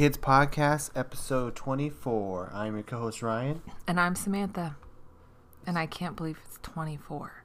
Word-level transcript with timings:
Kids 0.00 0.16
podcast, 0.16 0.90
episode 0.96 1.54
24. 1.54 2.52
I'm 2.54 2.72
your 2.72 2.82
co 2.82 3.00
host, 3.00 3.20
Ryan. 3.20 3.60
And 3.86 4.00
I'm 4.00 4.14
Samantha. 4.14 4.76
And 5.66 5.78
I 5.78 5.84
can't 5.84 6.16
believe 6.16 6.40
it's 6.46 6.58
24. 6.62 7.44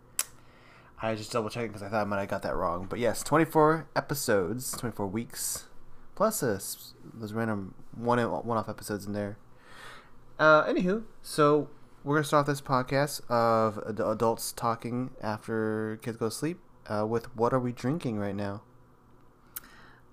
I 1.01 1.15
just 1.15 1.33
double 1.33 1.49
checked 1.49 1.67
because 1.67 1.83
I 1.83 1.89
thought 1.89 2.03
I 2.03 2.05
might 2.05 2.21
have 2.21 2.29
got 2.29 2.43
that 2.43 2.55
wrong. 2.55 2.87
But 2.89 2.99
yes, 2.99 3.23
24 3.23 3.87
episodes, 3.93 4.71
24 4.71 5.05
weeks, 5.07 5.65
plus 6.15 6.41
a, 6.41 6.61
those 7.13 7.33
random 7.33 7.73
one 7.93 8.19
one 8.19 8.57
off 8.57 8.69
episodes 8.69 9.05
in 9.05 9.11
there. 9.11 9.37
Uh, 10.39 10.63
anywho, 10.63 11.03
so 11.21 11.67
we're 12.05 12.15
going 12.15 12.23
to 12.23 12.27
start 12.29 12.43
off 12.43 12.47
this 12.47 12.61
podcast 12.61 13.29
of 13.29 13.83
ad- 13.85 13.99
adults 13.99 14.53
talking 14.53 15.09
after 15.21 15.99
kids 16.01 16.15
go 16.15 16.29
to 16.29 16.31
sleep 16.31 16.61
uh, 16.87 17.05
with 17.05 17.35
What 17.35 17.51
Are 17.51 17.59
We 17.59 17.73
Drinking 17.73 18.17
right 18.17 18.33
now? 18.33 18.61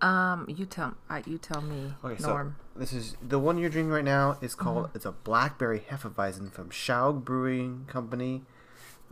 Um, 0.02 0.47
you 0.48 0.66
tell 0.66 0.95
uh, 1.09 1.23
you 1.24 1.38
tell 1.38 1.62
me, 1.62 1.95
Okay, 2.05 2.20
Norm. 2.23 2.56
so 2.74 2.80
this 2.80 2.92
is 2.92 3.16
the 3.27 3.38
one 3.38 3.56
you're 3.56 3.70
drinking 3.70 3.92
right 3.92 4.05
now 4.05 4.37
is 4.41 4.55
called 4.56 4.91
it's 4.95 5.05
a 5.06 5.12
blackberry 5.12 5.84
hefeweizen 5.88 6.51
from 6.51 6.70
Schaug 6.70 7.25
Brewing 7.25 7.84
Company. 7.87 8.42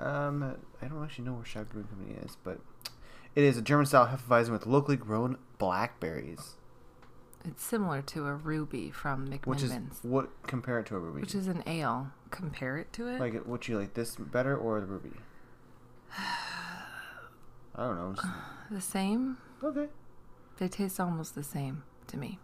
Um, 0.00 0.56
I 0.82 0.86
don't 0.86 1.02
actually 1.04 1.26
know 1.26 1.34
where 1.34 1.44
Schaug 1.44 1.68
Brewing 1.70 1.86
Company 1.86 2.16
is, 2.24 2.36
but 2.42 2.58
it 3.36 3.44
is 3.44 3.56
a 3.56 3.62
German 3.62 3.86
style 3.86 4.08
hefeweizen 4.08 4.50
with 4.50 4.66
locally 4.66 4.96
grown 4.96 5.38
blackberries, 5.58 6.56
It's 7.44 7.62
similar 7.62 8.02
to 8.02 8.26
a 8.26 8.34
ruby 8.34 8.90
from 8.90 9.30
which 9.44 9.62
is 9.62 9.72
what 10.02 10.30
compare 10.48 10.80
it 10.80 10.86
to 10.86 10.96
a 10.96 10.98
ruby. 10.98 11.20
which 11.20 11.36
is 11.36 11.46
an 11.46 11.62
ale. 11.68 12.10
Compare 12.32 12.78
it 12.78 12.92
to 12.94 13.06
it. 13.06 13.20
like, 13.20 13.46
would 13.46 13.68
you 13.68 13.78
like 13.78 13.94
this 13.94 14.16
better 14.16 14.56
or 14.56 14.80
the 14.80 14.86
ruby? 14.86 15.12
I 16.18 17.84
don't 17.86 17.96
know. 17.96 18.14
the 18.72 18.80
same. 18.80 19.38
okay. 19.62 19.86
They 20.60 20.68
taste 20.68 21.00
almost 21.00 21.34
the 21.34 21.42
same 21.42 21.82
to 22.06 22.16
me. 22.18 22.38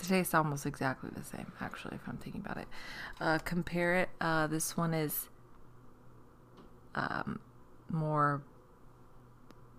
They 0.00 0.06
taste 0.06 0.34
almost 0.34 0.64
exactly 0.64 1.10
the 1.14 1.24
same, 1.24 1.52
actually, 1.60 1.96
if 1.96 2.08
I'm 2.08 2.16
thinking 2.16 2.40
about 2.44 2.56
it. 2.58 2.68
Uh, 3.20 3.38
compare 3.44 3.96
it. 3.96 4.08
Uh, 4.20 4.46
this 4.46 4.76
one 4.76 4.94
is 4.94 5.28
um, 6.94 7.40
more 7.90 8.42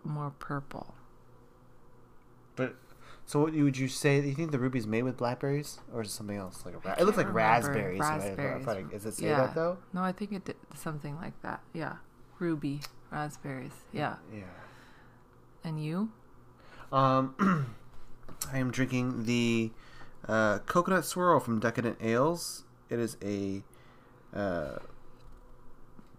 more 0.03 0.31
purple. 0.39 0.93
But 2.57 2.75
so, 3.25 3.39
what 3.39 3.53
would 3.53 3.77
you 3.77 3.87
say? 3.87 4.19
Do 4.21 4.27
you 4.27 4.35
think 4.35 4.51
the 4.51 4.59
ruby's 4.59 4.85
made 4.87 5.03
with 5.03 5.15
blackberries, 5.15 5.79
or 5.93 6.01
is 6.01 6.09
it 6.09 6.11
something 6.11 6.35
else? 6.37 6.63
Like 6.65 6.75
a 6.75 6.79
ra- 6.79 6.95
it 6.99 7.05
looks 7.05 7.17
like 7.17 7.27
remember. 7.27 7.37
raspberries. 7.37 8.01
I- 8.01 8.17
Raspberries. 8.17 8.61
if 8.63 8.67
I- 8.67 8.81
Does 8.91 9.05
it 9.05 9.13
say 9.13 9.27
Yeah. 9.27 9.37
that 9.45 9.55
though? 9.55 9.77
No, 9.93 10.01
I 10.01 10.11
think 10.11 10.33
it 10.33 10.43
did 10.43 10.57
something 10.75 11.15
like 11.15 11.41
that. 11.41 11.61
Yeah, 11.73 11.95
ruby 12.39 12.81
raspberries. 13.11 13.71
Yeah, 13.93 14.17
Yeah. 14.33 14.43
and 15.63 15.81
you? 15.81 16.11
Um, 16.91 17.35
I 18.51 18.57
am 18.57 18.71
drinking 18.71 19.25
the 19.25 19.71
uh, 20.27 20.59
coconut 20.59 21.05
swirl 21.05 21.39
from 21.39 21.59
Decadent 21.59 21.97
Ales. 22.01 22.63
It 22.89 22.99
is 22.99 23.17
a 23.23 23.63
uh, 24.35 24.79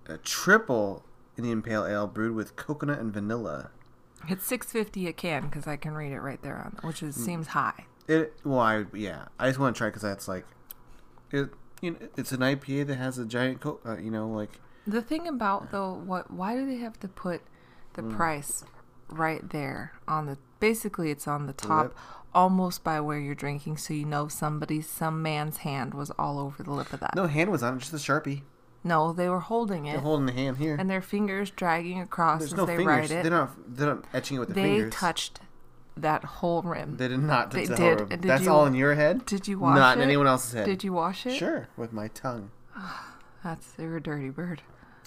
a 0.06 0.18
triple 0.22 1.04
Indian 1.36 1.62
Pale 1.62 1.86
Ale 1.86 2.06
brewed 2.06 2.34
with 2.34 2.56
coconut 2.56 2.98
and 2.98 3.12
vanilla. 3.12 3.70
It's 4.28 4.44
six 4.44 4.70
fifty 4.70 5.06
a 5.08 5.12
can 5.12 5.46
because 5.46 5.66
I 5.66 5.76
can 5.76 5.94
read 5.94 6.12
it 6.12 6.20
right 6.20 6.40
there 6.42 6.56
on, 6.58 6.76
which 6.86 7.00
Mm. 7.00 7.08
is 7.08 7.16
seems 7.16 7.48
high. 7.48 7.86
It 8.06 8.34
well, 8.44 8.60
I 8.60 8.84
yeah, 8.92 9.26
I 9.38 9.48
just 9.48 9.58
want 9.58 9.74
to 9.74 9.78
try 9.78 9.88
because 9.88 10.02
that's 10.02 10.28
like 10.28 10.44
it. 11.32 11.50
You 11.80 11.92
know, 11.92 11.96
it's 12.16 12.30
an 12.32 12.40
IPA 12.40 12.86
that 12.88 12.96
has 12.96 13.16
a 13.16 13.24
giant 13.24 13.60
co- 13.60 13.80
uh, 13.86 13.96
you 13.96 14.10
know, 14.10 14.28
like 14.28 14.60
The 14.86 15.00
thing 15.00 15.26
about 15.26 15.70
though, 15.70 15.94
what? 15.94 16.30
Why 16.30 16.54
do 16.54 16.66
they 16.66 16.76
have 16.76 17.00
to 17.00 17.08
put 17.08 17.40
the 17.94 18.02
Mm. 18.02 18.14
price 18.16 18.64
right 19.08 19.48
there 19.50 19.94
on 20.06 20.26
the? 20.26 20.36
Basically, 20.60 21.10
it's 21.10 21.26
on 21.26 21.46
the 21.46 21.52
top, 21.52 21.82
lip. 21.86 21.96
almost 22.34 22.84
by 22.84 23.00
where 23.00 23.18
you're 23.18 23.34
drinking, 23.34 23.78
so 23.78 23.92
you 23.94 24.04
know 24.04 24.28
somebody's, 24.28 24.88
some 24.88 25.22
man's 25.22 25.58
hand 25.58 25.94
was 25.94 26.10
all 26.12 26.38
over 26.38 26.62
the 26.62 26.70
lip 26.72 26.92
of 26.92 27.00
that. 27.00 27.14
no 27.16 27.26
hand 27.26 27.50
was 27.50 27.62
on 27.62 27.76
it, 27.76 27.80
just 27.80 27.92
a 27.92 27.96
sharpie. 27.96 28.42
No, 28.84 29.12
they 29.12 29.28
were 29.28 29.40
holding 29.40 29.86
it, 29.86 29.92
They're 29.92 30.00
holding 30.00 30.26
the 30.26 30.32
hand 30.32 30.56
here. 30.58 30.76
and 30.78 30.88
their 30.88 31.02
fingers 31.02 31.50
dragging 31.50 32.00
across 32.00 32.40
There's 32.40 32.52
as 32.52 32.56
no 32.56 32.64
they 32.66 32.76
fingers. 32.76 33.10
write 33.10 33.10
it. 33.10 33.22
They're 33.22 33.30
not. 33.32 33.50
They're 33.76 33.94
not 33.94 34.04
etching 34.14 34.36
it 34.36 34.40
with 34.40 34.48
the 34.50 34.54
they 34.54 34.62
fingers. 34.62 34.84
They 34.84 34.90
touched 34.96 35.40
that 35.96 36.24
whole 36.24 36.62
rim. 36.62 36.96
They 36.96 37.08
did 37.08 37.18
not. 37.20 37.50
They 37.50 37.66
the 37.66 37.76
did. 37.76 38.08
Did 38.08 38.22
That's 38.22 38.44
you- 38.44 38.50
all 38.50 38.64
in 38.66 38.74
your 38.74 38.94
head. 38.94 39.26
Did 39.26 39.46
you 39.48 39.58
wash 39.58 39.76
Not 39.76 39.76
it? 39.76 39.80
Not 39.80 39.98
in 39.98 40.02
anyone 40.04 40.26
else's 40.26 40.52
head. 40.54 40.64
Did 40.66 40.82
you 40.84 40.92
wash 40.94 41.26
it? 41.26 41.34
Sure, 41.36 41.68
with 41.76 41.92
my 41.92 42.08
tongue. 42.08 42.50
That's 43.44 43.74
you're 43.78 43.96
a 43.96 44.02
dirty 44.02 44.30
bird. 44.30 44.62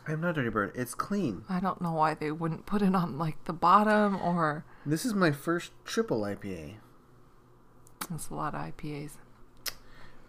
I'm 0.08 0.22
not 0.22 0.32
a 0.32 0.34
dirty 0.34 0.50
bird. 0.50 0.72
It's 0.76 0.94
clean. 0.94 1.44
I 1.50 1.60
don't 1.60 1.82
know 1.82 1.94
why 1.94 2.14
they 2.14 2.32
wouldn't 2.32 2.66
put 2.66 2.82
it 2.82 2.94
on 2.96 3.18
like 3.18 3.44
the 3.46 3.54
bottom 3.54 4.16
or. 4.22 4.66
This 4.86 5.06
is 5.06 5.14
my 5.14 5.32
first 5.32 5.72
triple 5.86 6.22
IPA. 6.22 6.76
That's 8.10 8.30
a 8.30 8.34
lot 8.34 8.54
of 8.54 8.62
IPAs. 8.62 9.12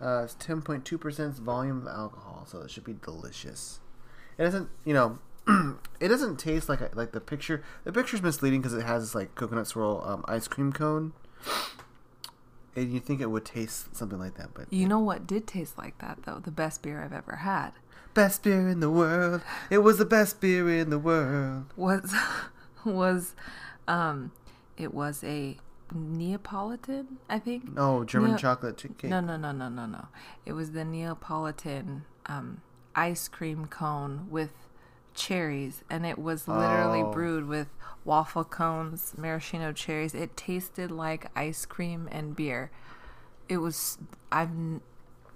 Uh, 0.01 0.23
it's 0.25 0.35
10.2% 0.35 1.35
volume 1.35 1.83
of 1.83 1.89
alcohol, 1.89 2.47
so 2.49 2.61
it 2.61 2.71
should 2.71 2.85
be 2.85 2.95
delicious. 3.03 3.81
It 4.39 4.45
doesn't, 4.45 4.69
you 4.85 4.95
know, 4.95 5.19
it 6.01 6.09
doesn't 6.09 6.39
taste 6.39 6.69
like 6.69 6.81
a, 6.81 6.91
like 6.95 7.13
the 7.13 7.21
picture. 7.21 7.65
The 7.85 7.93
picture's 7.93 8.23
misleading 8.23 8.61
because 8.61 8.75
it 8.75 8.85
has 8.85 9.03
this 9.03 9.15
like 9.15 9.35
coconut 9.35 9.67
swirl 9.67 10.03
um, 10.07 10.25
ice 10.29 10.49
cream 10.49 10.73
cone, 10.73 11.13
and 12.77 12.93
you 12.93 13.01
think 13.01 13.21
it 13.21 13.31
would 13.31 13.45
taste 13.45 13.97
something 13.97 14.19
like 14.19 14.37
that, 14.37 14.55
but 14.55 14.73
You 14.73 14.89
know 14.89 15.01
what 15.01 15.27
did 15.27 15.47
taste 15.47 15.79
like 15.79 15.99
that 15.99 16.21
though? 16.25 16.41
The 16.41 16.51
best 16.51 16.83
beer 16.83 17.03
I've 17.03 17.13
ever 17.13 17.37
had 17.37 17.73
best 18.15 18.45
beer 18.45 18.69
in 18.69 18.81
the 18.81 18.91
world. 18.91 19.43
It 19.69 19.79
was 19.79 19.99
the 19.99 20.05
best 20.05 20.41
beer 20.41 20.71
in 20.71 20.91
the 20.91 20.99
world. 20.99 21.67
was 21.77 22.15
was 22.85 23.35
um 23.87 24.33
it 24.77 24.93
was 24.95 25.23
a 25.25 25.57
Neapolitan, 25.93 27.19
I 27.29 27.39
think. 27.39 27.65
Oh, 27.77 28.05
German 28.05 28.31
Neo- 28.31 28.39
chocolate 28.39 28.77
cake. 28.79 29.05
No, 29.11 29.21
no, 29.21 29.37
no, 29.37 29.53
no, 29.53 29.69
no, 29.69 29.87
no. 29.87 30.07
It 30.47 30.53
was 30.53 30.73
the 30.73 30.85
Neapolitan 30.85 32.05
um 32.27 32.61
ice 32.95 33.29
cream 33.29 33.67
cone 33.67 34.27
with 34.31 34.53
cherries 35.15 35.85
and 35.91 36.05
it 36.07 36.19
was 36.19 36.49
literally 36.49 37.03
Oh. 37.03 37.13
brewed 37.13 37.47
with 37.47 37.69
waffle 38.05 38.45
cones, 38.45 39.15
maraschino 39.17 39.73
cherries. 39.73 40.15
It 40.15 40.37
tasted 40.37 40.91
like 40.91 41.31
ice 41.37 41.67
cream 41.67 42.09
and 42.11 42.35
beer. 42.35 42.71
It 43.49 43.59
was 43.59 43.99
I've 44.33 44.51
n- 44.51 44.81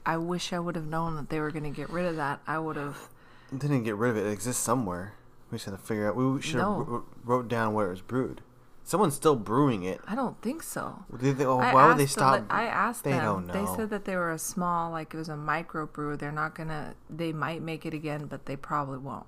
I 0.07 0.17
wish 0.17 0.53
I 0.53 0.59
would 0.59 0.75
have 0.77 0.87
known 0.87 1.17
that 1.17 1.29
they 1.29 1.41
were 1.41 1.51
going 1.51 1.65
to 1.65 1.71
get 1.71 1.91
rid 1.91 2.07
of 2.07 2.17
that. 2.17 2.41
I 2.47 2.59
would 2.59 2.77
have 2.77 3.09
didn't 3.57 3.83
get 3.85 3.97
rid 3.97 4.11
of 4.11 4.17
it. 4.17 4.27
It 4.27 4.33
exists 4.33 4.63
somewhere. 4.63 5.15
We 5.51 5.57
just 5.57 5.65
had 5.67 5.73
to 5.73 5.79
figure 5.79 6.09
out. 6.09 6.17
We 6.17 6.41
should 6.43 6.57
have 6.61 6.69
No. 6.69 7.05
wrote 7.25 7.49
down 7.49 7.73
where 7.75 7.87
it 7.89 7.91
was 7.91 8.01
brewed. 8.03 8.43
Someone's 8.89 9.13
still 9.17 9.37
brewing 9.37 9.83
it. 9.83 10.01
I 10.09 10.15
don't 10.15 10.41
think 10.41 10.63
so. 10.63 11.05
They, 11.13 11.45
oh, 11.45 11.59
why 11.59 11.89
would 11.89 11.99
they 11.99 12.07
stop? 12.07 12.47
I 12.49 12.65
asked 12.65 13.05
They 13.05 13.11
them. 13.11 13.47
They 13.49 13.67
said 13.77 13.91
that 13.91 14.07
they 14.07 14.17
were 14.17 14.33
a 14.33 14.39
small, 14.39 14.91
like 14.91 15.13
it 15.13 15.19
was 15.19 15.29
a 15.29 15.37
micro 15.37 15.85
brew. 15.85 16.17
They're 16.17 16.33
not 16.33 16.55
gonna. 16.55 16.95
They 17.11 17.35
might 17.35 17.61
make 17.61 17.85
it 17.85 17.93
again, 17.93 18.25
but 18.25 18.47
they 18.47 18.57
probably 18.57 18.97
won't. 18.97 19.27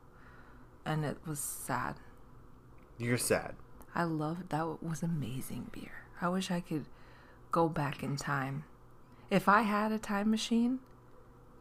And 0.87 1.05
it 1.05 1.19
was 1.27 1.41
sad. 1.41 1.97
You're 2.97 3.19
sad. 3.19 3.55
I 3.95 4.05
loved 4.05 4.49
that. 4.49 4.83
Was 4.83 5.03
amazing 5.03 5.69
beer. 5.73 6.07
I 6.23 6.31
wish 6.31 6.51
I 6.51 6.61
could 6.61 6.87
go 7.53 7.69
back 7.69 8.03
in 8.03 8.17
time. 8.17 8.65
If 9.29 9.47
I 9.47 9.61
had 9.61 9.93
a 9.93 9.99
time 9.99 10.31
machine, 10.31 10.79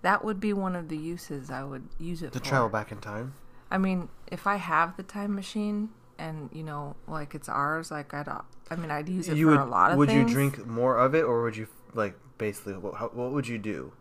that 0.03 0.23
would 0.23 0.39
be 0.39 0.53
one 0.53 0.73
of 0.77 0.87
the 0.87 0.97
uses 0.97 1.51
I 1.51 1.65
would 1.65 1.89
use 1.99 2.23
it 2.23 2.31
To 2.31 2.39
for. 2.39 2.45
travel 2.45 2.69
back 2.69 2.93
in 2.93 2.99
time. 3.01 3.33
I 3.69 3.77
mean, 3.77 4.07
if 4.27 4.47
I 4.47 4.55
have 4.55 4.95
the 4.95 5.03
time 5.03 5.35
machine 5.35 5.89
and 6.19 6.49
you 6.53 6.63
know, 6.63 6.95
like 7.07 7.33
it's 7.33 7.49
ours, 7.49 7.91
like 7.91 8.13
I'd. 8.13 8.27
I 8.71 8.75
mean, 8.75 8.91
I'd 8.91 9.09
use 9.09 9.27
it 9.27 9.37
you 9.37 9.45
for 9.47 9.51
would. 9.51 9.59
a 9.61 9.65
lot 9.65 9.85
of 9.85 9.91
things. 9.91 9.97
would 9.97 10.09
things. 10.09 10.29
you 10.29 10.35
drink 10.35 10.67
more 10.67 10.97
of 10.97 11.15
it, 11.15 11.23
or 11.23 11.41
would 11.43 11.57
you 11.57 11.67
like 11.93 12.15
basically? 12.37 12.73
What, 12.73 12.95
how, 12.95 13.07
what 13.07 13.31
would 13.31 13.47
you 13.47 13.57
do? 13.57 13.93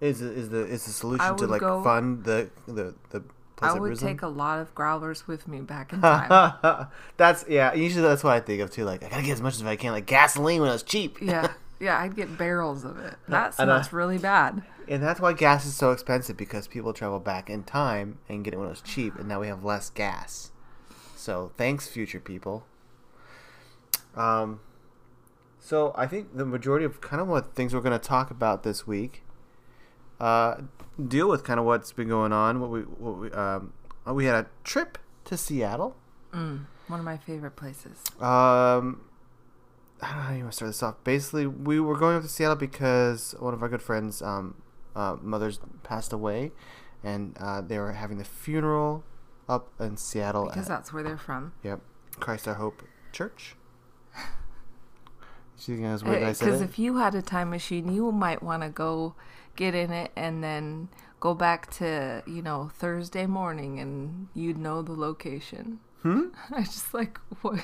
Is 0.00 0.20
is 0.20 0.50
the 0.50 0.64
is 0.64 0.84
the 0.84 0.92
solution 0.92 1.36
to 1.36 1.46
like 1.46 1.60
go- 1.60 1.82
fund 1.82 2.24
the 2.24 2.50
the 2.66 2.94
the 3.10 3.22
I 3.62 3.72
would 3.72 3.90
Risen? 3.90 4.08
take 4.08 4.22
a 4.22 4.28
lot 4.28 4.58
of 4.60 4.74
growlers 4.74 5.26
with 5.26 5.46
me 5.46 5.60
back 5.60 5.92
in 5.92 6.00
time. 6.00 6.88
that's 7.16 7.44
yeah. 7.48 7.72
Usually 7.72 8.02
that's 8.02 8.24
what 8.24 8.32
I 8.32 8.40
think 8.40 8.60
of 8.60 8.70
too. 8.70 8.84
Like 8.84 9.02
I 9.04 9.08
gotta 9.08 9.22
get 9.22 9.32
as 9.32 9.42
much 9.42 9.54
as 9.54 9.62
I 9.62 9.76
can. 9.76 9.92
Like 9.92 10.06
gasoline 10.06 10.60
when 10.60 10.70
it 10.70 10.72
was 10.72 10.82
cheap. 10.82 11.18
yeah, 11.20 11.52
yeah, 11.80 11.98
I'd 12.00 12.16
get 12.16 12.36
barrels 12.36 12.84
of 12.84 12.98
it. 12.98 13.14
That 13.28 13.54
I 13.58 13.64
know. 13.64 13.72
Uh, 13.72 13.82
smells 13.82 13.92
really 13.92 14.18
bad. 14.18 14.62
And 14.86 15.02
that's 15.02 15.18
why 15.18 15.32
gas 15.32 15.64
is 15.64 15.74
so 15.74 15.92
expensive 15.92 16.36
because 16.36 16.66
people 16.66 16.92
travel 16.92 17.18
back 17.18 17.48
in 17.48 17.62
time 17.62 18.18
and 18.28 18.44
get 18.44 18.52
it 18.52 18.58
when 18.58 18.66
it 18.66 18.70
was 18.70 18.82
cheap, 18.82 19.14
and 19.16 19.26
now 19.26 19.40
we 19.40 19.46
have 19.46 19.64
less 19.64 19.88
gas. 19.88 20.50
So 21.24 21.52
thanks, 21.56 21.88
future 21.88 22.20
people. 22.20 22.66
Um, 24.14 24.60
so 25.58 25.94
I 25.96 26.06
think 26.06 26.36
the 26.36 26.44
majority 26.44 26.84
of 26.84 27.00
kind 27.00 27.22
of 27.22 27.28
what 27.28 27.54
things 27.54 27.72
we're 27.72 27.80
going 27.80 27.98
to 27.98 28.08
talk 28.08 28.30
about 28.30 28.62
this 28.62 28.86
week, 28.86 29.22
uh, 30.20 30.56
deal 31.08 31.30
with 31.30 31.42
kind 31.42 31.58
of 31.58 31.64
what's 31.64 31.92
been 31.92 32.08
going 32.08 32.34
on. 32.34 32.60
What 32.60 32.68
we 32.68 32.80
what 32.80 33.18
we 33.18 33.30
um, 33.30 33.72
we 34.06 34.26
had 34.26 34.34
a 34.34 34.48
trip 34.64 34.98
to 35.24 35.38
Seattle. 35.38 35.96
Mm, 36.34 36.66
one 36.88 36.98
of 36.98 37.06
my 37.06 37.16
favorite 37.16 37.56
places. 37.56 38.02
Um, 38.20 39.00
I 40.02 40.08
don't 40.08 40.16
know 40.16 40.22
how 40.24 40.34
you 40.34 40.40
want 40.40 40.52
to 40.52 40.56
start 40.56 40.68
this 40.68 40.82
off. 40.82 40.96
Basically, 41.04 41.46
we 41.46 41.80
were 41.80 41.96
going 41.96 42.16
up 42.16 42.22
to 42.22 42.28
Seattle 42.28 42.56
because 42.56 43.34
one 43.38 43.54
of 43.54 43.62
our 43.62 43.70
good 43.70 43.80
friends' 43.80 44.20
um, 44.20 44.56
uh, 44.94 45.16
mothers 45.22 45.58
passed 45.84 46.12
away, 46.12 46.52
and 47.02 47.34
uh, 47.40 47.62
they 47.62 47.78
were 47.78 47.92
having 47.92 48.18
the 48.18 48.24
funeral 48.24 49.04
up 49.48 49.72
in 49.80 49.96
Seattle. 49.96 50.46
Because 50.46 50.64
at, 50.64 50.68
that's 50.68 50.92
where 50.92 51.02
they're 51.02 51.18
from. 51.18 51.52
yep, 51.62 51.80
Christ 52.20 52.48
Our 52.48 52.54
Hope 52.54 52.82
Church. 53.12 53.56
Do 55.64 55.72
you 55.72 55.78
think 55.78 55.88
I 55.88 55.92
weird? 56.08 56.22
that 56.22 56.28
I 56.28 56.32
Because 56.32 56.60
if 56.60 56.78
you 56.78 56.96
had 56.96 57.14
a 57.14 57.22
time 57.22 57.50
machine, 57.50 57.92
you 57.92 58.10
might 58.12 58.42
want 58.42 58.62
to 58.62 58.68
go 58.68 59.14
get 59.56 59.74
in 59.74 59.92
it 59.92 60.10
and 60.16 60.42
then 60.42 60.88
go 61.20 61.32
back 61.32 61.70
to 61.76 62.22
you 62.26 62.42
know 62.42 62.70
Thursday 62.74 63.26
morning, 63.26 63.78
and 63.78 64.28
you'd 64.34 64.58
know 64.58 64.82
the 64.82 64.92
location. 64.92 65.80
Hmm? 66.02 66.24
I 66.50 66.62
just 66.62 66.92
like 66.92 67.18
what 67.42 67.60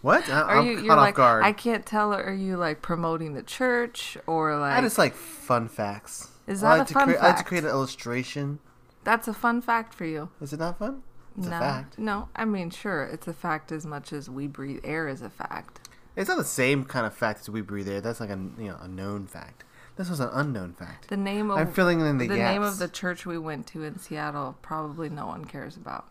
What? 0.00 0.28
I, 0.28 0.40
are 0.40 0.58
I'm 0.58 0.66
you? 0.66 0.74
caught 0.76 0.84
You're 0.84 0.92
off 0.94 0.98
like 0.98 1.14
guard. 1.14 1.44
I 1.44 1.52
can't 1.52 1.86
tell. 1.86 2.12
Are 2.12 2.32
you 2.34 2.56
like 2.56 2.82
promoting 2.82 3.34
the 3.34 3.42
church 3.42 4.16
or 4.26 4.56
like 4.58 4.76
I 4.78 4.80
just 4.80 4.98
like 4.98 5.14
fun 5.14 5.68
facts. 5.68 6.28
Is 6.48 6.64
I 6.64 6.70
that 6.76 6.78
like 6.80 6.90
a 6.90 6.94
fun 6.94 7.04
create, 7.04 7.20
I 7.20 7.26
like 7.28 7.36
to 7.36 7.44
create 7.44 7.64
an 7.64 7.70
illustration. 7.70 8.58
That's 9.04 9.28
a 9.28 9.34
fun 9.34 9.60
fact 9.60 9.94
for 9.94 10.04
you? 10.04 10.28
Is 10.40 10.52
it 10.52 10.60
not 10.60 10.78
fun? 10.78 11.02
It's 11.38 11.46
no, 11.46 11.56
a 11.56 11.60
fact. 11.60 11.98
no. 11.98 12.28
I 12.36 12.44
mean, 12.44 12.70
sure, 12.70 13.04
it's 13.04 13.26
a 13.26 13.32
fact 13.32 13.72
as 13.72 13.86
much 13.86 14.12
as 14.12 14.28
we 14.28 14.46
breathe 14.46 14.80
air 14.84 15.08
is 15.08 15.22
a 15.22 15.30
fact. 15.30 15.88
It's 16.14 16.28
not 16.28 16.36
the 16.36 16.44
same 16.44 16.84
kind 16.84 17.06
of 17.06 17.14
fact 17.14 17.40
as 17.40 17.48
we 17.50 17.62
breathe 17.62 17.88
air. 17.88 18.00
That's 18.02 18.20
like 18.20 18.28
a 18.30 18.38
you 18.58 18.68
know 18.68 18.76
a 18.80 18.88
known 18.88 19.26
fact. 19.26 19.64
This 19.96 20.08
was 20.10 20.20
an 20.20 20.30
unknown 20.32 20.72
fact. 20.74 21.08
The 21.08 21.16
name 21.16 21.50
of 21.50 21.58
I'm 21.58 21.72
filling 21.72 22.00
in 22.00 22.18
the, 22.18 22.26
the 22.26 22.36
gaps. 22.36 22.52
name 22.52 22.62
of 22.62 22.78
the 22.78 22.88
church 22.88 23.24
we 23.26 23.38
went 23.38 23.66
to 23.68 23.82
in 23.84 23.98
Seattle 23.98 24.56
probably 24.62 25.08
no 25.10 25.26
one 25.26 25.44
cares 25.44 25.76
about. 25.76 26.06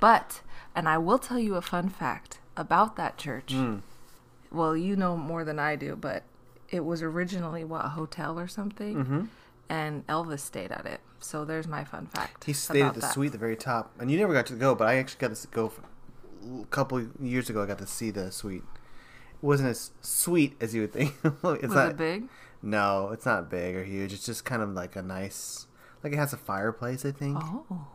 But, 0.00 0.40
and 0.74 0.88
I 0.88 0.98
will 0.98 1.18
tell 1.18 1.38
you 1.38 1.54
a 1.56 1.62
fun 1.62 1.88
fact 1.90 2.38
about 2.56 2.96
that 2.96 3.18
church. 3.18 3.48
Mm. 3.54 3.82
Well, 4.50 4.74
you 4.76 4.96
know 4.96 5.16
more 5.16 5.44
than 5.44 5.58
I 5.58 5.76
do, 5.76 5.96
but 5.96 6.22
it 6.70 6.84
was 6.84 7.02
originally 7.02 7.62
what 7.64 7.84
a 7.84 7.88
hotel 7.90 8.38
or 8.38 8.48
something, 8.48 8.94
Mm-hmm. 8.96 9.24
and 9.68 10.06
Elvis 10.06 10.40
stayed 10.40 10.72
at 10.72 10.86
it. 10.86 11.00
So 11.24 11.44
there's 11.44 11.66
my 11.66 11.84
fun 11.84 12.06
fact. 12.06 12.44
He 12.44 12.52
stayed 12.52 12.82
at 12.82 12.94
the 12.94 13.00
that. 13.00 13.12
suite 13.14 13.28
at 13.28 13.32
the 13.32 13.38
very 13.38 13.56
top, 13.56 13.92
and 13.98 14.10
you 14.10 14.18
never 14.18 14.32
got 14.32 14.46
to 14.46 14.54
go. 14.54 14.74
But 14.74 14.88
I 14.88 14.96
actually 14.96 15.20
got 15.26 15.34
to 15.34 15.48
go 15.48 15.68
for, 15.68 15.82
a 16.62 16.66
couple 16.66 17.06
years 17.20 17.48
ago. 17.48 17.62
I 17.62 17.66
got 17.66 17.78
to 17.78 17.86
see 17.86 18.10
the 18.10 18.30
suite. 18.30 18.62
It 19.42 19.42
wasn't 19.46 19.70
as 19.70 19.92
sweet 20.00 20.54
as 20.60 20.74
you 20.74 20.82
would 20.82 20.92
think. 20.92 21.14
it's 21.24 21.42
Was 21.42 21.62
not. 21.62 21.88
it 21.90 21.96
big? 21.96 22.28
No, 22.62 23.10
it's 23.10 23.26
not 23.26 23.50
big 23.50 23.74
or 23.76 23.84
huge. 23.84 24.12
It's 24.12 24.24
just 24.26 24.44
kind 24.44 24.62
of 24.62 24.70
like 24.70 24.96
a 24.96 25.02
nice, 25.02 25.66
like 26.02 26.12
it 26.12 26.16
has 26.16 26.32
a 26.32 26.36
fireplace. 26.38 27.04
I 27.04 27.12
think. 27.12 27.38
Oh, 27.40 27.86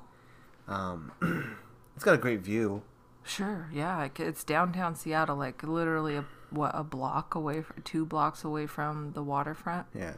Um, 0.67 1.11
it's 1.95 2.03
got 2.03 2.13
a 2.15 2.17
great 2.19 2.41
view. 2.41 2.81
sure. 3.23 3.69
Yeah, 3.73 4.07
it's 4.17 4.43
downtown 4.43 4.95
Seattle, 4.95 5.35
like 5.37 5.63
literally 5.63 6.15
a 6.15 6.25
what 6.51 6.71
a 6.73 6.83
block 6.83 7.35
away, 7.35 7.61
from, 7.61 7.81
two 7.83 8.05
blocks 8.05 8.43
away 8.43 8.65
from 8.65 9.11
the 9.13 9.21
waterfront 9.21 9.85
Yeah. 9.95 10.13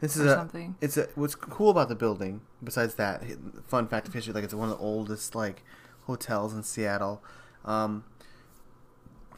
This 0.00 0.16
is 0.16 0.26
a. 0.26 0.34
something. 0.34 0.76
It's 0.80 0.96
a. 0.96 1.08
What's 1.14 1.34
cool 1.34 1.70
about 1.70 1.88
the 1.88 1.94
building, 1.94 2.42
besides 2.62 2.94
that, 2.96 3.22
fun 3.66 3.88
fact 3.88 4.08
of 4.08 4.14
history, 4.14 4.32
like 4.32 4.44
it's 4.44 4.54
one 4.54 4.70
of 4.70 4.78
the 4.78 4.82
oldest 4.82 5.34
like 5.34 5.62
hotels 6.06 6.54
in 6.54 6.62
Seattle. 6.62 7.22
Um, 7.64 8.04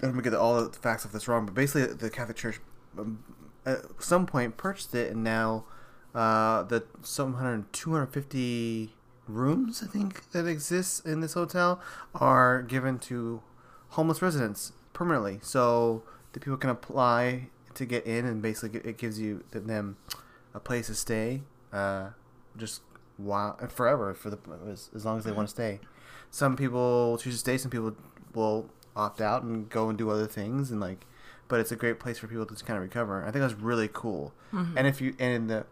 I'm 0.02 0.10
gonna 0.10 0.22
get 0.22 0.34
all 0.34 0.62
the 0.64 0.78
facts 0.78 1.04
of 1.04 1.12
this 1.12 1.28
wrong, 1.28 1.46
but 1.46 1.54
basically, 1.54 1.94
the 1.94 2.10
Catholic 2.10 2.36
Church 2.36 2.60
um, 2.98 3.22
at 3.64 3.78
some 3.98 4.26
point 4.26 4.56
purchased 4.56 4.94
it, 4.94 5.12
and 5.12 5.22
now 5.22 5.64
uh, 6.14 6.62
the 6.64 6.84
some 7.02 7.34
hundred, 7.34 7.72
250 7.72 8.94
rooms 9.28 9.82
I 9.82 9.86
think 9.86 10.30
that 10.32 10.46
exists 10.46 11.00
in 11.00 11.20
this 11.20 11.34
hotel 11.34 11.80
are 12.14 12.62
given 12.62 12.98
to 13.00 13.42
homeless 13.90 14.22
residents 14.22 14.72
permanently. 14.92 15.38
So 15.42 16.02
the 16.32 16.40
people 16.40 16.56
can 16.56 16.70
apply 16.70 17.48
to 17.74 17.84
get 17.84 18.06
in, 18.06 18.24
and 18.24 18.42
basically 18.42 18.80
it 18.80 18.98
gives 18.98 19.20
you 19.20 19.44
them 19.50 19.96
a 20.58 20.60
place 20.68 20.86
to 20.88 20.94
stay, 20.94 21.42
uh, 21.72 22.10
just 22.56 22.82
while 23.16 23.56
forever 23.68 24.14
for 24.14 24.28
the 24.30 24.38
as, 24.70 24.90
as 24.94 25.04
long 25.06 25.16
as 25.18 25.24
they 25.24 25.32
want 25.38 25.48
to 25.48 25.54
stay. 25.54 25.80
Some 26.30 26.56
people 26.56 27.16
choose 27.22 27.34
to 27.34 27.38
stay. 27.46 27.56
Some 27.58 27.70
people 27.70 27.96
will 28.34 28.68
opt 28.94 29.20
out 29.20 29.42
and 29.42 29.68
go 29.70 29.88
and 29.88 29.96
do 29.96 30.10
other 30.10 30.26
things, 30.26 30.70
and 30.70 30.80
like. 30.80 31.06
But 31.50 31.60
it's 31.60 31.72
a 31.72 31.76
great 31.76 31.98
place 31.98 32.18
for 32.18 32.26
people 32.26 32.44
to 32.44 32.52
just 32.54 32.66
kind 32.66 32.76
of 32.76 32.82
recover. 32.82 33.24
I 33.26 33.30
think 33.30 33.40
that's 33.42 33.54
really 33.70 33.88
cool. 33.90 34.34
Mm-hmm. 34.52 34.76
And 34.76 34.86
if 34.86 35.00
you 35.00 35.14
and 35.18 35.32
in 35.38 35.46
the 35.46 35.64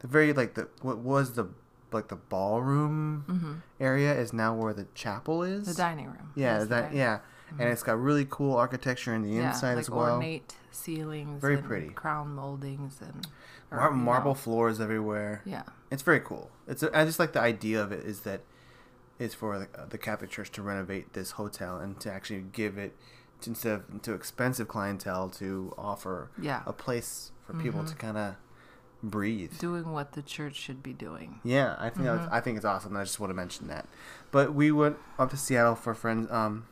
the 0.00 0.06
very 0.06 0.30
like 0.34 0.52
the 0.58 0.68
what 0.82 0.98
was 0.98 1.32
the 1.38 1.46
like 1.90 2.08
the 2.08 2.16
ballroom 2.16 3.24
hmm 3.26 3.52
area 3.80 4.12
is 4.14 4.32
now 4.34 4.54
where 4.54 4.74
the 4.74 4.86
chapel 4.94 5.42
is. 5.42 5.64
The 5.66 5.74
dining 5.74 6.06
room. 6.06 6.32
yeah, 6.34 6.58
Yes, 6.58 6.68
that 6.68 6.92
yeah, 6.94 7.20
and 7.58 7.68
it's 7.70 7.82
got 7.82 7.98
really 7.98 8.26
cool 8.28 8.54
architecture 8.56 9.14
in 9.14 9.22
the 9.22 9.30
Yeah, 9.30 9.48
inside 9.48 9.74
like 9.74 9.84
as 9.84 9.90
well. 9.90 10.16
ornate 10.16 10.54
ceilings, 10.70 11.40
Very 11.40 11.56
pretty. 11.58 11.88
crown 12.02 12.34
moldings, 12.34 13.00
and 13.00 13.26
or, 13.72 13.78
Mar- 13.78 13.90
marble 13.92 14.30
know, 14.32 14.34
floors 14.34 14.80
everywhere. 14.80 15.42
yeah, 15.44 15.62
It's 15.90 16.02
very 16.02 16.20
cool. 16.20 16.50
It's 16.68 16.82
I 16.82 17.04
just 17.04 17.18
like 17.18 17.32
the 17.32 17.40
idea 17.40 17.82
of 17.82 17.90
it 17.92 18.04
is 18.04 18.20
that 18.20 18.42
it's 19.18 19.34
for 19.34 19.58
the, 19.58 19.68
the 19.88 19.98
Catholic 19.98 20.30
Church 20.30 20.50
to 20.52 20.62
renovate 20.62 21.12
this 21.14 21.32
hotel 21.32 21.78
and 21.78 21.98
to 22.00 22.12
actually 22.12 22.44
give 22.52 22.76
it 22.78 22.96
to, 23.40 23.50
instead 23.50 23.72
of 23.72 24.02
to 24.02 24.12
expensive 24.14 24.68
clientele 24.68 25.28
to 25.30 25.72
offer 25.78 26.30
yeah, 26.40 26.62
a 26.66 26.72
place 26.72 27.32
for 27.46 27.54
people 27.54 27.80
Mhm. 27.82 27.88
to 27.88 27.94
kind 27.96 28.16
of 28.16 28.34
breathe. 29.02 29.58
doing 29.58 29.90
what 29.92 30.12
the 30.12 30.22
church 30.22 30.54
should 30.54 30.80
be 30.82 30.92
doing. 30.92 31.40
Yeah, 31.42 31.74
I 31.78 31.90
think 31.90 32.06
Mhm. 32.06 32.28
I 32.30 32.40
think 32.40 32.56
it's 32.56 32.64
awesome. 32.66 32.96
I 32.96 33.02
just 33.04 33.18
want 33.18 33.30
to 33.30 33.34
mention 33.34 33.66
that. 33.68 33.86
But 34.30 34.54
we 34.54 34.70
went 34.70 34.96
up 35.18 35.30
to 35.30 35.36
Seattle 35.36 35.74
for 35.74 35.90
a 35.90 35.96
friend 35.96 36.30
um, 36.30 36.66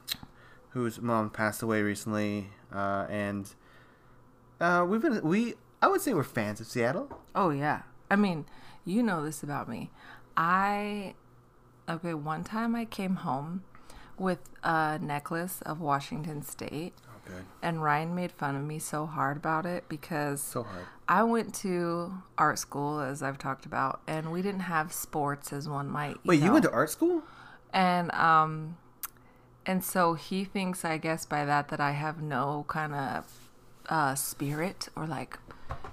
whose 0.70 1.00
mom 1.00 1.31
passed 1.31 1.61
away 1.62 1.82
recently, 1.82 2.50
uh, 2.73 3.06
and 3.08 3.52
uh, 4.61 4.85
we've 4.88 5.02
been 5.02 5.20
we 5.23 5.55
I 5.82 5.88
would 5.88 6.00
say 6.00 6.12
we're 6.14 6.24
fans 6.24 6.60
of 6.60 6.66
Seattle. 6.66 7.18
Oh 7.34 7.50
yeah, 7.50 7.82
I 8.10 8.16
mean, 8.16 8.44
you 8.84 9.02
know 9.02 9.24
this 9.24 9.42
about 9.42 9.68
me. 9.68 9.90
I 10.36 11.14
okay. 11.88 12.14
One 12.14 12.44
time 12.44 12.74
I 12.74 12.84
came 12.84 13.16
home 13.16 13.64
with 14.18 14.38
a 14.62 14.98
necklace 15.00 15.62
of 15.62 15.80
Washington 15.80 16.42
State, 16.42 16.92
Oh, 17.08 17.12
good. 17.26 17.44
and 17.62 17.82
Ryan 17.82 18.14
made 18.14 18.30
fun 18.32 18.54
of 18.56 18.62
me 18.62 18.78
so 18.78 19.06
hard 19.06 19.38
about 19.38 19.64
it 19.64 19.88
because 19.88 20.42
So 20.42 20.64
hard. 20.64 20.84
I 21.08 21.22
went 21.22 21.54
to 21.56 22.12
art 22.36 22.58
school, 22.58 23.00
as 23.00 23.22
I've 23.22 23.38
talked 23.38 23.64
about, 23.64 24.00
and 24.06 24.30
we 24.30 24.42
didn't 24.42 24.60
have 24.60 24.92
sports 24.92 25.52
as 25.52 25.68
one 25.68 25.88
might. 25.88 26.16
Wait, 26.26 26.40
you 26.42 26.52
went 26.52 26.64
to 26.64 26.70
art 26.72 26.90
school? 26.90 27.22
and 27.72 28.10
um 28.12 28.76
and 29.64 29.84
so 29.84 30.14
he 30.14 30.42
thinks 30.42 30.84
i 30.84 30.96
guess 30.98 31.24
by 31.24 31.44
that 31.44 31.68
that 31.68 31.78
i 31.80 31.92
have 31.92 32.20
no 32.20 32.64
kind 32.66 32.92
of 32.92 33.48
uh 33.88 34.12
spirit 34.16 34.88
or 34.96 35.06
like 35.06 35.38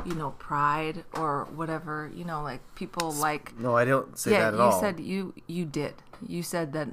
you 0.05 0.13
know 0.15 0.31
pride 0.39 1.03
or 1.15 1.45
whatever 1.55 2.09
you 2.13 2.23
know 2.23 2.41
like 2.41 2.61
people 2.75 3.11
like 3.13 3.57
No, 3.59 3.75
I 3.75 3.83
don't 3.85 4.17
say 4.17 4.31
yeah 4.31 4.51
that 4.51 4.53
at 4.53 4.57
you 4.57 4.61
all. 4.61 4.73
You 4.73 4.79
said 4.79 4.99
you 4.99 5.33
you 5.47 5.65
did 5.65 5.93
you 6.27 6.43
said 6.43 6.73
that 6.73 6.89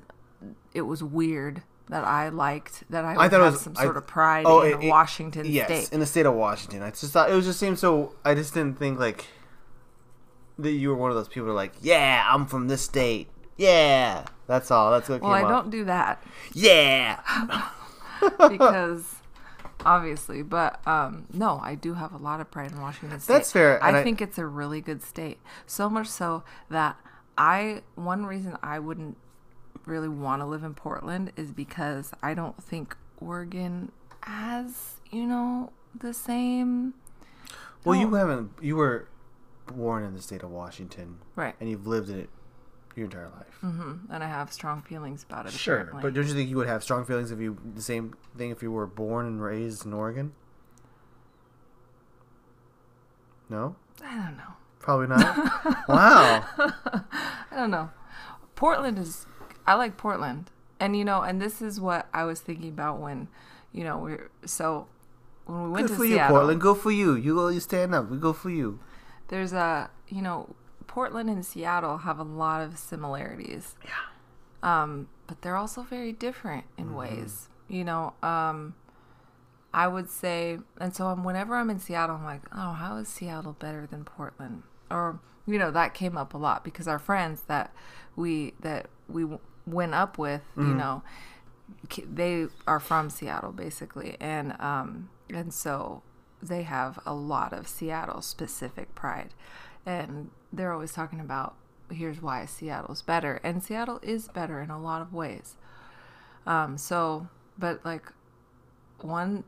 it 0.75 0.83
was 0.83 1.03
weird 1.03 1.63
that 1.89 2.03
i 2.05 2.29
liked 2.31 2.83
that 2.91 3.05
i 3.05 3.17
would 3.17 3.31
thought 3.31 3.41
it 3.41 3.45
was- 3.45 3.61
some 3.61 3.75
I- 3.77 3.83
sort 3.85 3.97
of 3.97 4.07
pride 4.07 4.45
oh, 4.47 4.63
in 4.63 4.73
it- 4.81 4.85
it- 4.85 4.89
washington 4.89 5.47
yes, 5.47 5.67
state 5.67 5.93
in 5.95 6.01
the 6.01 6.07
state 6.07 6.27
of 6.27 6.35
Washington. 6.35 6.83
I 6.83 6.91
just 6.91 7.13
thought 7.13 7.31
it 7.31 7.35
was 7.35 7.45
just 7.45 7.61
seemed 7.61 7.79
so. 7.79 8.15
I 8.25 8.35
just 8.35 8.53
didn't 8.55 8.79
think 8.79 8.99
like 8.99 9.27
that 10.59 10.71
you 10.73 10.89
were 10.89 10.95
one 10.97 11.11
of 11.11 11.17
those 11.17 11.29
people 11.29 11.45
who 11.47 11.51
are 11.51 11.55
like, 11.55 11.73
yeah, 11.83 12.25
I'm 12.29 12.47
from 12.47 12.69
this 12.69 12.83
state. 12.83 13.29
Yeah, 13.57 14.25
that's 14.47 14.71
all. 14.71 14.91
That's 14.93 15.09
what 15.09 15.21
well 15.21 15.31
i 15.33 15.43
up. 15.43 15.49
don't 15.49 15.71
do 15.71 15.85
that 15.85 16.23
Yeah. 16.53 17.21
because 18.49 19.14
obviously 19.85 20.43
but 20.43 20.81
um 20.87 21.27
no 21.33 21.61
i 21.63 21.75
do 21.75 21.95
have 21.95 22.13
a 22.13 22.17
lot 22.17 22.41
of 22.41 22.51
pride 22.51 22.71
in 22.73 22.81
washington 22.81 23.19
state 23.21 23.33
That's 23.35 23.53
fair, 23.53 23.83
i 23.83 23.99
I- 24.01 24.03
think 24.03 24.21
it's 24.23 24.39
a 24.39 24.47
really 24.47 24.81
good 24.81 25.03
state 25.03 25.39
so 25.67 25.89
much 25.91 26.07
so 26.09 26.43
that 26.71 26.97
i 27.37 27.83
one 27.95 28.25
reason 28.27 28.57
i 28.63 28.79
wouldn't 28.79 29.17
really 29.87 30.09
want 30.09 30.41
to 30.41 30.47
live 30.47 30.63
in 30.65 30.75
portland 30.75 31.33
is 31.37 31.51
because 31.53 32.13
i 32.23 32.33
don't 32.35 32.63
think 32.63 32.97
oregon 33.21 33.91
has 34.23 34.95
you 35.11 35.27
know 35.27 35.71
the 35.99 36.15
same 36.15 36.95
Well, 37.85 37.99
you 38.01 38.15
haven't. 38.15 38.53
You 38.63 38.77
were 38.77 39.07
born 39.67 40.03
in 40.05 40.15
the 40.15 40.23
state 40.23 40.43
of 40.43 40.51
Washington, 40.51 41.19
right 41.37 41.55
and 41.61 41.69
you've 41.71 41.87
lived 41.87 42.09
in 42.09 42.19
it 42.19 42.31
your 42.97 43.05
entire 43.07 43.29
life. 43.31 43.55
hmm 43.61 43.95
and 44.11 44.23
i 44.23 44.29
have 44.29 44.53
strong 44.53 44.83
feelings 44.83 45.25
about 45.29 45.47
it 45.47 45.53
Sure, 45.53 45.77
apparently. 45.79 46.03
but 46.03 46.15
don't 46.15 46.27
you 46.27 46.35
think 46.35 46.49
you 46.51 46.57
would 46.57 46.69
have 46.69 46.83
strong 46.83 47.05
feelings 47.05 47.31
if 47.31 47.41
you 47.41 47.59
the 47.75 47.83
same 47.83 48.15
thing 48.37 48.51
if 48.51 48.63
you 48.63 48.71
were 48.71 48.87
born 48.87 49.27
and 49.27 49.43
raised 49.43 49.85
in 49.87 49.93
Oregon? 49.93 50.33
No, 53.49 53.77
i 54.05 54.15
don't 54.17 54.37
know 54.37 54.55
probably 54.81 55.07
not. 55.07 55.19
wow. 55.89 56.45
I 56.59 57.57
don't 57.57 57.71
know. 57.71 57.89
Portland 58.55 58.99
is. 58.99 59.27
I 59.67 59.75
like 59.75 59.97
Portland, 59.97 60.51
and 60.79 60.95
you 60.95 61.05
know, 61.07 61.23
and 61.23 61.41
this 61.41 61.63
is 61.63 61.81
what 61.81 62.07
I 62.13 62.25
was 62.25 62.41
thinking 62.41 62.69
about 62.69 63.01
when, 63.01 63.29
you 63.73 63.83
know, 63.83 63.97
we're 63.97 64.31
so 64.45 64.87
when 65.47 65.63
we 65.65 65.69
went 65.71 65.87
Good 65.87 65.93
to 65.95 65.97
for 65.97 66.05
you, 66.05 66.15
Seattle. 66.17 66.37
Portland. 66.37 66.61
Go 66.61 66.75
for 66.75 66.91
you. 66.91 67.15
You 67.15 67.35
go. 67.35 67.49
You 67.49 67.61
stand 67.61 67.95
up. 67.95 68.11
We 68.11 68.19
go 68.19 68.35
for 68.35 68.51
you. 68.51 68.79
There's 69.29 69.55
a 69.55 69.89
you 70.09 70.21
know, 70.21 70.55
Portland 70.87 71.29
and 71.31 71.45
Seattle 71.45 71.99
have 71.99 72.19
a 72.19 72.23
lot 72.25 72.61
of 72.63 72.79
similarities. 72.79 73.75
Yeah. 73.85 73.91
Um, 74.83 75.09
but 75.27 75.43
they're 75.43 75.57
also 75.57 75.83
very 75.83 76.13
different 76.13 76.65
in 76.79 76.87
Mm-hmm. 76.87 76.95
ways. 76.97 77.49
You 77.69 77.85
know, 77.85 78.13
um, 78.23 78.75
I 79.73 79.87
would 79.89 80.09
say, 80.11 80.59
and 80.79 80.95
so 80.95 81.07
I'm, 81.07 81.25
whenever 81.25 81.57
I'm 81.57 81.71
in 81.71 81.79
Seattle, 81.79 82.17
I'm 82.17 82.25
like, 82.25 82.43
oh, 82.55 82.73
how 82.73 82.97
is 82.99 83.09
Seattle 83.09 83.55
better 83.59 83.87
than 83.87 84.05
Portland? 84.05 84.63
Or 84.91 85.19
you 85.47 85.59
know, 85.59 85.71
that 85.71 85.93
came 85.93 86.17
up 86.17 86.33
a 86.33 86.39
lot 86.39 86.65
because 86.65 86.89
our 86.89 86.99
friends 86.99 87.43
that 87.49 87.75
we 88.17 88.55
that 88.61 88.87
we 89.09 89.23
w- 89.23 89.41
went 89.67 89.93
up 89.95 90.17
with, 90.19 90.41
you 90.57 90.63
Mhm. 90.63 90.77
know, 90.77 91.03
they 92.11 92.47
are 92.67 92.81
from 92.81 93.11
Seattle 93.11 93.53
basically, 93.53 94.17
and 94.21 94.59
um, 94.61 95.11
and 95.31 95.53
so 95.53 96.03
they 96.43 96.63
have 96.63 96.99
a 97.07 97.15
lot 97.15 97.53
of 97.53 97.67
Seattle 97.69 98.21
specific 98.23 98.95
pride. 98.95 99.35
And 99.87 100.31
they're 100.57 100.73
always 100.73 100.93
talking 100.93 101.21
about 101.21 101.57
here's 101.91 102.21
why 102.23 102.45
Seattle's 102.47 103.03
better. 103.03 103.41
And 103.45 103.63
Seattle 103.63 104.01
is 104.03 104.29
better 104.29 104.61
in 104.61 104.71
a 104.71 104.81
lot 104.81 105.03
of 105.03 105.13
ways. 105.13 105.57
Um, 106.47 106.77
so, 106.79 107.29
but 107.59 107.85
like 107.85 108.11
one, 109.01 109.45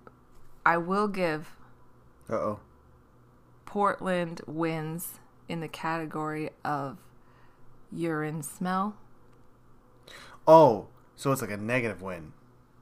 I 0.65 0.77
will 0.77 1.09
give 1.09 1.57
Uh 2.29 2.35
oh. 2.35 2.61
Portland 3.65 4.41
wins 4.47 5.19
in 5.49 5.61
the 5.61 5.69
category 5.69 6.51
of 6.65 6.99
urine 7.93 8.43
smell. 8.43 8.97
Oh, 10.47 10.87
so 11.17 11.33
it's 11.33 11.41
like 11.41 11.51
a 11.51 11.57
negative 11.57 12.03
win. 12.03 12.33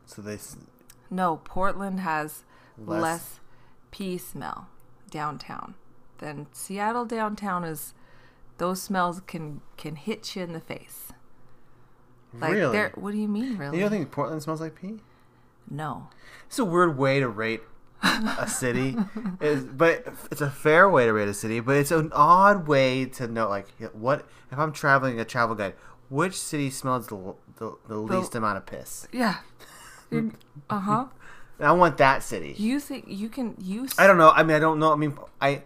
So 0.06 0.20
they 0.22 0.38
No, 1.10 1.40
Portland 1.44 2.00
has 2.00 2.44
Less- 2.76 3.02
less, 3.02 3.40
pee 3.90 4.18
smell 4.18 4.68
downtown 5.10 5.74
than 6.18 6.48
Seattle 6.52 7.04
downtown 7.04 7.64
is. 7.64 7.94
Those 8.58 8.82
smells 8.82 9.20
can 9.26 9.60
can 9.76 9.96
hit 9.96 10.36
you 10.36 10.42
in 10.42 10.52
the 10.52 10.60
face. 10.60 11.12
Like 12.32 12.52
really. 12.52 12.88
what 12.94 13.12
do 13.12 13.18
you 13.18 13.28
mean 13.28 13.58
really? 13.58 13.76
You 13.76 13.82
don't 13.82 13.90
think 13.90 14.10
Portland 14.10 14.42
smells 14.42 14.60
like 14.60 14.74
pee? 14.74 15.00
no. 15.70 16.08
It's 16.46 16.58
a 16.58 16.64
weird 16.64 16.96
way 16.98 17.20
to 17.20 17.28
rate 17.28 17.62
a 18.02 18.46
city, 18.48 18.96
is 19.40 19.64
but 19.64 20.06
it's 20.30 20.40
a 20.40 20.50
fair 20.50 20.88
way 20.88 21.06
to 21.06 21.12
rate 21.12 21.28
a 21.28 21.34
city. 21.34 21.60
But 21.60 21.76
it's 21.76 21.90
an 21.90 22.10
odd 22.12 22.66
way 22.68 23.06
to 23.06 23.26
know, 23.26 23.48
like, 23.48 23.68
what 23.92 24.26
if 24.52 24.58
I'm 24.58 24.72
traveling 24.72 25.18
a 25.18 25.24
travel 25.24 25.54
guide? 25.54 25.74
Which 26.08 26.38
city 26.38 26.70
smells 26.70 27.06
the 27.08 27.34
the, 27.56 27.76
the 27.88 27.96
least 27.96 28.34
amount 28.34 28.58
of 28.58 28.66
piss? 28.66 29.08
Yeah. 29.12 29.36
uh 30.12 30.78
huh. 30.78 31.06
I 31.60 31.72
want 31.72 31.98
that 31.98 32.22
city. 32.22 32.54
You 32.58 32.80
think 32.80 33.04
you 33.08 33.28
can 33.28 33.56
use 33.58 33.94
I 33.98 34.06
don't 34.06 34.18
know. 34.18 34.30
I 34.30 34.42
mean, 34.42 34.56
I 34.56 34.58
don't 34.58 34.78
know. 34.78 34.92
I 34.92 34.96
mean, 34.96 35.16
I 35.40 35.62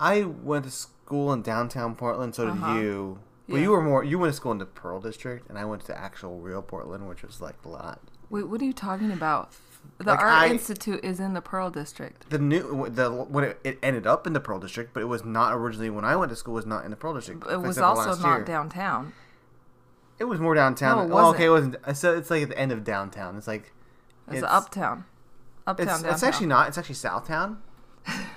I 0.00 0.24
went 0.24 0.64
to 0.64 0.86
school 1.06 1.32
in 1.32 1.40
downtown 1.42 1.94
Portland. 1.94 2.34
So 2.34 2.46
did 2.46 2.54
Uh-huh. 2.54 2.74
you. 2.74 3.18
But 3.48 3.56
Yeah. 3.56 3.62
you 3.62 3.70
were 3.70 3.80
more. 3.80 4.02
You 4.02 4.18
went 4.18 4.32
to 4.32 4.36
school 4.36 4.50
in 4.52 4.58
the 4.58 4.66
Pearl 4.66 5.00
District, 5.00 5.48
and 5.48 5.56
I 5.56 5.64
went 5.64 5.84
to 5.86 5.96
actual 5.96 6.40
real 6.40 6.62
Portland, 6.62 7.08
which 7.08 7.22
was 7.22 7.40
like 7.40 7.54
a 7.64 7.68
lot. 7.68 8.00
Wait, 8.28 8.48
what 8.48 8.60
are 8.60 8.64
you 8.64 8.72
talking 8.72 9.12
about? 9.12 9.52
The 9.98 10.04
Like, 10.10 10.18
Art 10.18 10.32
I- 10.32 10.48
Institute 10.48 10.98
is 11.04 11.20
in 11.20 11.32
the 11.34 11.40
Pearl 11.40 11.70
District. 11.70 12.28
The 12.28 12.40
new 12.40 12.88
the 12.90 13.08
when 13.12 13.44
it, 13.44 13.60
it 13.62 13.78
ended 13.84 14.04
up 14.04 14.26
in 14.26 14.32
the 14.32 14.40
Pearl 14.40 14.58
District, 14.58 14.92
but 14.92 15.00
it 15.00 15.06
was 15.06 15.24
not 15.24 15.54
originally 15.54 15.90
when 15.90 16.04
I 16.04 16.16
went 16.16 16.30
to 16.30 16.36
school. 16.36 16.54
Was 16.54 16.66
not 16.66 16.84
in 16.84 16.90
the 16.90 16.96
Pearl 16.96 17.14
District. 17.14 17.46
It 17.48 17.60
was 17.60 17.78
also 17.78 18.16
not 18.20 18.36
year. 18.38 18.44
downtown. 18.44 19.12
It 20.18 20.24
was 20.24 20.40
more 20.40 20.56
downtown. 20.56 21.08
No, 21.08 21.16
it 21.16 21.20
oh, 21.22 21.30
okay, 21.30 21.44
it 21.44 21.50
wasn't. 21.50 21.76
wasn't. 21.82 21.96
So 21.98 22.16
it's 22.16 22.30
like 22.30 22.42
at 22.42 22.48
the 22.48 22.58
end 22.58 22.72
of 22.72 22.82
downtown. 22.82 23.36
It's 23.36 23.46
like 23.46 23.72
It's, 24.26 24.38
It's- 24.38 24.52
uptown. 24.52 25.04
Uptown, 25.68 25.88
it's, 25.88 26.02
it's 26.02 26.22
actually 26.24 26.46
not. 26.46 26.66
It's 26.66 26.78
actually 26.78 26.96
Southtown. 26.96 27.58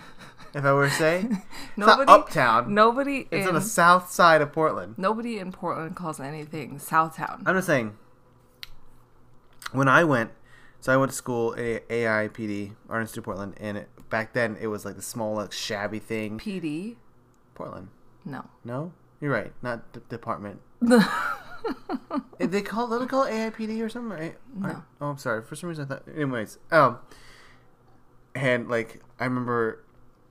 if 0.53 0.63
I 0.65 0.73
were 0.73 0.87
to 0.87 0.93
say, 0.93 1.25
it's 1.29 1.35
Nobody- 1.77 2.05
not 2.05 2.19
uptown. 2.21 2.73
Nobody 2.73 3.27
it's 3.31 3.43
in 3.43 3.47
on 3.49 3.53
the 3.55 3.61
south 3.61 4.11
side 4.11 4.41
of 4.41 4.51
Portland. 4.51 4.95
nobody 4.97 5.39
in 5.39 5.51
Portland 5.51 5.95
calls 5.95 6.19
anything 6.19 6.77
Southtown. 6.79 7.43
I'm 7.45 7.55
just 7.55 7.67
saying. 7.67 7.97
When 9.71 9.87
I 9.87 10.03
went, 10.03 10.31
so 10.79 10.91
I 10.93 10.97
went 10.97 11.11
to 11.11 11.17
school 11.17 11.53
at 11.53 11.87
AIPD, 11.89 12.71
Art 12.89 13.01
Institute 13.01 13.23
Portland, 13.23 13.53
and 13.59 13.77
it, 13.77 13.89
back 14.09 14.33
then 14.33 14.57
it 14.59 14.67
was 14.67 14.83
like 14.85 14.95
the 14.95 15.01
small, 15.01 15.35
like 15.35 15.51
shabby 15.51 15.99
thing. 15.99 16.39
PD? 16.39 16.95
Portland. 17.53 17.89
No. 18.25 18.45
No, 18.63 18.93
you're 19.21 19.31
right. 19.31 19.53
Not 19.61 19.93
the 19.93 19.99
department. 20.01 20.61
They 22.39 22.61
call 22.61 22.87
they 22.87 23.05
call 23.05 23.23
it 23.23 23.31
AIPD 23.31 23.81
or 23.83 23.89
something, 23.89 24.17
right? 24.17 24.37
No. 24.55 24.69
Or- 24.69 24.85
oh, 25.01 25.05
I'm 25.07 25.17
sorry. 25.17 25.43
For 25.43 25.55
some 25.55 25.67
reason, 25.69 25.85
I 25.85 25.87
thought. 25.89 26.03
Anyways, 26.15 26.57
um, 26.71 26.97
and 28.33 28.69
like 28.69 29.01
I 29.19 29.25
remember, 29.25 29.83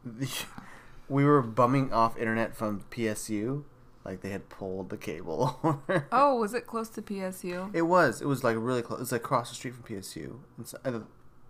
we 1.09 1.25
were 1.25 1.43
bumming 1.43 1.93
off 1.93 2.17
internet 2.19 2.57
from 2.57 2.85
PSU, 2.90 3.64
like 4.05 4.21
they 4.21 4.31
had 4.31 4.49
pulled 4.49 4.90
the 4.90 4.97
cable. 4.97 5.83
Oh, 6.12 6.37
was 6.37 6.55
it 6.55 6.67
close 6.67 6.88
to 6.90 7.02
PSU? 7.02 7.71
It 7.75 7.83
was. 7.83 8.21
It 8.23 8.26
was 8.26 8.43
like 8.45 8.57
really 8.59 8.83
close. 8.83 8.99
It 8.99 9.02
was 9.02 9.12
like 9.12 9.23
across 9.23 9.49
the 9.50 9.55
street 9.57 9.75
from 9.75 9.85
PSU. 9.85 10.38
And 10.57 10.67
so, 10.67 10.78
uh, 10.85 11.00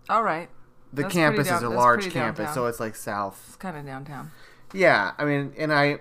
All 0.09 0.23
right. 0.23 0.49
the 0.93 1.03
That's 1.03 1.13
campus 1.13 1.47
pretty 1.47 1.55
is 1.57 1.63
a 1.63 1.69
large 1.69 2.09
campus, 2.11 2.37
downtown. 2.39 2.53
so 2.55 2.65
it's 2.67 2.79
like 2.79 2.95
south. 2.95 3.41
It's 3.47 3.55
kind 3.57 3.77
of 3.77 3.85
downtown. 3.85 4.31
Yeah, 4.73 5.11
I 5.17 5.25
mean, 5.25 5.53
and 5.57 5.73
I, 5.73 5.99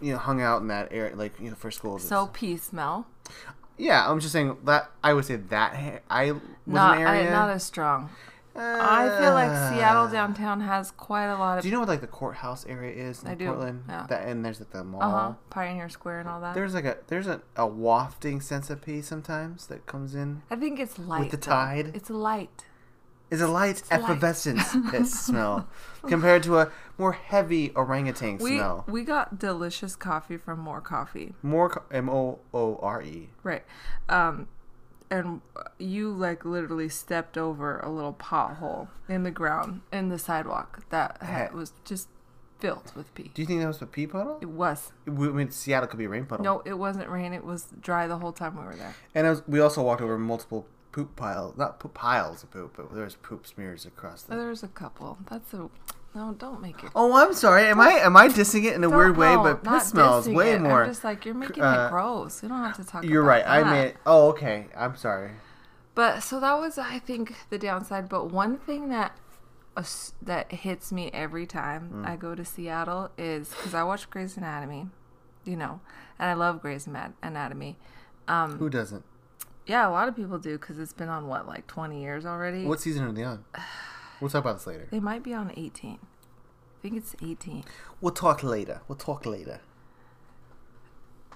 you 0.00 0.12
know, 0.12 0.18
hung 0.18 0.40
out 0.42 0.60
in 0.62 0.68
that 0.68 0.88
area, 0.92 1.14
like 1.16 1.38
you 1.40 1.50
know, 1.50 1.56
for 1.56 1.70
school. 1.70 1.98
So 1.98 2.28
pee 2.32 2.56
smell. 2.56 3.06
yeah, 3.78 4.08
I'm 4.10 4.20
just 4.20 4.32
saying 4.32 4.56
that 4.64 4.90
I 5.02 5.12
would 5.14 5.24
say 5.24 5.36
that 5.36 6.02
I 6.10 6.32
was 6.32 6.40
Not 6.66 6.98
an 6.98 7.06
I, 7.06 7.18
area. 7.18 7.30
not 7.30 7.50
as 7.50 7.64
strong. 7.64 8.10
I 8.56 9.08
feel 9.20 9.32
like 9.34 9.50
Seattle 9.72 10.04
Uh, 10.04 10.10
downtown 10.10 10.60
has 10.60 10.90
quite 10.92 11.26
a 11.26 11.36
lot 11.36 11.58
of 11.58 11.62
Do 11.62 11.68
you 11.68 11.74
know 11.74 11.80
what 11.80 11.88
like 11.88 12.00
the 12.00 12.06
courthouse 12.06 12.64
area 12.66 12.92
is 13.08 13.22
in 13.22 13.28
I 13.30 13.34
do, 13.34 13.46
Portland? 13.46 13.84
yeah. 13.88 14.06
That 14.08 14.28
and 14.28 14.44
there's 14.44 14.60
like 14.60 14.70
the 14.70 14.84
mall. 14.84 15.02
uh 15.02 15.10
huh 15.10 15.32
Pioneer 15.50 15.88
Square 15.88 16.20
and 16.20 16.28
all 16.28 16.40
that. 16.40 16.54
There's 16.54 16.74
like 16.74 16.84
a 16.84 16.98
there's 17.08 17.26
a, 17.26 17.40
a 17.56 17.66
wafting 17.66 18.40
sense 18.40 18.70
of 18.70 18.80
peace 18.82 19.06
sometimes 19.08 19.66
that 19.66 19.86
comes 19.86 20.14
in. 20.14 20.42
I 20.50 20.56
think 20.56 20.78
it's 20.78 20.98
light. 20.98 21.20
With 21.20 21.30
the 21.30 21.36
though. 21.36 21.52
tide? 21.52 21.90
It's 21.94 22.10
light. 22.10 22.66
Is 23.30 23.40
a 23.40 23.48
light 23.48 23.82
light. 23.90 24.00
effervescence 24.02 24.76
piss 24.92 25.18
smell 25.26 25.66
compared 26.06 26.42
to 26.44 26.58
a 26.58 26.70
more 26.98 27.12
heavy 27.12 27.70
orangutan 27.74 28.38
We 28.38 28.58
smell. 28.58 28.84
we 28.86 29.02
got 29.02 29.38
delicious 29.40 29.96
coffee 29.96 30.36
from 30.36 30.60
Moore 30.60 30.80
Coffee. 30.82 31.34
Moore 31.42 31.82
M 31.90 32.08
O 32.08 32.38
O 32.52 32.76
R 32.82 33.02
E. 33.02 33.30
Right. 33.42 33.64
Um, 34.08 34.46
and 35.14 35.40
you 35.78 36.10
like 36.10 36.44
literally 36.44 36.88
stepped 36.88 37.38
over 37.38 37.78
a 37.80 37.90
little 37.90 38.12
pothole 38.14 38.88
in 39.08 39.22
the 39.22 39.30
ground 39.30 39.82
in 39.92 40.08
the 40.08 40.18
sidewalk 40.18 40.84
that 40.90 41.22
had, 41.22 41.52
was 41.52 41.72
just 41.84 42.08
filled 42.58 42.92
with 42.96 43.14
pee. 43.14 43.30
Do 43.34 43.42
you 43.42 43.46
think 43.46 43.60
that 43.60 43.68
was 43.68 43.82
a 43.82 43.86
pee 43.86 44.06
puddle? 44.06 44.38
It 44.40 44.48
was. 44.48 44.92
We- 45.06 45.28
I 45.28 45.32
mean, 45.32 45.50
Seattle 45.50 45.88
could 45.88 45.98
be 45.98 46.04
a 46.06 46.08
rain 46.08 46.26
puddle. 46.26 46.44
No, 46.44 46.62
it 46.64 46.74
wasn't 46.78 47.08
rain. 47.08 47.32
It 47.32 47.44
was 47.44 47.68
dry 47.80 48.06
the 48.06 48.18
whole 48.18 48.32
time 48.32 48.56
we 48.56 48.64
were 48.64 48.76
there. 48.76 48.94
And 49.14 49.26
was, 49.28 49.42
we 49.46 49.60
also 49.60 49.82
walked 49.82 50.02
over 50.02 50.18
multiple 50.18 50.66
poop 50.92 51.16
piles, 51.16 51.56
not 51.56 51.80
poop 51.80 51.94
piles 51.94 52.42
of 52.44 52.50
poop, 52.50 52.74
but 52.76 52.94
there 52.94 53.04
was 53.04 53.16
poop 53.16 53.46
smears 53.46 53.84
across 53.84 54.22
the. 54.22 54.36
There 54.36 54.48
was 54.48 54.62
a 54.62 54.68
couple. 54.68 55.18
That's 55.28 55.52
a 55.52 55.68
no. 56.14 56.32
Don't 56.38 56.60
make 56.62 56.82
it. 56.84 56.90
Oh, 56.94 57.12
I'm 57.14 57.32
sorry. 57.34 57.66
Am 57.66 57.80
I 57.80 57.90
am 57.90 58.16
I 58.16 58.28
dissing 58.28 58.64
it 58.64 58.74
in 58.74 58.84
a 58.84 58.88
Don't- 58.88 58.96
weird 58.96 59.16
way? 59.16 59.34
no, 59.34 59.42
But 59.42 59.64
piss 59.64 59.88
smells 59.88 60.28
way 60.28 60.52
it. 60.52 60.60
more. 60.60 60.82
I'm 60.84 60.90
just 60.90 61.04
like 61.04 61.24
you're 61.24 61.34
making 61.34 61.62
uh, 61.62 61.86
it 61.86 61.90
gross. 61.90 62.42
You 62.42 62.48
don't 62.48 62.58
have 62.62 62.76
to 62.76 62.84
talk. 62.84 63.04
You're 63.04 63.22
right. 63.22 63.44
I 63.46 63.62
that. 63.62 63.84
mean, 63.86 63.94
oh, 64.06 64.28
okay. 64.30 64.66
I'm 64.76 64.96
sorry. 64.96 65.32
But 65.94 66.20
so 66.24 66.40
that 66.40 66.58
was, 66.58 66.76
I 66.76 66.98
think, 66.98 67.34
the 67.50 67.58
downside. 67.58 68.08
But 68.08 68.30
one 68.30 68.56
thing 68.58 68.88
that 68.88 69.16
that 70.22 70.52
hits 70.52 70.92
me 70.92 71.10
every 71.12 71.46
time 71.46 71.88
Hmm. 71.88 72.06
I 72.06 72.16
go 72.16 72.34
to 72.34 72.44
Seattle 72.44 73.10
is 73.18 73.48
because 73.50 73.74
I 73.74 73.82
watch 73.82 74.08
Grey's 74.08 74.36
Anatomy, 74.36 74.86
you 75.44 75.56
know, 75.56 75.80
and 76.18 76.30
I 76.30 76.34
love 76.34 76.62
Grey's 76.62 76.86
Anatomy. 77.22 77.76
Um, 78.28 78.58
Who 78.58 78.70
doesn't? 78.70 79.04
yeah, 79.66 79.88
a 79.88 79.90
lot 79.90 80.08
of 80.08 80.14
people 80.14 80.38
do 80.38 80.58
because 80.58 80.78
it's 80.78 80.92
been 80.92 81.08
on 81.08 81.26
what, 81.26 81.46
like 81.48 81.66
twenty 81.66 82.02
years 82.02 82.24
already. 82.24 82.64
What 82.64 82.80
season 82.80 83.04
are 83.04 83.12
they 83.12 83.24
on? 83.24 83.44
We'll 84.24 84.30
talk 84.30 84.40
about 84.42 84.56
this 84.56 84.66
later. 84.66 84.88
They 84.90 85.00
might 85.00 85.22
be 85.22 85.34
on 85.34 85.52
eighteen. 85.54 85.98
I 86.02 86.80
think 86.80 86.96
it's 86.96 87.14
eighteen. 87.22 87.62
We'll 88.00 88.14
talk 88.14 88.42
later. 88.42 88.80
We'll 88.88 88.96
talk 88.96 89.26
later. 89.26 89.60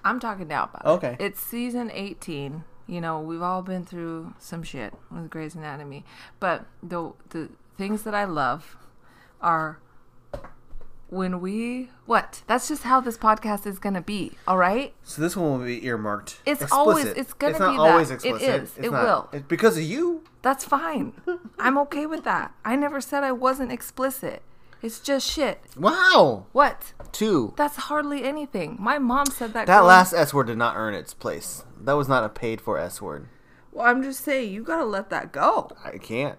I'm 0.02 0.18
talking 0.18 0.49
now 0.49 0.64
about 0.73 0.87
Okay. 0.87 1.12
it. 1.21 1.21
It's 1.21 1.40
season 1.40 1.90
18. 1.92 2.64
You 2.87 3.00
know, 3.02 3.21
we've 3.21 3.42
all 3.42 3.61
been 3.61 3.85
through 3.85 4.33
some 4.38 4.62
shit 4.62 4.95
with 5.11 5.28
Grey's 5.28 5.54
Anatomy. 5.54 6.02
But 6.40 6.64
the 6.83 7.12
the 7.28 7.50
things 7.76 8.04
that 8.04 8.14
I 8.14 8.25
love 8.25 8.78
are 9.42 9.80
when 11.09 11.41
we 11.41 11.91
what? 12.07 12.43
That's 12.47 12.69
just 12.69 12.83
how 12.85 13.00
this 13.00 13.17
podcast 13.19 13.67
is 13.67 13.79
going 13.79 13.95
to 13.95 14.00
be, 14.00 14.33
all 14.47 14.57
right? 14.59 14.95
So 15.03 15.21
this 15.23 15.37
one 15.37 15.59
will 15.59 15.67
be 15.67 15.85
earmarked. 15.87 16.41
It's 16.47 16.62
explicit. 16.62 16.73
always- 16.73 17.07
it's 17.07 17.33
gonna 17.33 17.50
it's 17.53 17.61
not 17.61 17.71
be 17.73 17.77
that. 17.79 17.83
always 17.83 18.11
It 18.11 18.15
explicit. 18.15 18.49
is. 18.62 18.77
It's 18.77 18.87
It 18.87 18.91
not- 18.93 19.03
will. 19.05 19.29
It's 19.33 19.47
because 19.47 19.77
of 19.77 19.83
you. 19.85 20.23
That's 20.43 20.65
fine. 20.65 21.12
I'm 21.59 21.77
okay 21.79 22.07
with 22.07 22.25
that. 22.25 22.53
I 22.65 22.77
never 22.77 23.00
said 23.00 23.25
I 23.25 23.33
wasn't 23.33 23.73
explicit. 23.73 24.43
It's 24.81 25.00
just 25.00 25.29
shit. 25.29 25.61
Wow. 25.77 26.47
What? 26.53 26.93
Two. 27.11 27.53
That's 27.57 27.77
hardly 27.77 28.23
anything. 28.23 28.77
My 28.79 28.99
mom 28.99 29.27
said 29.27 29.53
that. 29.55 29.67
That 29.67 29.79
growing- 29.79 29.88
last 29.88 30.12
S 30.12 30.33
word 30.33 30.47
did 30.47 30.59
not 30.59 30.77
earn 30.77 30.95
its 30.95 31.15
place. 31.15 31.65
That 31.81 31.95
was 31.95 32.09
not 32.09 32.23
a 32.23 32.29
paid 32.29 32.61
for 32.61 32.79
S 32.79 33.03
word. 33.03 33.29
Well, 33.73 33.87
I'm 33.87 34.03
just 34.03 34.23
saying, 34.25 34.53
you 34.53 34.62
gotta 34.62 34.85
let 34.85 35.11
that 35.11 35.33
go. 35.33 35.71
I 35.85 35.99
can't. 35.99 36.38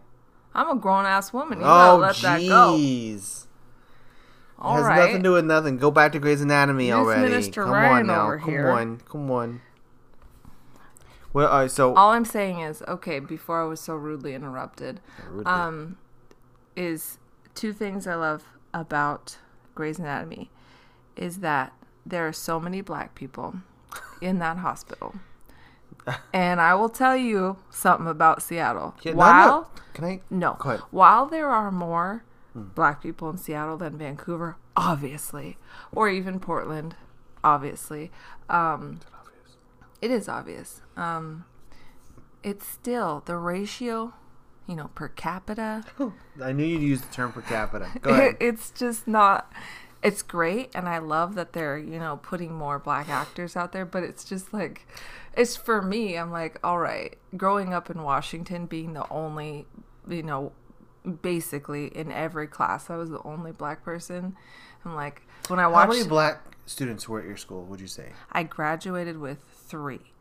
I'm 0.54 0.70
a 0.70 0.76
grown 0.80 1.06
ass 1.06 1.32
woman. 1.34 1.60
You 1.60 1.66
oh, 1.66 1.68
gotta 1.68 1.92
Oh, 1.92 1.98
let 1.98 2.16
that 2.18 2.48
go. 2.48 2.76
All 4.62 4.75
has 4.75 4.86
right. 4.86 4.98
nothing 5.00 5.18
to 5.18 5.24
do 5.24 5.32
with 5.34 5.46
nothing. 5.46 5.78
Go 5.78 5.89
back 5.92 6.12
to 6.13 6.20
Grey's 6.20 6.42
Anatomy 6.42 6.92
already. 6.92 7.22
Minister 7.22 7.63
come 7.63 7.72
Ryan 7.72 8.10
on 8.10 8.38
now. 8.38 8.38
come 8.44 8.50
here. 8.50 8.70
on. 8.70 8.98
Come 9.10 9.32
on. 9.32 9.62
Well, 11.32 11.48
all 11.48 11.60
right, 11.62 11.72
so 11.72 11.94
All 11.94 12.10
I'm 12.12 12.25
saying 12.25 12.60
is, 12.60 12.82
okay, 12.88 13.20
before 13.20 13.62
I 13.62 13.66
was 13.66 13.80
so 13.80 13.96
rudely 13.96 14.34
interrupted, 14.34 15.00
Rudely. 15.30 15.46
um, 15.46 15.98
is 16.75 17.20
two 17.54 17.72
things 17.72 18.08
I 18.08 18.16
love 18.16 18.44
about 18.74 19.38
Grey's 19.75 20.00
Anatomy 20.00 20.50
is 21.16 21.38
that 21.39 21.72
there 22.06 22.28
are 22.28 22.34
so 22.34 22.60
many 22.60 22.82
black 22.82 23.13
people 23.13 23.56
in 24.22 24.39
that 24.39 24.58
hospital. 24.58 25.16
and 26.34 26.60
I 26.60 26.74
will 26.74 26.89
tell 26.89 27.16
you 27.16 27.58
something 27.70 28.08
about 28.08 28.42
Seattle. 28.42 28.96
Yeah, 29.04 29.13
While 29.13 29.48
no. 29.62 29.68
Can 29.94 30.06
I? 30.06 30.22
no, 30.30 30.54
while 30.92 31.25
there 31.28 31.50
are 31.50 31.72
more 31.72 32.24
black 32.56 33.01
people 33.01 33.29
in 33.29 33.38
Seattle 33.38 33.77
than 33.77 33.98
Vancouver, 33.98 34.58
obviously, 34.75 35.58
or 35.91 36.10
even 36.10 36.39
Portland, 36.39 36.96
obviously. 37.44 38.12
Um, 38.50 39.00
it 40.01 40.12
is 40.12 40.27
obvious. 40.27 40.82
Um, 40.96 41.46
it's 42.44 42.65
still 42.65 43.24
the 43.25 43.38
ratio, 43.38 44.13
you 44.68 44.75
know, 44.75 44.89
per 44.96 45.10
capita. 45.10 45.84
I 46.41 46.51
knew 46.51 46.65
you'd 46.65 46.82
use 46.82 47.01
the 47.01 47.13
term 47.13 47.32
per 47.32 47.41
capita. 47.41 47.89
Go 48.01 48.12
ahead. 48.12 48.38
it's 48.39 48.72
just 48.72 49.08
not. 49.08 49.51
It's 50.01 50.22
great, 50.22 50.72
and 50.74 50.88
I 50.88 51.00
love 51.00 51.36
that 51.36 51.51
they're 51.51 51.77
you 51.77 52.00
know 52.00 52.22
putting 52.24 52.53
more 52.53 52.79
black 52.79 53.10
actors 53.10 53.58
out 53.58 53.74
there. 53.74 53.86
But 53.86 54.03
it's 54.03 54.24
just 54.24 54.53
like, 54.53 54.88
it's 55.36 55.58
for 55.58 55.82
me. 55.82 56.18
I'm 56.18 56.32
like, 56.32 56.58
all 56.63 56.79
right. 56.79 57.18
Growing 57.36 57.74
up 57.74 57.89
in 57.89 58.01
Washington, 58.03 58.65
being 58.65 58.94
the 58.94 59.08
only, 59.12 59.65
you 60.08 60.24
know, 60.24 60.53
basically 61.22 61.88
in 61.88 62.12
every 62.12 62.48
class, 62.48 62.89
I 62.89 62.96
was 62.98 63.10
the 63.10 63.22
only 63.24 63.51
black 63.51 63.84
person. 63.84 64.36
I'm 64.86 64.96
like, 64.96 65.22
when 65.48 65.60
I 65.60 65.68
watched, 65.68 65.88
How 65.88 65.94
many 65.98 66.08
black 66.08 66.41
students 66.65 67.08
were 67.10 67.20
at 67.20 67.25
your 67.25 67.38
school? 67.38 67.63
Would 67.65 67.82
you 67.82 67.88
say? 67.88 68.12
I 68.32 68.44
graduated 68.44 69.18
with 69.18 69.39
three, 69.68 70.13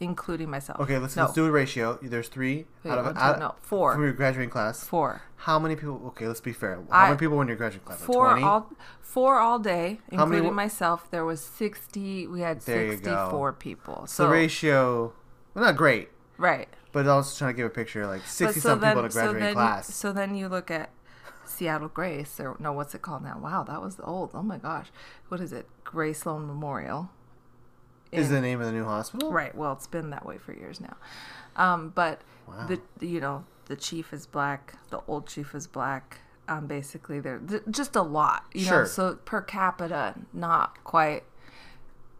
including 0.00 0.50
myself. 0.50 0.80
Okay, 0.80 0.98
let's, 0.98 1.16
no, 1.16 1.22
let's 1.24 1.34
do 1.34 1.46
a 1.46 1.50
ratio. 1.50 1.98
There's 2.02 2.28
three 2.28 2.66
Wait, 2.82 2.90
out 2.90 2.98
of 2.98 3.04
one, 3.06 3.14
two, 3.14 3.20
out, 3.20 3.38
no, 3.38 3.54
four. 3.60 3.92
from 3.92 4.02
your 4.02 4.12
graduating 4.12 4.50
class. 4.50 4.82
four. 4.84 5.22
How 5.36 5.58
many 5.58 5.76
people? 5.76 6.00
Okay, 6.08 6.26
let's 6.26 6.40
be 6.40 6.52
fair. 6.52 6.76
How 6.90 6.98
I- 7.04 7.06
many 7.08 7.18
people 7.18 7.36
were 7.36 7.42
in 7.42 7.48
your 7.48 7.56
graduating 7.56 7.86
class? 7.86 8.00
Four 8.00 8.30
20? 8.30 8.42
all 8.42 8.70
four 9.00 9.38
all 9.38 9.58
day, 9.58 10.00
How 10.10 10.24
many 10.24 10.38
including 10.38 10.54
myself. 10.54 11.10
There 11.10 11.24
was 11.24 11.40
sixty. 11.42 12.26
We 12.26 12.40
had 12.40 12.60
There 12.62 12.90
sixty-four 12.92 13.52
people. 13.54 14.06
So 14.06 14.14
So 14.14 14.22
the 14.24 14.30
ratio, 14.32 15.12
well, 15.54 15.64
not 15.66 15.76
great, 15.76 16.08
right, 16.38 16.68
but 16.94 17.06
I 17.06 17.14
was 17.16 17.36
trying 17.36 17.52
to 17.52 17.56
give 17.56 17.66
a 17.66 17.70
picture 17.70 18.06
like 18.06 18.22
But 18.22 18.28
60 18.30 18.60
some 18.60 18.80
people 18.80 19.00
in 19.00 19.04
a 19.04 19.08
graduating 19.10 19.42
then, 19.42 19.52
class. 19.54 19.94
So 19.94 20.12
then 20.12 20.34
you 20.34 20.48
look 20.48 20.70
at 20.70 20.88
Seattle 21.44 21.88
Grace, 21.88 22.40
or 22.40 22.56
no, 22.58 22.72
what's 22.72 22.94
it 22.94 23.02
called 23.02 23.22
now? 23.22 23.38
Wow, 23.38 23.64
that 23.64 23.82
was 23.82 24.00
old. 24.02 24.30
Oh 24.32 24.42
my 24.42 24.56
gosh, 24.56 24.86
what 25.28 25.40
is 25.40 25.52
it? 25.52 25.68
Grace 25.84 26.20
Sloan 26.20 26.46
Memorial. 26.46 27.10
Is 28.12 28.30
the 28.30 28.40
name 28.40 28.60
of 28.60 28.66
the 28.66 28.72
new 28.72 28.84
hospital? 28.84 29.32
Right. 29.32 29.54
Well, 29.54 29.72
it's 29.72 29.88
been 29.88 30.10
that 30.10 30.24
way 30.24 30.38
for 30.38 30.52
years 30.54 30.80
now. 30.80 30.96
Um, 31.56 31.90
but 31.94 32.20
Wow. 32.46 32.66
the 32.66 32.80
you 33.04 33.20
know 33.20 33.44
the 33.66 33.76
chief 33.76 34.12
is 34.12 34.24
black, 34.26 34.74
the 34.90 35.00
old 35.08 35.26
chief 35.26 35.54
is 35.54 35.66
black. 35.66 36.18
Um, 36.46 36.66
basically, 36.66 37.20
they're 37.20 37.38
th- 37.38 37.62
just 37.70 37.96
a 37.96 38.02
lot. 38.02 38.44
You 38.52 38.66
know, 38.66 38.70
Sure. 38.70 38.86
so 38.86 39.14
per 39.24 39.40
capita, 39.40 40.14
not 40.32 40.82
quite. 40.84 41.24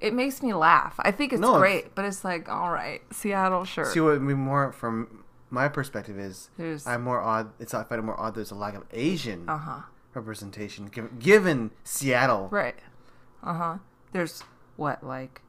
It 0.04 0.12
makes 0.14 0.42
me 0.42 0.52
laugh. 0.52 0.94
I 0.98 1.10
think 1.10 1.32
it's 1.32 1.40
No, 1.40 1.56
it's- 1.56 1.60
great, 1.60 1.94
but 1.94 2.04
it's 2.04 2.24
like, 2.24 2.48
all 2.48 2.70
right, 2.70 3.00
Seattle, 3.12 3.64
sure. 3.64 3.86
See, 3.86 4.00
what 4.00 4.14
I 4.14 4.18
mean 4.18 4.36
more 4.38 4.70
from 4.72 5.24
my 5.50 5.68
perspective 5.68 6.18
is 6.18 6.50
There's- 6.58 6.86
I'm 6.86 7.02
more 7.02 7.20
odd. 7.20 7.52
It's 7.58 7.72
I 7.74 7.84
find 7.84 7.98
it 8.00 8.02
more 8.04 8.18
odd. 8.20 8.34
There's 8.34 8.50
a 8.50 8.54
lack 8.54 8.74
of 8.74 8.84
Asian 8.92 9.48
uh 9.48 9.56
huh. 9.58 9.80
representation 10.12 10.86
given, 10.86 11.16
given 11.18 11.70
Seattle. 11.84 12.48
Right. 12.50 12.76
Uh 13.42 13.54
huh. 13.54 13.78
There's 14.12 14.42
what 14.76 15.02
like. 15.04 15.40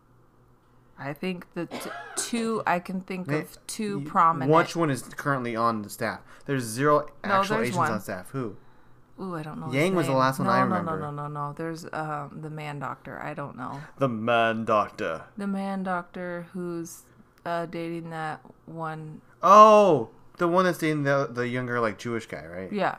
I 0.98 1.12
think 1.12 1.46
the 1.56 1.66
t- 1.66 1.90
two 2.16 2.64
I 2.66 2.80
can 2.80 3.02
think 3.02 3.30
of 3.30 3.58
two 3.68 4.00
prominent. 4.02 4.50
Which 4.50 4.78
one 4.78 4.90
is 4.90 5.02
currently 5.04 5.54
on 5.54 5.82
the 5.82 5.90
staff? 5.90 6.22
There's 6.46 6.64
zero 6.64 7.08
No, 7.26 7.32
actual 7.32 7.58
there's 7.58 7.68
Asians 7.70 7.78
one. 7.78 7.92
on 7.92 8.00
staff. 8.00 8.30
Who? 8.30 8.56
Ooh, 9.19 9.36
I 9.36 9.43
don't 9.43 9.60
know. 9.62 9.72
Yang 9.72 9.95
was 9.95 10.07
the 10.07 10.13
last 10.13 10.39
one 10.39 10.48
no, 10.48 10.53
I 10.53 10.60
remember. 10.62 11.00
no, 11.00 11.10
no, 11.10 11.12
no, 11.12 11.27
no. 11.27 11.48
no. 11.50 11.53
There's 11.53 11.86
um 11.93 12.39
the 12.41 12.50
man 12.50 12.79
doctor. 12.79 13.22
I 13.22 13.34
don't 13.34 13.55
know. 13.57 13.81
The 13.97 14.10
man 14.10 14.65
doctor. 14.65 15.23
The 15.38 15.47
man 15.47 15.84
doctor 15.84 16.47
who's 16.54 17.04
uh 17.45 17.65
dating 17.67 18.10
that 18.10 18.41
one. 18.65 19.21
Oh, 19.41 20.10
the 20.38 20.47
one 20.47 20.65
that's 20.65 20.80
dating 20.80 21.04
the 21.04 21.30
the 21.32 21.47
younger 21.47 21.80
like 21.80 21.97
Jewish 21.97 22.25
guy, 22.25 22.45
right? 22.45 22.71
Yeah. 22.73 22.97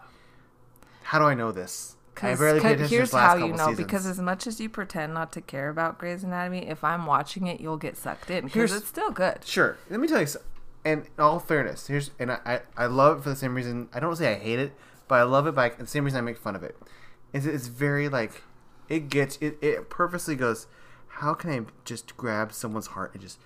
How 1.03 1.19
do 1.19 1.27
I 1.27 1.35
know 1.35 1.53
this? 1.53 1.97
I 2.17 2.33
Because 2.33 2.39
barely 2.39 2.61
paid 2.61 2.73
attention 2.77 2.97
here's 2.97 3.13
how 3.13 3.37
you 3.37 3.49
know. 3.53 3.57
seasons. 3.59 3.77
Because 3.77 4.07
as 4.07 4.19
much 4.19 4.47
as 4.47 4.59
you 4.59 4.71
pretend 4.71 5.13
not 5.13 5.33
to 5.33 5.43
care 5.43 5.69
about 5.69 5.99
Grey's 5.99 6.25
Anatomy, 6.25 6.67
if 6.67 6.83
I'm 6.83 7.05
watching 7.05 7.47
it, 7.47 7.61
you'll 7.61 7.77
get 7.77 7.97
sucked 7.99 8.31
in. 8.31 8.45
Because 8.47 8.73
it's 8.73 8.89
still 8.89 9.11
good. 9.11 9.45
Sure. 9.45 9.77
Let 9.91 10.01
me 10.01 10.09
tell 10.09 10.21
you, 10.21 10.27
so- 10.27 10.41
and 10.83 11.03
in 11.03 11.11
all 11.23 11.39
fairness, 11.41 11.89
here's 11.89 12.11
and 12.19 12.33
I, 12.33 12.39
I 12.47 12.61
I 12.85 12.87
love 12.87 13.19
it 13.19 13.23
for 13.25 13.29
the 13.29 13.37
same 13.37 13.55
reason. 13.55 13.89
I 13.93 14.01
don't 14.01 14.17
say 14.17 14.33
I 14.33 14.39
hate 14.39 14.59
it, 14.61 14.73
but 15.09 15.17
I 15.17 15.23
love 15.23 15.47
it 15.47 15.55
by 15.55 15.69
the 15.71 15.87
same 15.87 16.05
reason 16.05 16.19
I 16.19 16.23
make 16.23 16.37
fun 16.39 16.57
of 16.57 16.63
it. 16.63 16.77
Is 17.33 17.47
it- 17.47 17.55
it's 17.55 17.67
very 17.69 18.09
like 18.09 18.43
it 18.89 19.09
gets 19.09 19.37
it 19.41 19.59
it 19.61 19.89
purposely 19.91 20.37
goes. 20.37 20.67
How 21.09 21.35
can 21.35 21.51
I 21.51 21.61
just 21.85 22.17
grab 22.17 22.53
someone's 22.53 22.89
heart 22.89 23.13
and 23.15 23.23
just 23.23 23.39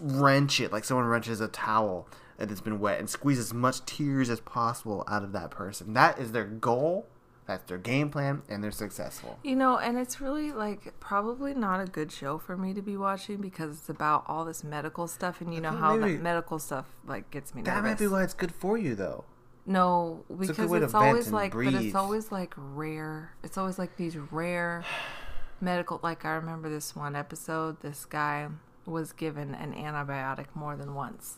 wrench 0.00 0.60
it 0.60 0.72
like 0.72 0.84
someone 0.84 1.06
wrenches 1.06 1.40
a 1.40 1.48
towel 1.48 2.08
that's 2.38 2.60
been 2.60 2.78
wet 2.80 2.98
and 2.98 3.08
squeeze 3.08 3.38
as 3.38 3.52
much 3.54 3.84
tears 3.86 4.28
as 4.30 4.40
possible 4.40 5.04
out 5.08 5.22
of 5.22 5.32
that 5.32 5.50
person? 5.50 5.94
That 5.94 6.18
is 6.18 6.32
their 6.32 6.44
goal. 6.44 7.06
That's 7.44 7.64
their 7.68 7.78
game 7.78 8.08
plan, 8.08 8.42
and 8.48 8.62
they're 8.62 8.70
successful. 8.70 9.36
You 9.42 9.56
know, 9.56 9.76
and 9.76 9.98
it's 9.98 10.20
really 10.20 10.52
like 10.52 10.98
probably 11.00 11.54
not 11.54 11.80
a 11.80 11.86
good 11.86 12.12
show 12.12 12.38
for 12.38 12.56
me 12.56 12.72
to 12.72 12.80
be 12.82 12.96
watching 12.96 13.38
because 13.38 13.78
it's 13.78 13.88
about 13.88 14.24
all 14.28 14.44
this 14.44 14.62
medical 14.62 15.08
stuff, 15.08 15.40
and 15.40 15.52
you 15.52 15.60
know 15.60 15.72
how 15.72 15.96
that 15.98 16.22
medical 16.22 16.60
stuff 16.60 16.86
like 17.04 17.32
gets 17.32 17.52
me 17.52 17.62
nervous. 17.62 17.74
That 17.82 17.82
might 17.88 17.98
be 17.98 18.06
why 18.06 18.22
it's 18.22 18.32
good 18.32 18.54
for 18.54 18.78
you, 18.78 18.94
though. 18.94 19.24
No, 19.64 20.24
because 20.28 20.56
to 20.70 20.74
it's 20.74 20.94
always 20.94 21.30
like, 21.30 21.52
but 21.52 21.74
it's 21.74 21.94
always 21.94 22.32
like 22.32 22.54
rare. 22.56 23.32
It's 23.44 23.56
always 23.56 23.78
like 23.78 23.96
these 23.96 24.16
rare 24.16 24.84
medical. 25.60 26.00
Like 26.02 26.24
I 26.24 26.32
remember 26.32 26.68
this 26.68 26.96
one 26.96 27.14
episode. 27.14 27.80
This 27.80 28.04
guy 28.04 28.48
was 28.86 29.12
given 29.12 29.54
an 29.54 29.72
antibiotic 29.72 30.46
more 30.54 30.76
than 30.76 30.94
once, 30.94 31.36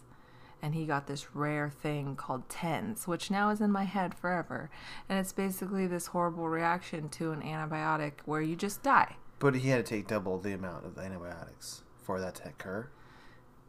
and 0.63 0.75
he 0.75 0.87
got 0.87 1.07
this 1.07 1.35
rare 1.35 1.69
thing 1.69 2.17
called 2.17 2.49
TENS, 2.49 3.07
which 3.07 3.31
now 3.31 3.51
is 3.51 3.61
in 3.61 3.71
my 3.71 3.85
head 3.85 4.15
forever. 4.15 4.71
And 5.07 5.19
it's 5.19 5.33
basically 5.33 5.87
this 5.87 6.07
horrible 6.07 6.49
reaction 6.49 7.11
to 7.11 7.33
an 7.33 7.43
antibiotic 7.43 8.13
where 8.25 8.41
you 8.41 8.57
just 8.57 8.83
die. 8.83 9.17
But 9.39 9.57
he 9.57 9.69
had 9.69 9.85
to 9.85 9.91
take 9.97 10.09
double 10.09 10.39
the 10.39 10.55
amount 10.55 10.87
of 10.87 10.97
antibiotics 10.97 11.83
for 12.03 12.19
that 12.21 12.37
to 12.37 12.49
occur. 12.49 12.89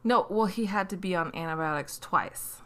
No, 0.02 0.28
well, 0.30 0.46
he 0.46 0.66
had 0.66 0.90
to 0.92 0.98
be 0.98 1.16
on 1.16 1.36
antibiotics 1.36 1.98
twice. 1.98 2.62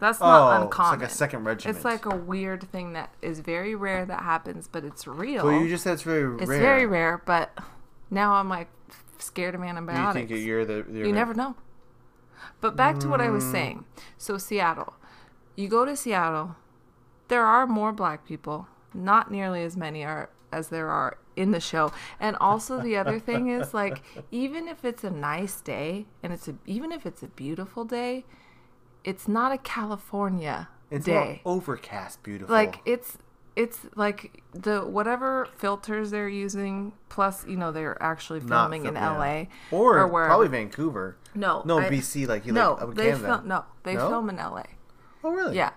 That's 0.00 0.20
not 0.20 0.60
oh, 0.60 0.62
uncommon. 0.62 0.94
it's 0.94 1.02
like 1.02 1.10
a 1.10 1.14
second 1.14 1.44
regiment. 1.44 1.76
It's 1.76 1.84
like 1.84 2.06
a 2.06 2.14
weird 2.16 2.70
thing 2.70 2.92
that 2.92 3.12
is 3.20 3.40
very 3.40 3.74
rare 3.74 4.04
that 4.04 4.20
happens, 4.22 4.68
but 4.68 4.84
it's 4.84 5.06
real. 5.06 5.44
Well, 5.44 5.60
you 5.60 5.68
just 5.68 5.84
said 5.84 5.94
it's 5.94 6.02
very 6.02 6.26
rare. 6.26 6.38
it's 6.38 6.50
very 6.50 6.86
rare, 6.86 7.22
but 7.24 7.56
now 8.10 8.34
I'm 8.34 8.48
like 8.48 8.68
scared 9.18 9.54
of 9.54 9.60
Do 9.60 9.66
you 9.66 9.70
antibiotics. 9.70 10.28
think 10.28 10.30
you're 10.44 10.64
the? 10.64 10.84
You're 10.90 11.06
You 11.06 11.12
never 11.12 11.34
know. 11.34 11.56
But 12.60 12.76
back 12.76 12.98
to 13.00 13.08
what 13.08 13.20
I 13.20 13.30
was 13.30 13.44
Mm. 13.44 13.52
saying. 13.52 13.84
So 14.16 14.38
Seattle, 14.38 14.94
you 15.56 15.68
go 15.68 15.84
to 15.84 15.96
Seattle, 15.96 16.56
there 17.28 17.44
are 17.44 17.66
more 17.66 17.92
black 17.92 18.24
people. 18.24 18.68
Not 18.94 19.30
nearly 19.30 19.62
as 19.62 19.76
many 19.76 20.04
are 20.04 20.30
as 20.50 20.68
there 20.68 20.88
are 20.88 21.18
in 21.36 21.50
the 21.50 21.60
show. 21.60 21.92
And 22.18 22.36
also 22.40 22.80
the 22.80 22.96
other 22.96 23.18
thing 23.18 23.48
is 23.48 23.74
like 23.74 24.02
even 24.30 24.66
if 24.66 24.84
it's 24.84 25.04
a 25.04 25.10
nice 25.10 25.60
day 25.60 26.06
and 26.22 26.32
it's 26.32 26.48
a 26.48 26.54
even 26.66 26.90
if 26.92 27.04
it's 27.06 27.22
a 27.22 27.28
beautiful 27.28 27.84
day, 27.84 28.24
it's 29.08 29.26
not 29.26 29.50
a 29.52 29.58
California 29.58 30.68
It's 30.90 31.06
day. 31.06 31.40
overcast, 31.44 32.22
beautiful. 32.22 32.52
Like 32.54 32.80
it's 32.84 33.18
it's 33.56 33.80
like 33.96 34.42
the 34.52 34.82
whatever 34.82 35.48
filters 35.56 36.10
they're 36.12 36.28
using 36.28 36.92
plus 37.08 37.44
you 37.46 37.56
know 37.56 37.72
they're 37.72 38.00
actually 38.02 38.38
filming 38.40 38.82
fil- 38.82 38.90
in 38.90 38.94
yeah. 38.96 39.18
LA 39.18 39.44
or, 39.76 40.06
wherever. 40.06 40.28
probably 40.28 40.48
Vancouver. 40.48 41.16
No, 41.34 41.62
No, 41.64 41.78
I- 41.80 41.88
BC, 41.90 42.28
like 42.28 42.46
you 42.46 42.52
no, 42.52 42.74
like 42.80 42.94
they 42.94 43.10
Canada. 43.10 43.26
film 43.26 43.48
no, 43.48 43.64
they 43.82 43.94
No? 43.94 44.08
film 44.08 44.30
in 44.30 44.36
LA. 44.36 44.62
Oh, 45.24 45.30
really? 45.32 45.56
Yeah, 45.56 45.70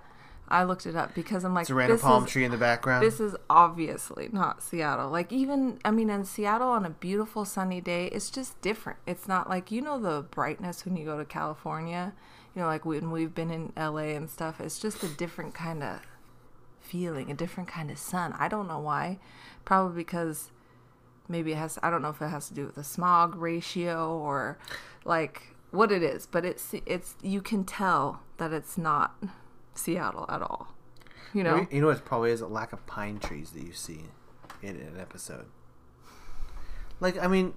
I 0.48 0.64
looked 0.66 0.86
it 0.86 0.96
up 0.96 1.16
because 1.16 1.44
I'm 1.44 1.54
like, 1.56 1.64
It's 1.64 1.72
a 1.72 1.76
random 1.76 1.98
palm 1.98 2.26
is, 2.26 2.32
tree 2.32 2.44
in 2.46 2.52
the 2.52 2.58
background. 2.58 3.04
This 3.04 3.20
is 3.20 3.36
obviously 3.50 4.30
not 4.32 4.62
Seattle. 4.62 5.10
Like 5.10 5.32
even 5.32 5.80
I 5.84 5.90
mean 5.92 6.10
in 6.12 6.24
Seattle 6.26 6.70
on 6.70 6.86
a 6.86 6.90
beautiful 6.92 7.46
sunny 7.46 7.82
day, 7.82 8.08
it's 8.08 8.30
just 8.30 8.62
different. 8.62 9.00
It's 9.08 9.28
not 9.28 9.50
like 9.50 9.72
you 9.72 9.82
know 9.82 9.98
the 10.00 10.22
brightness 10.30 10.86
when 10.86 10.96
you 10.98 11.06
go 11.06 11.18
to 11.18 11.26
California. 11.26 12.14
You 12.56 12.62
know, 12.62 12.68
like 12.68 12.86
when 12.86 13.12
we've 13.12 13.34
been 13.34 13.52
in 13.52 13.74
LA 13.78 14.14
and 14.16 14.30
stuff. 14.30 14.60
It's 14.60 14.80
just 14.80 15.04
a 15.04 15.08
different 15.08 15.54
kind 15.54 15.84
of 15.84 16.02
feeling, 16.80 17.32
a 17.32 17.34
different 17.34 17.70
kind 17.70 17.90
of 17.90 17.98
sun. 17.98 18.34
I 18.38 18.48
don't 18.48 18.68
know 18.68 18.80
why. 18.80 19.20
Probably 19.64 19.96
because 19.96 20.52
maybe 21.28 21.54
it 21.54 21.58
has 21.58 21.80
I 21.82 21.90
don't 21.90 22.02
know 22.02 22.10
if 22.10 22.22
it 22.22 22.28
has 22.28 22.48
to 22.50 22.54
do 22.54 22.66
with 22.66 22.76
the 22.76 22.84
smog 22.84 23.36
ratio 23.36 24.18
or 24.18 24.60
like 25.06 25.56
what 25.72 25.92
it 25.92 26.04
is, 26.04 26.28
but 26.28 26.46
it's 26.46 26.74
it's 26.86 27.16
you 27.22 27.42
can 27.42 27.64
tell 27.64 28.22
that 28.38 28.52
it's 28.52 28.78
not 28.78 29.16
Seattle 29.74 30.26
at 30.30 30.42
all. 30.42 30.68
You 31.34 31.44
know. 31.44 31.68
you 31.72 31.80
know 31.82 31.90
it 31.90 32.04
probably 32.04 32.32
is 32.32 32.42
a 32.42 32.48
lack 32.48 32.74
of 32.74 32.86
pine 32.86 33.20
trees 33.20 33.52
that 33.52 33.64
you 33.64 33.72
see 33.72 34.04
in 34.62 34.76
an 34.76 34.98
episode. 35.00 35.46
Like 37.00 37.18
I 37.18 37.28
mean, 37.28 37.54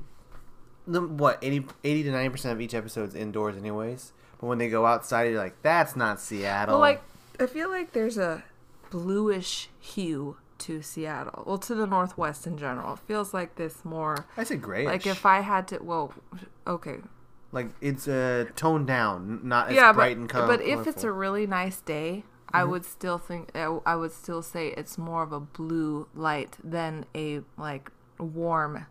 the, 0.86 1.00
what 1.02 1.38
80, 1.42 1.66
80 1.82 2.02
to 2.04 2.10
ninety 2.12 2.30
percent 2.30 2.52
of 2.52 2.60
each 2.60 2.74
episode 2.74 3.08
is 3.08 3.14
indoors, 3.14 3.56
anyways. 3.56 4.12
But 4.40 4.46
when 4.46 4.58
they 4.58 4.68
go 4.68 4.84
outside, 4.86 5.24
you're 5.30 5.38
like, 5.38 5.60
that's 5.62 5.96
not 5.96 6.20
Seattle. 6.20 6.74
Well, 6.74 6.80
like 6.80 7.02
I 7.40 7.46
feel 7.46 7.68
like 7.70 7.92
there's 7.92 8.18
a 8.18 8.44
bluish 8.90 9.68
hue 9.80 10.36
to 10.58 10.82
Seattle. 10.82 11.44
Well, 11.46 11.58
to 11.58 11.74
the 11.74 11.86
northwest 11.86 12.46
in 12.46 12.56
general. 12.58 12.94
It 12.94 13.00
feels 13.00 13.34
like 13.34 13.56
this 13.56 13.84
more 13.84 14.26
I 14.36 14.44
said 14.44 14.62
grayish. 14.62 14.86
like 14.86 15.06
if 15.06 15.26
I 15.26 15.40
had 15.40 15.68
to. 15.68 15.78
Well, 15.82 16.14
okay, 16.66 16.98
like 17.52 17.68
it's 17.80 18.06
uh, 18.08 18.46
toned 18.56 18.86
down, 18.86 19.40
not 19.42 19.68
as 19.70 19.74
yeah, 19.76 19.92
bright 19.92 20.14
but 20.16 20.20
and 20.20 20.28
color- 20.30 20.46
but 20.46 20.60
if 20.62 20.86
it's 20.86 21.04
a 21.04 21.12
really 21.12 21.46
nice 21.46 21.80
day, 21.80 22.24
I 22.52 22.62
Mhm. 22.62 22.68
would 22.70 22.84
still 22.84 23.18
think 23.18 23.50
I 23.56 23.96
would 23.96 24.12
still 24.12 24.42
say 24.42 24.68
it's 24.68 24.96
more 24.96 25.22
of 25.22 25.32
a 25.32 25.40
blue 25.40 26.06
light 26.14 26.56
than 26.62 27.04
a 27.14 27.40
like 27.58 27.90
warm 28.18 28.86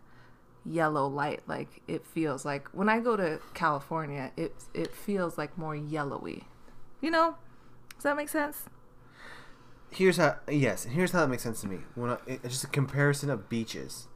yellow 0.64 1.06
light. 1.06 1.42
Like 1.46 1.82
it 1.86 2.06
feels 2.06 2.44
like 2.44 2.68
when 2.68 2.88
I 2.88 3.00
go 3.00 3.16
to 3.16 3.40
California, 3.54 4.32
it 4.36 4.54
it 4.72 4.94
feels 4.94 5.38
like 5.38 5.56
more 5.58 5.76
yellowy. 5.76 6.44
You 7.00 7.10
know? 7.10 7.36
Does 7.94 8.04
that 8.04 8.16
make 8.16 8.28
sense? 8.28 8.64
Here's 9.90 10.16
how. 10.16 10.36
Yes, 10.48 10.84
here's 10.84 11.12
how 11.12 11.20
that 11.20 11.28
makes 11.28 11.42
sense 11.42 11.60
to 11.60 11.68
me. 11.68 11.78
When 11.94 12.10
I, 12.10 12.18
it's 12.26 12.48
just 12.48 12.64
a 12.64 12.68
comparison 12.68 13.30
of 13.30 13.48
beaches, 13.48 14.08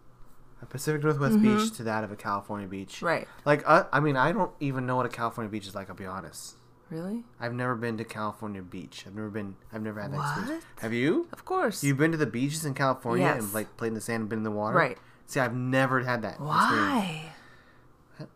a 0.61 0.67
Pacific 0.67 1.05
Northwest 1.05 1.41
beach 1.41 1.77
to 1.77 1.85
that 1.85 2.03
of 2.03 2.11
a 2.11 2.17
California 2.17 2.67
beach. 2.67 2.97
Mm-hmm. 2.97 3.07
Right. 3.07 3.29
Like, 3.45 3.63
uh, 3.65 3.85
I 3.93 4.01
mean, 4.01 4.17
I 4.17 4.33
don't 4.33 4.51
even 4.59 4.87
know 4.87 4.97
what 4.97 5.07
a 5.07 5.11
California 5.11 5.51
beach 5.51 5.67
is 5.67 5.75
like. 5.75 5.89
I'll 5.89 5.97
be 5.97 6.07
honest. 6.07 6.57
Really? 6.91 7.25
I've 7.39 7.53
never 7.53 7.77
been 7.77 7.99
to 7.99 8.05
California 8.05 8.63
beach. 8.63 9.05
I've 9.07 9.15
never 9.15 9.29
been. 9.29 9.57
I've 9.73 9.83
never 9.83 10.01
had 10.01 10.13
that 10.15 10.39
experience. 10.39 10.65
Have 10.81 10.95
you? 10.95 11.29
Of 11.33 11.45
course. 11.45 11.85
You've 11.85 11.99
been 11.99 12.13
to 12.13 12.19
the 12.19 12.27
beaches 12.27 12.65
in 12.65 12.75
California 12.75 13.27
and 13.27 13.53
like 13.53 13.77
played 13.77 13.89
in 13.89 13.95
the 13.95 14.01
sand 14.01 14.23
and 14.23 14.29
been 14.29 14.39
in 14.39 14.45
the 14.45 14.51
water. 14.51 14.77
Right. 14.77 14.99
See, 15.29 15.41
I've 15.41 15.55
never 15.55 16.01
had 16.01 16.23
that. 16.23 16.41
Why? 16.41 17.33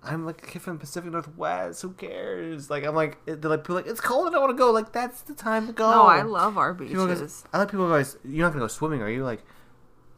I'm 0.04 0.26
like 0.26 0.42
a 0.42 0.46
kid 0.46 0.60
from 0.60 0.78
Pacific 0.78 1.10
Northwest. 1.10 1.80
Who 1.80 1.92
cares? 1.92 2.68
Like 2.68 2.84
I'm 2.84 2.94
like 2.94 3.16
they're 3.24 3.36
like 3.36 3.62
people 3.64 3.78
are 3.78 3.80
like 3.82 3.90
it's 3.90 4.00
cold. 4.00 4.26
And 4.26 4.36
I 4.36 4.38
want 4.38 4.50
to 4.50 4.56
go. 4.56 4.70
Like 4.70 4.92
that's 4.92 5.22
the 5.22 5.34
time 5.34 5.66
to 5.68 5.72
go. 5.72 5.90
No, 5.90 6.02
I 6.02 6.20
love 6.20 6.58
our 6.58 6.74
goes- 6.74 6.88
beaches. 6.90 7.44
I 7.52 7.58
like 7.58 7.70
people 7.70 7.88
guys. 7.88 8.18
You're 8.24 8.46
not 8.46 8.52
gonna 8.52 8.64
go 8.64 8.68
swimming, 8.68 9.00
are 9.00 9.08
you? 9.08 9.24
Like, 9.24 9.42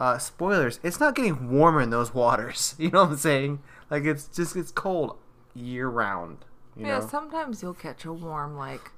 uh, 0.00 0.18
spoilers. 0.18 0.80
It's 0.82 0.98
not 0.98 1.14
getting 1.14 1.48
warmer 1.52 1.80
in 1.80 1.90
those 1.90 2.12
waters. 2.12 2.74
You 2.78 2.90
know 2.90 3.04
what 3.04 3.12
I'm 3.12 3.16
saying? 3.18 3.62
Like 3.88 4.02
it's 4.04 4.26
just 4.26 4.56
it's 4.56 4.72
cold 4.72 5.16
year 5.54 5.88
round. 5.88 6.38
You 6.76 6.87
yeah, 6.87 6.98
know. 6.98 7.06
sometimes 7.06 7.62
you'll 7.62 7.72
catch 7.74 8.04
a 8.04 8.12
warm 8.12 8.56
like 8.56 8.90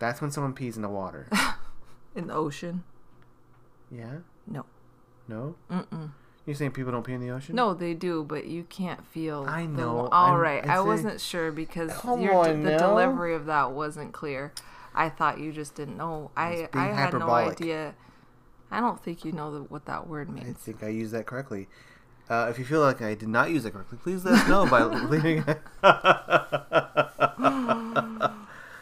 That's 0.00 0.20
when 0.20 0.32
someone 0.32 0.54
pees 0.54 0.74
in 0.74 0.82
the 0.82 0.88
water. 0.88 1.28
in 2.16 2.26
the 2.26 2.34
ocean. 2.34 2.82
yeah. 3.92 4.16
No. 4.44 4.66
No. 5.28 5.54
Mm-mm. 5.70 6.10
You 6.44 6.54
saying 6.54 6.72
people 6.72 6.90
don't 6.90 7.04
pee 7.04 7.12
in 7.12 7.20
the 7.20 7.30
ocean? 7.30 7.54
No, 7.54 7.72
they 7.72 7.94
do, 7.94 8.24
but 8.24 8.46
you 8.46 8.64
can't 8.64 9.04
feel. 9.06 9.44
I 9.48 9.64
know, 9.64 9.94
wa- 9.94 10.08
All 10.10 10.36
right, 10.36 10.66
I 10.66 10.80
wasn't 10.80 11.20
sure 11.20 11.52
because 11.52 11.92
your, 12.04 12.44
the 12.46 12.54
now. 12.54 12.78
delivery 12.78 13.34
of 13.34 13.46
that 13.46 13.72
wasn't 13.72 14.12
clear. 14.12 14.52
I 14.94 15.08
thought 15.08 15.38
you 15.38 15.52
just 15.52 15.76
didn't 15.76 15.96
know. 15.96 16.30
I 16.36 16.68
I 16.72 16.86
had 16.86 17.14
no 17.14 17.30
idea. 17.30 17.94
I 18.70 18.80
don't 18.80 19.02
think 19.02 19.24
you 19.24 19.32
know 19.32 19.52
the, 19.52 19.62
what 19.64 19.84
that 19.86 20.08
word 20.08 20.30
means. 20.30 20.48
I 20.48 20.52
think 20.52 20.82
I 20.82 20.88
used 20.88 21.12
that 21.12 21.26
correctly. 21.26 21.68
Uh, 22.28 22.48
if 22.50 22.58
you 22.58 22.64
feel 22.64 22.80
like 22.80 23.02
I 23.02 23.14
did 23.14 23.28
not 23.28 23.50
use 23.50 23.64
it 23.64 23.72
correctly, 23.72 23.98
please 24.02 24.24
let 24.24 24.34
us 24.34 24.48
know 24.48 24.66
by 24.66 24.82
leaving. 24.84 25.44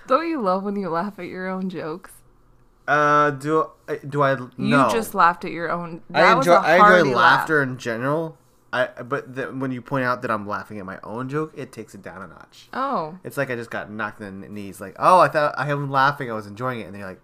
Don't 0.07 0.29
you 0.29 0.40
love 0.40 0.64
when 0.64 0.77
you 0.77 0.88
laugh 0.88 1.18
at 1.18 1.27
your 1.27 1.49
own 1.49 1.68
jokes? 1.70 2.12
Uh, 2.90 3.31
do 3.31 3.68
I- 3.88 3.96
do 4.09 4.22
I? 4.22 4.33
You 4.57 4.88
just 4.90 5.14
laughed 5.14 5.44
at 5.44 5.50
your 5.53 5.70
own. 5.70 6.03
I 6.12 6.33
enjoy 6.37 6.53
I 6.55 6.74
enjoy 6.98 7.11
laugh. 7.11 7.16
laughter 7.16 7.62
in 7.62 7.79
general. 7.79 8.37
I 8.72 8.87
but 9.03 9.35
the, 9.35 9.46
when 9.46 9.72
you 9.72 9.83
point 9.83 10.05
out 10.05 10.22
that 10.22 10.31
I'm 10.31 10.46
laughing 10.46 10.79
at 10.79 10.87
my 10.87 10.98
own 11.03 11.29
joke, 11.29 11.53
it 11.57 11.72
takes 11.72 11.94
it 11.94 12.03
down 12.03 12.22
a 12.22 12.29
notch. 12.29 12.68
Oh, 12.72 13.18
It's 13.24 13.37
like 13.37 13.50
I 13.50 13.57
just 13.57 13.70
got 13.70 13.90
knocked 13.90 14.20
in 14.20 14.42
the 14.42 14.48
knees. 14.48 14.81
Like, 14.81 14.94
oh, 14.98 15.18
I 15.18 15.29
thought 15.29 15.55
I 15.59 15.70
am 15.70 15.90
laughing. 15.90 16.31
I 16.31 16.35
was 16.35 16.46
enjoying 16.46 16.81
it, 16.81 16.85
and 16.87 16.94
they're 16.94 17.05
like, 17.07 17.20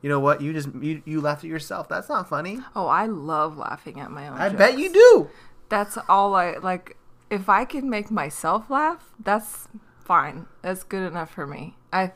you 0.00 0.08
know 0.08 0.20
what? 0.20 0.40
You 0.40 0.52
just 0.54 0.68
you, 0.80 1.02
you 1.04 1.20
laughed 1.20 1.44
at 1.44 1.50
yourself. 1.50 1.88
That's 1.88 2.08
not 2.08 2.28
funny. 2.28 2.60
oh, 2.74 2.86
I 2.86 3.06
love 3.06 3.58
laughing 3.58 4.00
at 4.00 4.10
my 4.10 4.28
own. 4.28 4.38
I 4.38 4.48
jokes. 4.48 4.58
bet 4.58 4.78
you 4.78 4.90
do. 4.92 5.28
That's 5.68 5.98
all 6.08 6.34
I 6.34 6.56
like. 6.56 6.96
If 7.28 7.48
I 7.50 7.64
can 7.66 7.90
make 7.90 8.10
myself 8.10 8.70
laugh, 8.70 9.12
that's 9.22 9.68
fine. 10.02 10.46
That's 10.62 10.82
good 10.84 11.02
enough 11.06 11.30
for 11.34 11.46
me. 11.46 11.76
I 11.92 12.12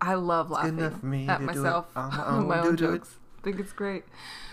I 0.00 0.14
love 0.14 0.50
laughing 0.50 0.78
enough 0.78 1.00
for 1.00 1.06
me 1.06 1.28
at 1.28 1.38
to 1.40 1.44
do 1.46 1.50
it 1.50 1.56
myself 1.56 1.86
on 1.96 2.10
my 2.16 2.26
own. 2.26 2.48
my 2.48 2.60
own 2.60 2.76
jokes. 2.76 3.16
I 3.38 3.42
think 3.42 3.60
it's 3.60 3.72
great. 3.72 4.04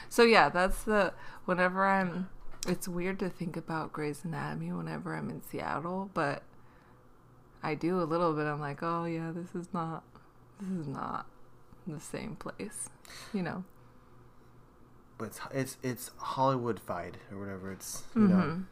So 0.10 0.23
yeah, 0.23 0.49
that's 0.49 0.84
the 0.84 1.13
whenever 1.45 1.86
I'm. 1.86 2.29
It's 2.67 2.88
weird 2.88 3.19
to 3.19 3.29
think 3.29 3.55
about 3.58 3.93
Grey's 3.93 4.23
Anatomy 4.23 4.71
whenever 4.71 5.15
I'm 5.15 5.29
in 5.29 5.41
Seattle, 5.43 6.10
but 6.15 6.41
I 7.62 7.75
do 7.75 8.01
a 8.01 8.05
little 8.05 8.34
bit. 8.34 8.45
I'm 8.45 8.60
like, 8.60 8.81
oh 8.81 9.05
yeah, 9.05 9.31
this 9.34 9.53
is 9.53 9.67
not. 9.73 10.03
This 10.60 10.79
is 10.81 10.88
not 10.88 11.27
the 11.86 11.99
same 11.99 12.36
place, 12.38 12.89
you 13.34 13.43
know. 13.43 13.63
But 15.17 15.25
it's 15.25 15.39
it's 15.53 15.77
it's 15.84 16.12
Hollywood-fied 16.17 17.17
or 17.31 17.39
whatever. 17.39 17.71
It's 17.71 18.03
you 18.15 18.21
know. 18.27 18.36
Mhm. 18.36 18.65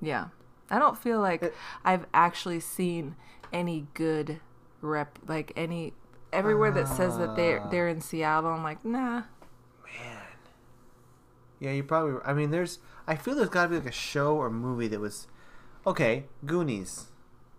Yeah. 0.00 0.28
I 0.70 0.78
don't 0.78 0.96
feel 0.96 1.20
like 1.20 1.42
It- 1.42 1.54
I've 1.84 2.06
actually 2.14 2.60
seen 2.60 3.16
any 3.52 3.88
good 3.94 4.40
rep 4.80 5.18
like 5.26 5.52
any 5.56 5.92
everywhere 6.32 6.70
that 6.72 6.88
says 6.88 7.18
that 7.18 7.36
they're 7.36 7.60
Ah. 7.62 7.68
they're 7.68 7.88
in 7.88 8.00
Seattle. 8.00 8.50
I'm 8.50 8.62
like, 8.62 8.84
nah. 8.84 9.22
Man. 9.84 10.22
Yeah, 11.58 11.72
you 11.72 11.82
probably. 11.82 12.20
I 12.24 12.32
mean, 12.32 12.50
there's. 12.50 12.78
I 13.06 13.16
feel 13.16 13.34
there's 13.34 13.48
got 13.48 13.64
to 13.64 13.68
be 13.70 13.76
like 13.76 13.86
a 13.88 13.92
show 13.92 14.36
or 14.36 14.50
movie 14.50 14.86
that 14.88 15.00
was, 15.00 15.26
okay, 15.86 16.24
Goonies, 16.46 17.06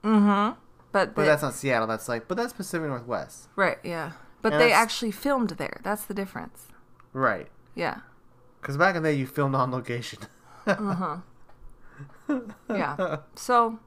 Mm-hmm. 0.04 0.58
But, 0.94 1.14
but 1.16 1.26
that's 1.26 1.42
not 1.42 1.54
Seattle. 1.54 1.88
That's 1.88 2.08
like, 2.10 2.28
but 2.28 2.36
that's 2.38 2.54
Pacific 2.54 2.88
Northwest, 2.88 3.48
right, 3.56 3.78
yeah. 3.84 4.12
But 4.42 4.54
And 4.54 4.62
they 4.62 4.72
actually 4.74 5.12
filmed 5.12 5.52
there. 5.52 5.80
That's 5.84 6.06
the 6.06 6.14
difference. 6.14 6.68
right? 7.14 7.48
Yeah. 7.76 8.00
Because 8.62 8.78
back 8.78 8.96
in 8.96 9.04
the 9.04 9.10
day, 9.10 9.16
you 9.16 9.28
filmed 9.28 9.56
on 9.56 9.72
location. 9.72 10.20
Uh-huh. 10.68 11.18
yeah. 12.70 13.18
So 13.36 13.80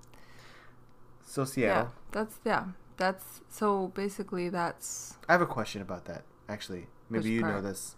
So 1.22 1.42
yeah, 1.42 1.46
Seattle. 1.46 1.92
that's 2.12 2.38
yeah. 2.44 2.64
That's 2.96 3.40
so 3.48 3.88
basically 3.88 4.48
that's 4.48 5.14
I 5.28 5.32
have 5.32 5.40
a 5.42 5.46
question 5.46 5.82
about 5.82 6.04
that. 6.06 6.22
Actually, 6.48 6.86
maybe 7.10 7.30
you 7.30 7.42
know 7.42 7.60
this. 7.60 7.96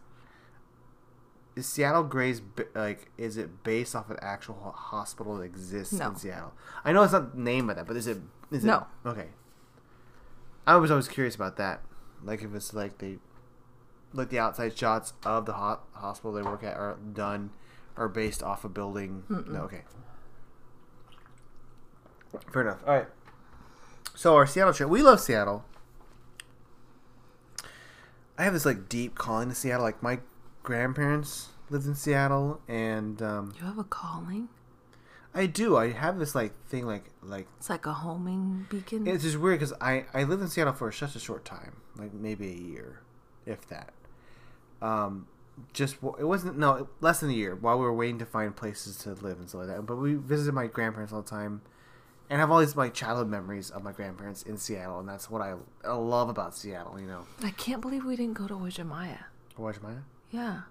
Is 1.54 1.66
Seattle 1.66 2.02
Grace 2.02 2.40
like? 2.74 3.10
Is 3.18 3.36
it 3.36 3.62
based 3.62 3.94
off 3.96 4.10
an 4.10 4.18
actual 4.22 4.72
hospital 4.76 5.36
that 5.38 5.44
exists 5.44 5.94
No. 5.94 6.08
in 6.08 6.16
Seattle? 6.16 6.52
I 6.84 6.92
know 6.92 7.02
it's 7.02 7.12
not 7.12 7.34
the 7.34 7.40
name 7.40 7.68
of 7.70 7.76
that, 7.76 7.86
but 7.86 7.96
is 7.96 8.06
it? 8.06 8.18
Is 8.50 8.64
it 8.64 8.66
No. 8.66 8.86
Okay. 9.04 9.28
I 10.66 10.76
was 10.76 10.90
always 10.90 11.08
curious 11.08 11.34
about 11.34 11.56
that. 11.56 11.82
Like 12.22 12.42
if 12.42 12.54
it's 12.54 12.74
like 12.74 12.98
they, 12.98 13.18
like 14.12 14.28
the 14.30 14.38
outside 14.38 14.76
shots 14.76 15.12
of 15.24 15.46
the 15.46 15.52
ho- 15.54 15.80
hospital 15.92 16.32
they 16.32 16.42
work 16.42 16.62
at 16.64 16.76
are 16.76 16.96
done, 17.12 17.50
are 17.96 18.08
based 18.08 18.42
off 18.42 18.64
a 18.64 18.68
building. 18.68 19.24
No, 19.28 19.60
okay. 19.62 19.82
Fair 22.52 22.62
enough. 22.62 22.78
All 22.86 22.94
right. 22.96 23.06
So 24.16 24.34
our 24.34 24.46
Seattle 24.46 24.72
trip, 24.72 24.88
we 24.88 25.02
love 25.02 25.20
Seattle. 25.20 25.62
I 28.38 28.44
have 28.44 28.54
this 28.54 28.64
like 28.64 28.88
deep 28.88 29.14
calling 29.14 29.50
to 29.50 29.54
Seattle. 29.54 29.84
Like 29.84 30.02
my 30.02 30.20
grandparents 30.62 31.50
lived 31.68 31.86
in 31.86 31.94
Seattle, 31.94 32.60
and 32.66 33.20
um, 33.20 33.54
you 33.58 33.66
have 33.66 33.78
a 33.78 33.84
calling. 33.84 34.48
I 35.34 35.44
do. 35.44 35.76
I 35.76 35.92
have 35.92 36.18
this 36.18 36.34
like 36.34 36.54
thing, 36.66 36.86
like 36.86 37.04
like 37.22 37.46
It's 37.58 37.68
like 37.68 37.84
a 37.84 37.92
homing 37.92 38.66
beacon. 38.70 39.06
it's 39.06 39.22
just 39.22 39.36
weird 39.36 39.60
because 39.60 39.74
I 39.82 40.06
I 40.14 40.24
lived 40.24 40.40
in 40.40 40.48
Seattle 40.48 40.72
for 40.72 40.90
such 40.90 41.14
a 41.14 41.20
short 41.20 41.44
time, 41.44 41.76
like 41.96 42.14
maybe 42.14 42.48
a 42.48 42.56
year, 42.56 43.00
if 43.44 43.68
that. 43.68 43.92
Um, 44.80 45.26
just 45.74 45.96
it 46.18 46.24
wasn't 46.24 46.56
no 46.58 46.88
less 47.02 47.20
than 47.20 47.28
a 47.28 47.34
year 47.34 47.54
while 47.54 47.78
we 47.78 47.84
were 47.84 47.92
waiting 47.92 48.18
to 48.20 48.26
find 48.26 48.56
places 48.56 48.96
to 48.98 49.10
live 49.12 49.38
and 49.38 49.48
stuff 49.50 49.60
like 49.66 49.76
that. 49.76 49.84
But 49.84 49.96
we 49.96 50.14
visited 50.14 50.54
my 50.54 50.68
grandparents 50.68 51.12
all 51.12 51.20
the 51.20 51.28
time, 51.28 51.60
and 52.28 52.38
I 52.38 52.42
have 52.42 52.50
all 52.50 52.60
these 52.60 52.76
like 52.76 52.94
childhood 52.94 53.28
memories 53.28 53.70
of 53.70 53.82
my 53.82 53.92
grandparents 53.92 54.42
in 54.42 54.56
Seattle, 54.56 54.98
and 55.00 55.08
that's 55.08 55.30
what 55.30 55.42
I, 55.42 55.54
I 55.84 55.92
love 55.94 56.28
about 56.28 56.54
Seattle. 56.56 56.98
You 57.00 57.06
know, 57.06 57.26
I 57.42 57.50
can't 57.50 57.80
believe 57.80 58.04
we 58.04 58.16
didn't 58.16 58.34
go 58.34 58.46
to 58.46 58.54
Uwajimaya. 58.54 59.24
watch 59.56 59.76
Yeah. 60.30 60.62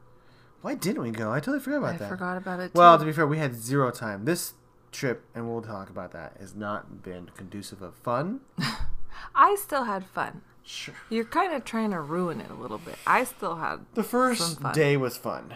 Why 0.61 0.73
didn't 0.75 1.01
we 1.03 1.11
go? 1.11 1.31
I 1.31 1.39
totally 1.39 1.59
forgot 1.59 1.77
about 1.77 1.93
I 1.93 1.97
that. 1.97 2.09
forgot 2.09 2.37
about 2.37 2.59
it. 2.59 2.71
Well, 2.73 2.97
to 2.97 3.05
be 3.05 3.11
fair, 3.11 3.27
we 3.27 3.37
had 3.37 3.55
zero 3.55 3.91
time. 3.91 4.25
This 4.25 4.53
trip, 4.91 5.23
and 5.35 5.47
we'll 5.47 5.61
talk 5.61 5.89
about 5.89 6.11
that, 6.13 6.37
has 6.39 6.55
not 6.55 7.03
been 7.03 7.29
conducive 7.37 7.81
of 7.81 7.93
fun. 7.95 8.39
I 9.35 9.55
still 9.55 9.83
had 9.83 10.05
fun. 10.05 10.41
Sure. 10.63 10.95
You're 11.09 11.25
kind 11.25 11.53
of 11.53 11.63
trying 11.63 11.91
to 11.91 11.99
ruin 11.99 12.41
it 12.41 12.49
a 12.49 12.55
little 12.55 12.79
bit. 12.79 12.95
I 13.05 13.23
still 13.25 13.57
had. 13.57 13.85
The 13.93 14.03
first 14.03 14.61
day 14.73 14.97
was 14.97 15.15
fun. 15.17 15.53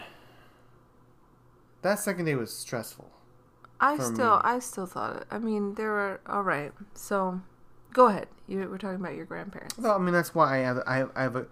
That 1.82 1.98
second 1.98 2.26
day 2.26 2.36
was 2.36 2.54
stressful. 2.54 3.10
I 3.80 3.96
For 3.96 4.04
still. 4.04 4.40
I 4.44 4.58
still 4.58 4.86
thought 4.86 5.16
it. 5.16 5.26
I 5.30 5.38
mean, 5.38 5.74
there 5.74 5.90
were 5.90 6.20
all 6.26 6.42
right. 6.42 6.72
So, 6.94 7.40
go 7.92 8.08
ahead. 8.08 8.28
You 8.46 8.58
were 8.68 8.78
talking 8.78 8.96
about 9.00 9.14
your 9.14 9.24
grandparents. 9.24 9.78
Well, 9.78 9.94
I 9.94 9.98
mean 9.98 10.12
that's 10.12 10.34
why 10.34 10.56
I 10.56 10.58
have 10.58 10.78
I 10.86 10.96
have, 10.96 11.10
I 11.16 11.22
have 11.22 11.36
a 11.36 11.46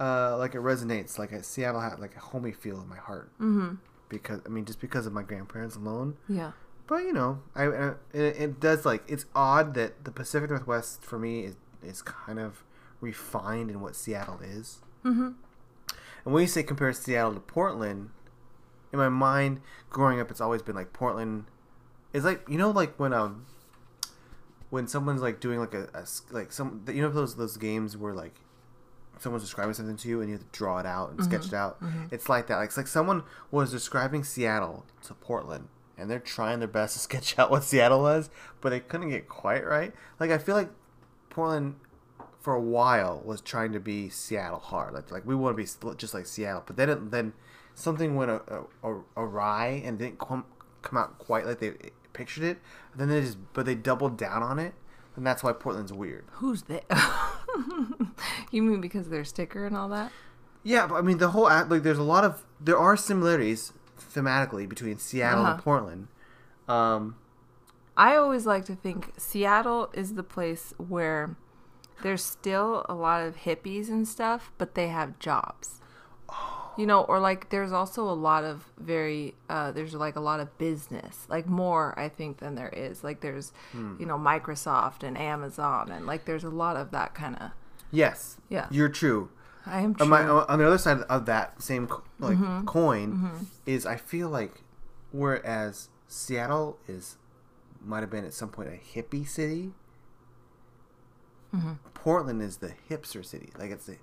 uh, 0.00 0.36
like 0.38 0.54
it 0.54 0.60
resonates 0.60 1.18
like 1.18 1.32
a 1.32 1.42
Seattle 1.42 1.80
had 1.80 1.98
like 1.98 2.16
a 2.16 2.20
homey 2.20 2.52
feel 2.52 2.80
in 2.80 2.88
my 2.88 2.96
heart 2.96 3.30
Mm-hmm. 3.40 3.74
because 4.08 4.40
I 4.46 4.48
mean 4.48 4.64
just 4.64 4.80
because 4.80 5.06
of 5.06 5.12
my 5.12 5.22
grandparents 5.22 5.76
alone. 5.76 6.16
Yeah. 6.28 6.52
But 6.86 7.02
you 7.04 7.12
know, 7.12 7.40
I, 7.54 7.64
I 7.64 7.88
it, 8.12 8.36
it 8.36 8.60
does 8.60 8.86
like 8.86 9.02
it's 9.06 9.26
odd 9.34 9.74
that 9.74 10.04
the 10.04 10.10
Pacific 10.10 10.50
Northwest 10.50 11.02
for 11.04 11.18
me 11.18 11.44
is 11.44 11.56
is 11.82 12.02
kind 12.02 12.38
of 12.38 12.64
refined 13.00 13.70
in 13.70 13.80
what 13.80 13.94
Seattle 13.94 14.40
is. 14.42 14.80
Mm-hmm. 15.04 15.30
And 16.24 16.34
when 16.34 16.40
you 16.42 16.48
say 16.48 16.62
compare 16.62 16.92
Seattle 16.92 17.34
to 17.34 17.40
Portland, 17.40 18.10
in 18.92 18.98
my 18.98 19.08
mind, 19.08 19.60
growing 19.90 20.18
up, 20.20 20.30
it's 20.30 20.40
always 20.40 20.62
been 20.62 20.74
like 20.74 20.92
Portland. 20.92 21.44
It's 22.12 22.24
like 22.24 22.48
you 22.48 22.58
know, 22.58 22.70
like 22.70 22.98
when 22.98 23.12
um, 23.12 23.46
when 24.70 24.86
someone's 24.86 25.22
like 25.22 25.40
doing 25.40 25.58
like 25.58 25.74
a 25.74 25.88
like 26.30 26.52
some 26.52 26.84
you 26.88 27.02
know 27.02 27.10
those 27.10 27.36
those 27.36 27.56
games 27.56 27.96
where 27.96 28.14
like 28.14 28.34
someone's 29.18 29.42
describing 29.42 29.74
something 29.74 29.96
to 29.96 30.08
you 30.08 30.20
and 30.20 30.30
you 30.30 30.36
have 30.36 30.44
to 30.50 30.58
draw 30.58 30.78
it 30.78 30.86
out 30.86 31.10
and 31.10 31.18
Mm-hmm. 31.18 31.30
sketch 31.30 31.46
it 31.48 31.54
out. 31.54 31.78
It's 32.10 32.28
like 32.28 32.46
that. 32.46 32.56
Like 32.56 32.68
it's 32.68 32.76
like 32.76 32.86
someone 32.86 33.24
was 33.50 33.70
describing 33.70 34.22
Seattle 34.24 34.86
to 35.02 35.14
Portland 35.14 35.68
and 35.96 36.08
they're 36.10 36.20
trying 36.20 36.60
their 36.60 36.68
best 36.68 36.94
to 36.94 36.98
sketch 37.08 37.38
out 37.38 37.50
what 37.50 37.64
Seattle 37.64 38.00
was, 38.00 38.30
but 38.60 38.70
they 38.70 38.80
couldn't 38.80 39.10
get 39.10 39.28
quite 39.28 39.66
right. 39.66 39.92
Like 40.20 40.30
I 40.30 40.38
feel 40.38 40.54
like 40.54 40.70
Portland 41.30 41.76
for 42.40 42.54
a 42.54 42.60
while 42.60 43.20
was 43.24 43.40
trying 43.40 43.72
to 43.72 43.80
be 43.80 44.08
Seattle 44.08 44.60
hard. 44.60 44.94
Like 44.94 45.10
like 45.10 45.26
we 45.26 45.34
want 45.34 45.56
to 45.56 45.62
be 45.62 45.96
just 45.96 46.14
like 46.14 46.26
Seattle, 46.26 46.62
but 46.66 46.76
then 46.76 46.88
it, 46.88 47.10
then 47.10 47.32
something 47.74 48.14
went 48.14 48.30
a, 48.30 48.40
a, 48.82 48.94
a, 48.94 49.02
awry 49.16 49.82
and 49.84 49.98
didn't 49.98 50.18
come 50.20 50.44
come 50.82 50.96
out 50.98 51.18
quite 51.18 51.44
like 51.44 51.58
they 51.58 51.72
pictured 52.18 52.44
it. 52.44 52.58
And 52.92 53.00
then 53.00 53.08
they 53.08 53.20
just 53.22 53.38
but 53.54 53.64
they 53.64 53.74
doubled 53.74 54.16
down 54.18 54.42
on 54.42 54.58
it, 54.58 54.74
and 55.16 55.26
that's 55.26 55.42
why 55.42 55.52
Portland's 55.52 55.92
weird. 55.92 56.24
Who's 56.32 56.62
they? 56.62 56.82
you 58.50 58.62
mean 58.62 58.80
because 58.80 59.06
of 59.06 59.12
their 59.12 59.24
sticker 59.24 59.66
and 59.66 59.76
all 59.76 59.88
that? 59.90 60.12
Yeah, 60.62 60.86
but 60.86 60.96
I 60.96 61.00
mean 61.02 61.18
the 61.18 61.30
whole 61.30 61.48
act 61.48 61.70
like 61.70 61.82
there's 61.82 61.98
a 61.98 62.02
lot 62.02 62.24
of 62.24 62.44
there 62.60 62.76
are 62.78 62.96
similarities 62.96 63.72
thematically 63.98 64.68
between 64.68 64.98
Seattle 64.98 65.40
and 65.44 65.54
Uh-huh. 65.54 65.62
Portland. 65.62 66.08
Um, 66.68 67.16
I 67.96 68.16
always 68.16 68.46
like 68.46 68.64
to 68.66 68.74
think 68.76 69.12
Seattle 69.16 69.90
is 69.94 70.14
the 70.14 70.22
place 70.22 70.74
where 70.76 71.36
there's 72.02 72.22
still 72.22 72.84
a 72.88 72.94
lot 72.94 73.22
of 73.26 73.36
hippies 73.38 73.88
and 73.88 74.06
stuff, 74.06 74.52
but 74.58 74.74
they 74.74 74.88
have 74.88 75.18
jobs. 75.18 75.80
You 76.78 76.86
know, 76.86 77.02
or 77.02 77.18
like 77.20 77.50
there's 77.50 77.72
also 77.72 78.08
a 78.08 78.14
lot 78.14 78.44
of 78.44 78.64
very 78.78 79.34
uh 79.50 79.72
there's 79.72 79.92
like 79.94 80.16
a 80.16 80.20
lot 80.20 80.38
of 80.40 80.56
business. 80.58 81.26
Like 81.28 81.46
more 81.46 81.98
I 81.98 82.08
think 82.08 82.38
than 82.38 82.54
there 82.54 82.68
is. 82.70 83.02
Like 83.04 83.20
there's 83.20 83.52
you 83.74 84.06
know 84.06 84.16
Microsoft 84.16 85.02
and 85.02 85.18
Amazon 85.18 85.90
and 85.90 86.06
like 86.06 86.24
there's 86.24 86.44
a 86.44 86.50
lot 86.50 86.76
of 86.76 86.90
that 86.92 87.14
kind 87.14 87.36
of 87.36 87.50
yes, 87.90 88.36
Yeah. 88.48 88.68
you're 88.70 88.88
true. 88.88 89.28
I 89.66 89.80
am 89.80 89.96
On, 90.00 90.08
my, 90.08 90.22
on 90.26 90.58
the 90.60 90.66
other 90.66 90.78
side 90.78 91.00
of 91.10 91.26
that 91.26 91.60
same 91.60 91.88
like 92.18 92.38
Mm-hmm. 92.38 92.64
coin 92.64 93.48
is 93.66 93.84
I 93.84 93.96
feel 93.96 94.28
like 94.30 94.62
whereas 95.10 95.88
Seattle 96.06 96.78
is 96.86 97.16
might 97.84 98.00
have 98.00 98.10
been 98.10 98.24
at 98.24 98.32
some 98.34 98.48
point 98.50 98.68
a 98.68 98.78
hippie 98.98 99.28
city, 99.28 99.72
Mm-hmm. 101.54 101.72
Portland 101.94 102.42
is 102.42 102.58
the 102.58 102.74
hipster 102.90 103.24
city. 103.24 103.50
Like 103.58 103.70
it's 103.70 103.86
the 103.86 103.96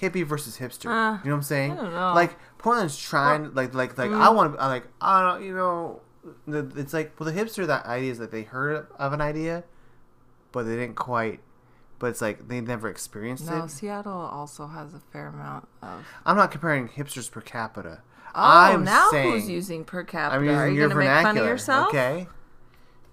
hippie 0.00 0.24
versus 0.24 0.58
hipster. 0.58 0.86
Uh, 0.86 1.18
you 1.22 1.30
know 1.30 1.36
what 1.36 1.38
I'm 1.38 1.42
saying? 1.42 1.72
I 1.72 1.76
don't 1.76 1.92
know. 1.92 2.12
Like 2.14 2.36
Portland's 2.58 2.98
trying 2.98 3.54
like 3.54 3.74
like 3.74 3.96
like 3.98 4.10
I 4.10 4.30
want 4.30 4.54
to 4.54 4.66
like 4.66 4.84
I 5.00 5.22
don't 5.22 5.44
you 5.44 5.54
know 5.54 6.00
it's 6.46 6.92
like 6.92 7.18
well 7.18 7.30
the 7.30 7.38
hipster 7.38 7.66
that 7.66 7.86
idea 7.86 8.12
is 8.12 8.18
that 8.18 8.30
they 8.30 8.42
heard 8.42 8.86
of 8.98 9.12
an 9.12 9.20
idea, 9.20 9.64
but 10.52 10.64
they 10.64 10.76
didn't 10.76 10.96
quite. 10.96 11.40
But 11.98 12.06
it's 12.08 12.22
like 12.22 12.48
they 12.48 12.60
never 12.62 12.88
experienced 12.88 13.46
no, 13.46 13.64
it. 13.64 13.70
Seattle 13.70 14.12
also 14.12 14.66
has 14.68 14.94
a 14.94 15.00
fair 15.12 15.26
amount 15.28 15.68
of 15.82 16.04
I'm 16.24 16.36
not 16.36 16.50
comparing 16.50 16.88
hipsters 16.88 17.30
per 17.30 17.42
capita. 17.42 18.02
Oh, 18.34 18.40
I'm 18.40 18.84
now 18.84 19.08
saying, 19.10 19.32
who's 19.32 19.48
using 19.48 19.84
per 19.84 20.04
capita? 20.04 20.36
I'm 20.36 20.44
using 20.44 20.58
Are 20.58 20.68
you 20.68 20.74
your 20.76 20.88
gonna 20.88 21.00
make 21.00 21.08
fun 21.08 21.16
of 21.16 21.22
vernacular. 21.24 21.48
yourself? 21.48 21.88
Okay. 21.88 22.26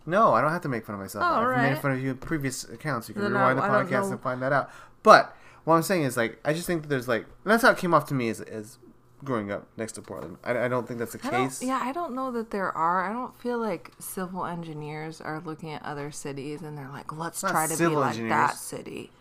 No, 0.05 0.33
I 0.33 0.41
don't 0.41 0.51
have 0.51 0.61
to 0.61 0.69
make 0.69 0.85
fun 0.85 0.95
of 0.95 1.01
myself. 1.01 1.25
Oh, 1.27 1.49
I've 1.49 1.69
made 1.69 1.81
fun 1.81 1.91
of 1.91 2.01
you 2.01 2.11
in 2.11 2.17
previous 2.17 2.63
accounts. 2.63 3.09
You 3.09 3.13
can 3.13 3.23
Then 3.23 3.33
rewind 3.33 3.59
I- 3.59 3.83
the 3.83 3.89
podcast 3.89 4.09
and 4.11 4.21
find 4.21 4.41
that 4.41 4.53
out. 4.53 4.69
But 5.03 5.35
what 5.67 5.75
I'm 5.75 5.83
saying 5.83 6.03
is, 6.03 6.15
like, 6.15 6.39
I 6.45 6.53
just 6.53 6.65
think 6.65 6.83
that 6.83 6.87
there's 6.87 7.07
like, 7.09 7.23
and 7.43 7.51
that's 7.51 7.61
how 7.63 7.71
it 7.71 7.77
came 7.77 7.93
off 7.93 8.05
to 8.07 8.13
me 8.13 8.29
as, 8.29 8.39
as 8.39 8.77
growing 9.23 9.51
up 9.51 9.67
next 9.75 9.93
to 9.93 10.01
Portland. 10.01 10.37
I, 10.43 10.57
I 10.65 10.67
don't 10.69 10.87
think 10.87 10.99
that's 10.99 11.11
the 11.11 11.27
I 11.27 11.29
case. 11.29 11.61
yeah, 11.61 11.81
I 11.83 11.91
don't 11.91 12.13
know 12.15 12.31
that 12.31 12.51
there 12.51 12.71
are. 12.71 13.03
I 13.03 13.11
don't 13.11 13.37
feel 13.37 13.57
like 13.59 13.91
civil 13.99 14.45
engineers 14.45 15.19
are 15.19 15.41
looking 15.41 15.71
at 15.71 15.83
other 15.83 16.09
cities 16.11 16.61
and 16.61 16.77
they're 16.77 16.87
like, 16.89 17.11
let's 17.11 17.41
try 17.41 17.67
to 17.67 17.77
be 17.77 17.87
like 17.87 18.11
engineers. 18.11 18.29
that 18.31 18.55
city. 18.55 19.11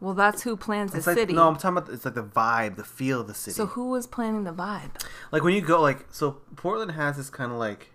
Well, 0.00 0.14
that's 0.14 0.42
who 0.42 0.56
plans 0.56 0.92
the 0.92 0.98
It's 0.98 1.08
like 1.08 1.16
city. 1.16 1.32
no, 1.32 1.48
I'm 1.48 1.56
talking 1.56 1.78
about 1.78 1.90
it's 1.92 2.04
like 2.04 2.14
the 2.14 2.22
vibe, 2.22 2.76
the 2.76 2.84
feel 2.84 3.22
of 3.22 3.26
the 3.26 3.34
city. 3.34 3.54
so 3.56 3.66
who 3.66 3.88
was 3.88 4.06
planning 4.06 4.44
the 4.44 4.52
vibe? 4.52 4.90
like 5.32 5.42
when 5.42 5.54
you 5.54 5.60
go 5.60 5.80
like 5.82 6.06
so 6.12 6.36
Portland 6.54 6.92
has 6.92 7.16
this 7.16 7.28
kind 7.30 7.50
of 7.50 7.58
like 7.58 7.88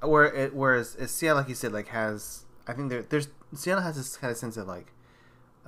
where 0.00 0.32
it 0.32 0.54
whereas 0.54 0.94
uh, 0.96 1.06
Seattle 1.08 1.38
like 1.40 1.48
you 1.48 1.56
said 1.56 1.72
like 1.72 1.88
has 1.88 2.44
I 2.68 2.72
think 2.74 2.88
there 2.90 3.02
there's 3.02 3.26
Seattle 3.54 3.82
has 3.82 3.96
this 3.96 4.16
kind 4.16 4.30
of 4.30 4.36
sense 4.36 4.56
of 4.56 4.68
like 4.68 4.92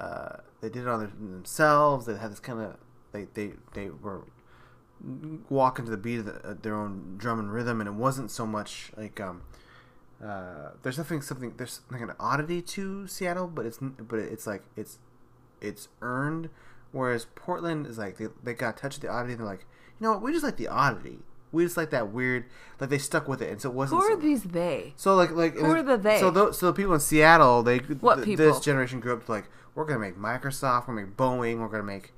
uh 0.00 0.36
they 0.60 0.68
did 0.68 0.82
it 0.82 0.88
on 0.88 0.98
their, 1.00 1.08
themselves 1.08 2.06
they 2.06 2.16
had 2.16 2.30
this 2.30 2.40
kind 2.40 2.60
of 2.60 2.76
they 3.12 3.26
they 3.34 3.52
they 3.74 3.90
were 3.90 4.22
walking 5.48 5.84
to 5.86 5.90
the 5.90 5.96
beat 5.96 6.18
of 6.18 6.26
the, 6.26 6.34
uh, 6.46 6.54
their 6.60 6.74
own 6.74 7.14
drum 7.16 7.38
and 7.38 7.52
rhythm 7.52 7.80
and 7.80 7.88
it 7.88 7.94
wasn't 7.94 8.30
so 8.30 8.46
much 8.46 8.92
like 8.96 9.18
um 9.20 9.42
uh 10.22 10.70
there's 10.82 10.98
nothing 10.98 11.22
something 11.22 11.54
there's 11.56 11.80
like 11.90 12.02
an 12.02 12.12
oddity 12.20 12.60
to 12.60 13.06
Seattle 13.06 13.46
but 13.46 13.64
it's 13.64 13.78
but 13.80 14.18
it's 14.18 14.46
like 14.46 14.62
it's 14.76 14.98
it's 15.60 15.88
earned 16.02 16.50
whereas 16.92 17.26
Portland 17.34 17.86
is 17.86 17.96
like 17.96 18.18
they, 18.18 18.26
they 18.42 18.52
got 18.52 18.76
touch 18.76 18.96
of 18.96 19.00
the 19.02 19.08
oddity 19.08 19.32
and 19.32 19.40
they're 19.40 19.46
like 19.46 19.64
you 19.98 20.04
know 20.06 20.12
what 20.12 20.22
we 20.22 20.32
just 20.32 20.44
like 20.44 20.58
the 20.58 20.68
oddity 20.68 21.20
we 21.52 21.64
just 21.64 21.78
like 21.78 21.90
that 21.90 22.12
weird 22.12 22.44
like 22.78 22.90
they 22.90 22.98
stuck 22.98 23.26
with 23.26 23.40
it 23.40 23.50
and 23.50 23.60
so 23.60 23.70
it 23.70 23.74
wasn't 23.74 24.00
Who 24.02 24.06
are 24.06 24.10
so, 24.16 24.20
these 24.20 24.42
they? 24.42 24.92
so 24.96 25.14
like 25.16 25.30
like 25.30 25.54
Who 25.56 25.64
are 25.64 25.82
the 25.82 25.96
they? 25.96 26.20
so 26.20 26.30
those 26.30 26.58
so 26.58 26.66
the 26.66 26.72
people 26.74 26.92
in 26.92 27.00
Seattle 27.00 27.62
they 27.62 27.78
What 27.78 28.16
th- 28.16 28.26
people? 28.26 28.44
this 28.44 28.60
generation 28.60 29.00
grew 29.00 29.14
up 29.14 29.26
like 29.30 29.46
we're 29.74 29.84
gonna 29.84 29.98
make 29.98 30.16
Microsoft 30.16 30.88
we're 30.88 30.94
gonna 30.94 31.06
make 31.06 31.16
Boeing 31.16 31.58
we're 31.60 31.68
gonna 31.68 31.82
make 31.82 32.12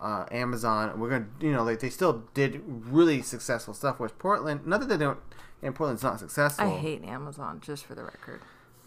uh, 0.00 0.24
Amazon 0.30 0.98
we're 0.98 1.10
gonna 1.10 1.26
you 1.40 1.52
know 1.52 1.62
like 1.62 1.80
they 1.80 1.90
still 1.90 2.24
did 2.34 2.62
really 2.66 3.20
successful 3.22 3.74
stuff 3.74 3.98
whereas 3.98 4.12
Portland 4.18 4.66
not 4.66 4.80
that 4.80 4.88
they 4.88 4.96
don't 4.96 5.18
and 5.62 5.74
Portland's 5.74 6.02
not 6.02 6.18
successful 6.18 6.64
I 6.66 6.78
hate 6.78 7.04
Amazon, 7.04 7.60
just 7.60 7.84
for 7.84 7.94
the 7.94 8.02
record. 8.02 8.40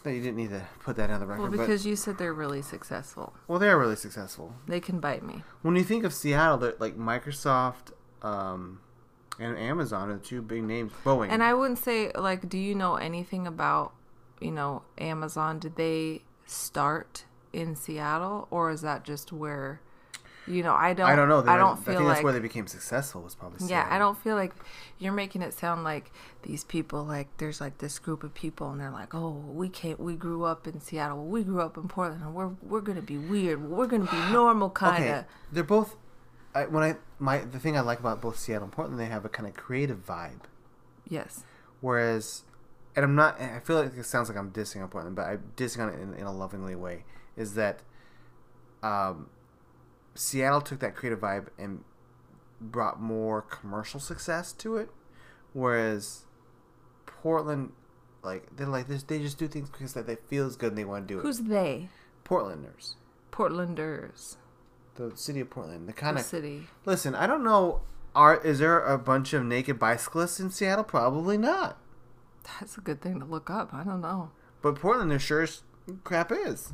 no, 0.04 0.12
you 0.12 0.22
didn't 0.22 0.38
need 0.38 0.50
to 0.50 0.64
put 0.80 0.96
that 0.96 1.12
on 1.12 1.20
the 1.20 1.28
record 1.28 1.42
Well, 1.44 1.52
but 1.52 1.60
because 1.60 1.86
you 1.86 1.96
said 1.96 2.18
they're 2.18 2.34
really 2.34 2.64
successful. 2.64 3.34
well 3.48 3.60
they're 3.60 3.78
really 3.78 3.96
successful 3.96 4.56
They 4.68 4.80
can 4.80 5.00
bite 5.00 5.24
me. 5.24 5.44
when 5.62 5.76
you 5.76 5.84
think 5.84 6.04
of 6.04 6.14
Seattle 6.14 6.58
that 6.60 6.82
like 6.82 6.98
Microsoft 6.98 7.92
um, 8.24 8.80
and 9.40 9.58
Amazon 9.58 10.10
are 10.10 10.14
the 10.14 10.20
two 10.20 10.42
big 10.42 10.64
names 10.64 10.92
Boeing 11.06 11.30
And 11.30 11.44
I 11.44 11.54
wouldn't 11.54 11.80
say 11.80 12.12
like, 12.16 12.50
do 12.50 12.58
you 12.58 12.74
know 12.76 12.96
anything 12.96 13.46
about, 13.48 13.94
you 14.40 14.52
know, 14.52 14.84
Amazon? 14.98 15.60
Did 15.60 15.76
they 15.76 16.24
start 16.46 17.26
in 17.54 17.76
Seattle, 17.76 18.48
or 18.52 18.72
is 18.72 18.82
that 18.82 19.04
just 19.04 19.32
where, 19.32 19.80
you 20.48 20.64
know, 20.64 20.74
I 20.74 20.94
don't, 20.94 21.08
I 21.08 21.16
don't 21.16 21.30
know 21.30 21.42
They 21.42 21.52
I 21.52 21.58
don't 21.58 21.74
I 21.74 21.76
feel 21.76 21.84
think 21.86 22.00
like, 22.00 22.16
that's 22.16 22.24
where 22.24 22.34
they 22.34 22.40
became 22.40 22.68
successful 22.68 23.22
was 23.22 23.36
probably 23.36 23.68
yeah, 23.68 23.88
I 23.90 23.98
don't 24.00 24.18
feel 24.18 24.36
like 24.36 24.54
you're 25.00 25.14
making 25.14 25.42
it 25.42 25.54
sound 25.54 25.84
like 25.84 26.12
these 26.42 26.64
people 26.64 27.04
like 27.04 27.28
there's 27.38 27.62
like 27.62 27.78
this 27.78 28.00
group 28.00 28.24
of 28.24 28.34
people 28.34 28.72
and 28.72 28.82
they're 28.82 28.92
like, 28.92 29.14
oh, 29.14 29.32
we 29.32 29.70
can't, 29.70 30.00
we 30.00 30.16
grew 30.16 30.44
up 30.44 30.68
in 30.68 30.82
Seattle, 30.82 31.24
we 31.26 31.44
grew 31.44 31.62
up 31.62 31.78
in 31.78 31.88
Portland, 31.88 32.24
and 32.24 32.34
we're 32.34 32.52
we're 32.62 32.82
gonna 32.82 33.02
be 33.02 33.18
weird, 33.18 33.64
we're 33.64 33.88
gonna 33.88 34.10
be 34.12 34.18
normal 34.34 34.70
kind 34.70 35.04
of. 35.04 35.10
Okay, 35.10 35.26
they're 35.52 35.64
both. 35.64 35.96
I, 36.56 36.66
when 36.66 36.84
I 36.84 36.96
my 37.20 37.40
the 37.40 37.60
thing 37.60 37.78
I 37.78 37.82
like 37.82 38.00
about 38.00 38.22
both 38.22 38.38
Seattle 38.38 38.66
and 38.66 38.72
Portland, 38.72 39.00
they 39.00 39.06
have 39.06 39.26
a 39.26 39.30
kind 39.30 39.48
of 39.48 39.56
creative 39.56 40.06
vibe. 40.06 40.42
Yes. 41.08 41.44
Whereas, 41.82 42.44
and 42.96 43.04
I'm 43.04 43.16
not. 43.16 43.40
I 43.42 43.60
feel 43.60 43.82
like 43.82 43.98
it 43.98 44.06
sounds 44.06 44.30
like 44.30 44.38
I'm 44.38 44.52
dissing 44.52 44.82
on 44.82 44.90
Portland, 44.90 45.16
but 45.16 45.26
I'm 45.26 45.44
dissing 45.58 45.80
on 45.80 45.90
it 45.90 46.00
in, 46.00 46.14
in 46.14 46.26
a 46.26 46.32
lovingly 46.32 46.76
way. 46.76 47.06
Is 47.36 47.56
that, 47.56 47.82
um, 48.82 49.30
Seattle 50.16 50.62
took 50.62 50.80
that 50.80 50.96
creative 50.96 51.20
vibe 51.20 51.48
and 51.58 51.84
brought 52.62 53.02
more 53.02 53.42
commercial 53.42 54.00
success 54.00 54.52
to 54.54 54.78
it, 54.78 54.90
whereas 55.54 56.26
Portland, 57.06 57.72
like 58.24 58.56
they're 58.56 58.68
like 58.68 58.88
this, 58.88 59.04
they 59.04 59.20
just 59.20 59.38
do 59.38 59.48
things 59.48 59.70
because 59.70 59.94
that 59.94 60.06
they 60.08 60.16
feels 60.28 60.56
good 60.56 60.70
and 60.70 60.78
they 60.78 60.86
want 60.86 61.08
to 61.08 61.14
do 61.14 61.20
Who's 61.20 61.40
it. 61.40 61.44
Who's 61.44 61.50
they? 61.50 61.90
Portlanders, 62.24 62.96
Portlanders. 63.32 64.38
the 64.96 65.12
city 65.16 65.40
of 65.40 65.50
Portland, 65.50 65.88
the 65.88 65.94
The 65.94 66.00
kind 66.00 66.18
of 66.18 66.24
city. 66.24 66.68
Listen, 66.86 67.16
I 67.16 67.28
don't 67.28 67.44
know. 67.44 67.82
Are 68.16 68.40
is 68.46 68.60
there 68.60 68.80
a 68.80 68.98
bunch 69.00 69.34
of 69.34 69.44
naked 69.44 69.80
bicyclists 69.80 70.40
in 70.40 70.52
Seattle? 70.52 70.84
Probably 70.84 71.38
not. 71.38 71.80
That's 72.60 72.78
a 72.78 72.82
good 72.82 73.02
thing 73.02 73.20
to 73.20 73.26
look 73.26 73.50
up. 73.50 73.74
I 73.74 73.84
don't 73.84 74.02
know. 74.02 74.32
But 74.62 74.76
Portland, 74.76 75.10
there 75.10 75.20
sure 75.20 75.42
as 75.42 75.64
crap 76.04 76.32
is. 76.32 76.72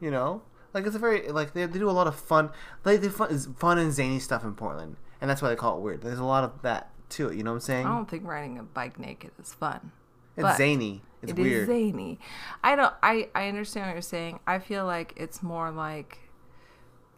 You 0.00 0.10
know, 0.10 0.42
like 0.74 0.86
it's 0.86 0.96
a 0.96 0.98
very 0.98 1.28
like 1.28 1.52
they, 1.52 1.66
they 1.66 1.78
do 1.78 1.90
a 1.90 1.92
lot 1.92 2.06
of 2.06 2.14
fun. 2.16 2.50
Like 2.84 3.00
they 3.00 3.08
fun 3.08 3.30
is 3.30 3.48
fun 3.58 3.78
and 3.78 3.92
zany 3.92 4.18
stuff 4.18 4.44
in 4.44 4.54
Portland, 4.54 4.96
and 5.20 5.28
that's 5.28 5.42
why 5.42 5.48
they 5.50 5.56
call 5.56 5.76
it 5.76 5.82
weird. 5.82 6.02
There's 6.02 6.18
a 6.18 6.24
lot 6.24 6.44
of 6.44 6.62
that 6.62 6.90
to 7.10 7.28
it. 7.28 7.36
You 7.36 7.42
know 7.42 7.50
what 7.50 7.56
I'm 7.56 7.60
saying? 7.60 7.86
I 7.86 7.94
don't 7.94 8.08
think 8.08 8.26
riding 8.26 8.58
a 8.58 8.62
bike 8.62 8.98
naked 8.98 9.32
is 9.42 9.52
fun. 9.52 9.92
it's 10.36 10.42
but 10.42 10.56
zany. 10.56 11.02
It's 11.22 11.32
It 11.32 11.38
is 11.38 11.44
weird. 11.44 11.66
zany. 11.68 12.18
I 12.64 12.76
don't. 12.76 12.94
I 13.02 13.28
I 13.34 13.48
understand 13.48 13.86
what 13.88 13.92
you're 13.92 14.02
saying. 14.02 14.40
I 14.46 14.58
feel 14.58 14.86
like 14.86 15.12
it's 15.16 15.42
more 15.42 15.70
like 15.70 16.30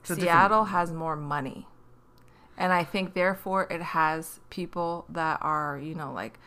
It's 0.01 0.09
Seattle 0.15 0.65
different- 0.65 0.69
has 0.71 0.93
more 0.93 1.15
money, 1.15 1.69
and 2.59 2.73
I 2.73 2.83
think 2.83 3.15
therefore 3.15 3.69
it 3.71 3.81
has 3.81 4.41
people 4.51 5.05
that 5.09 5.39
are 5.41 5.79
you 5.79 5.95
know 5.95 6.13
like 6.13 6.41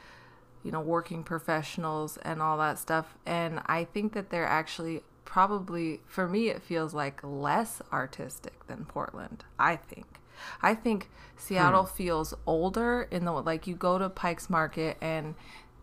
you 0.64 0.72
know 0.72 0.82
working 0.82 1.24
professionals 1.24 2.18
and 2.24 2.42
all 2.42 2.58
that 2.58 2.78
stuff. 2.78 3.16
And 3.26 3.62
I 3.68 3.86
think 3.86 4.12
that 4.14 4.32
they're 4.32 4.46
actually 4.48 5.04
probably 5.26 6.02
for 6.08 6.28
me 6.28 6.50
it 6.50 6.62
feels 6.62 6.94
like 6.94 7.20
less 7.24 7.82
artistic 7.92 8.66
than 8.68 8.86
Portland. 8.86 9.44
I 9.60 9.76
think. 9.76 10.20
I 10.62 10.76
think 10.76 11.10
Seattle 11.38 11.84
Hmm. 11.86 11.96
feels 11.96 12.34
older 12.46 13.08
in 13.12 13.26
the 13.26 13.32
like 13.32 13.68
you 13.68 13.76
go 13.76 13.98
to 13.98 14.10
Pike's 14.10 14.50
Market 14.50 14.98
and 15.02 15.36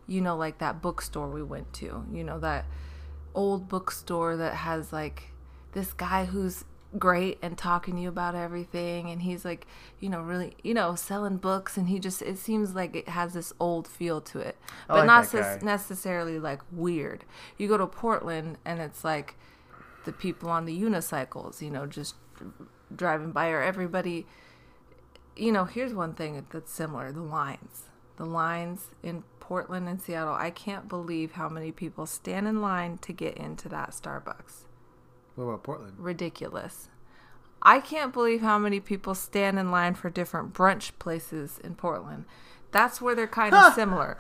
you 0.07 0.20
know 0.20 0.37
like 0.37 0.59
that 0.59 0.81
bookstore 0.83 1.28
we 1.28 1.42
went 1.42 1.72
to, 1.74 2.05
you 2.12 2.24
know 2.24 2.38
that 2.40 2.64
old 3.35 3.68
bookstore 3.68 4.37
that 4.37 4.55
has 4.55 4.92
like 4.92 5.33
this 5.72 5.92
guy 5.94 6.26
who's 6.26 6.64
great 6.98 7.38
and 7.40 7.57
talking 7.57 7.96
to 7.96 8.02
you 8.02 8.09
about 8.09 8.35
everything 8.35 9.11
and 9.11 9.22
he's 9.22 9.44
like 9.44 9.66
you 9.98 10.09
know 10.11 10.20
really 10.20 10.55
you 10.62 10.74
know 10.74 10.94
selling 10.94 11.38
books 11.38 11.76
and 11.76 11.88
he 11.88 11.98
just 11.98 12.20
it 12.20 12.37
seems 12.37 12.74
like 12.74 12.94
it 12.94 13.09
has 13.09 13.33
this 13.33 13.52
old 13.59 13.88
feel 13.88 14.20
to 14.20 14.38
it 14.38 14.57
but 14.88 14.98
like 14.98 15.07
not 15.07 15.26
ses- 15.26 15.62
necessarily 15.62 16.38
like 16.38 16.61
weird. 16.70 17.24
You 17.57 17.68
go 17.68 17.78
to 17.78 17.87
portland 17.87 18.59
and 18.64 18.81
it's 18.81 19.05
like 19.05 19.37
the 20.05 20.12
people 20.12 20.50
on 20.50 20.66
the 20.66 20.78
unicycles 20.78 21.62
you 21.62 21.70
know 21.70 21.87
just 21.87 22.14
driving 22.94 23.33
by 23.33 23.48
or 23.48 23.62
everybody 23.62 24.26
you 25.35 25.50
know 25.50 25.64
here's 25.64 25.94
one 25.94 26.12
thing 26.12 26.44
that's 26.50 26.72
similar 26.72 27.11
the 27.12 27.22
lines. 27.22 27.85
The 28.16 28.26
lines 28.26 28.88
in 29.02 29.24
portland 29.40 29.88
and 29.88 30.00
seattle 30.00 30.35
i 30.35 30.50
can't 30.50 30.88
believe 30.88 31.33
how 31.33 31.48
many 31.48 31.72
people 31.72 32.07
stand 32.07 32.46
in 32.46 32.61
line 32.61 32.98
to 32.98 33.12
get 33.12 33.37
into 33.37 33.68
that 33.70 33.90
starbucks 33.90 34.66
What 35.34 35.44
about 35.44 35.62
Portland? 35.62 35.94
ridiculous. 35.98 36.88
I 37.62 37.78
can't 37.78 38.12
believe 38.12 38.40
how 38.40 38.58
many 38.58 38.80
people 38.80 39.14
stand 39.14 39.58
in 39.58 39.70
line 39.70 39.94
for 39.94 40.10
different 40.10 40.52
brunch 40.52 40.90
places 40.98 41.60
in 41.62 41.76
Portland. 41.76 42.24
That's 42.72 43.00
where 43.00 43.14
they're 43.14 43.28
kind 43.28 43.54
of 43.54 43.72
similar. 43.74 44.16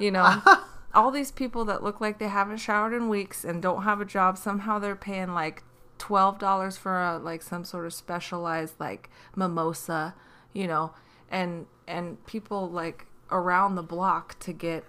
You 0.00 0.10
know, 0.10 0.42
all 0.94 1.10
these 1.10 1.30
people 1.30 1.64
that 1.66 1.84
look 1.84 2.00
like 2.00 2.18
they 2.18 2.28
haven't 2.28 2.56
showered 2.56 2.92
in 2.92 3.08
weeks 3.08 3.44
and 3.44 3.62
don't 3.62 3.84
have 3.84 4.00
a 4.00 4.04
job, 4.04 4.36
somehow 4.36 4.78
they're 4.80 4.96
paying 4.96 5.32
like 5.32 5.62
$12 5.98 6.76
for 6.76 7.00
a, 7.00 7.18
like 7.18 7.42
some 7.42 7.64
sort 7.64 7.86
of 7.86 7.94
specialized 7.94 8.74
like 8.80 9.10
mimosa, 9.36 10.14
you 10.52 10.66
know, 10.66 10.92
and 11.30 11.66
and 11.86 12.24
people 12.26 12.68
like 12.68 13.06
around 13.30 13.76
the 13.76 13.82
block 13.82 14.38
to 14.40 14.52
get 14.52 14.84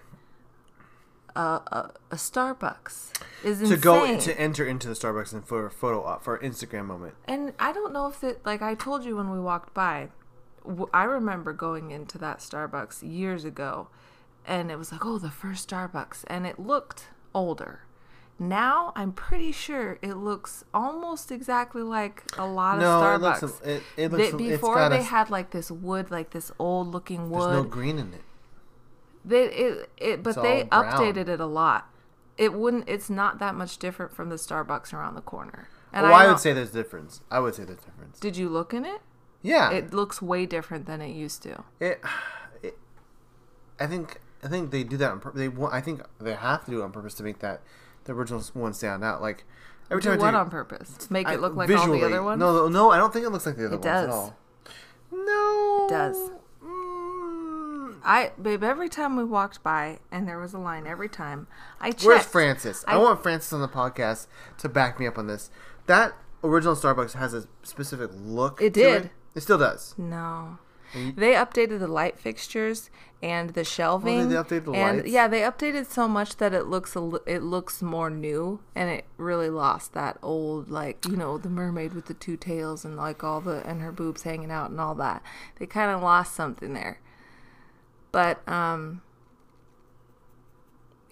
a, 1.36 1.40
a, 1.40 1.90
a 2.10 2.16
Starbucks 2.16 3.12
is 3.44 3.60
insane. 3.60 3.76
To 3.76 3.82
go 3.82 4.18
to 4.18 4.40
enter 4.40 4.66
into 4.66 4.88
the 4.88 4.94
Starbucks 4.94 5.32
and 5.32 5.46
for 5.46 5.66
a 5.66 5.70
photo 5.70 6.04
op 6.04 6.22
for 6.24 6.36
an 6.36 6.50
Instagram 6.50 6.86
moment. 6.86 7.14
And 7.26 7.52
I 7.58 7.72
don't 7.72 7.92
know 7.92 8.06
if 8.08 8.22
it, 8.24 8.40
like 8.44 8.62
I 8.62 8.74
told 8.74 9.04
you 9.04 9.16
when 9.16 9.30
we 9.30 9.40
walked 9.40 9.74
by, 9.74 10.08
I 10.92 11.04
remember 11.04 11.52
going 11.52 11.90
into 11.90 12.18
that 12.18 12.38
Starbucks 12.38 13.02
years 13.02 13.44
ago 13.44 13.88
and 14.46 14.70
it 14.70 14.76
was 14.78 14.92
like, 14.92 15.04
oh, 15.04 15.18
the 15.18 15.30
first 15.30 15.68
Starbucks. 15.70 16.24
And 16.26 16.46
it 16.46 16.58
looked 16.58 17.08
older. 17.34 17.80
Now 18.40 18.92
I'm 18.94 19.12
pretty 19.12 19.50
sure 19.50 19.98
it 20.00 20.14
looks 20.14 20.64
almost 20.72 21.32
exactly 21.32 21.82
like 21.82 22.22
a 22.38 22.46
lot 22.46 22.78
No, 22.78 23.00
of 23.00 23.20
it 23.20 23.24
Starbucks. 23.24 23.42
looks 23.42 23.60
it, 23.62 23.82
it 23.96 24.12
looks 24.12 24.32
before 24.36 24.88
they 24.88 25.00
a, 25.00 25.02
had 25.02 25.28
like 25.28 25.50
this 25.50 25.70
wood, 25.70 26.10
like 26.10 26.30
this 26.30 26.52
old 26.58 26.88
looking 26.92 27.30
there's 27.30 27.44
wood. 27.44 27.52
no 27.52 27.62
green 27.64 27.98
in 27.98 28.14
it. 28.14 28.22
They 29.24 29.44
it, 29.44 29.90
it 29.98 30.22
but 30.22 30.30
It's 30.30 30.42
they 30.42 30.64
updated 30.70 31.28
it 31.28 31.40
a 31.40 31.46
lot. 31.46 31.88
It 32.36 32.52
wouldn't. 32.54 32.88
It's 32.88 33.10
not 33.10 33.38
that 33.40 33.54
much 33.54 33.78
different 33.78 34.12
from 34.14 34.28
the 34.28 34.36
Starbucks 34.36 34.92
around 34.92 35.14
the 35.16 35.20
corner. 35.20 35.68
And 35.92 36.04
well, 36.04 36.14
I, 36.14 36.24
know- 36.24 36.30
would 36.32 36.38
say 36.40 36.52
there's 36.52 36.70
a 36.70 36.72
difference. 36.74 37.20
I 37.30 37.40
would 37.40 37.54
say 37.54 37.64
there's 37.64 37.78
difference. 37.80 38.18
Did 38.20 38.36
you 38.36 38.48
look 38.48 38.72
in 38.74 38.84
it? 38.84 39.00
Yeah, 39.42 39.70
It 39.70 39.92
looks 39.94 40.20
way 40.20 40.46
different 40.46 40.86
than 40.86 41.00
it 41.00 41.10
used 41.14 41.42
to. 41.44 41.62
it, 41.80 42.00
it 42.62 42.76
I 43.78 43.86
think 43.86 44.20
I 44.42 44.48
think 44.48 44.70
they 44.72 44.82
do 44.84 44.96
that 44.96 45.10
on 45.12 45.20
purpose. 45.20 45.38
They 45.38 45.48
want. 45.48 45.72
I 45.74 45.80
think 45.80 46.02
they 46.20 46.34
have 46.34 46.64
to 46.64 46.70
do 46.70 46.80
it 46.80 46.84
on 46.84 46.92
purpose 46.92 47.14
to 47.14 47.22
make 47.22 47.38
that 47.40 47.62
the 48.04 48.12
original 48.14 48.42
one 48.54 48.72
stand 48.74 49.04
out. 49.04 49.22
Like 49.22 49.44
every 49.90 50.02
Do 50.02 50.10
time 50.10 50.18
I 50.20 50.22
what 50.22 50.30
take, 50.32 50.40
on 50.40 50.50
purpose? 50.50 50.92
to 51.06 51.12
Make 51.12 51.26
I- 51.28 51.34
it 51.34 51.40
look 51.40 51.54
like 51.54 51.70
all 51.70 51.86
the 51.88 52.04
other 52.04 52.22
ones? 52.22 52.38
No, 52.40 52.68
no, 52.68 52.90
I 52.90 52.96
don't 52.98 53.12
think 53.12 53.24
it 53.26 53.30
looks 53.30 53.46
like 53.46 53.56
the 53.56 53.66
other 53.66 53.74
It 53.76 53.78
ones 53.78 53.86
at 53.86 54.06
does. 54.06 54.14
all. 54.14 54.36
No, 55.12 55.86
It 55.86 55.90
does. 55.90 56.30
I 58.08 58.32
babe, 58.40 58.64
every 58.64 58.88
time 58.88 59.16
we 59.16 59.24
walked 59.24 59.62
by 59.62 59.98
and 60.10 60.26
there 60.26 60.38
was 60.38 60.54
a 60.54 60.58
line 60.58 60.86
every 60.86 61.10
time, 61.10 61.46
I 61.78 61.90
checked. 61.90 62.04
Where's 62.04 62.24
Francis? 62.24 62.82
I, 62.88 62.94
I- 62.94 62.96
want 62.96 63.22
Francis 63.22 63.52
on 63.52 63.60
the 63.60 63.68
podcast 63.68 64.26
to 64.58 64.68
back 64.68 64.98
me 64.98 65.06
up 65.06 65.18
on 65.18 65.26
this. 65.26 65.50
That 65.86 66.14
original 66.42 66.74
Starbucks 66.74 67.12
has 67.12 67.34
a 67.34 67.46
specific 67.62 68.10
look. 68.14 68.62
It 68.62 68.72
did. 68.72 69.04
It, 69.06 69.10
it 69.34 69.40
still 69.42 69.58
does. 69.58 69.94
No. 69.98 70.58
They 70.94 71.34
updated 71.34 71.80
the 71.80 71.86
light 71.86 72.18
fixtures 72.18 72.88
and 73.22 73.50
the 73.50 73.62
shelving. 73.62 74.20
Oh, 74.20 74.26
they 74.26 74.34
updated 74.36 74.64
the 74.64 74.72
and 74.72 74.96
lights? 74.98 75.10
yeah, 75.10 75.28
they 75.28 75.40
updated 75.42 75.84
so 75.84 76.08
much 76.08 76.38
that 76.38 76.54
it 76.54 76.64
looks 76.64 76.96
a 76.96 77.10
it 77.26 77.42
looks 77.42 77.82
more 77.82 78.08
new, 78.08 78.60
and 78.74 78.88
it 78.88 79.04
really 79.18 79.50
lost 79.50 79.92
that 79.92 80.16
old 80.22 80.70
like 80.70 81.04
you 81.06 81.14
know 81.14 81.36
the 81.36 81.50
mermaid 81.50 81.92
with 81.92 82.06
the 82.06 82.14
two 82.14 82.38
tails 82.38 82.86
and 82.86 82.96
like 82.96 83.22
all 83.22 83.42
the 83.42 83.62
and 83.68 83.82
her 83.82 83.92
boobs 83.92 84.22
hanging 84.22 84.50
out 84.50 84.70
and 84.70 84.80
all 84.80 84.94
that. 84.94 85.22
They 85.58 85.66
kind 85.66 85.90
of 85.90 86.00
lost 86.00 86.34
something 86.34 86.72
there. 86.72 87.00
But 88.12 88.46
um, 88.48 89.02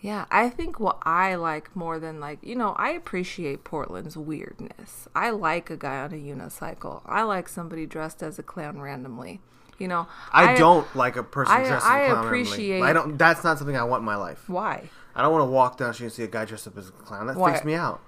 yeah, 0.01 0.27
I 0.31 0.49
think 0.51 0.79
what 0.79 0.99
I 1.03 1.35
like 1.35 1.75
more 1.75 1.99
than 1.99 2.21
like, 2.21 2.39
you 2.43 2.55
know, 2.55 2.75
I 2.79 2.91
appreciate 2.91 3.65
Portland's 3.65 4.17
weirdness. 4.17 5.09
I 5.15 5.31
like 5.31 5.71
a 5.71 5.77
guy 5.77 5.99
on 5.99 6.13
a 6.13 6.17
unicycle. 6.17 7.03
I 7.07 7.23
like 7.23 7.49
somebody 7.49 7.87
dressed 7.87 8.23
as 8.23 8.39
a 8.39 8.43
clown 8.43 8.81
randomly. 8.81 9.41
You 9.79 9.89
know, 9.89 10.07
I, 10.33 10.55
don't 10.55 10.87
like 10.97 11.17
a 11.17 11.23
person 11.23 11.55
I- 11.55 11.65
dressed 11.67 11.85
I 11.85 12.05
as 12.05 12.11
a 12.11 12.13
clown. 12.15 12.25
randomly. 12.25 12.41
appreciate- 12.43 12.83
I 12.83 12.93
don't. 12.93 13.19
That's 13.19 13.45
not 13.45 13.59
something 13.59 13.77
I 13.77 13.85
want 13.85 14.01
in 14.01 14.07
my 14.07 14.17
life. 14.17 14.49
Why? 14.49 14.89
I 15.15 15.23
don't 15.23 15.33
want 15.33 15.43
to 15.43 15.51
walk 15.51 15.77
down 15.79 15.89
the 15.89 15.95
street 15.95 16.07
and 16.07 16.13
see 16.15 16.23
a 16.23 16.29
guy 16.29 16.45
dressed 16.45 16.67
up 16.67 16.77
as 16.79 16.89
a 16.89 16.93
clown. 16.93 17.27
That 17.27 17.37
Why? 17.37 17.51
freaks 17.51 17.65
me 17.65 17.75
out. 17.75 18.01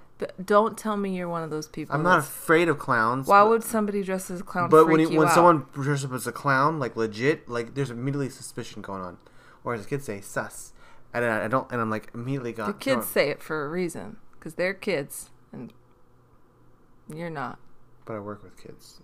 Don't 0.43 0.77
tell 0.77 0.97
me 0.97 1.15
you're 1.15 1.29
one 1.29 1.43
of 1.43 1.49
those 1.49 1.67
people. 1.67 1.95
I'm 1.95 2.03
not 2.03 2.17
that's- 2.17 2.27
afraid 2.29 2.67
of 2.67 2.77
clowns. 2.77 3.27
Why 3.27 3.41
but- 3.41 3.49
would 3.49 3.63
somebody 3.63 4.03
dressed 4.03 4.29
as 4.29 4.41
a 4.41 4.43
clown 4.43 4.69
But 4.69 4.87
when 4.87 4.99
he, 4.99 5.07
you 5.07 5.17
when 5.19 5.27
out? 5.29 5.33
someone 5.33 5.65
dresses 5.73 6.05
up 6.05 6.11
as 6.13 6.27
a 6.27 6.31
clown, 6.31 6.77
like 6.79 6.95
legit, 6.95 7.47
like 7.47 7.73
there's 7.75 7.89
immediately 7.89 8.29
suspicion 8.29 8.81
going 8.81 9.01
on, 9.01 9.17
or 9.63 9.73
as 9.73 9.85
kids 9.85 10.05
say, 10.05 10.19
sus. 10.21 10.73
And 11.13 11.23
I, 11.25 11.45
I 11.45 11.47
don't, 11.47 11.71
and 11.71 11.79
I'm 11.81 11.89
like 11.89 12.09
immediately 12.13 12.51
gone. 12.51 12.67
the 12.67 12.73
kids 12.73 13.07
say 13.07 13.29
it 13.29 13.41
for 13.41 13.65
a 13.65 13.69
reason 13.69 14.17
because 14.37 14.55
they're 14.55 14.73
kids 14.73 15.29
and 15.53 15.73
you're 17.13 17.29
not. 17.29 17.57
But 18.05 18.15
I 18.15 18.19
work 18.19 18.43
with 18.43 18.57
kids. 18.61 19.01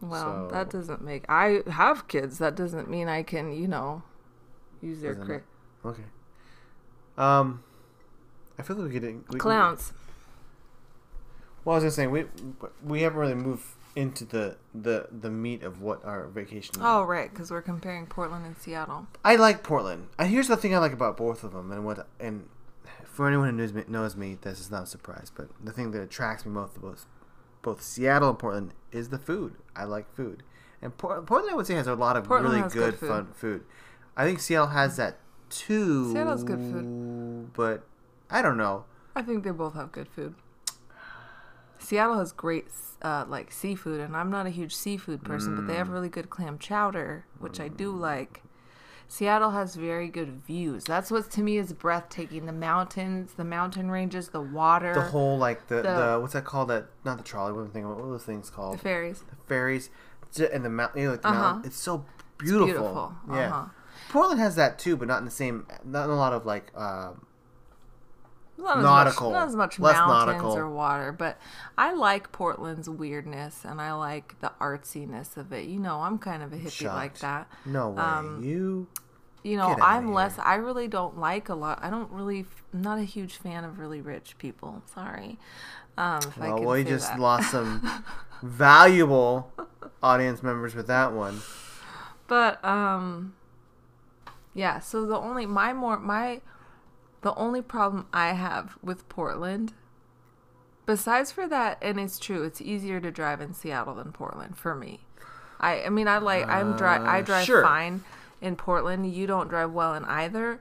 Well, 0.00 0.48
So- 0.48 0.54
that 0.54 0.70
doesn't 0.70 1.02
make. 1.02 1.24
I 1.28 1.62
have 1.70 2.08
kids. 2.08 2.38
That 2.38 2.54
doesn't 2.54 2.88
mean 2.90 3.08
I 3.08 3.22
can, 3.22 3.52
you 3.52 3.68
know, 3.68 4.02
use 4.80 5.00
their 5.02 5.14
cri- 5.14 5.40
Okay. 5.84 6.04
Um, 7.16 7.62
I 8.58 8.62
feel 8.62 8.76
like 8.76 8.86
we're 8.86 8.92
getting 8.92 9.24
we, 9.30 9.38
clowns. 9.38 9.92
Well, 11.64 11.74
I 11.74 11.76
was 11.78 11.84
just 11.84 11.96
saying 11.96 12.10
we 12.10 12.24
we 12.82 13.02
haven't 13.02 13.18
really 13.18 13.34
moved 13.34 13.64
into 13.96 14.24
the 14.24 14.56
the 14.74 15.08
the 15.10 15.30
meat 15.30 15.62
of 15.62 15.80
what 15.80 16.04
our 16.04 16.26
vacation. 16.26 16.74
is. 16.76 16.80
Oh, 16.82 17.04
right, 17.04 17.30
because 17.30 17.50
we're 17.50 17.62
comparing 17.62 18.06
Portland 18.06 18.44
and 18.44 18.56
Seattle. 18.58 19.06
I 19.24 19.36
like 19.36 19.62
Portland. 19.62 20.08
And 20.18 20.28
here's 20.28 20.48
the 20.48 20.56
thing 20.56 20.74
I 20.74 20.78
like 20.78 20.92
about 20.92 21.16
both 21.16 21.44
of 21.44 21.52
them, 21.52 21.70
and 21.72 21.84
what 21.84 22.06
and 22.20 22.48
for 23.04 23.28
anyone 23.28 23.48
who 23.50 23.56
knows 23.56 23.72
me, 23.72 23.84
knows 23.86 24.16
me, 24.16 24.36
this 24.40 24.58
is 24.60 24.70
not 24.70 24.82
a 24.84 24.86
surprise. 24.86 25.30
But 25.34 25.48
the 25.62 25.72
thing 25.72 25.92
that 25.92 26.02
attracts 26.02 26.44
me 26.44 26.52
most 26.52 26.80
both 26.80 27.06
both 27.62 27.82
Seattle 27.82 28.30
and 28.30 28.38
Portland 28.38 28.72
is 28.92 29.08
the 29.10 29.18
food. 29.18 29.54
I 29.76 29.84
like 29.84 30.12
food, 30.14 30.42
and 30.82 30.96
Port- 30.98 31.24
Portland 31.24 31.52
I 31.52 31.56
would 31.56 31.66
say 31.66 31.74
has 31.74 31.86
a 31.86 31.94
lot 31.94 32.16
of 32.16 32.24
Portland 32.24 32.54
really 32.56 32.68
good, 32.68 32.90
good 32.92 32.98
food. 32.98 33.08
fun 33.08 33.32
food. 33.34 33.64
I 34.16 34.24
think 34.24 34.40
Seattle 34.40 34.68
has 34.68 34.96
that 34.96 35.18
too. 35.50 36.12
Seattle's 36.12 36.42
good 36.44 36.58
food. 36.58 37.52
but 37.54 37.84
I 38.28 38.42
don't 38.42 38.56
know. 38.56 38.84
I 39.16 39.22
think 39.22 39.44
they 39.44 39.50
both 39.50 39.74
have 39.74 39.92
good 39.92 40.08
food. 40.08 40.34
Seattle 41.84 42.18
has 42.18 42.32
great 42.32 42.66
uh, 43.02 43.24
like 43.28 43.52
seafood, 43.52 44.00
and 44.00 44.16
I'm 44.16 44.30
not 44.30 44.46
a 44.46 44.50
huge 44.50 44.74
seafood 44.74 45.22
person, 45.22 45.54
but 45.56 45.66
they 45.66 45.74
Mm. 45.74 45.78
have 45.78 45.88
really 45.90 46.08
good 46.08 46.30
clam 46.30 46.58
chowder, 46.58 47.26
which 47.38 47.60
I 47.60 47.68
do 47.68 47.90
like. 47.94 48.42
Seattle 49.06 49.50
has 49.50 49.76
very 49.76 50.08
good 50.08 50.42
views. 50.46 50.84
That's 50.84 51.10
what 51.10 51.30
to 51.32 51.42
me 51.42 51.58
is 51.58 51.72
breathtaking. 51.74 52.46
The 52.46 52.52
mountains, 52.52 53.34
the 53.34 53.44
mountain 53.44 53.90
ranges, 53.90 54.28
the 54.30 54.40
water, 54.40 54.94
The 54.94 55.02
whole 55.02 55.36
like 55.36 55.68
the, 55.68 55.76
the, 55.76 55.82
The- 55.82 56.18
what's 56.20 56.32
that 56.32 56.44
called? 56.46 56.68
That 56.68 56.86
not 57.04 57.18
the 57.18 57.22
trolley. 57.24 57.52
What 57.52 57.60
am 57.60 57.66
I 57.68 57.70
thinking? 57.70 57.88
What 57.90 57.98
are 58.02 58.10
those 58.10 58.24
things 58.24 58.48
called? 58.50 58.74
the 58.76 58.82
ferries. 58.82 59.22
the 59.28 59.36
ferries 59.46 59.90
and 60.52 60.64
the 60.64 60.70
mountain. 60.70 61.00
You 61.02 61.06
know, 61.08 61.12
like 61.12 61.22
the 61.22 61.28
Uh-huh. 61.28 61.38
mountain. 61.40 61.66
It's 61.66 61.76
so 61.78 62.04
beautiful. 62.38 62.66
beautiful. 62.66 63.14
Yeah. 63.30 63.48
Uh-huh. 63.48 63.64
Portland 64.08 64.40
has 64.40 64.56
that 64.56 64.78
too, 64.78 64.96
but 64.96 65.06
not 65.06 65.18
in 65.18 65.26
the 65.26 65.30
same. 65.30 65.66
Not 65.84 66.04
in 66.04 66.10
a 66.10 66.16
lot 66.16 66.32
of 66.32 66.46
like. 66.46 66.72
Uh, 66.74 67.12
Not 68.56 68.78
Nautical. 68.82 69.28
As 69.28 69.32
much, 69.32 69.34
not 69.34 69.48
as 69.48 69.56
much 69.56 69.78
Less 69.80 69.96
mountains 69.96 70.42
nautical. 70.42 70.56
or 70.56 70.70
water, 70.70 71.12
but 71.12 71.38
I 71.76 71.92
like 71.92 72.30
Portland's 72.32 72.88
weirdness 72.88 73.64
and 73.64 73.80
I 73.80 73.92
like 73.94 74.38
the 74.40 74.52
artsiness 74.60 75.36
of 75.36 75.52
it. 75.52 75.66
You 75.66 75.80
know, 75.80 76.00
I'm 76.00 76.18
kind 76.18 76.42
of 76.42 76.52
a 76.52 76.56
hippie 76.56 76.86
like 76.86 77.18
that. 77.18 77.50
no 77.66 77.90
way. 77.90 78.02
Um, 78.02 78.42
you. 78.44 78.86
You 79.42 79.58
know, 79.58 79.76
I'm 79.82 80.14
less. 80.14 80.38
I 80.38 80.54
really 80.54 80.88
don't 80.88 81.18
like 81.18 81.50
a 81.50 81.54
lot. 81.54 81.78
I 81.82 81.90
don't 81.90 82.10
really. 82.10 82.46
I'm 82.72 82.80
not 82.80 82.98
a 82.98 83.02
huge 83.04 83.36
fan 83.36 83.62
of 83.64 83.78
really 83.78 84.00
rich 84.00 84.38
people. 84.38 84.82
Sorry. 84.94 85.38
Um, 85.98 86.18
if 86.18 86.40
I 86.40 86.48
Well, 86.54 86.62
well, 86.62 86.82
just 86.84 87.10
that. 87.10 87.20
lost 87.20 87.50
some 87.50 88.04
valuable 88.42 89.52
audience 90.02 90.42
members 90.42 90.74
with 90.74 90.86
that 90.86 91.12
one. 91.12 91.40
But 92.26 92.64
um, 92.64 93.34
yeah. 94.54 94.78
So 94.80 95.04
the 95.04 95.16
only 95.18 95.44
my 95.44 95.72
more 95.74 95.98
my 95.98 96.40
the 97.24 97.34
only 97.36 97.62
problem 97.62 98.06
I 98.12 98.34
have 98.34 98.76
with 98.82 99.08
Portland, 99.08 99.72
besides 100.84 101.32
for 101.32 101.48
that, 101.48 101.78
and 101.80 101.98
it's 101.98 102.18
true, 102.18 102.42
it's 102.44 102.60
easier 102.60 103.00
to 103.00 103.10
drive 103.10 103.40
in 103.40 103.54
Seattle 103.54 103.94
than 103.94 104.12
Portland 104.12 104.58
for 104.58 104.74
me. 104.74 105.00
I 105.58 105.84
I 105.84 105.88
mean 105.88 106.06
I 106.06 106.18
like 106.18 106.46
I'm 106.46 106.76
dri 106.76 106.86
I 106.88 107.20
Uh, 107.20 107.22
drive 107.22 107.46
sure. 107.46 107.62
fine 107.62 108.04
in 108.42 108.56
Portland. 108.56 109.10
You 109.12 109.26
don't 109.26 109.48
drive 109.48 109.72
well 109.72 109.94
in 109.94 110.04
either, 110.04 110.60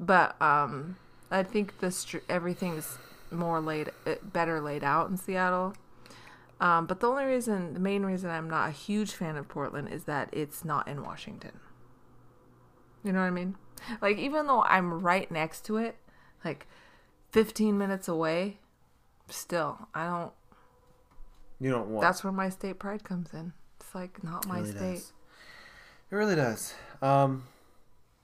but 0.00 0.40
um, 0.42 0.96
I 1.30 1.44
think 1.44 1.78
the 1.78 1.90
str- 1.92 2.26
everything's 2.28 2.98
more 3.30 3.60
laid 3.60 3.90
uh, 4.04 4.16
better 4.22 4.60
laid 4.60 4.82
out 4.82 5.08
in 5.08 5.16
Seattle. 5.16 5.74
Um, 6.60 6.86
but 6.86 6.98
the 7.00 7.08
only 7.08 7.24
reason, 7.24 7.74
the 7.74 7.80
main 7.80 8.04
reason 8.04 8.30
I'm 8.30 8.48
not 8.50 8.68
a 8.68 8.72
huge 8.72 9.12
fan 9.12 9.36
of 9.36 9.48
Portland 9.48 9.88
is 9.88 10.04
that 10.04 10.28
it's 10.32 10.64
not 10.64 10.86
in 10.88 11.02
Washington. 11.02 11.60
You 13.04 13.12
know 13.12 13.20
what 13.20 13.26
I 13.26 13.30
mean? 13.30 13.56
Like, 14.00 14.18
even 14.18 14.46
though 14.46 14.62
I'm 14.62 15.00
right 15.02 15.30
next 15.30 15.64
to 15.66 15.76
it, 15.78 15.96
like 16.44 16.66
15 17.32 17.76
minutes 17.78 18.08
away, 18.08 18.58
still, 19.28 19.88
I 19.94 20.06
don't. 20.06 20.32
You 21.60 21.70
don't 21.70 21.88
want. 21.88 22.02
That's 22.02 22.24
where 22.24 22.32
my 22.32 22.48
state 22.48 22.78
pride 22.78 23.04
comes 23.04 23.32
in. 23.32 23.52
It's 23.80 23.94
like 23.94 24.22
not 24.24 24.46
my 24.46 24.58
really 24.58 24.70
state. 24.70 24.94
does. 24.94 25.12
It 26.10 26.14
really 26.16 26.34
does. 26.36 26.74
Um, 27.00 27.44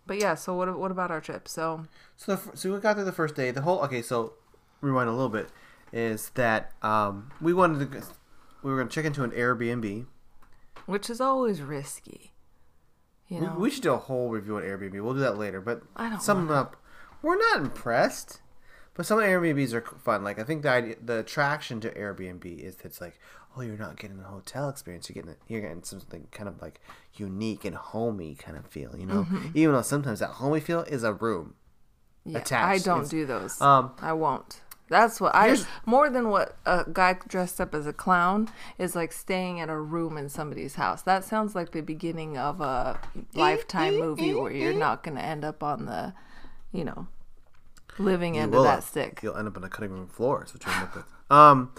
But 0.06 0.18
yeah, 0.20 0.34
so 0.34 0.54
what, 0.54 0.78
what 0.78 0.90
about 0.90 1.10
our 1.10 1.20
trip? 1.20 1.46
So, 1.48 1.84
so 2.16 2.36
the, 2.36 2.56
so 2.56 2.72
we 2.72 2.80
got 2.80 2.96
there 2.96 3.04
the 3.04 3.12
first 3.12 3.34
day. 3.34 3.50
The 3.50 3.62
whole 3.62 3.80
okay. 3.84 4.02
So 4.02 4.32
rewind 4.80 5.08
a 5.08 5.12
little 5.12 5.28
bit. 5.28 5.48
Is 5.92 6.30
that 6.30 6.72
um 6.82 7.30
we 7.40 7.54
wanted 7.54 7.90
to 7.92 8.02
we 8.62 8.70
were 8.72 8.78
gonna 8.78 8.90
check 8.90 9.04
into 9.06 9.22
an 9.24 9.30
Airbnb. 9.30 10.06
which 10.86 11.08
is 11.08 11.20
always 11.20 11.62
risky. 11.62 12.32
You 13.28 13.40
We, 13.40 13.46
know? 13.46 13.54
we 13.58 13.70
should 13.70 13.82
do 13.82 13.92
a 13.92 13.98
whole 13.98 14.30
review 14.30 14.56
on 14.56 14.62
Airbnb. 14.62 15.00
We'll 15.02 15.14
do 15.14 15.20
that 15.20 15.36
later. 15.38 15.60
But 15.60 15.82
I 15.96 16.08
don't 16.08 16.22
sum 16.22 16.50
up, 16.50 16.76
we're 17.22 17.36
not 17.36 17.58
impressed. 17.60 18.40
But 18.94 19.06
some 19.06 19.18
Airbnbs 19.20 19.72
are 19.74 19.80
fun. 19.82 20.24
Like 20.24 20.38
I 20.40 20.44
think 20.44 20.62
the 20.62 20.70
idea, 20.70 20.96
the 21.04 21.18
attraction 21.20 21.80
to 21.82 21.90
Airbnb 21.94 22.44
is 22.58 22.76
that 22.76 22.86
it's 22.86 23.00
like, 23.00 23.18
oh, 23.56 23.60
you're 23.60 23.76
not 23.76 23.96
getting 23.96 24.18
a 24.18 24.24
hotel 24.24 24.68
experience. 24.68 25.08
You're 25.08 25.22
getting 25.22 25.36
you're 25.46 25.60
getting 25.60 25.84
something 25.84 26.26
kind 26.32 26.48
of 26.48 26.60
like 26.60 26.80
unique 27.14 27.64
and 27.64 27.76
homey 27.76 28.34
kind 28.34 28.56
of 28.56 28.66
feel. 28.66 28.96
You 28.98 29.06
know, 29.06 29.22
Mm-hmm. 29.24 29.48
even 29.54 29.74
though 29.74 29.82
sometimes 29.82 30.18
that 30.20 30.30
homey 30.30 30.58
feel 30.60 30.80
is 30.82 31.04
a 31.04 31.12
room. 31.12 31.54
Yeah, 32.24 32.38
attached. 32.38 32.52
I 32.82 32.84
don't 32.84 32.98
It's- 33.04 33.10
do 33.10 33.24
those. 33.24 33.60
Um, 33.60 33.92
I 34.00 34.12
won't. 34.14 34.60
That's 34.88 35.20
what 35.20 35.34
I 35.34 35.46
Here's- 35.48 35.66
more 35.84 36.08
than 36.08 36.28
what 36.30 36.56
a 36.64 36.84
guy 36.90 37.18
dressed 37.28 37.60
up 37.60 37.74
as 37.74 37.86
a 37.86 37.92
clown 37.92 38.48
is 38.78 38.94
like 38.96 39.12
staying 39.12 39.60
at 39.60 39.68
a 39.68 39.76
room 39.78 40.16
in 40.16 40.28
somebody's 40.28 40.76
house. 40.76 41.02
That 41.02 41.24
sounds 41.24 41.54
like 41.54 41.72
the 41.72 41.82
beginning 41.82 42.38
of 42.38 42.60
a 42.60 42.98
eh, 43.16 43.20
lifetime 43.34 43.94
eh, 43.94 43.98
movie 43.98 44.30
eh, 44.30 44.34
where 44.34 44.50
you're 44.52 44.72
not 44.72 45.02
going 45.02 45.16
to 45.16 45.22
end 45.22 45.44
up 45.44 45.62
on 45.62 45.86
the, 45.86 46.14
you 46.72 46.84
know, 46.84 47.06
living 47.98 48.38
end 48.38 48.54
of 48.54 48.64
that 48.64 48.82
stick. 48.84 49.20
You'll 49.22 49.36
end 49.36 49.48
up 49.48 49.56
on 49.56 49.64
a 49.64 49.68
cutting 49.68 49.90
room 49.90 50.06
floor. 50.08 50.44
Is 50.44 50.54
what 50.54 50.64
you 50.64 50.72
end 50.72 50.82
up 50.84 50.94
with. 50.96 51.04
Um, 51.30 51.72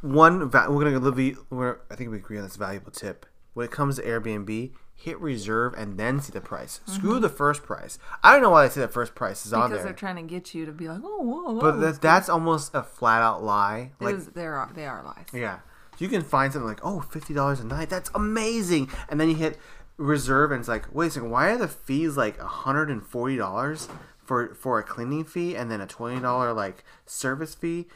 one 0.00 0.48
va- 0.50 0.66
we're 0.70 0.84
gonna 0.84 0.98
live. 0.98 1.38
We're, 1.50 1.78
I 1.90 1.94
think 1.94 2.10
we 2.10 2.16
agree 2.18 2.36
on 2.38 2.44
this 2.44 2.56
valuable 2.56 2.90
tip. 2.92 3.26
When 3.54 3.64
it 3.64 3.70
comes 3.70 3.96
to 3.96 4.02
Airbnb, 4.02 4.72
hit 4.96 5.18
reserve 5.20 5.74
and 5.76 5.98
then 5.98 6.20
see 6.20 6.32
the 6.32 6.40
price. 6.40 6.80
Screw 6.86 7.20
the 7.20 7.28
first 7.28 7.62
price. 7.62 7.98
I 8.22 8.32
don't 8.32 8.42
know 8.42 8.50
why 8.50 8.66
they 8.66 8.72
say 8.72 8.80
the 8.80 8.88
first 8.88 9.14
price 9.14 9.44
is 9.44 9.52
on 9.52 9.62
Mm-hmm. 9.62 9.70
Because 9.72 9.84
they're 9.84 9.92
trying 9.92 10.16
to 10.16 10.22
get 10.22 10.54
you 10.54 10.64
to 10.66 10.72
be 10.72 10.88
like, 10.88 11.00
oh, 11.04 11.20
whoa, 11.22 11.52
whoa. 11.52 11.60
but 11.60 11.80
that, 11.80 12.00
that's 12.00 12.28
almost 12.28 12.74
a 12.74 12.82
flat 12.82 13.20
out 13.22 13.42
lie. 13.42 13.90
It 14.00 14.04
Like, 14.04 14.14
is- 14.16 14.28
there 14.28 14.54
are 14.54 14.70
they 14.74 14.86
are 14.86 15.02
lies. 15.04 15.26
yeah, 15.32 15.58
you 15.98 16.08
can 16.08 16.22
find 16.22 16.52
something 16.52 16.68
like, 16.68 16.80
oh, 16.82 17.00
fifty 17.00 17.34
dollars 17.34 17.60
a 17.60 17.64
night. 17.64 17.90
That's 17.90 18.10
amazing. 18.14 18.88
And 19.08 19.20
then 19.20 19.28
you 19.28 19.36
hit 19.36 19.58
reserve, 19.96 20.50
and 20.52 20.60
it's 20.60 20.68
like, 20.68 20.92
wait 20.94 21.08
a 21.08 21.10
second, 21.10 21.30
why 21.30 21.50
are 21.50 21.58
the 21.58 21.68
fees 21.68 22.16
like 22.16 22.38
hundred 22.38 22.88
and 22.90 23.02
forty 23.04 23.36
dollars 23.36 23.88
for 24.24 24.54
for 24.54 24.78
a 24.78 24.82
cleaning 24.82 25.24
fee, 25.24 25.54
and 25.54 25.70
then 25.70 25.80
a 25.80 25.86
twenty 25.86 26.20
dollar 26.20 26.52
like 26.52 26.82
service 27.04 27.54
fee? 27.54 27.86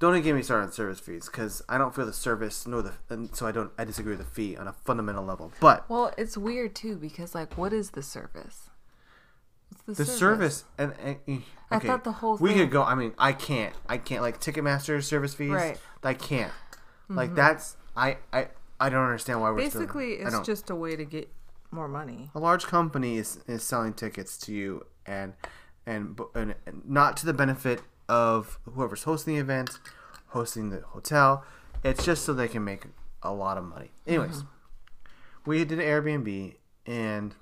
Don't 0.00 0.14
even 0.14 0.22
get 0.24 0.34
me 0.34 0.42
started 0.42 0.64
on 0.64 0.72
service 0.72 0.98
fees 0.98 1.26
because 1.26 1.62
I 1.68 1.78
don't 1.78 1.94
feel 1.94 2.06
the 2.06 2.12
service 2.12 2.66
nor 2.66 2.82
the 2.82 2.94
and 3.10 3.34
so 3.36 3.46
I 3.46 3.52
don't 3.52 3.70
I 3.78 3.84
disagree 3.84 4.16
with 4.16 4.26
the 4.26 4.32
fee 4.34 4.56
on 4.56 4.66
a 4.66 4.72
fundamental 4.72 5.24
level. 5.24 5.52
But 5.60 5.88
Well, 5.88 6.12
it's 6.18 6.36
weird 6.36 6.74
too 6.74 6.96
because 6.96 7.34
like, 7.34 7.56
what 7.56 7.72
is 7.72 7.90
the 7.90 8.02
service? 8.02 8.70
What's 9.84 9.98
the 9.98 10.04
service 10.06 10.64
and, 10.78 10.94
and 11.04 11.16
eh, 11.28 11.38
I 11.70 11.76
okay, 11.76 11.86
thought 11.88 12.02
the 12.04 12.12
whole 12.12 12.36
we 12.38 12.50
thing- 12.50 12.58
could 12.58 12.70
go. 12.70 12.82
I 12.82 12.94
mean, 12.94 13.12
I 13.18 13.32
can't. 13.32 13.74
I 13.88 13.98
can't 13.98 14.22
like 14.22 14.40
Ticketmaster 14.40 15.02
service 15.02 15.34
fees. 15.34 15.50
Right. 15.50 15.76
Mm-hmm. 15.76 16.06
I 16.06 16.14
can't. 16.14 16.52
Like 17.08 17.34
that's 17.34 17.76
I 17.96 18.16
I 18.32 18.48
I 18.80 18.88
don't 18.88 19.04
understand 19.04 19.40
why 19.40 19.50
we're 19.50 19.56
Basically, 19.58 20.16
still, 20.24 20.38
it's 20.38 20.46
just 20.46 20.70
a 20.70 20.74
way 20.74 20.96
to 20.96 21.04
get 21.04 21.28
more 21.70 21.88
money. 21.88 22.30
a 22.34 22.38
large 22.40 22.64
company 22.66 23.18
is, 23.18 23.40
is 23.46 23.62
selling 23.62 23.92
tickets 23.92 24.38
to 24.38 24.52
you 24.52 24.86
and, 25.06 25.34
and 25.86 26.18
and 26.34 26.54
and 26.66 26.82
not 26.88 27.16
to 27.18 27.26
the 27.26 27.32
benefit 27.34 27.82
of 28.10 28.58
whoever's 28.64 29.04
hosting 29.04 29.34
the 29.34 29.40
event, 29.40 29.78
hosting 30.28 30.70
the 30.70 30.80
hotel. 30.80 31.44
It's 31.84 32.04
just 32.04 32.24
so 32.24 32.34
they 32.34 32.48
can 32.48 32.64
make 32.64 32.82
a 33.22 33.32
lot 33.32 33.56
of 33.56 33.64
money. 33.64 33.92
Anyways, 34.06 34.42
we 35.46 35.64
did 35.64 35.78
an 35.78 35.86
Airbnb 35.86 36.56
and 36.86 37.34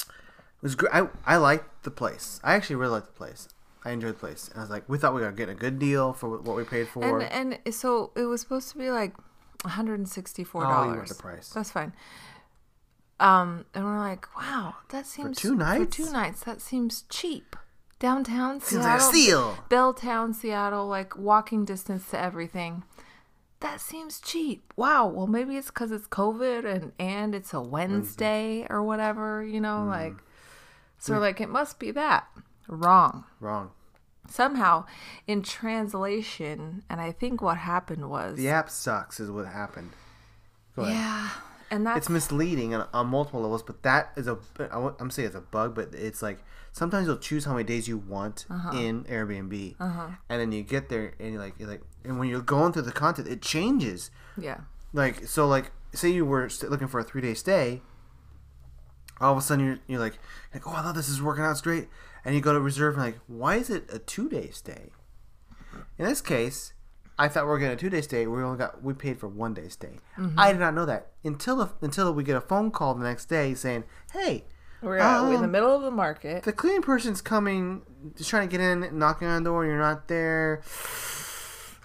it 0.00 0.62
was 0.62 0.74
great. 0.74 0.92
I 0.92 1.08
I 1.24 1.36
liked 1.36 1.84
the 1.84 1.90
place. 1.92 2.40
I 2.42 2.54
actually 2.54 2.76
really 2.76 2.94
liked 2.94 3.06
the 3.06 3.12
place. 3.12 3.48
I 3.84 3.92
enjoyed 3.92 4.16
the 4.16 4.18
place. 4.18 4.48
And 4.48 4.58
I 4.58 4.62
was 4.62 4.70
like, 4.70 4.88
we 4.88 4.98
thought 4.98 5.14
we 5.14 5.20
were 5.20 5.30
getting 5.30 5.56
a 5.56 5.58
good 5.58 5.78
deal 5.78 6.12
for 6.12 6.28
what 6.38 6.56
we 6.56 6.64
paid 6.64 6.88
for. 6.88 7.20
And 7.20 7.58
and 7.64 7.74
so 7.74 8.10
it 8.16 8.24
was 8.24 8.40
supposed 8.40 8.70
to 8.72 8.78
be 8.78 8.90
like 8.90 9.14
one 9.62 9.74
hundred 9.74 10.00
and 10.00 10.08
sixty 10.08 10.42
four 10.42 10.66
Oh, 10.66 10.92
you 10.92 11.04
the 11.06 11.14
price. 11.14 11.50
That's 11.50 11.70
fine. 11.70 11.92
Um, 13.20 13.64
and 13.74 13.84
we're 13.84 13.98
like, 13.98 14.26
wow, 14.36 14.76
that 14.90 15.06
seems 15.06 15.38
two 15.38 15.56
nights? 15.56 15.96
For 15.96 16.04
two 16.04 16.12
nights, 16.12 16.44
that 16.44 16.60
seems 16.60 17.02
cheap. 17.08 17.56
Downtown 17.98 18.60
Seems 18.60 18.84
like 18.84 19.00
a 19.00 19.02
Seattle. 19.02 19.56
Belltown, 19.68 20.34
Seattle, 20.34 20.86
like 20.86 21.16
walking 21.18 21.64
distance 21.64 22.08
to 22.10 22.20
everything. 22.20 22.84
That 23.60 23.80
seems 23.80 24.20
cheap. 24.20 24.72
Wow. 24.76 25.08
Well, 25.08 25.26
maybe 25.26 25.56
it's 25.56 25.66
because 25.68 25.90
it's 25.90 26.06
COVID 26.06 26.64
and 26.64 26.92
and 27.00 27.34
it's 27.34 27.52
a 27.52 27.60
Wednesday 27.60 28.66
or 28.70 28.82
whatever. 28.84 29.42
You 29.42 29.60
know, 29.60 29.78
Mm. 29.84 29.88
like 29.88 30.14
so. 30.98 31.14
we're 31.14 31.20
Like 31.20 31.40
it 31.40 31.48
must 31.48 31.78
be 31.80 31.90
that. 31.92 32.28
Wrong 32.68 33.24
Wrong. 33.40 33.70
somehow 34.28 34.84
in 35.26 35.40
translation 35.42 36.82
and 36.90 37.00
i 37.00 37.10
think 37.10 37.40
what 37.40 37.56
happened 37.56 38.10
was 38.10 38.36
The 38.36 38.50
app 38.50 38.68
sucks, 38.68 39.18
is 39.20 39.30
what 39.30 39.46
happened. 39.46 39.90
Go 40.76 40.82
ahead. 40.82 40.94
yeah 40.94 41.30
and 41.70 41.86
that's 41.86 41.98
it's 41.98 42.08
misleading 42.08 42.74
on, 42.74 42.88
on 42.94 43.06
multiple 43.08 43.40
levels 43.40 43.62
but 43.62 43.82
that 43.82 44.10
is 44.16 44.26
a 44.26 44.38
i'm 45.00 45.10
saying 45.10 45.26
it's 45.26 45.36
a 45.36 45.40
bug 45.40 45.74
but 45.74 45.92
it's 45.94 46.22
like 46.22 46.38
sometimes 46.72 47.06
you'll 47.06 47.16
choose 47.18 47.44
how 47.44 47.52
many 47.52 47.64
days 47.64 47.88
you 47.88 47.98
want 47.98 48.46
Uh-huh. 48.50 48.76
in 48.76 49.04
airbnb. 49.04 49.74
And 50.28 50.40
then 50.40 50.52
you 50.52 50.62
get 50.62 50.88
there 50.88 51.14
and 51.18 51.32
you're 51.32 51.42
like 51.42 51.54
you're 51.58 51.68
like 51.68 51.82
and 52.04 52.18
when 52.18 52.28
you're 52.28 52.40
going 52.40 52.72
through 52.72 52.82
the 52.82 52.92
content 52.92 53.26
it 53.28 53.42
changes. 53.42 54.10
Yeah. 54.36 54.60
Like 54.92 55.26
so 55.26 55.46
like 55.48 55.72
say 55.92 56.10
you 56.10 56.24
were 56.24 56.48
looking 56.68 56.88
for 56.88 57.00
a 57.00 57.04
three 57.04 57.20
day 57.22 57.34
stay 57.34 57.82
all 59.20 59.32
of 59.32 59.38
a 59.38 59.42
sudden 59.42 59.64
you're, 59.66 59.78
you're 59.88 59.98
like, 60.00 60.18
like 60.54 60.66
oh 60.66 60.70
i 60.72 60.82
thought 60.82 60.94
this 60.94 61.08
is 61.08 61.20
working 61.20 61.44
out 61.44 61.50
it's 61.50 61.60
great. 61.60 61.88
And 62.24 62.34
you 62.34 62.40
go 62.40 62.52
to 62.52 62.60
reserve 62.60 62.94
and 62.94 63.02
like 63.02 63.18
why 63.26 63.56
is 63.56 63.70
it 63.70 63.84
a 63.92 63.98
two 63.98 64.28
day 64.28 64.50
stay? 64.50 64.90
In 65.98 66.04
this 66.06 66.20
case 66.20 66.72
I 67.18 67.28
thought 67.28 67.44
we 67.44 67.50
were 67.50 67.58
getting 67.58 67.74
a 67.74 67.80
two 67.80 67.90
day 67.90 68.00
stay. 68.00 68.26
We 68.26 68.42
only 68.42 68.58
got 68.58 68.82
we 68.82 68.94
paid 68.94 69.18
for 69.18 69.28
one 69.28 69.54
day 69.54 69.68
stay. 69.68 69.98
Mm-hmm. 70.16 70.38
I 70.38 70.52
did 70.52 70.60
not 70.60 70.74
know 70.74 70.86
that 70.86 71.08
until 71.24 71.56
the, 71.56 71.70
until 71.80 72.12
we 72.14 72.22
get 72.22 72.36
a 72.36 72.40
phone 72.40 72.70
call 72.70 72.94
the 72.94 73.02
next 73.04 73.26
day 73.26 73.54
saying, 73.54 73.84
"Hey, 74.12 74.44
we're 74.82 74.98
out 74.98 75.26
in 75.32 75.38
the 75.40 75.44
um, 75.44 75.50
middle 75.50 75.74
of 75.74 75.82
the 75.82 75.90
market 75.90 76.44
the 76.44 76.52
cleaning 76.52 76.82
person's 76.82 77.20
coming, 77.20 77.82
just 78.16 78.30
trying 78.30 78.48
to 78.48 78.50
get 78.56 78.60
in, 78.60 78.98
knocking 78.98 79.26
on 79.26 79.42
the 79.42 79.50
door, 79.50 79.64
you're 79.66 79.78
not 79.78 80.06
there. 80.08 80.62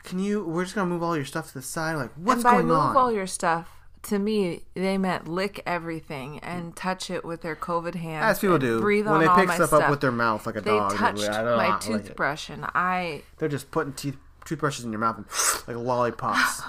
Can 0.03 0.19
you? 0.19 0.43
We're 0.43 0.63
just 0.63 0.75
gonna 0.75 0.89
move 0.89 1.01
all 1.01 1.15
your 1.15 1.25
stuff 1.25 1.47
to 1.47 1.53
the 1.55 1.61
side. 1.61 1.95
Like, 1.95 2.11
what's 2.15 2.43
going 2.43 2.67
move 2.67 2.77
on? 2.77 2.95
all 2.95 3.11
your 3.11 3.27
stuff 3.27 3.69
to 4.03 4.19
me 4.19 4.63
they 4.73 4.97
meant 4.97 5.27
lick 5.29 5.63
everything 5.65 6.38
and 6.39 6.75
touch 6.75 7.09
it 7.09 7.23
with 7.23 7.41
their 7.41 7.55
covid 7.55 7.95
hands 7.95 8.23
As 8.25 8.39
people 8.39 8.57
do 8.57 8.81
breathe 8.81 9.05
when 9.05 9.15
on 9.15 9.19
they 9.21 9.27
all 9.27 9.36
pick 9.38 9.47
my 9.47 9.55
stuff 9.55 9.69
stuff 9.69 9.84
up 9.84 9.89
with 9.89 10.01
their 10.01 10.11
mouth 10.11 10.45
like 10.45 10.57
a 10.57 10.61
they 10.61 10.71
dog. 10.71 10.93
touched 10.93 11.29
I 11.29 11.41
don't 11.41 11.57
my 11.57 11.69
like 11.69 11.81
it. 11.84 11.86
toothbrush 11.88 12.49
and 12.49 12.65
i 12.75 13.21
They're 13.38 13.47
just 13.47 13.71
putting 13.71 13.93
teeth 13.93 14.17
toothbrushes 14.46 14.86
in 14.86 14.91
your 14.91 15.00
mouth 15.00 15.18
and 15.18 15.26
like 15.78 15.86
lollipops. 15.86 16.62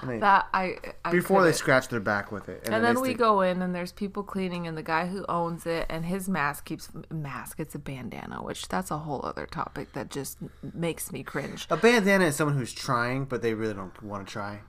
And 0.00 0.10
they- 0.10 0.18
that 0.18 0.48
i, 0.52 0.76
I 1.04 1.10
before 1.10 1.42
they 1.42 1.48
couldn't. 1.48 1.58
scratch 1.58 1.88
their 1.88 2.00
back 2.00 2.32
with 2.32 2.48
it. 2.48 2.62
And 2.64 2.74
they 2.74 2.80
then 2.80 3.00
we 3.00 3.08
stick- 3.10 3.18
go 3.18 3.40
in 3.40 3.62
and 3.62 3.74
there's 3.74 3.92
people 3.92 4.22
cleaning 4.22 4.66
and 4.66 4.76
the 4.76 4.82
guy 4.82 5.06
who 5.06 5.24
owns 5.28 5.66
it 5.66 5.86
and 5.88 6.04
his 6.04 6.28
mask 6.28 6.64
keeps 6.64 6.88
mask 7.10 7.60
it's 7.60 7.74
a 7.74 7.78
bandana 7.78 8.42
which 8.42 8.68
that's 8.68 8.90
a 8.90 8.98
whole 8.98 9.20
other 9.24 9.46
topic 9.46 9.92
that 9.92 10.10
just 10.10 10.38
makes 10.74 11.12
me 11.12 11.22
cringe. 11.22 11.66
A 11.70 11.76
bandana 11.76 12.26
is 12.26 12.36
someone 12.36 12.56
who's 12.56 12.72
trying, 12.72 13.24
but 13.24 13.42
they 13.42 13.54
really 13.54 13.74
don't 13.74 14.02
want 14.02 14.26
to 14.26 14.32
try. 14.32 14.60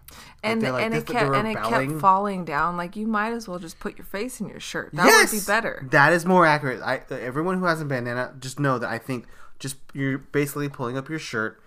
And 0.44 0.62
they're 0.62 0.72
like 0.72 0.86
and 0.86 0.94
it 0.94 1.06
kept 1.06 1.36
and 1.36 1.48
it 1.48 1.58
kept 1.58 2.00
falling 2.00 2.46
down 2.46 2.78
like 2.78 2.96
you 2.96 3.08
might 3.08 3.34
as 3.34 3.48
well 3.48 3.60
just 3.60 3.80
put 3.80 3.98
your 3.98 4.06
face 4.06 4.40
in 4.40 4.48
your 4.48 4.60
shirt. 4.60 4.92
That 4.94 5.06
yes! 5.06 5.32
would 5.32 5.40
be 5.40 5.46
better. 5.46 5.88
That 5.92 6.14
is 6.14 6.26
more 6.26 6.46
accurate. 6.46 6.82
I 6.82 7.02
everyone 7.10 7.60
who 7.60 7.66
has 7.66 7.82
a 7.82 7.86
bandana, 7.86 8.34
just 8.40 8.60
know 8.60 8.78
that 8.78 8.90
I 8.90 8.98
think 8.98 9.26
just 9.60 9.78
you're 9.94 10.18
basically 10.18 10.70
pulling 10.70 10.98
up 10.98 11.10
your 11.10 11.20
shirt 11.20 11.63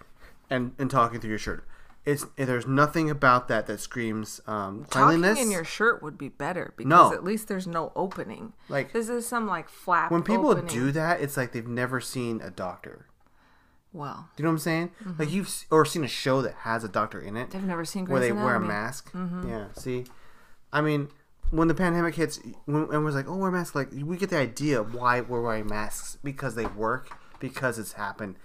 and 0.51 0.73
and 0.79 0.91
talking 0.91 1.21
through 1.21 1.31
your 1.31 1.39
shirt. 1.39 1.65
It's 2.05 2.25
there's 2.37 2.67
nothing 2.69 3.11
about 3.11 3.49
that 3.49 3.67
that 3.67 3.81
screams 3.81 4.41
um, 4.47 4.85
cleanliness. 4.85 5.31
Talking 5.39 5.43
in 5.47 5.51
your 5.51 5.65
shirt 5.65 6.03
would 6.05 6.17
be 6.17 6.29
better 6.29 6.73
because 6.77 6.89
No. 6.89 7.13
at 7.13 7.25
least 7.25 7.49
there's 7.49 7.67
no 7.67 7.91
opening. 7.97 8.53
Like- 8.69 8.93
this 8.93 9.09
is 9.09 9.27
some 9.27 9.49
like 9.49 9.69
flap. 9.69 10.11
when 10.13 10.23
people 10.23 10.51
opening. 10.51 10.67
do 10.73 10.93
that, 10.93 11.21
it's 11.21 11.37
like 11.37 11.51
they've 11.53 11.67
never 11.67 12.01
seen 12.01 12.41
a 12.41 12.51
doctor. 12.51 13.07
well, 13.93 14.29
Do 14.37 14.43
you 14.43 14.45
know 14.45 14.51
what 14.51 14.55
I'm 14.55 14.59
saying? 14.61 14.91
Like 15.19 15.31
you've 15.33 15.47
s- 15.49 15.67
or 15.71 15.85
seen 15.85 16.05
a 16.05 16.09
show 16.09 16.43
that 16.43 16.55
has 16.61 16.85
a 16.85 16.89
doctor 16.89 17.19
in 17.21 17.37
it 17.37 17.51
they've 17.51 17.63
never 17.65 17.85
seen 17.85 18.05
where 18.07 18.19
Grey's 18.21 18.29
they 18.31 18.33
wear 18.33 18.55
a 18.55 18.61
Anatomy. 18.61 18.69
mask. 18.69 19.11
Yeah. 19.15 19.67
See, 19.75 20.05
I 20.73 20.81
mean, 20.83 21.09
when 21.51 21.67
the 21.69 21.75
pandemic 21.75 22.15
hits, 22.15 22.39
when 22.67 22.89
and 22.93 23.05
was 23.05 23.15
like, 23.17 23.27
oh, 23.29 23.37
wear 23.37 23.51
masks. 23.51 23.75
Like 23.75 23.89
we 23.93 24.17
get 24.17 24.31
the 24.31 24.39
idea 24.39 24.81
of 24.81 24.95
why 24.95 25.21
we're 25.23 25.41
wearing 25.43 25.67
masks 25.67 26.19
because 26.23 26.55
they 26.55 26.67
work 26.67 27.09
because 27.41 27.79
it's 27.81 27.95
happened. 27.95 28.37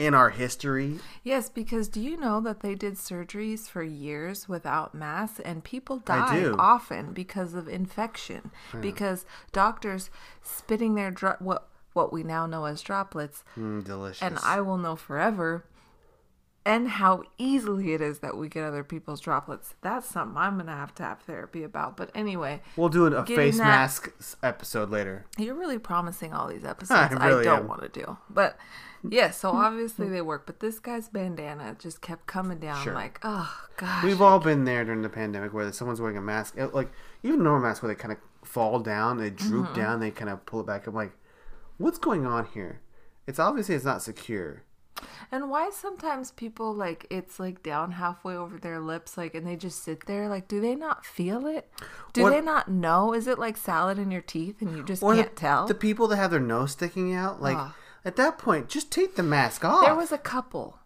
In 0.00 0.14
our 0.14 0.30
history. 0.30 0.98
Yes, 1.22 1.48
because 1.48 1.88
do 1.88 2.00
you 2.00 2.16
know 2.16 2.40
that 2.40 2.60
they 2.60 2.74
did 2.74 2.94
surgeries 2.94 3.68
for 3.68 3.82
years 3.82 4.48
without 4.48 4.94
masks 4.94 5.40
and 5.40 5.62
people 5.62 6.02
I 6.08 6.16
die 6.16 6.40
do. 6.40 6.56
often 6.58 7.12
because 7.12 7.54
of 7.54 7.68
infection 7.68 8.50
because 8.80 9.26
doctors 9.52 10.10
spitting 10.42 10.94
their 10.94 11.10
dro- 11.10 11.36
what 11.38 11.68
what 11.92 12.12
we 12.12 12.22
now 12.22 12.46
know 12.46 12.64
as 12.66 12.82
droplets 12.82 13.42
Mm, 13.58 13.84
delicious. 13.84 14.22
and 14.22 14.38
I 14.44 14.60
will 14.60 14.78
know 14.78 14.96
forever 14.96 15.64
and 16.64 16.88
how 16.88 17.22
easily 17.38 17.94
it 17.94 18.00
is 18.00 18.18
that 18.20 18.36
we 18.36 18.48
get 18.48 18.64
other 18.64 18.84
people's 18.84 19.20
droplets. 19.20 19.74
That's 19.80 20.06
something 20.06 20.36
I'm 20.36 20.54
going 20.54 20.66
to 20.66 20.72
have 20.72 20.94
to 20.96 21.02
have 21.02 21.20
therapy 21.20 21.62
about. 21.62 21.96
But 21.96 22.10
anyway, 22.14 22.60
we'll 22.76 22.90
do 22.90 23.06
a 23.06 23.24
face 23.26 23.56
that- 23.58 23.64
mask 23.64 24.12
episode 24.42 24.90
later. 24.90 25.24
you're 25.38 25.54
really 25.54 25.78
promising 25.78 26.32
all 26.32 26.48
these 26.48 26.64
episodes 26.64 27.14
I, 27.18 27.26
really 27.28 27.44
don't 27.44 27.66
want 27.66 27.82
to 27.82 27.88
do. 27.88 28.18
But 28.28 28.56
yeah, 29.08 29.30
so 29.30 29.50
obviously 29.54 30.08
they 30.08 30.20
work. 30.22 30.46
But 30.46 30.60
this 30.60 30.78
guy's 30.78 31.08
bandana 31.08 31.76
just 31.78 32.00
kept 32.00 32.26
coming 32.26 32.58
down 32.58 32.82
Sure. 32.84 32.94
like, 32.94 33.18
oh 33.22 33.50
gosh. 33.76 34.04
We've 34.04 34.20
all 34.22 34.38
been 34.40 34.64
there 34.64 34.84
during 34.84 35.02
the 35.02 35.08
pandemic 35.08 35.52
where 35.52 35.70
someone's 35.72 36.00
wearing 36.00 36.16
a 36.16 36.22
mask, 36.22 36.54
it- 36.56 36.74
like 36.74 36.90
even 37.22 37.42
normal 37.42 37.68
masks, 37.68 37.82
where 37.82 37.92
they 37.94 38.00
kind 38.00 38.12
of 38.12 38.18
fall 38.48 38.78
down, 38.80 39.18
they 39.18 39.30
droop 39.30 39.66
Mm-hmm. 39.68 39.80
down, 39.80 40.00
they 40.00 40.10
kind 40.10 40.30
of 40.30 40.44
pull 40.46 40.60
it 40.60 40.66
back. 40.66 40.86
I'm 40.86 40.94
like, 40.94 41.12
what's 41.78 41.98
going 41.98 42.26
on 42.26 42.46
here? 42.46 42.80
It's 43.26 43.38
obviously 43.38 43.74
it's 43.74 43.84
not 43.84 44.02
secure. 44.02 44.64
And 45.32 45.48
why 45.48 45.70
sometimes 45.70 46.30
people 46.32 46.74
like 46.74 47.06
it's 47.08 47.40
like 47.40 47.62
down 47.62 47.92
halfway 47.92 48.34
over 48.34 48.58
their 48.58 48.80
lips, 48.80 49.16
like, 49.16 49.34
and 49.34 49.46
they 49.46 49.56
just 49.56 49.82
sit 49.82 50.04
there, 50.06 50.28
like, 50.28 50.46
do 50.48 50.60
they 50.60 50.74
not 50.74 51.06
feel 51.06 51.46
it? 51.46 51.70
Do 52.12 52.24
Or- 52.24 52.30
they 52.30 52.40
not 52.42 52.68
know? 52.68 53.14
Is 53.14 53.26
it 53.26 53.38
like 53.38 53.56
salad 53.56 53.98
in 53.98 54.10
your 54.10 54.20
teeth 54.20 54.60
and 54.60 54.76
you 54.76 54.82
just 54.84 55.00
can't 55.02 55.16
the, 55.34 55.40
tell? 55.40 55.66
the 55.66 55.74
people 55.74 56.06
that 56.08 56.16
have 56.16 56.30
their 56.30 56.40
nose 56.40 56.72
sticking 56.72 57.14
out, 57.14 57.40
like. 57.40 57.56
At 58.04 58.16
that 58.16 58.38
point, 58.38 58.68
just 58.68 58.90
take 58.90 59.16
the 59.16 59.22
mask 59.22 59.64
off. 59.64 59.84
There 59.84 59.94
was 59.94 60.12
a 60.12 60.18
couple 60.18 60.78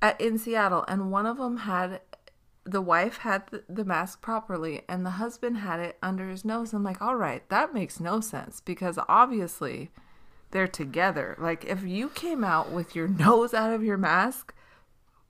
at, 0.00 0.20
in 0.20 0.38
Seattle, 0.38 0.84
and 0.88 1.10
one 1.10 1.26
of 1.26 1.38
them 1.38 1.58
had 1.58 2.00
the 2.64 2.80
wife 2.80 3.18
had 3.18 3.46
the, 3.48 3.62
the 3.68 3.84
mask 3.84 4.20
properly, 4.20 4.82
and 4.88 5.06
the 5.06 5.10
husband 5.10 5.58
had 5.58 5.80
it 5.80 5.98
under 6.02 6.28
his 6.28 6.44
nose. 6.44 6.72
I'm 6.72 6.82
like, 6.82 7.00
all 7.00 7.16
right, 7.16 7.48
that 7.48 7.72
makes 7.72 8.00
no 8.00 8.20
sense 8.20 8.60
because 8.60 8.98
obviously 9.08 9.90
they're 10.50 10.66
together. 10.66 11.36
Like, 11.38 11.64
if 11.64 11.84
you 11.84 12.08
came 12.08 12.42
out 12.42 12.72
with 12.72 12.96
your 12.96 13.08
nose 13.24 13.54
out 13.54 13.72
of 13.72 13.84
your 13.84 13.96
mask, 13.96 14.54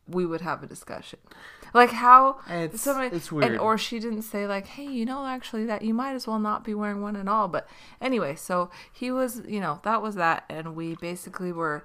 we 0.08 0.24
would 0.24 0.40
have 0.40 0.62
a 0.62 0.66
discussion. 0.66 1.18
Like 1.74 1.90
how 1.90 2.38
It's- 2.48 2.80
somebody 2.80 3.14
it's 3.14 3.30
weird. 3.30 3.50
and 3.52 3.60
or 3.60 3.76
she 3.78 3.98
didn't 3.98 4.22
say 4.22 4.46
like, 4.46 4.66
hey, 4.66 4.86
you 4.86 5.04
know, 5.04 5.26
actually 5.26 5.64
that 5.66 5.82
you 5.82 5.92
might 5.94 6.14
as 6.14 6.26
well 6.26 6.38
not 6.38 6.64
be 6.64 6.74
wearing 6.74 7.02
one 7.02 7.16
at 7.16 7.28
all. 7.28 7.48
But 7.48 7.68
anyway, 8.00 8.34
so 8.36 8.70
he 8.92 9.10
was, 9.10 9.42
you 9.46 9.60
know, 9.60 9.80
that 9.84 10.00
was 10.02 10.14
that, 10.14 10.44
and 10.48 10.74
we 10.76 10.94
basically 10.96 11.52
were 11.52 11.82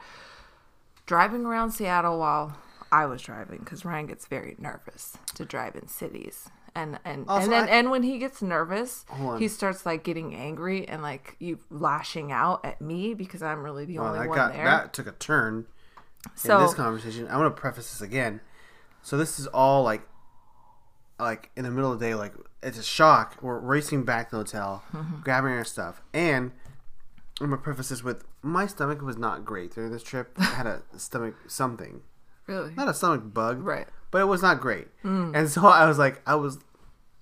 driving 1.05 1.45
around 1.45 1.71
Seattle 1.71 2.19
while 2.19 2.55
I 2.91 3.05
was 3.05 3.21
driving 3.21 3.59
because 3.59 3.85
Ryan 3.85 4.07
gets 4.07 4.27
very 4.27 4.55
nervous 4.59 5.17
to 5.35 5.45
drive 5.45 5.75
in 5.75 5.87
cities. 5.87 6.49
And 6.73 6.99
and, 7.03 7.25
Also, 7.27 7.43
and 7.43 7.51
then 7.51 7.63
I- 7.65 7.67
and 7.71 7.91
when 7.91 8.03
he 8.03 8.17
gets 8.17 8.41
nervous, 8.41 9.05
he 9.37 9.47
starts 9.49 9.85
like 9.85 10.03
getting 10.05 10.33
angry 10.33 10.87
and 10.87 11.01
like 11.01 11.35
you 11.39 11.59
lashing 11.69 12.31
out 12.31 12.63
at 12.63 12.79
me 12.79 13.13
because 13.13 13.43
I'm 13.43 13.61
really 13.63 13.83
the 13.85 13.97
Well, 13.99 14.07
only 14.07 14.19
that 14.19 14.29
one 14.29 14.37
got 14.37 14.53
there. 14.53 14.63
that 14.65 14.93
took 14.93 15.07
a 15.07 15.11
turn 15.11 15.65
so 16.35 16.57
in 16.59 16.63
this 16.65 16.73
conversation. 16.73 17.27
I 17.27 17.35
want 17.37 17.53
to 17.53 17.59
preface 17.59 17.91
this 17.91 18.01
again. 18.01 18.39
So 19.01 19.17
this 19.17 19.39
is 19.39 19.47
all 19.47 19.83
like, 19.83 20.01
like 21.19 21.49
in 21.55 21.63
the 21.63 21.71
middle 21.71 21.91
of 21.91 21.99
the 21.99 22.05
day, 22.05 22.15
like 22.15 22.33
it's 22.63 22.77
a 22.77 22.83
shock. 22.83 23.37
We're 23.41 23.59
racing 23.59 24.03
back 24.03 24.29
to 24.29 24.35
the 24.35 24.41
hotel, 24.41 24.83
Mm-hmm. 24.93 25.21
grabbing 25.21 25.51
our 25.51 25.63
stuff, 25.63 26.01
and 26.13 26.51
I'm 27.39 27.49
gonna 27.49 27.57
preface 27.57 27.89
this 27.89 28.03
with 28.03 28.23
my 28.41 28.65
stomach 28.67 29.01
was 29.01 29.17
not 29.17 29.45
great 29.45 29.73
during 29.73 29.91
this 29.91 30.03
trip. 30.03 30.31
I 30.37 30.43
had 30.45 30.67
a 30.67 30.81
stomach 30.97 31.35
something, 31.47 32.01
really 32.47 32.73
not 32.75 32.87
a 32.87 32.93
stomach 32.93 33.21
bug, 33.33 33.63
right. 33.63 33.87
but 34.11 34.21
it 34.21 34.25
was 34.25 34.41
not 34.41 34.59
great. 34.61 34.87
And 35.03 35.49
so 35.49 35.65
I 35.65 35.87
was 35.87 35.97
like, 35.97 36.21
I 36.25 36.35
was, 36.35 36.57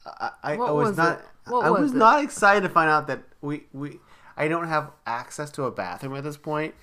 I, 0.05 0.31
I, 0.43 0.53
I 0.53 0.71
was, 0.71 0.89
was 0.89 0.97
not, 0.97 1.21
I 1.47 1.69
was 1.69 1.81
was 1.81 1.93
not 1.93 2.23
excited 2.23 2.61
to 2.61 2.69
find 2.69 2.89
out 2.89 3.07
that 3.07 3.23
we 3.41 3.63
we 3.73 3.99
I 4.37 4.47
don't 4.47 4.67
have 4.67 4.91
access 5.05 5.51
to 5.51 5.63
a 5.63 5.71
bathroom 5.71 6.15
at 6.15 6.23
this 6.23 6.37
point, 6.37 6.73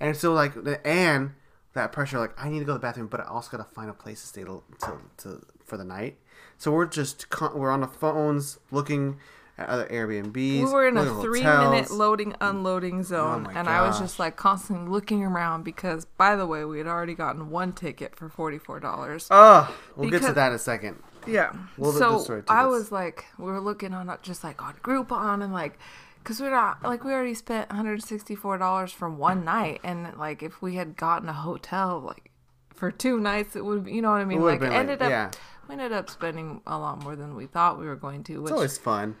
and 0.00 0.16
so 0.16 0.32
like 0.32 0.54
the 0.62 0.86
and 0.86 1.32
that 1.76 1.92
pressure, 1.92 2.18
like 2.18 2.32
I 2.36 2.48
need 2.48 2.58
to 2.58 2.64
go 2.64 2.72
to 2.72 2.78
the 2.78 2.82
bathroom, 2.82 3.06
but 3.06 3.20
I 3.20 3.24
also 3.24 3.56
gotta 3.56 3.68
find 3.68 3.88
a 3.88 3.94
place 3.94 4.20
to 4.20 4.26
stay 4.26 4.44
to, 4.44 4.62
to, 4.80 4.98
to 5.18 5.46
for 5.64 5.76
the 5.76 5.84
night. 5.84 6.18
So 6.58 6.72
we're 6.72 6.86
just 6.86 7.26
we're 7.54 7.70
on 7.70 7.80
the 7.80 7.86
phones 7.86 8.58
looking 8.70 9.18
at 9.58 9.68
other 9.68 9.86
Airbnbs. 9.86 10.34
We 10.34 10.64
were 10.64 10.86
in 10.86 10.96
a 10.96 11.04
three 11.22 11.42
hotels. 11.42 11.70
minute 11.70 11.90
loading 11.90 12.34
unloading 12.40 13.00
oh 13.00 13.02
zone, 13.02 13.42
my 13.44 13.52
and 13.52 13.68
I 13.68 13.86
was 13.86 13.98
just 13.98 14.18
like 14.18 14.36
constantly 14.36 14.90
looking 14.90 15.22
around 15.22 15.64
because, 15.64 16.04
by 16.04 16.36
the 16.36 16.46
way, 16.46 16.64
we 16.64 16.78
had 16.78 16.86
already 16.86 17.14
gotten 17.14 17.50
one 17.50 17.72
ticket 17.72 18.16
for 18.16 18.28
forty 18.28 18.58
four 18.58 18.80
dollars. 18.80 19.28
Oh, 19.30 19.74
we'll 19.96 20.10
get 20.10 20.22
to 20.22 20.32
that 20.32 20.48
in 20.48 20.54
a 20.54 20.58
second. 20.58 21.02
Yeah. 21.26 21.52
Well, 21.76 21.92
so 21.92 22.42
I 22.48 22.66
was 22.66 22.92
like, 22.92 23.24
we 23.38 23.46
were 23.46 23.60
looking 23.60 23.92
on 23.92 24.16
just 24.22 24.44
like 24.44 24.62
on 24.62 24.74
Groupon 24.82 25.42
and 25.42 25.52
like, 25.52 25.78
cause 26.26 26.40
we're 26.40 26.50
not 26.50 26.82
like 26.82 27.04
we 27.04 27.12
already 27.12 27.34
spent 27.34 27.70
one 27.70 27.76
hundred 27.76 28.02
sixty 28.02 28.34
four 28.34 28.58
dollars 28.58 28.92
for 28.92 29.08
one 29.08 29.44
night, 29.44 29.80
and 29.84 30.12
like 30.18 30.42
if 30.42 30.60
we 30.60 30.74
had 30.74 30.96
gotten 30.96 31.28
a 31.28 31.32
hotel 31.32 32.00
like 32.04 32.30
for 32.74 32.90
two 32.90 33.18
nights, 33.20 33.56
it 33.56 33.64
would 33.64 33.86
you 33.86 34.02
know 34.02 34.10
what 34.10 34.20
I 34.20 34.24
mean? 34.24 34.42
Like 34.42 34.60
been, 34.60 34.70
like, 34.70 34.78
ended 34.78 35.00
up 35.00 35.10
yeah. 35.10 35.30
we 35.68 35.74
ended 35.74 35.92
up 35.92 36.10
spending 36.10 36.60
a 36.66 36.76
lot 36.78 37.02
more 37.02 37.16
than 37.16 37.34
we 37.36 37.46
thought 37.46 37.78
we 37.78 37.86
were 37.86 37.96
going 37.96 38.24
to. 38.24 38.42
Which, 38.42 38.50
It's 38.50 38.52
always 38.52 38.78
fun. 38.78 39.16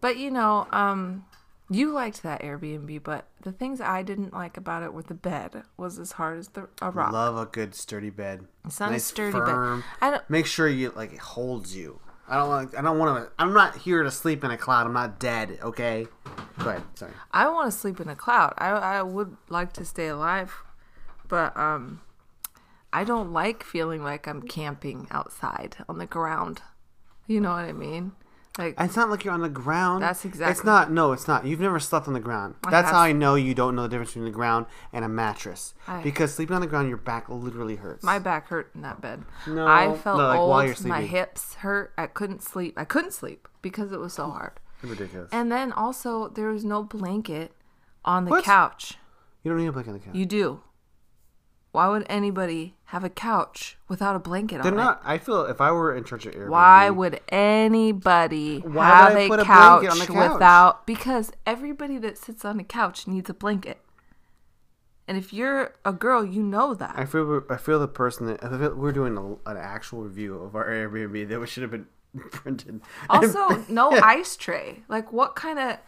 but 0.00 0.16
you 0.16 0.30
know, 0.30 0.66
um, 0.72 1.26
you 1.70 1.92
liked 1.92 2.22
that 2.24 2.42
Airbnb, 2.42 3.02
but 3.04 3.26
the 3.42 3.52
things 3.52 3.80
I 3.80 4.02
didn't 4.02 4.32
like 4.32 4.56
about 4.56 4.82
it 4.82 4.92
were 4.92 5.02
the 5.02 5.14
bed 5.14 5.62
was 5.76 5.98
as 5.98 6.12
hard 6.12 6.38
as 6.38 6.48
the 6.48 6.68
a 6.82 6.90
rock. 6.90 7.10
I 7.10 7.12
love 7.12 7.36
a 7.36 7.46
good 7.46 7.74
sturdy 7.74 8.10
bed. 8.10 8.46
It's 8.64 8.80
not 8.80 8.88
a 8.88 8.92
Nice, 8.92 9.04
sturdy 9.04 9.38
bed. 9.38 9.84
I 10.00 10.10
don't. 10.10 10.30
Make 10.30 10.46
sure 10.46 10.66
you 10.66 10.92
like 10.96 11.12
it 11.12 11.20
holds 11.20 11.76
you. 11.76 12.00
I 12.30 12.36
don't 12.36 12.48
want. 12.48 12.74
I 12.78 12.82
don't 12.82 12.98
want 12.98 13.24
to. 13.24 13.32
I'm 13.40 13.52
not 13.52 13.76
here 13.76 14.04
to 14.04 14.10
sleep 14.10 14.44
in 14.44 14.52
a 14.52 14.56
cloud. 14.56 14.86
I'm 14.86 14.92
not 14.92 15.18
dead. 15.18 15.58
Okay. 15.62 16.06
Go 16.60 16.70
ahead. 16.70 16.82
Sorry. 16.94 17.12
I 17.32 17.48
want 17.48 17.72
to 17.72 17.76
sleep 17.76 17.98
in 17.98 18.08
a 18.08 18.14
cloud. 18.14 18.54
I 18.56 18.68
I 18.68 19.02
would 19.02 19.36
like 19.48 19.72
to 19.74 19.84
stay 19.84 20.06
alive, 20.06 20.54
but 21.26 21.56
um, 21.56 22.02
I 22.92 23.02
don't 23.02 23.32
like 23.32 23.64
feeling 23.64 24.04
like 24.04 24.28
I'm 24.28 24.42
camping 24.42 25.08
outside 25.10 25.78
on 25.88 25.98
the 25.98 26.06
ground. 26.06 26.62
You 27.26 27.40
know 27.40 27.50
what 27.50 27.64
I 27.64 27.72
mean? 27.72 28.12
Like 28.58 28.74
It's 28.78 28.96
not 28.96 29.08
like 29.10 29.24
you're 29.24 29.32
on 29.32 29.40
the 29.42 29.48
ground. 29.48 30.02
That's 30.02 30.24
exactly. 30.24 30.50
It's 30.52 30.64
not. 30.64 30.90
No, 30.90 31.12
it's 31.12 31.28
not. 31.28 31.46
You've 31.46 31.60
never 31.60 31.78
slept 31.78 32.08
on 32.08 32.14
the 32.14 32.20
ground. 32.20 32.56
That's 32.68 32.86
have. 32.86 32.96
how 32.96 33.00
I 33.00 33.12
know 33.12 33.36
you 33.36 33.54
don't 33.54 33.76
know 33.76 33.82
the 33.82 33.88
difference 33.88 34.10
between 34.10 34.24
the 34.24 34.30
ground 34.32 34.66
and 34.92 35.04
a 35.04 35.08
mattress. 35.08 35.72
I- 35.86 36.02
because 36.02 36.34
sleeping 36.34 36.54
on 36.56 36.60
the 36.60 36.66
ground, 36.66 36.88
your 36.88 36.98
back 36.98 37.28
literally 37.28 37.76
hurts. 37.76 38.02
my 38.02 38.18
back 38.18 38.48
hurt 38.48 38.70
in 38.74 38.82
that 38.82 39.00
bed. 39.00 39.24
No, 39.46 39.66
I 39.66 39.96
felt 39.96 40.18
no, 40.18 40.26
like 40.28 40.38
old. 40.38 40.50
while 40.50 40.66
you're 40.66 40.74
my 40.84 41.02
hips 41.02 41.54
hurt. 41.54 41.92
I 41.96 42.06
couldn't 42.06 42.42
sleep. 42.42 42.74
I 42.76 42.84
couldn't 42.84 43.12
sleep 43.12 43.46
because 43.62 43.92
it 43.92 44.00
was 44.00 44.12
so 44.14 44.30
hard. 44.30 44.52
ridiculous. 44.82 45.28
And 45.32 45.50
then 45.52 45.70
also 45.72 46.28
there 46.28 46.48
was 46.48 46.64
no 46.64 46.82
blanket 46.82 47.52
on 48.04 48.24
the 48.24 48.30
What? 48.32 48.44
couch. 48.44 48.94
you 49.44 49.50
don't 49.50 49.60
need 49.60 49.68
a 49.68 49.72
blanket 49.72 49.90
on 49.92 49.98
the 49.98 50.04
couch. 50.04 50.14
You 50.14 50.26
do. 50.26 50.60
Why 51.72 51.86
would 51.88 52.04
anybody 52.08 52.74
have 52.86 53.04
a 53.04 53.08
couch 53.08 53.78
without 53.88 54.16
a 54.16 54.18
blanket 54.18 54.62
They're 54.62 54.72
on 54.72 54.78
it? 54.78 54.82
not. 54.82 55.00
I 55.04 55.18
feel 55.18 55.44
if 55.44 55.60
I 55.60 55.70
were 55.70 55.94
in 55.94 56.02
charge 56.04 56.26
of 56.26 56.34
Airbnb, 56.34 56.48
Why 56.48 56.90
would 56.90 57.20
anybody 57.28 58.58
Why 58.60 58.86
have 59.12 59.28
would 59.28 59.38
I 59.40 59.42
a, 59.42 59.44
couch 59.44 59.80
blanket 59.82 59.90
on 59.92 59.98
the 59.98 60.06
couch? 60.06 60.32
without? 60.32 60.86
Because 60.86 61.30
everybody 61.46 61.98
that 61.98 62.18
sits 62.18 62.44
on 62.44 62.58
a 62.58 62.64
couch 62.64 63.06
needs 63.06 63.30
a 63.30 63.34
blanket. 63.34 63.80
And 65.06 65.16
if 65.18 65.32
you're 65.32 65.74
a 65.84 65.92
girl, 65.92 66.24
you 66.24 66.42
know 66.42 66.74
that. 66.74 66.94
I 66.96 67.04
feel 67.04 67.42
I 67.50 67.56
feel 67.56 67.80
the 67.80 67.88
person 67.88 68.26
that 68.26 68.44
I 68.44 68.48
feel 68.58 68.74
we're 68.74 68.92
doing 68.92 69.16
a, 69.16 69.50
an 69.50 69.56
actual 69.56 70.02
review 70.02 70.36
of 70.36 70.54
our 70.54 70.68
Airbnb 70.68 71.28
that 71.28 71.48
should 71.48 71.62
have 71.62 71.70
been 71.72 71.86
printed. 72.30 72.80
also, 73.08 73.64
no 73.68 73.90
ice 73.90 74.36
tray. 74.36 74.82
Like, 74.88 75.12
what 75.12 75.34
kind 75.36 75.58
of? 75.58 75.78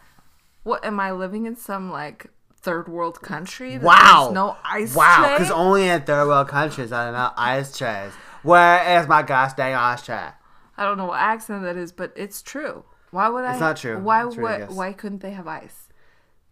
What 0.63 0.83
am 0.85 0.99
I 0.99 1.11
living 1.11 1.45
in? 1.45 1.55
Some 1.55 1.89
like 1.91 2.27
third 2.63 2.87
world 2.87 3.21
country? 3.21 3.77
that 3.77 3.83
wow, 3.83 4.23
there's 4.23 4.33
no 4.33 4.57
ice 4.63 4.95
Wow, 4.95 5.35
because 5.37 5.51
only 5.51 5.87
in 5.87 6.01
third 6.01 6.27
world 6.27 6.47
countries 6.47 6.91
are 6.91 7.05
there 7.05 7.13
no 7.13 7.31
ice 7.37 7.77
trays. 7.77 8.13
Where 8.41 8.99
is 8.99 9.07
my 9.07 9.21
gosh 9.21 9.53
dang 9.53 9.73
ice 9.73 10.03
tray? 10.03 10.29
I 10.77 10.83
don't 10.83 10.97
know 10.97 11.05
what 11.07 11.19
accent 11.19 11.63
that 11.63 11.77
is, 11.77 11.91
but 11.91 12.11
it's 12.15 12.41
true. 12.41 12.83
Why 13.11 13.29
would 13.29 13.45
I? 13.45 13.51
It's 13.51 13.59
not 13.59 13.77
true. 13.77 13.99
Why 13.99 14.25
It's 14.25 14.35
would? 14.35 14.69
Why 14.71 14.91
couldn't 14.93 15.21
they 15.21 15.31
have 15.31 15.47
ice? 15.47 15.87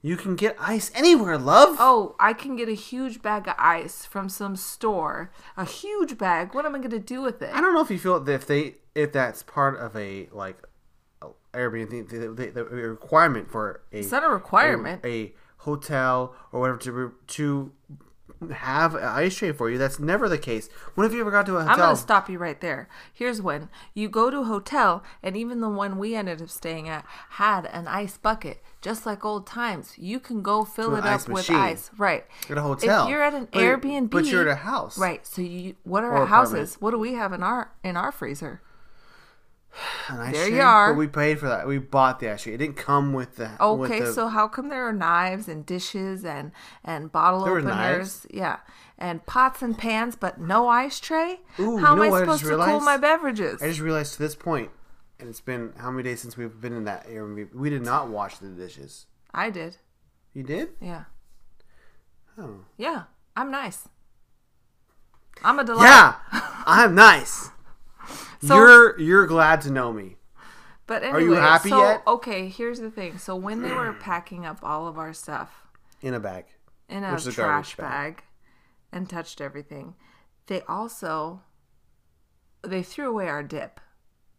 You 0.03 0.18
can 0.18 0.36
get 0.36 0.55
ice 0.59 0.89
anywhere, 0.95 1.38
love. 1.38 1.78
Oh, 1.80 2.16
I 2.20 2.34
can 2.34 2.55
get 2.55 2.68
a 2.68 2.74
huge 2.74 3.22
bag 3.22 3.47
of 3.47 3.53
ice 3.59 4.03
from 4.05 4.30
some 4.30 4.55
store. 4.55 5.32
A 5.55 5.66
huge 5.66 6.18
bag. 6.18 6.55
What 6.55 6.66
am 6.66 6.74
I 6.74 6.80
going 6.80 6.89
to 6.91 6.99
do 6.99 7.22
with 7.22 7.41
it? 7.41 7.53
I 7.53 7.62
don't 7.62 7.74
know 7.74 7.82
if 7.82 7.91
you 7.91 7.99
feel 7.99 8.20
that 8.20 8.32
if 8.34 8.47
they 8.47 8.76
if 8.95 9.12
that's 9.12 9.43
part 9.43 9.80
of 9.80 9.95
a 9.95 10.28
like 10.32 10.57
Airbnb 11.53 12.09
the, 12.09 12.18
the, 12.18 12.51
the, 12.51 12.64
the 12.64 12.64
requirement 12.66 13.51
for 13.51 13.82
a 13.91 13.99
It's 13.99 14.12
not 14.12 14.24
a 14.24 14.30
requirement. 14.30 15.03
a, 15.03 15.07
a 15.07 15.34
hotel 15.62 16.36
or 16.51 16.59
whatever 16.59 16.78
to 16.80 17.14
to 17.28 17.72
have 18.53 18.95
an 18.95 19.03
ice 19.03 19.36
tray 19.36 19.51
for 19.51 19.70
you. 19.70 19.78
That's 19.78 19.99
never 19.99 20.28
the 20.28 20.38
case. 20.38 20.68
When 20.95 21.05
have 21.05 21.14
you 21.14 21.22
ever 21.22 21.30
got 21.30 21.45
to 21.45 21.57
a 21.57 21.59
hotel? 21.59 21.74
I'm 21.74 21.80
going 21.80 21.95
to 21.95 22.01
stop 22.01 22.28
you 22.30 22.39
right 22.39 22.59
there. 22.59 22.89
Here's 23.14 23.39
when 23.41 23.70
you 23.93 24.09
go 24.09 24.32
to 24.32 24.39
a 24.39 24.43
hotel, 24.45 25.03
and 25.22 25.38
even 25.38 25.62
the 25.62 25.70
one 25.70 25.99
we 25.99 26.16
ended 26.16 26.41
up 26.41 26.49
staying 26.49 26.89
at 26.89 27.05
had 27.32 27.68
an 27.68 27.88
ice 27.88 28.18
bucket, 28.18 28.64
just 28.82 29.05
like 29.05 29.24
old 29.24 29.45
times. 29.45 29.93
You 29.97 30.20
can 30.20 30.41
go 30.41 30.66
fill 30.66 30.95
it 30.95 31.05
up 31.05 31.28
with 31.30 31.51
ice. 31.51 31.91
Right. 31.97 32.26
At 32.49 32.57
a 32.57 32.62
hotel. 32.62 33.03
If 33.03 33.09
you're 33.09 33.22
at 33.22 33.36
an 33.36 33.47
But- 33.51 33.62
Airbnb, 33.62 34.09
but 34.09 34.26
you're 34.26 34.41
at 34.41 34.47
a 34.47 34.55
house. 34.55 34.97
Right. 34.97 35.26
So 35.28 35.43
you, 35.43 35.76
what 35.84 36.03
are 36.03 36.12
our 36.12 36.26
houses? 36.26 36.53
apartment. 36.76 36.82
What 36.82 36.91
do 36.91 36.97
we 36.97 37.14
have 37.14 37.34
in 37.34 37.43
our 37.43 37.72
in 37.84 37.95
our 37.95 38.12
freezer? 38.12 38.62
An 40.09 40.19
ice 40.19 40.34
There 40.34 40.47
tray? 40.47 40.55
you 40.57 40.61
are. 40.61 40.93
But 40.93 40.97
we 40.99 41.07
paid 41.07 41.39
for 41.39 41.47
that. 41.47 41.65
We 41.67 41.78
bought 41.78 42.19
the 42.19 42.30
ice 42.30 42.43
tray. 42.43 42.53
It 42.53 42.57
didn't 42.57 42.76
come 42.76 43.13
with 43.13 43.38
the. 43.38 43.49
with 43.59 43.89
Okay, 43.91 44.01
the- 44.01 44.13
so 44.13 44.28
how 44.28 44.47
come 44.47 44.69
there 44.69 44.86
are 44.88 44.91
knives 44.93 45.47
and 45.47 45.65
dishes 45.65 46.26
and 46.26 46.51
and 46.84 47.11
bottle 47.11 47.45
There 47.45 47.57
openers? 47.59 48.26
Yeah, 48.30 48.57
and 48.97 49.26
pots 49.26 49.61
and 49.61 49.78
pans, 49.78 50.15
but 50.15 50.39
no 50.41 50.67
ice 50.67 50.99
tray. 50.99 51.39
Ooh, 51.59 51.78
how 51.78 51.93
am 51.93 52.01
I 52.01 52.09
what 52.09 52.17
I 52.17 52.19
supposed 52.26 52.43
to 52.43 52.57
cool 52.57 52.82
my 52.82 52.97
beverages? 52.97 53.61
I 53.61 53.67
just 53.67 53.80
realized 53.80 54.13
to 54.13 54.19
this 54.19 54.36
point, 54.36 54.72
and 55.19 55.30
it's 55.30 55.41
been 55.41 55.72
how 55.78 55.89
many 55.89 56.03
days 56.03 56.22
since 56.22 56.36
we've 56.36 56.59
been 56.59 56.74
in 56.74 56.84
that 56.84 57.07
Airbnb? 57.07 57.53
We 57.55 57.69
did 57.69 57.84
not 57.84 58.09
wash 58.09 58.38
the 58.39 58.49
dishes. 58.49 59.05
I 59.34 59.49
did. 59.49 59.78
You 60.34 60.43
did? 60.43 60.69
Yeah, 60.82 61.05
Oh. 62.38 62.65
yeah. 62.78 63.03
I'm 63.38 63.49
nice. 63.51 63.88
I'm 65.43 65.57
a 65.59 65.63
delight. 65.63 65.86
Yeah, 65.86 66.15
I'm 66.65 66.93
nice. 66.93 67.49
So- 68.42 68.56
you're 68.56 69.00
you're 69.00 69.28
glad 69.28 69.62
to 69.62 69.72
know 69.72 69.92
me. 69.94 70.18
But 70.88 71.04
are 71.04 71.22
you 71.22 71.34
happy 71.34 71.70
so, 71.70 71.82
yet? 71.82 72.04
Okay, 72.06 72.50
here's 72.50 72.80
the 72.80 72.92
thing. 72.92 73.18
So 73.18 73.36
when 73.36 73.62
they 73.62 73.72
were 73.72 73.94
packing 74.02 74.46
up 74.46 74.60
all 74.62 74.88
of 74.88 74.98
our 74.98 75.14
stuff 75.14 75.68
In 76.02 76.14
a 76.14 76.20
bag. 76.20 76.46
in 76.89 77.06
a 77.06 77.18
trash 77.18 77.78
bag. 77.78 78.16
bag 78.18 78.24
and 78.92 79.10
touched 79.10 79.39
everything, 79.39 79.96
they 80.48 80.62
also 80.64 81.44
they 82.62 82.84
threw 82.84 83.10
away 83.10 83.28
our 83.30 83.44
dip, 83.44 83.80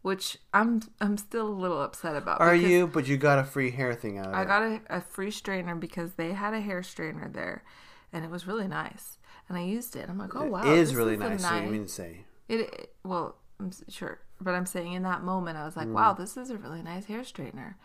which 0.03 0.37
I'm 0.53 0.81
I'm 1.01 1.17
still 1.17 1.47
a 1.47 1.49
little 1.49 1.81
upset 1.81 2.15
about. 2.15 2.39
Are 2.39 2.55
you? 2.55 2.87
But 2.87 3.07
you 3.07 3.17
got 3.17 3.39
a 3.39 3.43
free 3.43 3.71
hair 3.71 3.95
thing 3.95 4.19
out 4.19 4.27
of 4.27 4.33
I 4.35 4.43
it. 4.43 4.45
got 4.45 4.61
a, 4.61 4.81
a 4.97 5.01
free 5.01 5.31
strainer 5.31 5.75
because 5.75 6.13
they 6.13 6.33
had 6.33 6.53
a 6.53 6.61
hair 6.61 6.83
strainer 6.83 7.29
there, 7.29 7.63
and 8.11 8.23
it 8.23 8.29
was 8.29 8.45
really 8.45 8.67
nice. 8.67 9.17
And 9.49 9.57
I 9.57 9.61
used 9.61 9.95
it. 9.95 10.07
I'm 10.07 10.17
like, 10.17 10.35
oh 10.35 10.45
wow, 10.45 10.71
it 10.71 10.77
is 10.77 10.93
really 10.93 11.15
a 11.15 11.17
nice. 11.17 11.41
So 11.43 11.55
you 11.55 11.69
mean 11.69 11.83
to 11.85 11.89
say? 11.89 12.25
It, 12.47 12.59
it 12.59 12.95
well, 13.03 13.37
I'm 13.63 13.71
sure, 13.89 14.19
but 14.41 14.53
I'm 14.55 14.65
saying 14.65 14.91
in 14.93 15.03
that 15.03 15.23
moment, 15.23 15.57
I 15.57 15.63
was 15.65 15.77
like, 15.77 15.87
Mm. 15.87 15.93
wow, 15.93 16.13
this 16.13 16.35
is 16.35 16.49
a 16.49 16.57
really 16.57 16.81
nice 16.81 17.05
hair 17.05 17.21
straightener, 17.21 17.75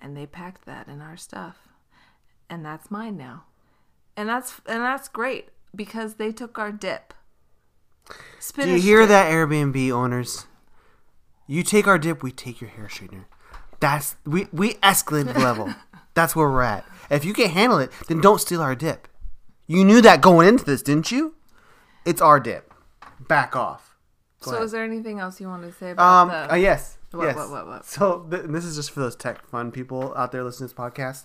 and 0.00 0.16
they 0.16 0.24
packed 0.26 0.64
that 0.66 0.86
in 0.86 1.00
our 1.00 1.16
stuff, 1.16 1.68
and 2.48 2.64
that's 2.64 2.90
mine 2.90 3.16
now, 3.16 3.44
and 4.16 4.28
that's 4.28 4.60
and 4.66 4.82
that's 4.82 5.08
great 5.08 5.48
because 5.74 6.14
they 6.14 6.30
took 6.30 6.58
our 6.58 6.70
dip. 6.70 7.12
Do 8.54 8.68
you 8.70 8.78
hear 8.80 9.00
dip. 9.00 9.08
that, 9.08 9.30
Airbnb 9.32 9.90
owners? 9.90 10.46
You 11.48 11.64
take 11.64 11.88
our 11.88 11.98
dip, 11.98 12.22
we 12.22 12.30
take 12.30 12.60
your 12.60 12.70
hair 12.70 12.86
straightener. 12.86 13.24
That's 13.80 14.16
we 14.24 14.46
we 14.52 14.74
escalated 14.74 15.34
the 15.34 15.40
level. 15.40 15.74
That's 16.14 16.34
where 16.34 16.48
we're 16.48 16.62
at. 16.62 16.86
If 17.10 17.24
you 17.26 17.34
can't 17.34 17.50
handle 17.52 17.78
it, 17.78 17.90
then 18.08 18.20
don't 18.22 18.40
steal 18.40 18.62
our 18.62 18.74
dip. 18.74 19.06
You 19.66 19.84
knew 19.84 20.00
that 20.00 20.22
going 20.22 20.48
into 20.48 20.64
this, 20.64 20.82
didn't 20.82 21.10
you? 21.10 21.34
It's 22.06 22.22
our 22.22 22.40
dip. 22.40 22.72
Back 23.20 23.54
off. 23.54 23.85
Go 24.42 24.50
So, 24.50 24.56
ahead. 24.56 24.64
is 24.66 24.72
there 24.72 24.84
anything 24.84 25.18
else 25.18 25.40
you 25.40 25.48
want 25.48 25.62
to 25.62 25.72
say 25.72 25.90
about 25.92 26.22
Um. 26.22 26.28
the? 26.28 26.52
uh, 26.52 26.56
yes. 26.56 26.98
What, 27.12 27.24
yes. 27.24 27.36
what, 27.36 27.50
what, 27.50 27.66
what? 27.66 27.84
So 27.86 28.26
th- 28.30 28.42
this 28.48 28.64
is 28.64 28.76
just 28.76 28.90
for 28.90 29.00
those 29.00 29.16
tech 29.16 29.46
fun 29.46 29.70
people 29.72 30.12
out 30.16 30.32
there 30.32 30.44
listening 30.44 30.68
to 30.68 30.74
this 30.74 30.78
podcast. 30.80 31.24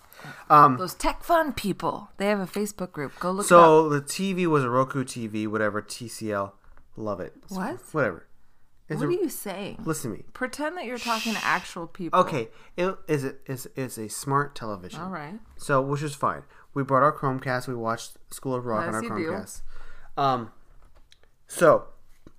Um. 0.50 0.78
Those 0.78 0.94
tech 0.94 1.24
fun 1.24 1.52
people. 1.54 2.10
They 2.18 2.28
have 2.28 2.40
a 2.40 2.46
Facebook 2.48 2.92
group. 2.94 3.20
Go 3.20 3.32
look 3.32 3.42
it 3.46 3.48
up. 3.48 3.50
So 3.50 3.90
the 3.90 4.02
TV 4.02 4.46
was 4.48 4.64
a 4.64 4.70
Roku 4.70 5.04
TV, 5.04 5.48
whatever 5.48 5.82
TCL. 5.82 6.54
Love 6.96 7.20
it. 7.20 7.34
What? 7.50 7.80
Whatever. 7.92 8.28
It's 8.88 9.00
What 9.00 9.06
a- 9.06 9.10
are 9.10 9.12
you 9.12 9.30
saying? 9.30 9.82
listen 9.86 10.12
to 10.12 10.18
me. 10.18 10.24
Pretend 10.34 10.78
that 10.78 10.86
you're 10.86 10.98
talking 10.98 11.34
to 11.34 11.44
actual 11.44 11.88
people. 11.88 12.20
Okay, 12.22 12.50
it 12.78 12.96
is 13.08 13.24
it 13.26 13.42
is 13.48 13.68
it's 13.76 13.98
a 13.98 14.08
smart 14.10 14.56
television. 14.56 15.02
All 15.02 15.10
right. 15.10 15.40
So, 15.58 15.82
which 15.82 16.04
is 16.04 16.14
fine. 16.16 16.44
We 16.74 16.84
brought 16.84 17.04
our 17.04 17.12
Chromecast. 17.18 17.68
We 17.68 17.76
watched 17.76 18.18
School 18.32 18.54
of 18.56 18.66
Rock 18.66 18.88
on 18.88 18.96
our 18.96 19.04
you 19.04 19.10
do. 19.10 19.16
Chromecast. 19.16 19.62
Um, 20.18 20.52
so 21.48 21.88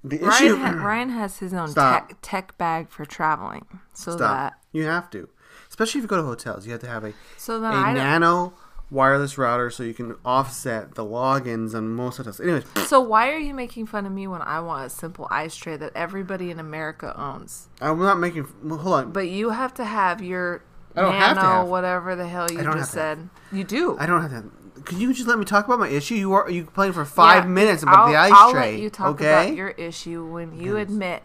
the 0.05 0.18
Ryan, 0.18 0.44
issue. 0.44 0.57
ha- 0.57 0.70
Ryan 0.84 1.09
has 1.11 1.38
his 1.38 1.55
own 1.55 1.68
Stop. 1.68 2.09
tech, 2.09 2.16
tech 2.22 2.59
bag 2.59 2.88
for 2.90 3.05
traveling, 3.05 3.66
so 3.94 4.12
Stop. 4.12 4.20
that 4.20 4.55
You 4.72 4.84
have 4.84 5.09
to, 5.11 5.28
especially 5.68 6.00
if 6.00 6.03
you 6.05 6.09
go 6.09 6.16
to 6.16 6.22
hotels. 6.22 6.66
You 6.66 6.72
have 6.72 6.80
to 6.82 6.88
have 6.88 7.05
a 7.05 7.12
so 7.36 7.61
then 7.61 7.72
a 7.72 7.94
nano 7.94 8.55
wireless 8.90 9.38
router 9.38 9.70
so 9.70 9.82
you 9.82 9.94
can 9.94 10.14
offset 10.24 10.96
the 10.96 11.05
logins 11.05 11.74
on 11.74 11.88
most 11.88 12.16
hotels. 12.18 12.40
Anyways, 12.40 12.64
so 12.86 13.00
why 13.00 13.30
are 13.30 13.38
you 13.38 13.55
making 13.55 13.86
fun 13.86 14.05
of 14.05 14.12
me 14.12 14.26
when 14.26 14.42
I 14.42 14.61
want 14.61 14.84
a 14.86 14.90
simple 14.90 15.26
ice 15.30 15.55
tray 15.57 15.76
that 15.78 15.92
everybody 15.94 16.50
in 16.50 16.59
America 16.59 17.14
owns? 17.18 17.68
I'm 17.80 17.98
not 18.00 18.18
making. 18.18 18.46
well, 18.62 18.78
Hold 18.78 18.94
on. 18.96 19.12
But 19.12 19.28
you 19.28 19.50
have 19.50 19.72
to 19.74 19.84
have 19.84 20.20
your 20.22 20.62
I 20.94 21.00
don't 21.03 21.12
nano, 21.12 21.24
have 21.26 21.36
to 21.36 21.42
have. 21.42 21.68
whatever 21.68 22.16
the 22.16 22.26
hell 22.28 22.50
you 22.50 22.59
just 22.62 22.76
have 22.76 22.86
said. 22.86 23.28
You 23.50 23.64
do. 23.64 23.96
I 23.98 24.05
don't 24.07 24.20
have 24.20 24.30
to. 24.30 24.50
Can 24.84 25.00
you 25.00 25.12
just 25.12 25.28
let 25.28 25.38
me 25.38 25.44
talk 25.44 25.66
about 25.66 25.78
my 25.78 25.88
issue? 25.88 26.14
You 26.14 26.32
are 26.32 26.50
you 26.50 26.64
playing 26.64 26.92
for 26.92 27.04
five 27.04 27.44
Yeah, 27.44 27.50
minutes 27.50 27.82
about 27.82 28.08
the 28.08 28.16
I'll- 28.16 28.32
ice 28.32 28.38
I'll 28.38 28.52
tray? 28.52 28.72
let 28.72 28.80
you 28.80 28.90
talk 28.90 29.08
okay. 29.14 29.24
about 29.46 29.54
your 29.56 29.68
issue 29.70 30.24
when 30.24 30.58
you 30.58 30.76
admit 30.76 31.22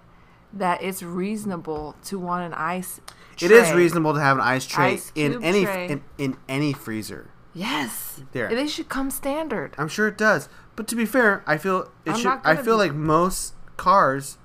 that 0.54 0.82
it's 0.82 1.04
reasonable 1.04 1.96
to 2.06 2.18
want 2.20 2.46
an 2.46 2.54
ice. 2.54 3.00
It 3.42 3.52
is 3.52 3.72
reasonable 3.74 4.14
to 4.16 4.20
have 4.20 4.38
an 4.38 4.44
ice 4.44 4.66
tray 4.66 4.94
Ice 4.94 5.12
in 5.14 5.44
any 5.44 5.66
tray. 5.66 5.88
in, 5.90 6.04
in 6.18 6.38
any 6.50 6.74
freezer. 6.74 7.30
Yes. 7.54 8.22
There. 8.34 8.50
They 8.50 8.68
should 8.68 8.90
come 8.90 9.10
standard. 9.12 9.74
I'm 9.78 9.88
sure 9.88 10.08
it 10.08 10.18
does. 10.18 10.50
But 10.76 10.88
to 10.90 10.96
be 10.96 11.06
fair, 11.06 11.44
I 11.48 11.58
feel 11.58 11.92
it 12.06 12.12
I'm 12.12 12.16
should. 12.18 12.40
I 12.44 12.56
feel 12.56 12.76
be- 12.78 12.84
like 12.84 12.94
most 12.94 13.54
cars 13.78 14.38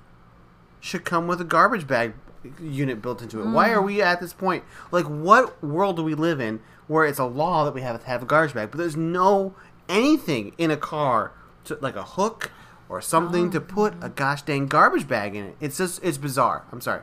should 0.79 1.05
come 1.05 1.27
with 1.27 1.39
a 1.41 1.43
garbage 1.43 1.87
bag 1.87 2.13
unit 2.59 3.01
built 3.01 3.21
into 3.21 3.39
it. 3.41 3.45
Why 3.47 3.69
are 3.71 3.81
Mm. 3.81 3.85
we 3.85 4.01
at 4.01 4.19
this 4.19 4.33
point? 4.33 4.63
Like, 4.91 5.05
what 5.05 5.63
world 5.63 5.95
do 5.95 6.03
we 6.03 6.13
live 6.13 6.39
in 6.41 6.59
where 6.87 7.05
it's 7.05 7.19
a 7.19 7.25
law 7.25 7.63
that 7.65 7.73
we 7.73 7.81
have 7.81 7.99
to 7.99 8.05
have 8.07 8.21
a 8.23 8.25
garbage 8.25 8.53
bag, 8.53 8.71
but 8.71 8.77
there's 8.77 8.97
no 8.97 9.53
anything 9.89 10.53
in 10.57 10.71
a 10.71 10.77
car 10.77 11.31
to 11.65 11.77
like 11.81 11.95
a 11.95 12.03
hook 12.03 12.51
or 12.89 13.01
something 13.01 13.49
to 13.51 13.59
put 13.61 13.93
Oh. 14.01 14.05
a 14.07 14.09
gosh 14.09 14.41
dang 14.43 14.67
garbage 14.67 15.07
bag 15.07 15.35
in 15.35 15.45
it. 15.45 15.57
It's 15.59 15.77
just 15.77 16.03
it's 16.03 16.17
bizarre. 16.17 16.63
I'm 16.71 16.81
sorry. 16.81 17.01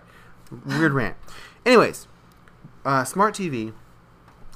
Weird 0.67 0.93
rant. 0.93 1.17
Anyways, 1.65 2.07
uh, 2.85 3.05
smart 3.05 3.35
TV. 3.35 3.73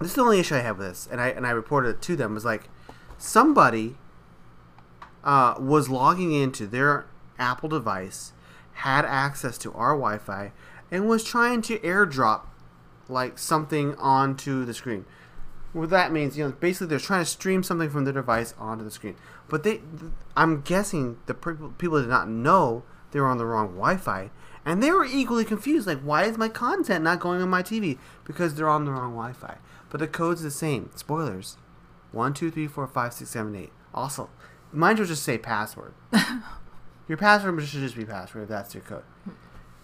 This 0.00 0.10
is 0.10 0.14
the 0.14 0.22
only 0.22 0.40
issue 0.40 0.56
I 0.56 0.58
have 0.60 0.78
with 0.78 0.88
this, 0.88 1.08
and 1.10 1.20
I 1.20 1.28
and 1.28 1.46
I 1.46 1.50
reported 1.50 1.88
it 1.90 2.02
to 2.02 2.16
them. 2.16 2.34
Was 2.34 2.44
like 2.44 2.68
somebody 3.18 3.96
uh, 5.22 5.54
was 5.58 5.88
logging 5.88 6.32
into 6.32 6.66
their 6.66 7.06
Apple 7.38 7.68
device, 7.68 8.32
had 8.74 9.04
access 9.04 9.56
to 9.58 9.72
our 9.72 9.92
Wi-Fi, 9.94 10.52
and 10.90 11.08
was 11.08 11.24
trying 11.24 11.62
to 11.62 11.78
airdrop 11.78 12.42
like 13.08 13.38
something 13.38 13.94
onto 13.96 14.64
the 14.64 14.74
screen. 14.74 15.04
What 15.72 15.90
that 15.90 16.12
means, 16.12 16.38
you 16.38 16.44
know, 16.44 16.52
basically 16.52 16.86
they're 16.86 17.00
trying 17.00 17.24
to 17.24 17.30
stream 17.30 17.62
something 17.62 17.90
from 17.90 18.04
their 18.04 18.12
device 18.12 18.54
onto 18.58 18.84
the 18.84 18.90
screen. 18.90 19.16
But 19.48 19.64
they, 19.64 19.80
I'm 20.36 20.60
guessing 20.60 21.18
the 21.26 21.34
people 21.34 21.70
people 21.76 22.00
did 22.00 22.08
not 22.08 22.28
know 22.28 22.84
they 23.10 23.20
were 23.20 23.26
on 23.26 23.38
the 23.38 23.46
wrong 23.46 23.68
Wi-Fi, 23.68 24.30
and 24.64 24.82
they 24.82 24.90
were 24.90 25.04
equally 25.04 25.44
confused. 25.44 25.86
Like, 25.86 26.00
why 26.00 26.24
is 26.24 26.38
my 26.38 26.48
content 26.48 27.04
not 27.04 27.20
going 27.20 27.42
on 27.42 27.48
my 27.48 27.62
TV? 27.62 27.98
Because 28.24 28.54
they're 28.54 28.68
on 28.68 28.84
the 28.84 28.92
wrong 28.92 29.12
Wi-Fi. 29.12 29.58
But 29.90 29.98
the 29.98 30.08
code's 30.08 30.42
the 30.42 30.50
same. 30.50 30.90
Spoilers: 30.94 31.56
one, 32.12 32.34
two, 32.34 32.50
three, 32.50 32.66
four, 32.68 32.86
five, 32.86 33.12
six, 33.12 33.30
seven, 33.30 33.54
eight. 33.56 33.72
Also, 33.92 34.30
mine 34.72 34.96
will 34.96 35.04
just 35.04 35.22
say 35.22 35.38
password. 35.38 35.94
your 37.08 37.18
password 37.18 37.60
should 37.62 37.80
just 37.80 37.96
be 37.96 38.04
password 38.04 38.44
if 38.44 38.48
that's 38.48 38.74
your 38.74 38.82
code. 38.82 39.04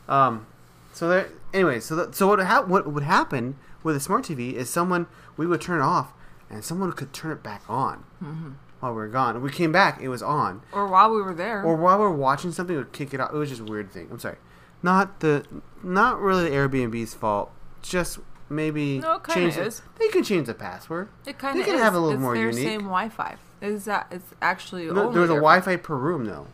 Um, 0.09 0.47
so 0.93 1.09
there. 1.09 1.29
Anyway, 1.53 1.81
so 1.81 1.97
the, 1.97 2.13
so 2.13 2.27
what 2.27 2.41
ha- 2.41 2.63
what 2.63 2.91
would 2.91 3.03
happen 3.03 3.57
with 3.83 3.97
a 3.97 4.01
smart 4.01 4.25
TV 4.25 4.53
is 4.55 4.71
someone 4.71 5.07
we 5.37 5.47
would 5.47 5.61
turn 5.61 5.81
it 5.81 5.85
off, 5.85 6.13
and 6.49 6.65
someone 6.65 6.93
could 6.93 7.13
turn 7.13 7.33
it 7.33 7.43
back 7.43 7.63
on 7.69 8.05
mm-hmm. 8.23 8.51
while 8.81 8.93
we 8.93 8.97
were 8.99 9.09
gone. 9.09 9.41
We 9.43 9.51
came 9.51 9.73
back, 9.73 10.01
it 10.01 10.09
was 10.09 10.23
on. 10.23 10.63
Or 10.73 10.87
while 10.87 11.11
we 11.11 11.23
were 11.23 11.35
there. 11.35 11.63
Or 11.63 11.77
while 11.77 11.99
we 11.99 12.05
were 12.05 12.11
watching 12.11 12.53
something, 12.53 12.75
it 12.77 12.79
would 12.79 12.93
kick 12.93 13.15
it 13.15 13.21
off. 13.21 13.33
It 13.33 13.37
was 13.37 13.49
just 13.49 13.63
a 13.63 13.65
weird 13.65 13.91
thing. 13.91 14.09
I'm 14.11 14.19
sorry. 14.19 14.37
Not 14.83 15.21
the, 15.21 15.45
not 15.83 16.21
really 16.21 16.49
the 16.49 16.57
Airbnb's 16.57 17.15
fault. 17.15 17.51
Just 17.83 18.19
maybe 18.49 18.99
No, 18.99 19.15
it 19.17 19.25
change. 19.33 19.55
the- 19.55 19.65
is. 19.65 19.83
they 19.99 20.09
could 20.09 20.25
change 20.25 20.47
the 20.47 20.55
password. 20.55 21.09
it 21.27 21.39
kind 21.39 21.59
of. 21.59 21.65
they 21.65 21.71
can 21.71 21.79
is. 21.79 21.83
have 21.83 21.95
a 21.95 21.99
little 21.99 22.15
it's 22.15 22.21
more 22.21 22.35
their 22.35 22.51
unique. 22.51 22.65
same 22.65 22.81
Wi-Fi. 22.81 23.37
Is 23.61 23.85
that 23.85 24.07
it's 24.11 24.35
actually 24.41 24.87
No, 24.87 25.03
only 25.03 25.13
there 25.13 25.23
was 25.23 25.31
a 25.31 25.35
Wi-Fi 25.35 25.77
per 25.77 25.97
room 25.97 26.25
though. 26.25 26.47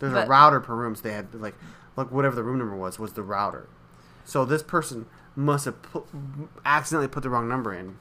There's 0.00 0.12
a 0.12 0.26
router 0.26 0.58
per 0.60 0.74
room, 0.74 0.96
so 0.96 1.02
they 1.02 1.12
had 1.12 1.32
like, 1.34 1.54
like 1.96 2.10
whatever 2.10 2.34
the 2.34 2.42
room 2.42 2.58
number 2.58 2.74
was 2.74 2.98
was 2.98 3.12
the 3.12 3.22
router. 3.22 3.68
So 4.24 4.44
this 4.44 4.62
person 4.62 5.06
must 5.34 5.64
have 5.64 5.76
accidentally 6.64 7.08
put 7.08 7.22
the 7.22 7.30
wrong 7.30 7.48
number 7.48 7.72
in, 7.74 7.98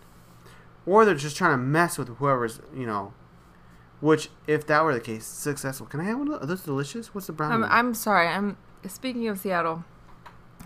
or 0.85 1.05
they're 1.05 1.15
just 1.15 1.37
trying 1.37 1.51
to 1.51 1.57
mess 1.57 1.97
with 1.97 2.07
whoever's 2.17 2.59
you 2.75 2.85
know. 2.85 3.13
Which, 3.99 4.29
if 4.47 4.65
that 4.65 4.83
were 4.83 4.95
the 4.95 4.99
case, 4.99 5.25
successful. 5.27 5.85
Can 5.85 5.99
I 5.99 6.05
have 6.05 6.17
one? 6.17 6.27
of 6.27 6.33
those? 6.33 6.41
Are 6.43 6.45
those 6.47 6.63
delicious? 6.63 7.13
What's 7.13 7.27
the 7.27 7.33
brown? 7.33 7.51
I'm. 7.51 7.63
I'm 7.65 7.93
sorry. 7.93 8.27
I'm 8.27 8.57
speaking 8.87 9.27
of 9.27 9.39
Seattle. 9.39 9.83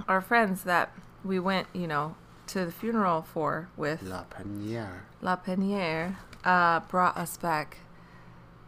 Our 0.08 0.22
friends 0.22 0.64
that 0.64 0.92
we 1.24 1.40
went, 1.40 1.68
you 1.74 1.88
know, 1.88 2.16
to 2.48 2.66
the 2.66 2.72
funeral 2.72 3.24
for 3.24 3.70
with 3.76 4.02
Le 4.04 4.26
Panier. 4.30 5.02
Le 5.22 5.38
Panier 5.46 6.16
uh, 6.46 6.80
brought 6.82 7.18
us 7.18 7.36
back 7.38 7.78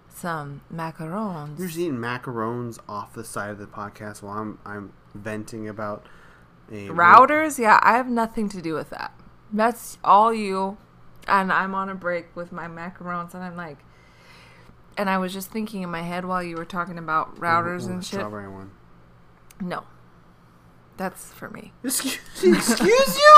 some 0.10 0.62
macarons. 0.74 1.58
You're 1.58 1.68
just 1.68 1.80
eating 1.80 1.98
macarons 1.98 2.80
off 2.90 3.14
the 3.14 3.24
side 3.24 3.52
of 3.52 3.60
the 3.60 3.68
podcast 3.68 4.22
while 4.22 4.38
I'm 4.38 4.60
I'm 4.66 4.94
venting 5.14 5.70
about 5.70 6.06
Routers? 6.72 7.58
Yeah, 7.60 7.80
I 7.82 7.94
have 7.98 8.10
nothing 8.10 8.50
to 8.50 8.62
do 8.62 8.74
with 8.74 8.90
that. 8.90 9.14
That's 9.52 9.98
all 10.04 10.34
you. 10.34 10.78
And 11.28 11.52
I'm 11.52 11.76
on 11.76 11.90
a 11.90 11.96
break 11.96 12.36
with 12.36 12.52
my 12.52 12.68
macarons, 12.68 13.34
and 13.34 13.44
I'm 13.44 13.56
like, 13.56 13.78
and 14.98 15.10
I 15.10 15.18
was 15.18 15.34
just 15.34 15.50
thinking 15.52 15.82
in 15.82 15.90
my 15.92 16.02
head 16.02 16.26
while 16.26 16.42
you 16.42 16.56
were 16.56 16.66
talking 16.66 16.98
about 16.98 17.36
routers 17.38 17.86
and 17.88 18.04
shit. 18.04 18.20
Strawberry 18.20 18.48
one. 18.50 18.72
No, 19.62 19.84
that's 20.98 21.32
for 21.34 21.50
me. 21.50 21.74
Excuse, 21.84 22.18
excuse 22.44 23.18
you? 23.18 23.38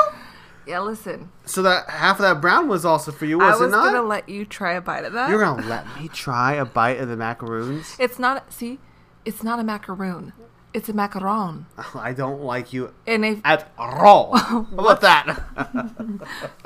Yeah, 0.68 0.82
listen, 0.82 1.32
So 1.46 1.64
that 1.64 1.90
half 1.90 2.18
of 2.18 2.22
that 2.22 2.42
brown 2.42 2.68
was 2.68 2.86
also 2.86 3.12
for 3.12 3.26
you, 3.26 3.42
I 3.42 3.50
was, 3.52 3.60
was 3.60 3.70
it 3.70 3.76
not? 3.76 3.86
gonna 3.86 4.08
let 4.08 4.30
you 4.30 4.46
try 4.46 4.74
a 4.74 4.82
bite 4.82 5.04
of 5.04 5.14
that. 5.14 5.30
You're 5.32 5.40
gonna 5.44 5.66
let 5.68 5.86
me 6.00 6.08
try 6.10 6.54
a 6.54 6.66
bite 6.66 7.00
of 7.00 7.08
the 7.10 7.18
macaroons? 7.18 7.96
It's 8.00 8.20
not. 8.20 8.54
See, 8.54 8.78
it's 9.26 9.42
not 9.42 9.58
a 9.60 9.64
macaroon. 9.64 10.34
It's 10.74 10.88
a 10.88 10.94
macaron. 10.94 11.66
I 11.96 12.14
don't 12.14 12.42
like 12.42 12.74
you 12.74 12.94
And 13.08 13.26
if 13.26 13.42
at 13.44 13.72
all. 13.78 14.38
How 14.38 14.68
about 14.72 15.02
that? 15.02 15.44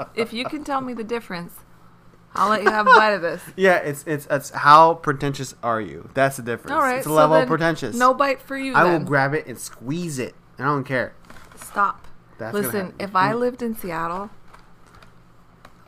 if 0.16 0.34
you 0.34 0.46
can 0.46 0.64
tell 0.64 0.82
me 0.82 0.94
the 0.94 1.04
difference, 1.04 1.56
I'll 2.36 2.50
let 2.50 2.64
you 2.64 2.70
have 2.70 2.88
a 2.88 2.94
bite 2.94 3.12
of 3.12 3.22
this. 3.22 3.42
yeah, 3.56 3.78
it's 3.78 4.04
it's 4.08 4.28
it's 4.30 4.50
how 4.50 4.96
pretentious 4.96 5.54
are 5.62 5.80
you? 5.80 6.10
That's 6.16 6.38
the 6.38 6.44
difference. 6.44 6.72
All 6.72 6.82
right, 6.82 6.98
it's 6.98 7.06
a 7.06 7.10
so 7.10 7.16
level 7.16 7.36
of 7.38 7.48
pretentious. 7.48 7.96
No 7.96 8.14
bite 8.14 8.42
for 8.42 8.58
you. 8.58 8.74
I 8.74 8.84
will 8.84 9.06
grab 9.06 9.34
it 9.34 9.46
and 9.46 9.58
squeeze 9.58 10.18
it. 10.20 10.34
I 10.58 10.64
don't 10.64 10.84
care. 10.84 11.14
Stop. 11.56 12.08
That's 12.40 12.54
Listen, 12.54 12.94
if 13.00 13.16
I 13.16 13.34
lived 13.34 13.62
in 13.62 13.76
Seattle, 13.76 14.32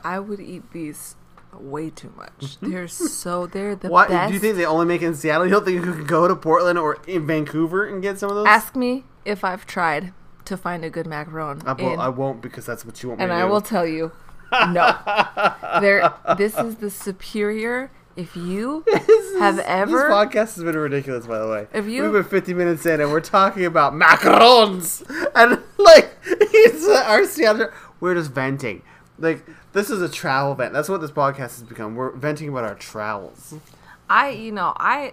I 0.04 0.20
would 0.20 0.40
eat 0.40 0.70
these 0.72 1.15
way 1.62 1.90
too 1.90 2.12
much. 2.16 2.58
They're 2.60 2.88
so 2.88 3.46
they're 3.46 3.74
the 3.76 3.88
What 3.88 4.08
best. 4.08 4.28
do 4.28 4.34
you 4.34 4.40
think 4.40 4.56
they 4.56 4.64
only 4.66 4.86
make 4.86 5.02
it 5.02 5.06
in 5.06 5.14
Seattle? 5.14 5.46
You 5.46 5.52
don't 5.52 5.64
think 5.64 5.84
you 5.84 5.92
could 5.92 6.06
go 6.08 6.26
to 6.28 6.36
Portland 6.36 6.78
or 6.78 6.98
in 7.06 7.26
Vancouver 7.26 7.86
and 7.86 8.02
get 8.02 8.18
some 8.18 8.30
of 8.30 8.36
those? 8.36 8.46
Ask 8.46 8.74
me 8.76 9.04
if 9.24 9.44
I've 9.44 9.66
tried 9.66 10.12
to 10.44 10.56
find 10.56 10.84
a 10.84 10.90
good 10.90 11.06
macaron. 11.06 11.66
I, 11.66 11.72
will, 11.72 11.92
in- 11.94 12.00
I 12.00 12.08
won't 12.08 12.40
because 12.40 12.64
that's 12.66 12.84
what 12.84 13.02
you 13.02 13.08
want 13.10 13.18
me 13.18 13.24
and 13.24 13.32
I 13.32 13.42
do. 13.42 13.48
will 13.48 13.60
tell 13.60 13.86
you, 13.86 14.12
no. 14.52 14.96
there. 15.80 16.12
This 16.36 16.56
is 16.58 16.76
the 16.76 16.90
superior. 16.90 17.90
If 18.16 18.34
you 18.34 18.82
have 19.40 19.58
ever 19.58 19.90
This 19.92 20.02
podcast 20.04 20.54
has 20.54 20.62
been 20.64 20.74
ridiculous, 20.76 21.26
by 21.26 21.38
the 21.38 21.46
way. 21.48 21.66
If 21.74 21.84
you- 21.86 22.02
We've 22.02 22.12
been 22.12 22.24
50 22.24 22.54
minutes 22.54 22.86
in 22.86 23.00
and 23.02 23.10
we're 23.10 23.20
talking 23.20 23.64
about 23.66 23.92
macarons. 23.92 25.02
And, 25.36 25.62
like, 25.76 26.16
it's 26.24 26.86
uh, 26.88 27.04
our 27.08 27.26
Seattle. 27.26 27.68
We're 28.00 28.14
just 28.14 28.30
venting. 28.32 28.80
Like, 29.18 29.44
this 29.76 29.90
is 29.90 30.00
a 30.00 30.08
travel 30.08 30.54
vent. 30.54 30.72
That's 30.72 30.88
what 30.88 31.00
this 31.02 31.10
podcast 31.10 31.36
has 31.58 31.62
become. 31.62 31.94
We're 31.94 32.10
venting 32.12 32.48
about 32.48 32.64
our 32.64 32.74
travels. 32.74 33.54
I, 34.08 34.30
you 34.30 34.50
know, 34.52 34.72
I, 34.76 35.12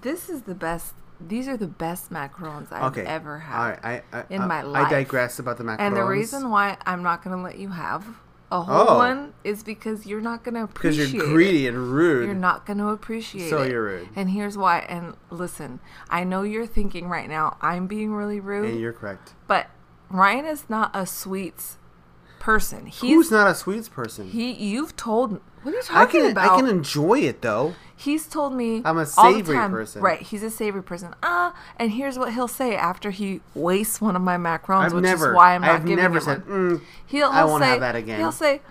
this 0.00 0.28
is 0.30 0.42
the 0.42 0.54
best. 0.54 0.94
These 1.20 1.46
are 1.48 1.56
the 1.58 1.66
best 1.66 2.10
macarons 2.10 2.72
I've 2.72 2.92
Okay. 2.96 3.02
ever 3.04 3.38
had. 3.40 3.78
Right. 3.84 4.02
I, 4.12 4.18
I, 4.18 4.24
in 4.30 4.40
I, 4.42 4.46
my 4.46 4.58
I 4.60 4.62
life. 4.62 4.90
digress 4.90 5.38
about 5.38 5.58
the 5.58 5.64
macarons. 5.64 5.80
And 5.80 5.96
the 5.96 6.04
reason 6.04 6.48
why 6.50 6.78
I'm 6.86 7.02
not 7.02 7.22
going 7.22 7.36
to 7.36 7.42
let 7.42 7.58
you 7.58 7.68
have 7.68 8.06
a 8.50 8.62
whole 8.62 8.88
Oh. 8.92 8.96
one 8.98 9.34
is 9.44 9.62
because 9.62 10.06
you're 10.06 10.22
not 10.22 10.44
going 10.44 10.54
to 10.54 10.62
appreciate. 10.62 11.12
Because 11.12 11.14
you're 11.14 11.26
it. 11.26 11.34
greedy 11.34 11.66
and 11.68 11.76
rude. 11.92 12.24
You're 12.24 12.34
not 12.34 12.64
going 12.64 12.78
to 12.78 12.88
appreciate 12.88 13.50
So 13.50 13.60
it. 13.62 13.70
you're 13.70 13.84
rude. 13.84 14.08
And 14.16 14.30
here's 14.30 14.56
why. 14.56 14.78
And 14.88 15.14
listen, 15.28 15.78
I 16.08 16.24
know 16.24 16.42
you're 16.42 16.66
thinking 16.66 17.06
right 17.08 17.28
now, 17.28 17.58
I'm 17.60 17.86
being 17.86 18.14
really 18.14 18.40
rude, 18.40 18.70
And 18.70 18.80
you're 18.80 18.94
correct. 18.94 19.34
but 19.46 19.66
Ryan 20.08 20.46
is 20.46 20.70
not 20.70 20.90
a 20.94 21.04
sweets 21.04 21.76
person. 22.40 22.86
He's 22.86 23.00
Who's 23.14 23.30
not 23.30 23.46
a 23.46 23.54
sweets 23.54 23.88
person? 23.88 24.28
he. 24.30 24.50
You've 24.52 24.96
told. 24.96 25.40
What 25.62 25.72
are 25.74 25.76
you 25.76 25.82
I 25.90 26.04
talking 26.06 26.20
can 26.22 26.30
about? 26.32 26.50
I 26.52 26.56
can 26.60 26.68
enjoy 26.68 27.20
it 27.20 27.42
though. 27.42 27.74
He's 27.94 28.26
told 28.26 28.54
me 28.54 28.80
I'm 28.84 28.96
a 28.96 29.04
savory 29.06 29.54
time- 29.56 29.70
person. 29.70 30.00
Right, 30.02 30.20
he's 30.22 30.42
a 30.42 30.50
savory 30.50 30.82
person. 30.82 31.14
Ah, 31.22 31.54
and 31.76 31.92
here's 31.92 32.18
what 32.18 32.32
he'll 32.32 32.48
say 32.48 32.74
after 32.74 33.10
he 33.10 33.42
wastes 33.54 34.00
one 34.00 34.16
of 34.16 34.22
my 34.22 34.38
macarons, 34.38 34.86
I've 34.86 34.92
which 34.94 35.02
never. 35.04 35.30
is 35.32 35.36
why 35.36 35.54
I'm 35.54 35.60
not 35.60 35.70
I've 35.70 35.82
giving 35.84 35.96
never 36.02 36.16
him 36.16 36.22
said. 36.24 36.48
one. 36.48 36.78
Mm, 36.78 36.82
He'll, 37.06 37.30
he'll 37.32 37.46
won't 37.46 37.62
say, 37.62 37.68
have 37.70 37.80
that 37.80 37.96
again. 37.96 38.18
He'll 38.18 38.32
say, 38.32 38.62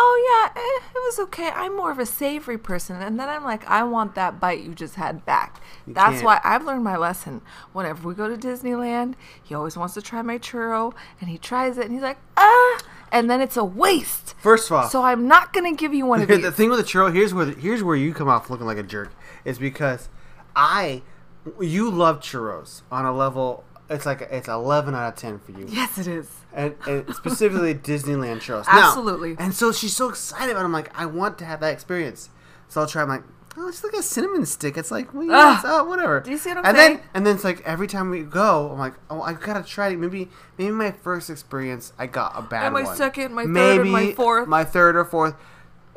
"Oh 0.00 0.48
yeah, 0.54 0.60
eh, 0.62 0.86
it 0.94 1.02
was 1.04 1.18
okay. 1.26 1.48
I'm 1.54 1.76
more 1.76 1.90
of 1.90 1.98
a 1.98 2.06
savory 2.06 2.56
person." 2.58 2.96
And 3.02 3.18
then 3.18 3.28
I'm 3.28 3.42
like, 3.44 3.68
"I 3.68 3.82
want 3.82 4.14
that 4.14 4.38
bite 4.38 4.60
you 4.60 4.74
just 4.74 4.94
had 4.94 5.24
back." 5.24 5.60
That's 5.86 6.14
can't. 6.14 6.24
why 6.24 6.40
I've 6.44 6.64
learned 6.64 6.84
my 6.84 6.96
lesson. 6.96 7.42
Whenever 7.72 8.06
we 8.06 8.14
go 8.14 8.28
to 8.28 8.36
Disneyland, 8.36 9.14
he 9.42 9.54
always 9.54 9.76
wants 9.76 9.94
to 9.94 10.02
try 10.02 10.22
my 10.22 10.38
churro, 10.38 10.94
and 11.20 11.28
he 11.28 11.38
tries 11.38 11.78
it, 11.78 11.84
and 11.86 11.92
he's 11.92 12.02
like, 12.02 12.18
"Ah," 12.36 12.78
and 13.10 13.28
then 13.30 13.40
it's 13.40 13.56
a 13.56 13.64
waste. 13.64 14.34
First 14.40 14.70
of 14.70 14.76
all, 14.76 14.88
So 14.88 15.02
I'm 15.02 15.26
not 15.26 15.52
gonna 15.52 15.74
give 15.74 15.92
you 15.92 16.06
one 16.06 16.22
of 16.22 16.28
these. 16.36 16.42
the 16.42 16.52
thing 16.52 16.70
with 16.70 16.78
the 16.78 16.84
churro, 16.84 17.12
here's 17.12 17.34
where 17.34 17.46
here's 17.46 17.82
where 17.82 17.96
you 17.96 18.14
come 18.14 18.28
off 18.28 18.50
looking 18.50 18.66
like 18.66 18.78
a 18.78 18.82
jerk. 18.84 19.10
Is 19.44 19.58
because 19.58 20.08
I, 20.54 21.02
you 21.60 21.90
love 21.90 22.20
churros 22.20 22.82
on 22.92 23.04
a 23.04 23.12
level. 23.12 23.64
It's 23.90 24.04
like 24.06 24.20
it's 24.20 24.48
eleven 24.48 24.94
out 24.94 25.08
of 25.08 25.16
ten 25.16 25.38
for 25.38 25.52
you, 25.52 25.64
yes, 25.68 25.96
it 25.98 26.06
is. 26.06 26.28
And, 26.52 26.74
and 26.86 27.14
specifically 27.14 27.74
Disneyland. 27.90 28.46
Now- 28.48 28.62
Absolutely. 28.88 29.36
and 29.38 29.54
so 29.54 29.72
she's 29.72 29.94
so 29.96 30.08
excited 30.08 30.50
about. 30.52 30.62
it. 30.62 30.64
I'm 30.64 30.72
like, 30.72 30.90
I 30.98 31.06
want 31.06 31.38
to 31.38 31.44
have 31.44 31.60
that 31.60 31.72
experience. 31.72 32.30
So 32.68 32.80
I'll 32.80 32.86
try. 32.86 33.02
I'm 33.02 33.08
like, 33.08 33.22
oh, 33.56 33.66
it's 33.68 33.82
like 33.82 33.92
a 33.94 34.02
cinnamon 34.02 34.46
stick. 34.46 34.76
It's 34.76 34.90
like, 34.90 35.12
well, 35.14 35.24
yeah, 35.24 35.54
it's, 35.56 35.64
oh, 35.66 35.84
whatever. 35.84 36.20
Do 36.20 36.30
you 36.30 36.38
see 36.38 36.50
what 36.50 36.58
I'm 36.58 36.64
and 36.66 36.76
saying? 36.76 36.96
then 36.98 37.02
and 37.14 37.26
then 37.26 37.34
it's 37.36 37.44
like 37.44 37.60
every 37.66 37.86
time 37.86 38.10
we 38.10 38.22
go, 38.22 38.70
I'm 38.70 38.78
like, 38.78 38.94
oh, 39.10 39.22
I 39.22 39.32
gotta 39.32 39.62
try 39.62 39.88
it. 39.88 39.98
Maybe 39.98 40.28
maybe 40.58 40.70
my 40.72 40.90
first 40.90 41.30
experience, 41.30 41.92
I 41.98 42.06
got 42.06 42.32
a 42.36 42.42
bad 42.42 42.64
And 42.66 42.74
my 42.74 42.82
one. 42.84 42.96
second, 42.96 43.34
my 43.34 43.44
third, 43.44 43.80
and 43.82 43.90
my 43.90 44.12
fourth. 44.12 44.48
my 44.48 44.64
third 44.64 44.96
or 44.96 45.04
fourth. 45.04 45.34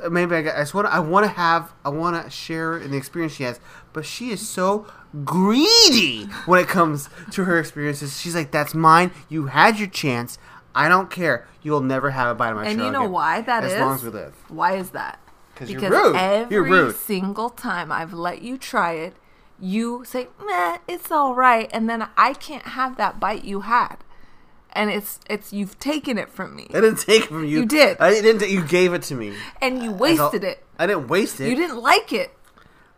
Maybe 0.10 0.36
I, 0.36 0.42
got, 0.42 0.56
I 0.56 0.60
just 0.60 0.74
want. 0.74 0.88
I 0.88 1.00
want 1.00 1.26
to 1.26 1.32
have. 1.32 1.74
I 1.86 1.90
want 1.90 2.24
to 2.24 2.30
share 2.30 2.78
in 2.78 2.92
the 2.92 2.98
experience 2.98 3.34
she 3.34 3.44
has. 3.44 3.60
But 3.94 4.06
she 4.06 4.32
is 4.32 4.48
so 4.48 4.86
greedy 5.26 6.26
when 6.46 6.60
it 6.62 6.68
comes 6.68 7.10
to 7.32 7.44
her 7.46 7.60
experiences. 7.60 8.20
She's 8.20 8.36
like, 8.36 8.52
"That's 8.52 8.74
mine. 8.74 9.12
You 9.30 9.48
had 9.48 9.80
your 9.80 9.88
chance. 9.90 10.38
I 10.74 10.88
don't 10.90 11.10
care. 11.10 11.48
You'll 11.62 11.82
never 11.82 12.12
have 12.12 12.30
a 12.30 12.36
bite 12.36 12.52
of 12.52 12.56
my 12.56 12.66
And 12.68 12.80
you 12.80 12.92
know 12.92 13.02
again, 13.02 13.12
why 13.12 13.42
that 13.42 13.64
as 13.64 13.74
is? 13.74 13.80
long 13.80 13.96
as 13.96 14.04
we 14.04 14.10
live." 14.10 14.34
Why 14.48 14.76
is 14.76 14.92
that? 14.92 15.20
because 15.54 15.92
rude. 15.92 16.16
every 16.16 16.72
rude. 16.72 16.96
single 16.96 17.50
time 17.50 17.92
I've 17.92 18.14
let 18.14 18.42
you 18.42 18.58
try 18.58 18.94
it, 18.94 19.16
you 19.60 20.04
say, 20.06 20.28
"Meh, 20.44 20.78
it's 20.88 21.12
all 21.12 21.36
right," 21.36 21.70
and 21.72 21.88
then 21.90 22.08
I 22.18 22.34
can't 22.34 22.64
have 22.68 22.98
that 22.98 23.20
bite 23.20 23.44
you 23.44 23.62
had, 23.62 23.98
and 24.74 24.90
it's 24.90 25.20
it's 25.30 25.52
you've 25.54 25.78
taken 25.80 26.18
it 26.18 26.30
from 26.30 26.56
me, 26.56 26.68
I 26.72 26.82
didn't 26.82 27.00
take 27.00 27.24
it 27.24 27.28
from 27.28 27.44
you. 27.46 27.60
You 27.62 27.66
did. 27.66 27.98
I 28.00 28.12
didn't. 28.22 28.50
You 28.50 28.64
gave 28.64 28.94
it 28.94 29.04
to 29.04 29.16
me. 29.16 29.34
and 29.62 29.84
you 29.84 29.92
As 29.94 30.00
wasted 30.00 30.44
al- 30.44 30.52
it. 30.52 30.64
I 30.80 30.88
didn't 30.88 31.08
waste 31.08 31.40
it. 31.42 31.50
You 31.50 31.56
didn't 31.56 31.78
like 31.82 32.12
it. 32.14 32.32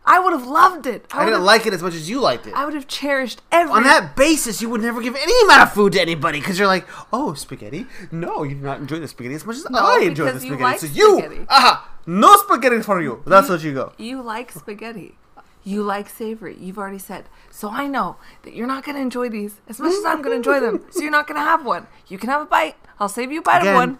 I 0.06 0.18
would 0.20 0.34
have 0.34 0.46
loved 0.46 0.86
it. 0.86 1.06
I 1.12 1.20
didn't 1.24 1.32
would've- 1.40 1.44
like 1.46 1.66
it 1.66 1.72
as 1.72 1.82
much 1.82 1.94
as 1.94 2.10
you 2.10 2.20
liked 2.20 2.46
it. 2.46 2.52
I 2.54 2.66
would 2.66 2.74
have 2.74 2.86
cherished 2.86 3.40
every. 3.50 3.72
On 3.72 3.84
that 3.84 4.14
basis, 4.16 4.60
you 4.60 4.68
would 4.68 4.82
never 4.82 5.00
give 5.00 5.16
any 5.16 5.32
amount 5.44 5.62
of 5.62 5.72
food 5.72 5.94
to 5.94 6.00
anybody 6.00 6.40
because 6.40 6.58
you're 6.58 6.68
like, 6.68 6.86
oh, 7.10 7.32
spaghetti. 7.32 7.86
No, 8.12 8.42
you 8.42 8.54
do 8.56 8.60
not 8.60 8.80
enjoy 8.80 8.98
the 8.98 9.08
spaghetti 9.08 9.36
as 9.36 9.46
much 9.46 9.56
as 9.56 9.70
No, 9.70 9.78
I 9.78 10.00
enjoy 10.04 10.26
the 10.26 10.32
because 10.32 10.44
you 10.44 10.50
spaghetti. 10.56 10.62
like 10.62 10.78
so 10.80 10.86
you, 10.88 11.18
spaghetti. 11.20 11.46
aha, 11.48 11.90
no 12.06 12.36
spaghetti 12.36 12.82
for 12.82 13.00
you. 13.00 13.22
That's 13.26 13.48
what 13.48 13.62
you 13.62 13.72
go. 13.72 13.92
You 13.96 14.20
like 14.20 14.52
spaghetti. 14.52 15.16
You 15.64 15.82
like 15.82 16.10
savory. 16.10 16.56
You've 16.60 16.76
already 16.78 16.98
said. 16.98 17.24
So 17.50 17.70
I 17.70 17.86
know 17.86 18.16
that 18.42 18.54
you're 18.54 18.66
not 18.66 18.84
going 18.84 18.96
to 18.96 19.00
enjoy 19.02 19.30
these 19.30 19.60
as 19.66 19.80
much 19.80 19.92
as 19.92 20.04
I'm 20.04 20.20
going 20.20 20.32
to 20.32 20.36
enjoy 20.36 20.60
them. 20.60 20.84
So 20.90 21.00
you're 21.00 21.10
not 21.10 21.26
going 21.26 21.40
to 21.40 21.44
have 21.44 21.64
one. 21.64 21.86
You 22.06 22.18
can 22.18 22.28
have 22.28 22.42
a 22.42 22.46
bite. 22.46 22.76
I'll 23.00 23.08
save 23.08 23.32
you 23.32 23.38
a 23.40 23.42
bite 23.42 23.62
Again, 23.62 23.72
of 23.74 23.76
one. 23.76 23.98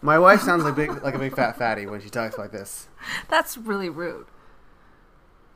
my 0.00 0.18
wife 0.18 0.40
sounds 0.40 0.64
like 0.64 0.74
big, 0.74 1.02
like 1.02 1.14
a 1.14 1.18
big 1.18 1.36
fat 1.36 1.58
fatty 1.58 1.84
when 1.86 2.00
she 2.00 2.08
talks 2.08 2.38
like 2.38 2.50
this. 2.50 2.88
That's 3.28 3.58
really 3.58 3.90
rude. 3.90 4.26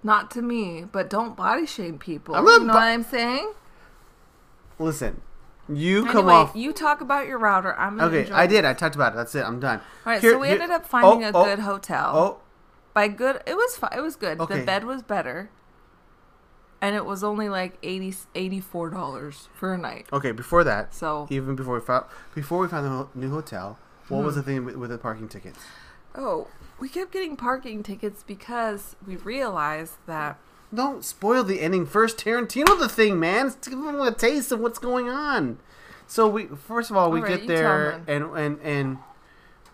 Not 0.02 0.30
to 0.32 0.42
me, 0.42 0.84
but 0.84 1.08
don't 1.08 1.34
body 1.36 1.66
shame 1.66 1.98
people. 1.98 2.34
I'm 2.34 2.44
not 2.44 2.60
you 2.60 2.66
know 2.66 2.72
bo- 2.74 2.78
what 2.78 2.84
I'm 2.88 3.02
saying? 3.02 3.52
Listen, 4.78 5.22
you 5.68 6.04
come 6.06 6.28
off. 6.28 6.52
you 6.54 6.72
talk 6.72 7.00
about 7.00 7.26
your 7.26 7.38
router. 7.38 7.74
I'm 7.76 7.96
gonna 7.96 8.14
Okay, 8.14 8.30
I 8.30 8.46
this. 8.46 8.56
did. 8.56 8.64
I 8.66 8.74
talked 8.74 8.94
about 8.94 9.14
it. 9.14 9.16
That's 9.16 9.34
it. 9.34 9.42
I'm 9.44 9.58
done. 9.58 9.80
All 10.04 10.12
right, 10.12 10.20
Here- 10.20 10.32
so 10.32 10.38
we 10.38 10.48
here- 10.48 10.56
ended 10.56 10.70
up 10.70 10.82
oh, 10.84 10.88
finding 10.88 11.24
oh, 11.24 11.28
a 11.30 11.42
oh, 11.42 11.44
good 11.44 11.58
hotel. 11.60 12.12
Oh, 12.14 12.40
By 12.96 13.08
good, 13.08 13.42
it 13.46 13.54
was 13.56 13.76
fi- 13.76 13.92
it 13.94 14.00
was 14.00 14.16
good. 14.16 14.40
Okay. 14.40 14.60
The 14.60 14.64
bed 14.64 14.84
was 14.84 15.02
better, 15.02 15.50
and 16.80 16.96
it 16.96 17.04
was 17.04 17.22
only 17.22 17.48
like 17.48 17.76
80 17.82 18.14
84 18.34 18.88
dollars 18.90 19.48
for 19.54 19.74
a 19.74 19.78
night. 19.78 20.06
okay. 20.12 20.32
Before 20.32 20.64
that, 20.64 20.94
So 20.94 21.26
even 21.28 21.54
before 21.56 21.74
we 21.74 21.80
found 21.80 22.06
before 22.34 22.58
we 22.58 22.68
found 22.68 22.86
the 22.86 23.06
new 23.18 23.30
hotel, 23.30 23.78
what 24.08 24.20
Hmm. 24.20 24.24
was 24.26 24.34
the 24.36 24.42
thing 24.42 24.64
with, 24.64 24.76
with 24.76 24.88
the 24.90 24.96
parking 24.98 25.28
tickets? 25.28 25.58
Oh, 26.14 26.48
we 26.80 26.88
kept 26.88 27.12
getting 27.12 27.36
parking 27.36 27.82
tickets 27.82 28.24
because 28.26 28.96
we 29.06 29.16
realized 29.16 29.96
that 30.06 30.38
Don't 30.74 31.04
spoil 31.04 31.44
the 31.44 31.60
ending 31.60 31.84
first. 31.86 32.16
Tarantino 32.18 32.78
the 32.78 32.88
thing, 32.88 33.20
man. 33.20 33.48
Let's 33.48 33.68
give 33.68 33.78
them 33.78 34.00
a 34.00 34.10
taste 34.10 34.50
of 34.52 34.60
what's 34.60 34.78
going 34.78 35.08
on. 35.10 35.58
So 36.06 36.26
we 36.28 36.46
first 36.46 36.90
of 36.90 36.96
all 36.96 37.10
we 37.10 37.20
All 37.20 37.26
right, 37.26 37.38
get 37.40 37.46
there 37.46 38.00
and 38.08 38.24
and 38.36 38.58
and 38.62 38.98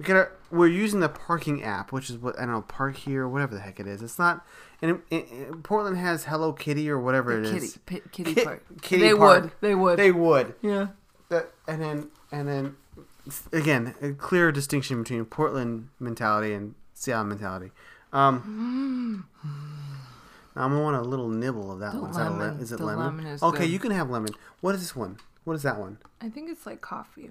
we 0.03 0.07
get 0.07 0.16
our, 0.16 0.32
we're 0.50 0.66
using 0.66 0.98
the 1.00 1.09
parking 1.09 1.62
app, 1.62 1.92
which 1.92 2.11
is 2.11 2.18
what 2.18 2.36
I 2.38 2.42
don't 2.42 2.53
know, 2.53 2.62
Park 2.62 2.96
Here, 2.96 3.26
whatever 3.28 3.55
the 3.55 3.61
heck 3.61 3.78
it 3.78 3.86
is. 3.86 4.03
It's 4.03 4.18
not. 4.18 4.44
And 4.82 5.00
it, 5.11 5.26
it, 5.30 5.62
Portland 5.62 5.96
has 5.96 6.24
Hello 6.24 6.53
Kitty 6.53 6.90
or 6.90 6.98
whatever 6.98 7.40
the 7.40 7.48
it 7.48 7.53
kitty 7.53 7.66
is. 7.66 7.76
pi- 7.86 8.00
kitty 8.11 8.34
Ki- 8.34 8.44
park. 8.44 8.64
kitty 8.82 9.03
they 9.03 9.14
park. 9.14 9.42
would. 9.44 9.53
They 9.61 9.74
would. 9.76 9.98
They 9.98 10.11
would. 10.12 10.55
yeah. 10.61 10.88
That, 11.28 11.50
and 11.68 11.80
then 11.80 12.09
and 12.32 12.48
then 12.48 12.76
again 13.53 13.94
a 14.03 14.12
clear 14.12 14.50
distinction 14.53 15.00
between 15.03 15.24
Portland 15.24 15.88
mentality 16.00 16.53
and 16.53 16.74
Seattle 16.94 17.24
mentality. 17.26 17.70
Um, 18.12 19.26
I'm 20.55 20.70
gonna 20.72 20.82
want 20.82 20.96
a 20.96 21.00
little 21.03 21.28
nibble 21.28 21.70
of 21.72 21.78
that 21.78 21.92
The 21.92 22.00
one. 22.00 22.11
Is, 22.11 22.16
that 22.16 22.28
a 22.32 22.34
le- 22.34 22.55
is 22.61 22.72
it 22.72 22.80
lemon? 22.80 23.05
lemon 23.07 23.26
is 23.26 23.42
okay, 23.42 23.61
good. 23.61 23.70
you 23.70 23.78
can 23.78 23.92
have 23.92 24.11
lemon. 24.11 24.34
What 24.61 24.74
is 24.74 24.80
this 24.82 24.94
one? 24.96 25.18
What 25.44 25.55
is 25.55 25.62
that 25.62 25.78
one? 25.78 25.98
I 26.20 26.28
think 26.28 26.50
it's 26.50 26.66
like 26.66 26.80
coffee. 26.80 27.30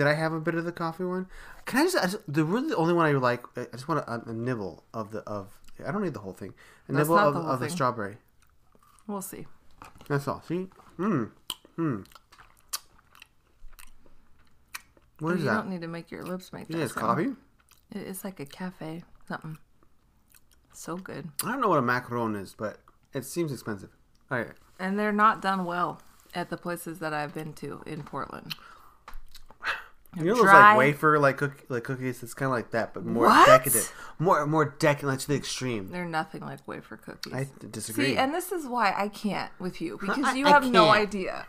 Did 0.00 0.06
I 0.06 0.14
have 0.14 0.32
a 0.32 0.40
bit 0.40 0.54
of 0.54 0.64
the 0.64 0.72
coffee 0.72 1.04
one? 1.04 1.26
Can 1.66 1.80
I 1.80 1.82
just, 1.84 1.96
I 1.98 2.04
just 2.04 2.16
the 2.26 2.42
really 2.42 2.68
the 2.70 2.76
only 2.76 2.94
one 2.94 3.04
I 3.04 3.12
like? 3.18 3.44
I 3.54 3.66
just 3.72 3.86
want 3.86 4.02
a, 4.08 4.30
a 4.30 4.32
nibble 4.32 4.82
of 4.94 5.10
the 5.10 5.18
of. 5.24 5.60
I 5.86 5.92
don't 5.92 6.02
need 6.02 6.14
the 6.14 6.20
whole 6.20 6.32
thing. 6.32 6.54
A 6.88 6.92
That's 6.92 7.04
nibble 7.04 7.16
not 7.16 7.26
of, 7.26 7.34
the 7.34 7.40
whole 7.42 7.50
of 7.50 7.60
the 7.60 7.66
thing. 7.66 7.74
strawberry. 7.74 8.16
We'll 9.06 9.20
see. 9.20 9.46
That's 10.08 10.26
all. 10.26 10.40
See? 10.48 10.68
Mmm. 10.98 11.30
Mmm. 11.76 12.06
What 15.18 15.32
oh, 15.32 15.34
is 15.34 15.40
you 15.40 15.44
that? 15.44 15.50
You 15.50 15.58
don't 15.58 15.68
need 15.68 15.82
to 15.82 15.88
make 15.88 16.10
your 16.10 16.22
lips 16.22 16.50
make 16.50 16.70
Yeah, 16.70 16.78
it's 16.78 16.94
sound. 16.94 17.06
coffee. 17.06 17.36
It- 17.92 18.06
It's 18.06 18.24
like 18.24 18.40
a 18.40 18.46
cafe 18.46 19.04
something. 19.28 19.58
So 20.72 20.96
good. 20.96 21.28
I 21.44 21.52
don't 21.52 21.60
know 21.60 21.68
what 21.68 21.78
a 21.78 21.82
macaron 21.82 22.40
is, 22.40 22.54
but 22.56 22.78
it 23.12 23.26
seems 23.26 23.52
expensive. 23.52 23.90
All 24.30 24.38
right. 24.38 24.48
And 24.78 24.98
they're 24.98 25.12
not 25.12 25.42
done 25.42 25.66
well 25.66 26.00
at 26.34 26.48
the 26.48 26.56
places 26.56 27.00
that 27.00 27.12
I've 27.12 27.34
been 27.34 27.52
to 27.52 27.82
in 27.84 28.02
Portland. 28.02 28.54
You 30.16 30.24
know 30.24 30.34
those 30.34 30.42
Dry- 30.42 30.70
like 30.70 30.78
wafer 30.78 31.18
like 31.20 31.36
cook, 31.36 31.64
like 31.68 31.84
cookies? 31.84 32.22
It's 32.22 32.34
kind 32.34 32.48
of 32.48 32.52
like 32.52 32.72
that, 32.72 32.92
but 32.94 33.04
more 33.04 33.26
What? 33.26 33.46
decadent, 33.46 33.92
more 34.18 34.44
more 34.46 34.64
decadent, 34.78 35.20
to 35.20 35.28
the 35.28 35.34
extreme. 35.36 35.88
They're 35.90 36.04
nothing 36.04 36.40
like 36.40 36.66
wafer 36.66 36.96
cookies. 36.96 37.32
I 37.32 37.46
disagree. 37.70 38.06
See, 38.06 38.16
and 38.16 38.34
this 38.34 38.50
is 38.50 38.66
why 38.66 38.92
I 38.96 39.06
can't 39.08 39.52
with 39.60 39.80
you 39.80 39.98
because 40.00 40.24
I- 40.24 40.34
you 40.34 40.46
have 40.46 40.68
no 40.68 40.88
idea. 40.90 41.46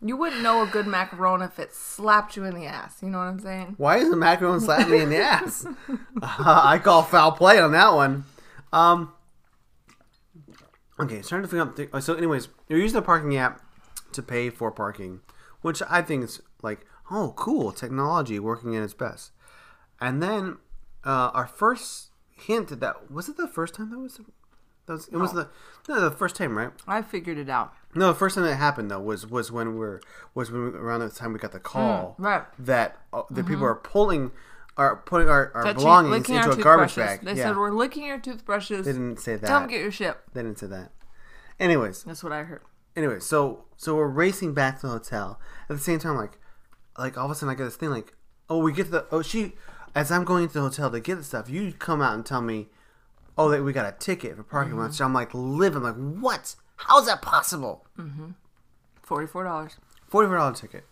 You 0.00 0.16
wouldn't 0.16 0.42
know 0.42 0.62
a 0.62 0.66
good 0.66 0.86
macaron 0.86 1.44
if 1.44 1.58
it 1.58 1.74
slapped 1.74 2.36
you 2.36 2.44
in 2.44 2.54
the 2.54 2.66
ass. 2.66 2.98
You 3.02 3.08
know 3.10 3.18
what 3.18 3.24
I'm 3.24 3.40
saying? 3.40 3.74
Why 3.78 3.96
is 3.96 4.08
the 4.10 4.16
macaron 4.16 4.60
slapping 4.60 4.90
me 4.92 5.00
in 5.00 5.08
the 5.10 5.18
ass? 5.18 5.66
Uh, 6.22 6.60
I 6.64 6.78
call 6.78 7.02
foul 7.02 7.32
play 7.32 7.58
on 7.58 7.72
that 7.72 7.92
one. 7.94 8.24
Um. 8.72 9.12
Okay, 11.00 11.22
starting 11.22 11.44
to 11.44 11.48
figure 11.48 11.62
out. 11.62 11.92
The, 11.92 12.00
so, 12.00 12.14
anyways, 12.14 12.48
you're 12.68 12.78
using 12.78 12.94
the 13.00 13.02
parking 13.06 13.36
app 13.36 13.60
to 14.12 14.22
pay 14.22 14.50
for 14.50 14.70
parking, 14.70 15.20
which 15.62 15.80
I 15.88 16.02
think 16.02 16.24
is 16.24 16.40
like, 16.62 16.86
oh, 17.10 17.32
cool, 17.36 17.72
technology 17.72 18.38
working 18.38 18.76
at 18.76 18.82
its 18.82 18.94
best. 18.94 19.32
And 20.00 20.22
then 20.22 20.58
uh, 21.04 21.30
our 21.34 21.46
first 21.46 22.08
hint 22.30 22.70
at 22.72 22.80
that 22.80 23.10
was 23.10 23.28
it 23.28 23.36
the 23.36 23.48
first 23.48 23.74
time 23.74 23.90
that 23.90 23.98
was. 23.98 24.20
That 24.86 24.94
was, 24.94 25.08
it 25.08 25.16
was 25.16 25.32
the 25.34 25.48
no 25.86 26.00
the 26.00 26.10
first 26.10 26.34
time 26.34 26.56
right 26.56 26.70
I 26.86 27.02
figured 27.02 27.36
it 27.36 27.50
out. 27.50 27.74
no 27.94 28.06
the 28.06 28.14
first 28.14 28.36
time 28.36 28.44
that 28.44 28.54
happened 28.54 28.90
though 28.90 29.00
was 29.00 29.26
was 29.26 29.52
when 29.52 29.76
we 29.78 29.84
are 29.84 30.00
was 30.34 30.50
when 30.50 30.72
we, 30.72 30.78
around 30.78 31.00
the 31.00 31.10
time 31.10 31.34
we 31.34 31.38
got 31.38 31.52
the 31.52 31.60
call 31.60 32.16
Mm, 32.18 32.24
right. 32.24 32.42
that 32.60 32.96
uh, 33.12 33.20
the 33.28 33.44
people 33.44 33.64
are 33.66 33.74
pulling 33.74 34.30
are 34.78 34.96
putting 34.96 35.28
our, 35.28 35.52
our 35.54 35.62
Touching- 35.64 35.76
belongings 35.80 36.30
into 36.30 36.40
our 36.42 36.52
a 36.52 36.62
garbage 36.62 36.96
bag 36.96 37.20
They 37.22 37.34
yeah 37.34 37.48
said 37.48 37.58
we're 37.58 37.70
licking 37.70 38.04
your 38.06 38.18
toothbrushes. 38.18 38.86
they 38.86 38.92
didn't 38.92 39.18
say 39.20 39.36
that 39.36 39.46
Come 39.46 39.66
get 39.68 39.82
your 39.82 39.90
ship. 39.92 40.22
they 40.32 40.40
didn't 40.42 40.58
say 40.58 40.68
that 40.68 40.90
anyways 41.60 42.04
That's 42.04 42.24
what 42.24 42.32
I 42.32 42.44
heard. 42.44 42.62
anyway, 42.96 43.18
so 43.20 43.64
so 43.76 43.94
we're 43.94 44.08
racing 44.08 44.54
back 44.54 44.80
to 44.80 44.86
the 44.86 44.92
hotel. 44.94 45.38
At 45.68 45.76
the 45.76 45.82
same 45.82 45.98
time, 45.98 46.16
like 46.16 46.38
like 46.98 47.16
all 47.16 47.26
of 47.26 47.30
a 47.30 47.34
sudden 47.34 47.54
I 47.54 47.56
get 47.56 47.64
this 47.64 47.76
thing 47.76 47.90
like, 47.90 48.14
oh, 48.50 48.58
we 48.58 48.72
get 48.72 48.90
the 48.90 49.06
oh 49.10 49.22
she 49.22 49.52
as 49.94 50.10
I'm 50.12 50.24
going 50.24 50.46
to 50.48 50.54
the 50.54 50.60
hotel 50.60 50.90
to 50.90 51.00
get 51.00 51.16
the 51.16 51.24
stuff, 51.24 51.48
you 51.48 51.72
come 51.72 52.02
out 52.02 52.14
and 52.14 52.24
tell 52.26 52.42
me, 52.42 52.68
oh 53.36 53.48
that 53.50 53.62
we 53.62 53.72
got 53.72 53.86
a 53.86 53.96
ticket 53.98 54.36
for 54.36 54.42
parking 54.42 54.72
Mm-hmm. 54.72 54.80
lot. 54.82 54.94
So 54.94 55.04
I'm 55.04 55.14
like 55.14 55.30
living 55.32 55.82
like 55.82 55.96
what? 55.96 56.54
How 56.76 57.00
is 57.00 57.06
that 57.06 57.22
possible? 57.22 57.86
Forty-four 59.02 59.44
dollars. 59.44 59.76
Forty 60.08 60.26
four 60.28 60.36
dollar 60.36 60.54
ticket, 60.54 60.84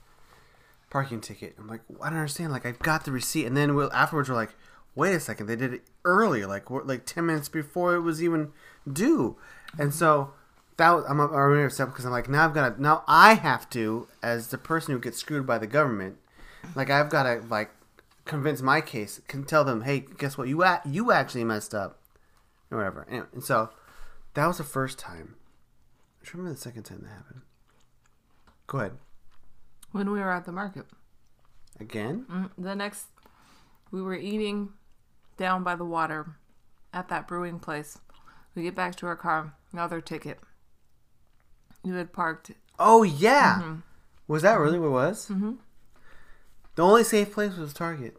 parking 0.90 1.20
ticket. 1.20 1.54
I'm 1.58 1.68
like 1.68 1.82
I 2.02 2.08
don't 2.10 2.18
understand. 2.18 2.52
Like 2.52 2.66
I've 2.66 2.78
got 2.78 3.04
the 3.04 3.12
receipt, 3.12 3.46
and 3.46 3.56
then 3.56 3.74
we'll, 3.74 3.92
afterwards 3.92 4.28
we're 4.28 4.34
like, 4.34 4.54
wait 4.94 5.14
a 5.14 5.20
second, 5.20 5.46
they 5.46 5.56
did 5.56 5.72
it 5.74 5.82
earlier, 6.04 6.46
like 6.46 6.70
like 6.70 7.04
ten 7.06 7.26
minutes 7.26 7.48
before 7.48 7.94
it 7.94 8.00
was 8.00 8.22
even 8.22 8.52
due, 8.90 9.36
and 9.78 9.92
so 9.94 10.32
that 10.76 10.90
was, 10.90 11.04
I'm 11.08 11.20
really 11.20 11.64
upset 11.64 11.88
because 11.88 12.04
I'm 12.04 12.12
like 12.12 12.28
now 12.28 12.44
I've 12.44 12.54
got 12.54 12.76
to 12.76 12.82
now 12.82 13.02
I 13.06 13.34
have 13.34 13.68
to 13.70 14.08
as 14.22 14.48
the 14.48 14.58
person 14.58 14.92
who 14.94 15.00
gets 15.00 15.18
screwed 15.18 15.46
by 15.46 15.58
the 15.58 15.66
government, 15.66 16.16
like 16.74 16.90
I've 16.90 17.08
got 17.10 17.22
to 17.24 17.42
like 17.48 17.70
convince 18.24 18.60
my 18.60 18.80
case, 18.80 19.20
can 19.28 19.44
tell 19.44 19.64
them, 19.64 19.82
hey, 19.82 20.00
guess 20.18 20.36
what, 20.36 20.48
you 20.48 20.62
a- 20.64 20.82
you 20.84 21.12
actually 21.12 21.44
messed 21.44 21.74
up, 21.74 22.00
or 22.70 22.78
whatever. 22.78 23.06
Anyway, 23.08 23.26
and 23.32 23.44
so 23.44 23.70
that 24.34 24.46
was 24.46 24.58
the 24.58 24.64
first 24.64 24.98
time. 24.98 25.36
To 26.24 26.36
remember 26.36 26.54
the 26.54 26.60
second 26.60 26.82
time 26.82 27.02
that 27.02 27.08
happened. 27.10 27.42
Go 28.66 28.78
ahead. 28.78 28.92
When 29.92 30.10
we 30.10 30.18
were 30.18 30.32
at 30.32 30.44
the 30.44 30.50
market. 30.52 30.86
Again? 31.78 32.26
Mm, 32.30 32.50
The 32.58 32.74
next, 32.74 33.06
we 33.92 34.02
were 34.02 34.16
eating 34.16 34.70
down 35.36 35.62
by 35.62 35.76
the 35.76 35.84
water 35.84 36.26
at 36.92 37.06
that 37.08 37.28
brewing 37.28 37.60
place. 37.60 37.98
We 38.56 38.62
get 38.64 38.74
back 38.74 38.96
to 38.96 39.06
our 39.06 39.14
car, 39.14 39.54
another 39.72 40.00
ticket. 40.00 40.40
You 41.84 41.94
had 41.94 42.12
parked. 42.12 42.50
Oh 42.78 43.02
yeah. 43.02 43.76
Was 44.28 44.42
that 44.42 44.58
really 44.58 44.78
what 44.78 44.86
it 44.88 44.90
was? 44.90 45.28
Mm-hmm. 45.28 45.52
The 46.74 46.82
only 46.82 47.04
safe 47.04 47.32
place 47.32 47.56
was 47.56 47.72
Target. 47.72 48.16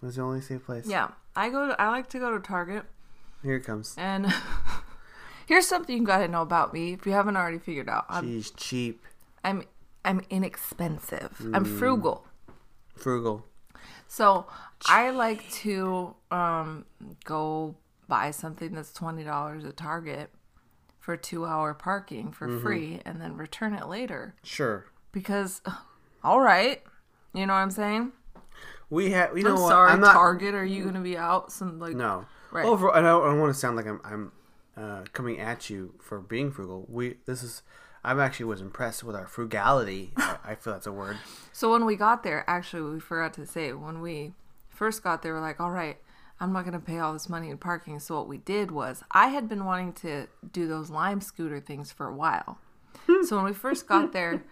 Was 0.00 0.16
the 0.16 0.22
only 0.22 0.40
safe 0.40 0.64
place. 0.64 0.86
Yeah, 0.86 1.08
I 1.34 1.50
go. 1.50 1.68
To, 1.68 1.80
I 1.80 1.88
like 1.88 2.08
to 2.10 2.18
go 2.18 2.30
to 2.30 2.40
Target, 2.40 2.84
Here 3.42 3.56
it 3.56 3.64
comes. 3.64 3.94
and 3.98 4.32
here's 5.46 5.66
something 5.66 5.96
you 5.96 6.04
got 6.04 6.18
to 6.18 6.28
know 6.28 6.42
about 6.42 6.72
me 6.72 6.92
if 6.92 7.04
you 7.06 7.12
haven't 7.12 7.36
already 7.36 7.58
figured 7.58 7.88
out. 7.88 8.06
I'm 8.08 8.26
She's 8.26 8.50
cheap, 8.50 9.02
I'm, 9.42 9.64
I'm 10.04 10.22
inexpensive. 10.30 11.36
Mm. 11.40 11.56
I'm 11.56 11.64
frugal. 11.64 12.26
frugal. 12.96 13.44
So 14.06 14.46
I 14.86 15.10
like 15.10 15.50
to 15.62 16.14
um, 16.30 16.84
go 17.24 17.76
buy 18.08 18.30
something 18.30 18.72
that's 18.74 18.92
twenty 18.92 19.24
dollars 19.24 19.64
at 19.64 19.76
Target 19.76 20.30
for 21.04 21.18
two 21.18 21.44
hour 21.44 21.74
parking 21.74 22.32
for 22.32 22.48
Mm-hmm. 22.48 22.62
free, 22.62 23.00
and 23.04 23.20
then 23.20 23.36
return 23.36 23.74
it 23.74 23.86
later 23.88 24.34
Sure. 24.42 24.86
because, 25.12 25.60
all 26.24 26.40
right, 26.40 26.82
you 27.34 27.44
know 27.46 27.52
what 27.52 27.58
I'm 27.58 27.70
saying. 27.70 28.12
We 28.88 29.10
have. 29.10 29.36
You 29.36 29.42
know 29.44 29.56
I'm 29.56 29.60
what? 29.60 29.68
sorry, 29.68 29.90
I'm 29.92 30.00
not. 30.00 30.14
Target. 30.14 30.54
Are 30.54 30.64
you 30.64 30.84
gonna 30.84 31.00
be 31.00 31.16
out 31.18 31.52
some 31.52 31.78
like? 31.78 31.94
No. 31.96 32.24
Right. 32.50 32.64
Over. 32.64 32.90
I 32.90 33.00
don't, 33.02 33.22
I 33.22 33.26
don't 33.26 33.40
want 33.40 33.52
to 33.52 33.58
sound 33.58 33.76
like 33.76 33.86
I'm. 33.86 34.00
I'm 34.04 34.32
uh, 34.76 35.02
coming 35.12 35.40
at 35.40 35.68
you 35.68 35.94
for 36.00 36.20
being 36.20 36.50
frugal. 36.52 36.86
We. 36.88 37.16
This 37.26 37.42
is. 37.42 37.62
I'm 38.04 38.20
actually 38.20 38.46
was 38.46 38.60
impressed 38.60 39.02
with 39.02 39.16
our 39.16 39.26
frugality. 39.26 40.12
I, 40.16 40.36
I 40.44 40.54
feel 40.54 40.72
that's 40.74 40.86
a 40.86 40.92
word. 40.92 41.16
So 41.52 41.70
when 41.72 41.84
we 41.84 41.94
got 41.96 42.22
there, 42.24 42.44
actually, 42.48 42.90
we 42.94 42.98
forgot 43.00 43.32
to 43.34 43.46
say 43.46 43.72
when 43.72 44.00
we 44.00 44.32
first 44.70 45.02
got 45.04 45.22
there, 45.22 45.34
we're 45.34 45.40
like, 45.40 45.60
all 45.60 45.70
right, 45.70 45.96
I'm 46.44 46.52
not 46.52 46.66
going 46.66 46.78
to 46.78 46.84
pay 46.84 46.98
all 46.98 47.14
this 47.14 47.30
money 47.30 47.48
in 47.48 47.56
parking. 47.56 47.98
So 47.98 48.16
what 48.16 48.28
we 48.28 48.36
did 48.36 48.70
was, 48.70 49.02
I 49.10 49.28
had 49.28 49.48
been 49.48 49.64
wanting 49.64 49.94
to 49.94 50.26
do 50.52 50.68
those 50.68 50.90
Lime 50.90 51.22
scooter 51.22 51.58
things 51.58 51.90
for 51.90 52.06
a 52.06 52.14
while. 52.14 52.58
so 53.26 53.36
when 53.36 53.46
we 53.46 53.54
first 53.54 53.88
got 53.88 54.12
there, 54.12 54.44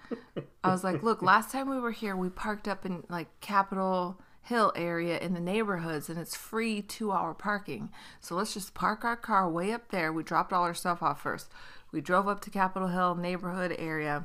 I 0.65 0.71
was 0.71 0.83
like, 0.83 1.03
look, 1.03 1.21
last 1.21 1.53
time 1.53 1.69
we 1.69 1.79
were 1.79 1.91
here, 1.91 2.17
we 2.17 2.31
parked 2.31 2.67
up 2.67 2.87
in 2.87 3.05
like 3.11 3.29
Capitol 3.43 4.19
Hill 4.41 4.73
area 4.75 5.19
in 5.19 5.35
the 5.35 5.41
neighborhoods 5.41 6.09
and 6.09 6.19
it's 6.19 6.35
free 6.35 6.81
two 6.81 7.13
hour 7.13 7.35
parking. 7.35 7.91
So 8.21 8.35
let's 8.35 8.55
just 8.55 8.73
park 8.73 9.05
our 9.05 9.17
car 9.17 9.49
way 9.49 9.71
up 9.71 9.91
there. 9.91 10.13
We 10.13 10.23
dropped 10.23 10.53
all 10.53 10.65
our 10.65 10.75
stuff 10.75 11.03
off 11.03 11.23
first. 11.23 11.51
We 11.93 12.01
drove 12.01 12.27
up 12.27 12.41
to 12.41 12.51
Capitol 12.51 12.89
Hill 12.89 13.17
neighborhood 13.17 13.77
area, 13.79 14.25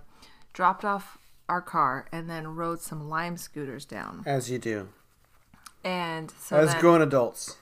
dropped 0.53 0.85
off 0.85 1.17
our 1.49 1.61
car, 1.61 2.07
and 2.13 2.29
then 2.29 2.47
rode 2.47 2.79
some 2.79 3.09
Lime 3.09 3.35
scooters 3.35 3.85
down. 3.85 4.23
As 4.25 4.49
you 4.49 4.57
do. 4.57 4.87
And 5.83 6.31
so 6.39 6.57
As 6.57 6.71
then, 6.73 6.81
grown 6.81 7.01
adults. 7.01 7.57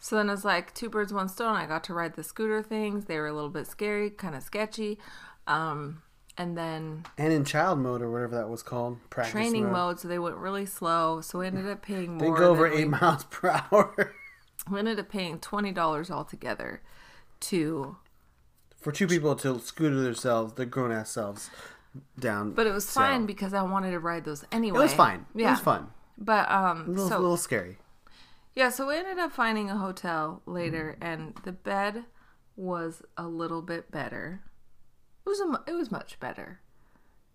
so 0.00 0.16
then 0.16 0.28
it's 0.30 0.44
like 0.44 0.74
two 0.74 0.88
birds, 0.90 1.12
one 1.12 1.28
stone. 1.28 1.54
I 1.56 1.66
got 1.66 1.84
to 1.84 1.94
ride 1.94 2.14
the 2.14 2.22
scooter 2.24 2.62
things. 2.62 3.04
They 3.04 3.18
were 3.18 3.26
a 3.28 3.32
little 3.32 3.50
bit 3.50 3.66
scary, 3.66 4.10
kind 4.10 4.34
of 4.34 4.42
sketchy. 4.42 4.98
Um, 5.46 6.02
and 6.36 6.56
then 6.56 7.04
And 7.16 7.32
in 7.32 7.44
child 7.44 7.78
mode 7.78 8.00
or 8.02 8.10
whatever 8.10 8.36
that 8.36 8.48
was 8.48 8.62
called. 8.62 8.98
Practice 9.10 9.32
training 9.32 9.64
mode. 9.64 9.72
mode, 9.72 10.00
so 10.00 10.08
they 10.08 10.18
went 10.18 10.36
really 10.36 10.66
slow. 10.66 11.20
So 11.20 11.38
we 11.40 11.46
ended 11.46 11.68
up 11.68 11.82
paying 11.82 12.16
more. 12.16 12.32
They 12.34 12.38
go 12.40 12.50
over 12.50 12.68
than 12.68 12.78
eight 12.78 12.84
we, 12.84 12.90
miles 13.00 13.24
per 13.24 13.62
hour. 13.72 14.14
we 14.70 14.78
ended 14.78 14.98
up 14.98 15.08
paying 15.08 15.38
twenty 15.40 15.72
dollars 15.72 16.10
altogether 16.10 16.80
to. 17.40 17.96
for 18.80 18.92
two 18.92 19.06
people 19.06 19.34
to 19.36 19.58
scooter 19.60 20.00
themselves, 20.00 20.54
their 20.54 20.66
grown 20.66 20.92
ass 20.92 21.10
selves, 21.10 21.50
down. 22.18 22.52
But 22.52 22.66
it 22.66 22.72
was 22.72 22.86
so- 22.88 23.00
fine 23.00 23.26
because 23.26 23.52
I 23.54 23.62
wanted 23.62 23.90
to 23.92 23.98
ride 23.98 24.24
those 24.24 24.44
anyway. 24.52 24.78
It 24.78 24.82
was 24.82 24.94
fine. 24.94 25.26
Yeah, 25.34 25.48
It 25.48 25.50
was 25.52 25.60
fun. 25.60 25.88
But 26.20 26.48
A 26.48 26.56
um, 26.56 26.88
little, 26.88 27.08
so 27.08 27.18
little 27.18 27.36
scary. 27.36 27.78
Yeah, 28.54 28.70
so 28.70 28.88
we 28.88 28.96
ended 28.96 29.18
up 29.18 29.30
finding 29.30 29.70
a 29.70 29.78
hotel 29.78 30.42
later, 30.44 30.98
and 31.00 31.38
the 31.44 31.52
bed 31.52 32.04
was 32.56 33.02
a 33.16 33.28
little 33.28 33.62
bit 33.62 33.92
better. 33.92 34.42
It 35.24 35.28
was 35.28 35.40
a, 35.40 35.70
it 35.70 35.74
was 35.74 35.92
much 35.92 36.18
better, 36.18 36.60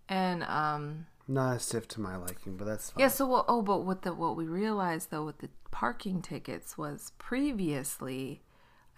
and 0.06 0.42
um, 0.44 1.06
Not 1.26 1.56
as 1.56 1.62
stiff 1.62 1.88
to 1.88 2.00
my 2.00 2.16
liking, 2.16 2.58
but 2.58 2.66
that's 2.66 2.90
fine. 2.90 3.00
yeah. 3.00 3.08
So 3.08 3.24
what? 3.26 3.46
Oh, 3.48 3.62
but 3.62 3.84
what 3.84 4.02
the 4.02 4.12
what 4.12 4.36
we 4.36 4.44
realized 4.44 5.10
though 5.10 5.24
with 5.24 5.38
the 5.38 5.48
parking 5.70 6.20
tickets 6.20 6.76
was 6.76 7.12
previously, 7.16 8.42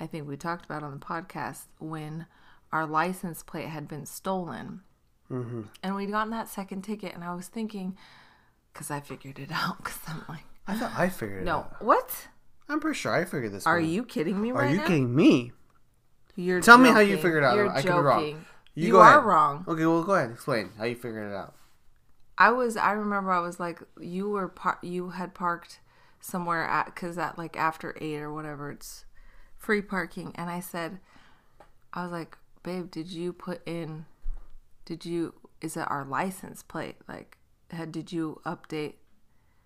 I 0.01 0.07
think 0.07 0.27
we 0.27 0.37
talked 0.37 0.65
about 0.65 0.83
on 0.83 0.99
the 0.99 1.07
podcast 1.07 1.67
when 1.79 2.27
our 2.73 2.87
license 2.87 3.45
plate 3.45 3.69
had 3.69 3.87
been 3.87 4.05
stolen, 4.05 4.81
mm-hmm. 5.31 5.63
and 5.83 5.95
we'd 5.95 6.11
gotten 6.11 6.33
that 6.33 6.49
second 6.49 6.83
ticket, 6.83 7.15
and 7.15 7.23
I 7.23 7.35
was 7.37 7.47
thinking, 7.47 7.97
because 8.77 8.91
I 8.91 9.01
figured 9.01 9.39
it 9.39 9.51
out, 9.53 9.79
because 9.79 9.99
I'm 10.07 10.23
like, 10.29 10.45
I 10.67 10.75
thought 10.77 10.93
I 10.97 11.09
figured 11.09 11.43
it 11.43 11.49
out. 11.49 11.73
no, 11.81 11.87
what? 11.87 12.29
I'm 12.69 12.81
pretty 12.81 12.99
sure 12.99 13.15
I 13.15 13.25
figured 13.25 13.53
this. 13.53 13.67
Out. 13.67 13.71
Are 13.71 13.81
one. 13.81 13.89
you 13.89 14.05
kidding 14.05 14.41
me 14.41 14.51
Are 14.51 14.55
right 14.55 14.71
you 14.73 14.77
now? 14.79 14.87
kidding 14.87 15.15
me? 15.15 15.53
You're 16.35 16.61
Tell 16.61 16.77
me 16.77 16.91
how 16.91 16.99
you 17.01 17.13
joking. 17.17 17.23
figured 17.23 17.43
it 17.45 17.47
out. 17.47 17.57
You're 17.57 17.71
I 17.71 17.77
could 17.81 17.87
joking. 17.87 17.97
be 17.97 18.03
wrong. 18.35 18.45
You, 18.75 18.93
go 18.93 19.01
are 19.01 19.09
ahead. 19.13 19.25
wrong. 19.25 19.65
Okay, 19.67 19.87
well, 19.87 20.03
go 20.03 20.15
ahead. 20.15 20.31
Explain 20.33 20.71
how 20.77 20.85
you 20.85 20.95
figured 20.95 21.33
it 21.33 21.35
out. 21.35 21.55
I 22.37 22.51
was. 22.51 22.77
I 22.77 22.93
remember. 22.93 23.31
I 23.31 23.39
was 23.39 23.59
like, 23.59 23.81
you 23.99 24.29
were. 24.29 24.49
Par- 24.49 24.79
you 24.83 25.11
had 25.11 25.33
parked 25.33 25.81
somewhere 26.21 26.65
at 26.65 26.87
because 26.87 27.17
at 27.17 27.39
like 27.39 27.57
after 27.57 27.97
eight 28.01 28.19
or 28.21 28.31
whatever, 28.35 28.71
it's 28.71 29.07
free 29.57 29.81
parking. 29.81 30.33
And 30.35 30.51
I 30.51 30.61
said, 30.61 30.99
I 31.95 32.03
was 32.03 32.13
like, 32.13 32.37
babe, 32.63 32.91
did 32.91 33.07
you 33.09 33.33
put 33.33 33.67
in? 33.67 34.05
Did 34.85 35.07
you? 35.07 35.33
Is 35.63 35.77
it 35.79 35.87
our 35.91 36.05
license 36.05 36.63
plate? 36.63 36.97
Like, 37.09 37.36
did 37.91 38.13
you 38.13 38.41
update? 38.45 38.95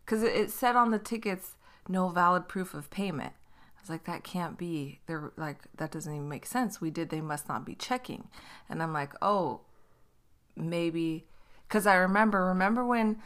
Because 0.04 0.22
it, 0.22 0.50
said 0.50 0.76
on 0.76 0.90
the 0.90 0.98
tickets, 0.98 1.56
no 1.88 2.08
valid 2.08 2.48
proof 2.48 2.74
of 2.74 2.90
payment. 2.90 3.32
I 3.76 3.80
was 3.80 3.90
like, 3.90 4.04
that 4.04 4.24
can't 4.24 4.58
be. 4.58 5.00
They're 5.06 5.32
like, 5.36 5.58
that 5.76 5.90
doesn't 5.90 6.14
even 6.14 6.28
make 6.28 6.46
sense. 6.46 6.80
We 6.80 6.90
did. 6.90 7.10
They 7.10 7.20
must 7.20 7.48
not 7.48 7.64
be 7.64 7.74
checking. 7.74 8.28
And 8.68 8.82
I'm 8.82 8.92
like, 8.92 9.12
oh, 9.22 9.62
maybe 10.56 11.26
because 11.70 11.86
I 11.86 11.94
remember 11.94 12.46
remember 12.46 12.84
when 12.84 13.18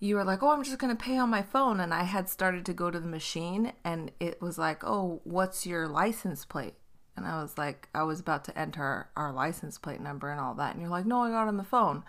you 0.00 0.16
were 0.16 0.24
like, 0.24 0.42
"Oh, 0.42 0.50
I'm 0.50 0.64
just 0.64 0.78
going 0.78 0.96
to 0.96 1.02
pay 1.02 1.18
on 1.18 1.30
my 1.30 1.42
phone," 1.42 1.78
and 1.78 1.92
I 1.94 2.04
had 2.04 2.28
started 2.28 2.64
to 2.66 2.72
go 2.72 2.90
to 2.90 2.98
the 2.98 3.06
machine, 3.06 3.72
and 3.84 4.10
it 4.18 4.40
was 4.40 4.58
like, 4.58 4.82
"Oh, 4.84 5.20
what's 5.24 5.66
your 5.66 5.86
license 5.86 6.44
plate?" 6.44 6.74
And 7.16 7.26
I 7.26 7.40
was 7.42 7.58
like, 7.58 7.88
I 7.94 8.02
was 8.02 8.18
about 8.18 8.44
to 8.46 8.58
enter 8.58 9.10
our 9.14 9.32
license 9.32 9.78
plate 9.78 10.00
number 10.00 10.30
and 10.30 10.40
all 10.40 10.54
that, 10.54 10.72
and 10.72 10.80
you're 10.80 10.90
like, 10.90 11.06
"No, 11.06 11.22
I 11.22 11.30
got 11.30 11.48
on 11.48 11.58
the 11.58 11.64
phone," 11.64 12.02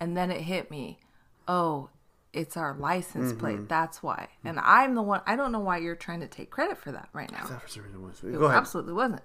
and 0.00 0.16
then 0.16 0.30
it 0.30 0.42
hit 0.42 0.70
me, 0.70 0.98
"Oh." 1.48 1.90
It's 2.34 2.58
our 2.58 2.74
license 2.74 3.32
plate. 3.32 3.56
Mm-hmm. 3.56 3.66
That's 3.68 4.02
why. 4.02 4.28
Mm-hmm. 4.30 4.48
And 4.48 4.60
I'm 4.60 4.94
the 4.94 5.00
one. 5.02 5.22
I 5.26 5.34
don't 5.34 5.50
know 5.50 5.60
why 5.60 5.78
you're 5.78 5.96
trying 5.96 6.20
to 6.20 6.28
take 6.28 6.50
credit 6.50 6.76
for 6.76 6.92
that 6.92 7.08
right 7.14 7.32
now. 7.32 7.46
That 7.46 7.62
for 7.62 7.68
some 7.68 7.84
reason 7.84 8.02
was. 8.02 8.22
It 8.22 8.32
Go 8.38 8.44
ahead. 8.44 8.58
absolutely 8.58 8.92
wasn't. 8.92 9.22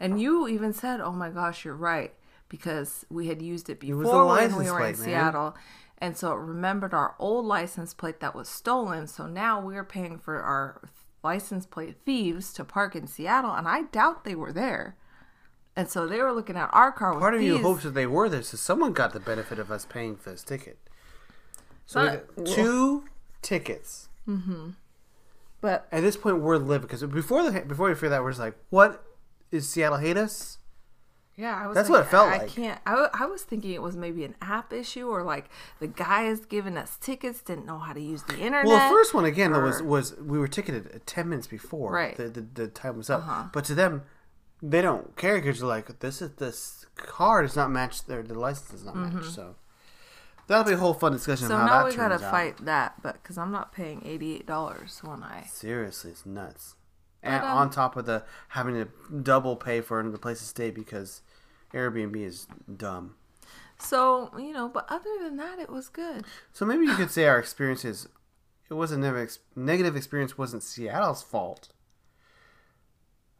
And 0.00 0.18
you 0.20 0.48
even 0.48 0.72
said, 0.72 1.00
"Oh 1.00 1.12
my 1.12 1.28
gosh, 1.28 1.66
you're 1.66 1.76
right," 1.76 2.14
because 2.48 3.04
we 3.10 3.28
had 3.28 3.42
used 3.42 3.68
it 3.68 3.78
before 3.78 4.02
the 4.02 4.24
when 4.26 4.56
we 4.56 4.70
were 4.70 4.80
in 4.80 4.94
plate, 4.94 4.98
man. 4.98 5.04
Seattle, 5.04 5.54
and 5.98 6.16
so 6.16 6.32
it 6.32 6.36
remembered 6.38 6.94
our 6.94 7.14
old 7.18 7.44
license 7.44 7.92
plate 7.92 8.20
that 8.20 8.34
was 8.34 8.48
stolen. 8.48 9.06
So 9.06 9.26
now 9.26 9.60
we're 9.60 9.84
paying 9.84 10.18
for 10.18 10.40
our 10.42 10.80
license 11.22 11.66
plate 11.66 11.96
thieves 12.06 12.54
to 12.54 12.64
park 12.64 12.96
in 12.96 13.06
Seattle, 13.06 13.52
and 13.52 13.68
I 13.68 13.82
doubt 13.82 14.24
they 14.24 14.34
were 14.34 14.52
there. 14.52 14.96
And 15.76 15.90
so 15.90 16.06
they 16.06 16.22
were 16.22 16.32
looking 16.32 16.56
at 16.56 16.70
our 16.72 16.90
car. 16.90 17.12
With 17.12 17.20
Part 17.20 17.34
of 17.34 17.42
you 17.42 17.54
these- 17.58 17.62
hopes 17.62 17.82
that 17.82 17.90
they 17.90 18.06
were 18.06 18.30
there, 18.30 18.42
so 18.42 18.56
someone 18.56 18.94
got 18.94 19.12
the 19.12 19.20
benefit 19.20 19.58
of 19.58 19.70
us 19.70 19.84
paying 19.84 20.16
for 20.16 20.30
this 20.30 20.42
ticket. 20.42 20.78
So 21.86 22.02
we 22.02 22.06
got 22.42 22.46
two 22.46 23.04
tickets. 23.42 24.08
but 25.60 25.86
At 25.92 26.02
this 26.02 26.16
point, 26.16 26.38
we're 26.40 26.56
living 26.58 26.82
because 26.86 27.02
before 27.04 27.48
the 27.48 27.60
before 27.62 27.88
we 27.88 27.94
figure 27.94 28.10
that, 28.10 28.22
we're 28.22 28.30
just 28.30 28.40
like, 28.40 28.56
"What 28.70 29.02
is 29.50 29.68
Seattle 29.68 29.98
hate 29.98 30.16
us?" 30.16 30.58
Yeah, 31.38 31.54
I 31.62 31.66
was 31.66 31.74
That's 31.74 31.90
like, 31.90 31.98
what 32.00 32.06
it 32.06 32.10
felt 32.10 32.28
I 32.30 32.38
like. 32.38 32.48
can't. 32.48 32.80
I, 32.86 33.08
I 33.12 33.26
was 33.26 33.42
thinking 33.42 33.72
it 33.72 33.82
was 33.82 33.94
maybe 33.94 34.24
an 34.24 34.34
app 34.40 34.72
issue 34.72 35.06
or 35.08 35.22
like 35.22 35.50
the 35.80 35.86
guys 35.86 36.46
giving 36.46 36.78
us 36.78 36.96
tickets 36.96 37.42
didn't 37.42 37.66
know 37.66 37.78
how 37.78 37.92
to 37.92 38.00
use 38.00 38.22
the 38.22 38.38
internet. 38.38 38.64
Well, 38.64 38.88
the 38.88 38.94
first 38.94 39.12
one 39.12 39.26
again 39.26 39.52
though, 39.52 39.60
was 39.60 39.82
was 39.82 40.16
we 40.16 40.38
were 40.38 40.48
ticketed 40.48 41.02
ten 41.06 41.28
minutes 41.28 41.46
before 41.46 41.92
Right. 41.92 42.16
the, 42.16 42.28
the 42.30 42.40
the 42.54 42.68
time 42.68 42.96
was 42.96 43.10
up. 43.10 43.20
Uh-huh. 43.20 43.44
But 43.52 43.64
to 43.66 43.74
them, 43.74 44.02
they 44.62 44.80
don't 44.80 45.14
care 45.16 45.34
because 45.40 45.58
they're 45.60 45.68
like, 45.68 45.98
"This 46.00 46.22
is 46.22 46.30
this 46.36 46.86
card 46.96 47.46
does 47.46 47.54
not 47.56 47.70
match 47.70 48.06
their 48.06 48.22
the 48.22 48.38
license 48.38 48.70
does 48.70 48.84
not 48.84 48.96
match." 48.96 49.24
So 49.26 49.56
that'll 50.46 50.64
be 50.64 50.72
a 50.72 50.76
whole 50.76 50.94
fun 50.94 51.12
discussion. 51.12 51.48
So 51.48 51.56
now 51.56 51.84
that 51.84 51.86
we 51.86 51.96
gotta 51.96 52.14
out. 52.14 52.30
fight 52.30 52.64
that, 52.64 53.02
but 53.02 53.22
because 53.22 53.38
I'm 53.38 53.52
not 53.52 53.72
paying 53.72 54.02
eighty 54.04 54.34
eight 54.34 54.46
dollars 54.46 55.00
when 55.02 55.22
I. 55.22 55.46
Seriously, 55.50 56.12
it's 56.12 56.26
nuts. 56.26 56.76
And 57.22 57.42
um, 57.42 57.56
on 57.56 57.70
top 57.70 57.96
of 57.96 58.06
the 58.06 58.24
having 58.50 58.74
to 58.74 58.88
double 59.22 59.56
pay 59.56 59.80
for 59.80 60.02
the 60.08 60.18
place 60.18 60.38
to 60.38 60.44
stay 60.44 60.70
because 60.70 61.22
Airbnb 61.72 62.16
is 62.16 62.46
dumb. 62.76 63.16
So 63.78 64.30
you 64.38 64.52
know, 64.52 64.68
but 64.68 64.86
other 64.88 65.10
than 65.22 65.36
that, 65.36 65.58
it 65.58 65.70
was 65.70 65.88
good. 65.88 66.24
So 66.52 66.64
maybe 66.64 66.86
you 66.86 66.94
could 66.94 67.10
say 67.12 67.26
our 67.26 67.38
experiences. 67.38 68.08
It 68.68 68.74
wasn't 68.74 69.02
never 69.02 69.18
ex- 69.18 69.38
negative 69.54 69.94
experience 69.94 70.36
wasn't 70.36 70.62
Seattle's 70.64 71.22
fault. 71.22 71.68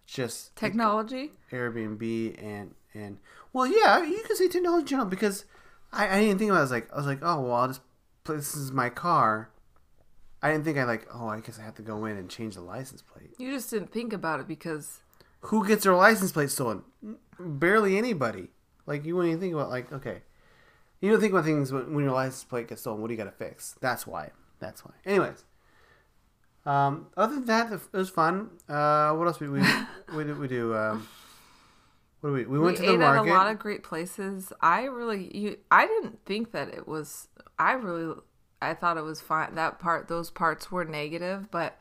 Just 0.06 0.54
Technology. 0.54 1.32
Airbnb 1.50 2.40
and 2.42 2.74
and 2.94 3.18
well, 3.52 3.66
yeah, 3.66 4.04
you 4.04 4.22
can 4.26 4.36
say 4.36 4.48
technology 4.48 4.82
in 4.82 4.86
general 4.86 5.08
because 5.08 5.44
I, 5.96 6.16
I 6.16 6.20
didn't 6.20 6.38
think 6.38 6.50
about. 6.50 6.58
It. 6.58 6.60
I 6.60 6.62
was 6.62 6.70
like, 6.70 6.92
I 6.92 6.96
was 6.96 7.06
like, 7.06 7.18
oh 7.22 7.40
well, 7.40 7.52
I'll 7.54 7.68
just 7.68 7.80
put 8.24 8.36
this 8.36 8.54
is 8.54 8.72
my 8.72 8.88
car. 8.88 9.50
I 10.42 10.52
didn't 10.52 10.64
think 10.64 10.78
I 10.78 10.84
like. 10.84 11.06
Oh, 11.12 11.28
I 11.28 11.40
guess 11.40 11.58
I 11.58 11.62
have 11.62 11.74
to 11.76 11.82
go 11.82 12.04
in 12.04 12.16
and 12.16 12.28
change 12.28 12.54
the 12.54 12.60
license 12.60 13.02
plate. 13.02 13.30
You 13.38 13.52
just 13.52 13.70
didn't 13.70 13.92
think 13.92 14.12
about 14.12 14.40
it 14.40 14.46
because 14.46 15.00
Who 15.40 15.66
gets 15.66 15.84
their 15.84 15.94
license 15.94 16.32
plate 16.32 16.50
stolen? 16.50 16.82
Barely 17.38 17.96
anybody. 17.96 18.48
Like 18.86 19.04
you 19.04 19.16
wouldn't 19.16 19.30
even 19.32 19.40
think 19.40 19.54
about 19.54 19.70
like 19.70 19.92
okay, 19.92 20.22
you 21.00 21.10
don't 21.10 21.20
think 21.20 21.32
about 21.32 21.44
things 21.44 21.72
when, 21.72 21.94
when 21.94 22.04
your 22.04 22.14
license 22.14 22.44
plate 22.44 22.68
gets 22.68 22.82
stolen. 22.82 23.00
What 23.00 23.08
do 23.08 23.14
you 23.14 23.18
got 23.18 23.24
to 23.24 23.30
fix? 23.30 23.74
That's 23.80 24.06
why. 24.06 24.30
That's 24.60 24.84
why. 24.84 24.92
Anyways, 25.04 25.44
um, 26.64 27.06
other 27.16 27.36
than 27.36 27.46
that, 27.46 27.72
it 27.72 27.96
was 27.96 28.10
fun. 28.10 28.50
Uh, 28.68 29.12
what 29.12 29.26
else 29.26 29.38
did 29.38 29.50
we 29.50 29.62
we 30.14 30.24
did 30.24 30.38
we 30.38 30.48
do? 30.48 30.74
Um, 30.76 31.08
what 32.20 32.30
did 32.30 32.34
we 32.34 32.44
we 32.46 32.58
we 32.58 32.64
went 32.64 32.76
to 32.78 32.84
ate 32.84 32.96
the 32.98 33.04
at 33.04 33.14
market. 33.16 33.30
a 33.30 33.34
lot 33.34 33.50
of 33.50 33.58
great 33.58 33.82
places. 33.82 34.52
I 34.60 34.84
really, 34.84 35.36
you, 35.36 35.58
I 35.70 35.86
didn't 35.86 36.24
think 36.24 36.52
that 36.52 36.68
it 36.68 36.86
was. 36.88 37.28
I 37.58 37.72
really, 37.72 38.14
I 38.60 38.74
thought 38.74 38.96
it 38.96 39.04
was 39.04 39.20
fine. 39.20 39.54
That 39.54 39.78
part, 39.78 40.08
those 40.08 40.30
parts 40.30 40.70
were 40.72 40.84
negative, 40.84 41.50
but 41.50 41.80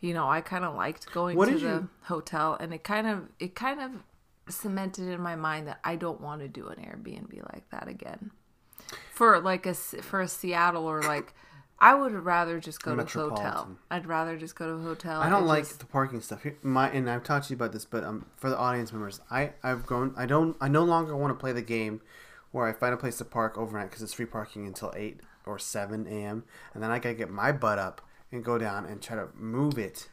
you 0.00 0.14
know, 0.14 0.28
I 0.28 0.40
kind 0.40 0.64
of 0.64 0.74
liked 0.74 1.10
going 1.12 1.36
What 1.36 1.48
to 1.48 1.58
the 1.58 1.66
you- 1.68 1.88
hotel, 2.02 2.56
and 2.60 2.72
it 2.74 2.84
kind 2.84 3.06
of, 3.06 3.28
it 3.40 3.54
kind 3.54 3.80
of 3.80 3.90
cemented 4.52 5.08
in 5.08 5.20
my 5.20 5.34
mind 5.34 5.66
that 5.66 5.80
I 5.82 5.96
don't 5.96 6.20
want 6.20 6.40
to 6.42 6.48
do 6.48 6.68
an 6.68 6.76
Airbnb 6.78 7.42
like 7.52 7.68
that 7.70 7.88
again. 7.88 8.30
For 9.12 9.40
like 9.40 9.66
a 9.66 9.74
for 9.74 10.20
a 10.20 10.28
Seattle 10.28 10.84
or 10.84 11.02
like, 11.02 11.34
I 11.78 11.94
would 11.94 12.12
rather 12.12 12.58
just 12.58 12.82
go 12.82 12.96
to 12.96 13.02
a 13.02 13.04
hotel. 13.06 13.76
I'd 13.90 14.06
rather 14.06 14.36
just 14.38 14.56
go 14.56 14.66
to 14.66 14.72
a 14.72 14.82
hotel. 14.82 15.20
I 15.20 15.28
don't 15.28 15.46
like 15.46 15.64
just- 15.64 15.80
the 15.80 15.86
parking 15.86 16.20
stuff. 16.22 16.42
Here- 16.42 16.56
My 16.62 16.88
and 16.90 17.08
I've 17.10 17.22
talked 17.22 17.48
to 17.48 17.50
you 17.52 17.56
about 17.56 17.72
this, 17.72 17.84
but 17.84 18.02
um, 18.02 18.26
for 18.38 18.48
the 18.48 18.56
audience 18.56 18.92
members, 18.92 19.20
I 19.30 19.52
I've 19.62 19.84
grown. 19.84 20.14
I 20.16 20.24
don't. 20.26 20.56
I 20.60 20.68
no 20.68 20.84
longer 20.84 21.14
want 21.16 21.32
to 21.32 21.38
play 21.40 21.52
the 21.52 21.62
game 21.62 22.00
where 22.52 22.66
I 22.66 22.72
find 22.72 22.94
a 22.94 22.96
place 22.96 23.18
to 23.18 23.24
park 23.24 23.58
overnight 23.58 23.90
because 23.90 24.02
it's 24.02 24.14
free 24.14 24.24
parking 24.26 24.66
until 24.66 24.92
eight 24.96 25.20
or 25.44 25.58
seven 25.58 26.06
a.m. 26.08 26.44
and 26.72 26.82
then 26.82 26.90
I 26.90 26.98
gotta 26.98 27.14
get 27.14 27.30
my 27.30 27.52
butt 27.52 27.78
up 27.78 28.00
and 28.32 28.42
go 28.44 28.56
down 28.58 28.86
and 28.86 29.02
try 29.02 29.16
to 29.16 29.28
move 29.36 29.76
it, 29.78 30.08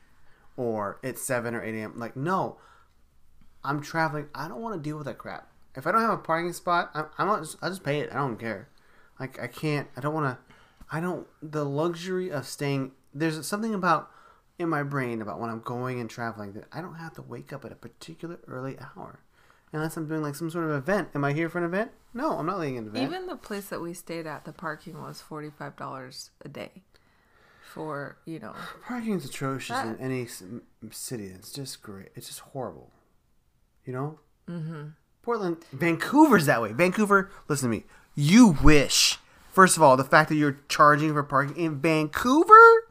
or 0.57 0.99
it's 1.01 1.21
seven 1.21 1.55
or 1.55 1.63
eight 1.63 1.75
a.m. 1.75 1.93
Like 1.97 2.17
no, 2.17 2.57
I'm 3.63 3.81
traveling. 3.81 4.27
I 4.35 4.47
don't 4.49 4.61
want 4.61 4.75
to 4.75 4.81
deal 4.81 4.97
with 4.97 5.05
that 5.05 5.17
crap. 5.17 5.47
If 5.75 5.87
I 5.87 5.91
don't 5.91 6.01
have 6.01 6.11
a 6.11 6.17
parking 6.17 6.51
spot, 6.53 6.91
I'm, 6.93 7.05
I'm 7.17 7.27
not. 7.27 7.41
Just, 7.43 7.57
I 7.61 7.69
just 7.69 7.83
pay 7.83 8.01
it. 8.01 8.09
I 8.11 8.15
don't 8.15 8.37
care. 8.37 8.67
Like 9.19 9.39
I 9.41 9.47
can't. 9.47 9.87
I 9.95 10.01
don't 10.01 10.13
want 10.13 10.25
to. 10.25 10.37
I 10.93 10.99
don't. 10.99 11.25
The 11.41 11.65
luxury 11.65 12.31
of 12.31 12.45
staying. 12.45 12.91
There's 13.15 13.45
something 13.47 13.73
about 13.73 14.11
in 14.59 14.69
my 14.69 14.83
brain 14.83 15.23
about 15.23 15.39
when 15.39 15.49
I'm 15.49 15.61
going 15.61 15.99
and 15.99 16.07
traveling 16.07 16.53
that 16.53 16.65
I 16.71 16.81
don't 16.81 16.95
have 16.95 17.13
to 17.15 17.23
wake 17.23 17.51
up 17.51 17.65
at 17.65 17.71
a 17.71 17.75
particular 17.75 18.37
early 18.47 18.77
hour, 18.95 19.19
unless 19.71 19.97
I'm 19.97 20.07
doing 20.07 20.21
like 20.21 20.35
some 20.35 20.51
sort 20.51 20.65
of 20.65 20.71
event. 20.71 21.09
Am 21.15 21.25
I 21.25 21.33
here 21.33 21.49
for 21.49 21.57
an 21.57 21.63
event? 21.63 21.91
No, 22.13 22.37
I'm 22.37 22.45
not 22.45 22.59
leading 22.59 22.77
an 22.77 22.87
event. 22.87 23.03
Even 23.11 23.25
the 23.25 23.35
place 23.35 23.65
that 23.69 23.81
we 23.81 23.95
stayed 23.95 24.27
at, 24.27 24.45
the 24.45 24.53
parking 24.53 25.01
was 25.01 25.19
forty 25.19 25.49
five 25.49 25.75
dollars 25.75 26.29
a 26.45 26.47
day, 26.47 26.83
for 27.63 28.17
you 28.25 28.37
know. 28.37 28.53
parking 28.85 29.15
is 29.15 29.25
atrocious 29.25 29.75
in 29.81 29.97
any 29.99 30.27
city. 30.91 31.25
It's 31.25 31.51
just 31.51 31.81
great. 31.81 32.09
It's 32.13 32.27
just 32.27 32.41
horrible. 32.41 32.91
You 33.83 33.93
know. 33.93 34.19
Mm-hmm. 34.47 34.89
Portland, 35.23 35.65
Vancouver's 35.71 36.45
that 36.45 36.61
way. 36.61 36.71
Vancouver, 36.71 37.31
listen 37.47 37.71
to 37.71 37.75
me. 37.77 37.85
You 38.13 38.57
wish. 38.61 39.17
First 39.53 39.77
of 39.77 39.83
all, 39.83 39.95
the 39.95 40.03
fact 40.03 40.29
that 40.29 40.35
you're 40.35 40.59
charging 40.67 41.13
for 41.13 41.23
parking 41.23 41.55
in 41.57 41.79
Vancouver. 41.79 42.87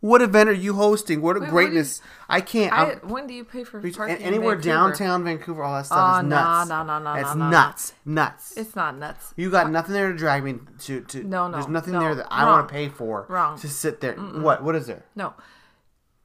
What 0.00 0.20
event 0.20 0.50
are 0.50 0.52
you 0.52 0.74
hosting? 0.74 1.22
What 1.22 1.34
a 1.38 1.40
Wait, 1.40 1.46
what 1.46 1.50
greatness! 1.50 2.02
I 2.28 2.42
can't. 2.42 2.74
I, 2.74 2.96
when 3.06 3.26
do 3.26 3.32
you 3.32 3.42
pay 3.42 3.64
for 3.64 3.80
parking? 3.80 4.16
in 4.16 4.22
anywhere 4.22 4.54
Vancouver? 4.56 4.62
downtown 4.90 5.24
Vancouver, 5.24 5.62
all 5.62 5.74
that 5.76 5.86
stuff 5.86 6.16
Oh, 6.16 6.18
is 6.18 6.24
no, 6.24 6.28
nuts. 6.36 6.68
no, 6.68 6.82
no, 6.84 6.98
no, 6.98 7.12
It's 7.14 7.28
no, 7.30 7.34
no, 7.36 7.44
no. 7.46 7.50
nuts, 7.50 7.92
nuts. 8.04 8.56
It's 8.58 8.76
not 8.76 8.98
nuts. 8.98 9.32
you 9.34 9.50
got 9.50 9.70
nothing 9.70 9.94
there 9.94 10.12
to 10.12 10.18
drag 10.18 10.44
me 10.44 10.56
to. 10.80 11.00
to 11.00 11.24
No, 11.24 11.48
no, 11.48 11.54
There's 11.56 11.68
nothing 11.68 11.94
no. 11.94 12.00
there 12.00 12.14
that 12.16 12.26
I 12.30 12.44
want 12.44 12.68
to 12.68 12.72
pay 12.74 12.90
for. 12.90 13.24
Wrong. 13.30 13.58
To 13.60 13.66
sit 13.66 14.02
there. 14.02 14.12
What? 14.16 14.62
What 14.62 14.76
is 14.76 14.86
there? 14.86 15.04
No, 15.16 15.32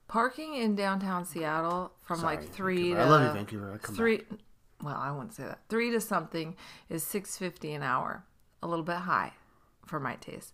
parking 0.10 0.56
in 0.56 0.76
downtown 0.76 1.24
Seattle 1.24 1.94
from 2.04 2.20
Sorry, 2.20 2.36
like 2.36 2.52
three 2.52 2.94
Vancouver. 2.94 2.98
to 2.98 3.06
I 3.06 3.10
love 3.10 3.22
you, 3.28 3.34
Vancouver. 3.34 3.80
Come 3.82 3.96
three. 3.96 4.24
Well, 4.84 4.96
I 4.98 5.10
wouldn't 5.12 5.36
say 5.36 5.44
that. 5.44 5.60
Three 5.70 5.90
to 5.92 6.02
something 6.02 6.58
is 6.90 7.04
six 7.04 7.38
fifty 7.38 7.74
an 7.74 7.84
hour. 7.84 8.26
A 8.62 8.68
little 8.68 8.84
bit 8.84 8.98
high, 8.98 9.32
for 9.90 10.00
my 10.00 10.16
taste. 10.16 10.54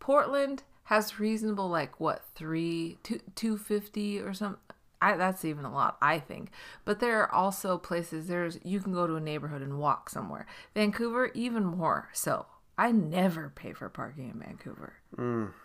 Portland 0.00 0.64
has 0.84 1.20
reasonable 1.20 1.68
like 1.68 2.00
what 2.00 2.24
three 2.34 2.98
two 3.02 3.20
two 3.34 3.56
fifty 3.56 4.18
or 4.18 4.34
something. 4.34 4.60
I, 5.00 5.16
that's 5.16 5.44
even 5.44 5.64
a 5.64 5.72
lot, 5.72 5.96
I 6.00 6.20
think. 6.20 6.50
But 6.84 7.00
there 7.00 7.20
are 7.22 7.32
also 7.32 7.76
places 7.76 8.28
there's 8.28 8.58
you 8.62 8.80
can 8.80 8.92
go 8.92 9.06
to 9.06 9.16
a 9.16 9.20
neighborhood 9.20 9.62
and 9.62 9.78
walk 9.78 10.10
somewhere. 10.10 10.46
Vancouver, 10.74 11.30
even 11.34 11.64
more 11.64 12.08
so. 12.12 12.46
I 12.78 12.90
never 12.92 13.52
pay 13.54 13.72
for 13.72 13.88
parking 13.88 14.30
in 14.30 14.40
Vancouver. 14.40 14.94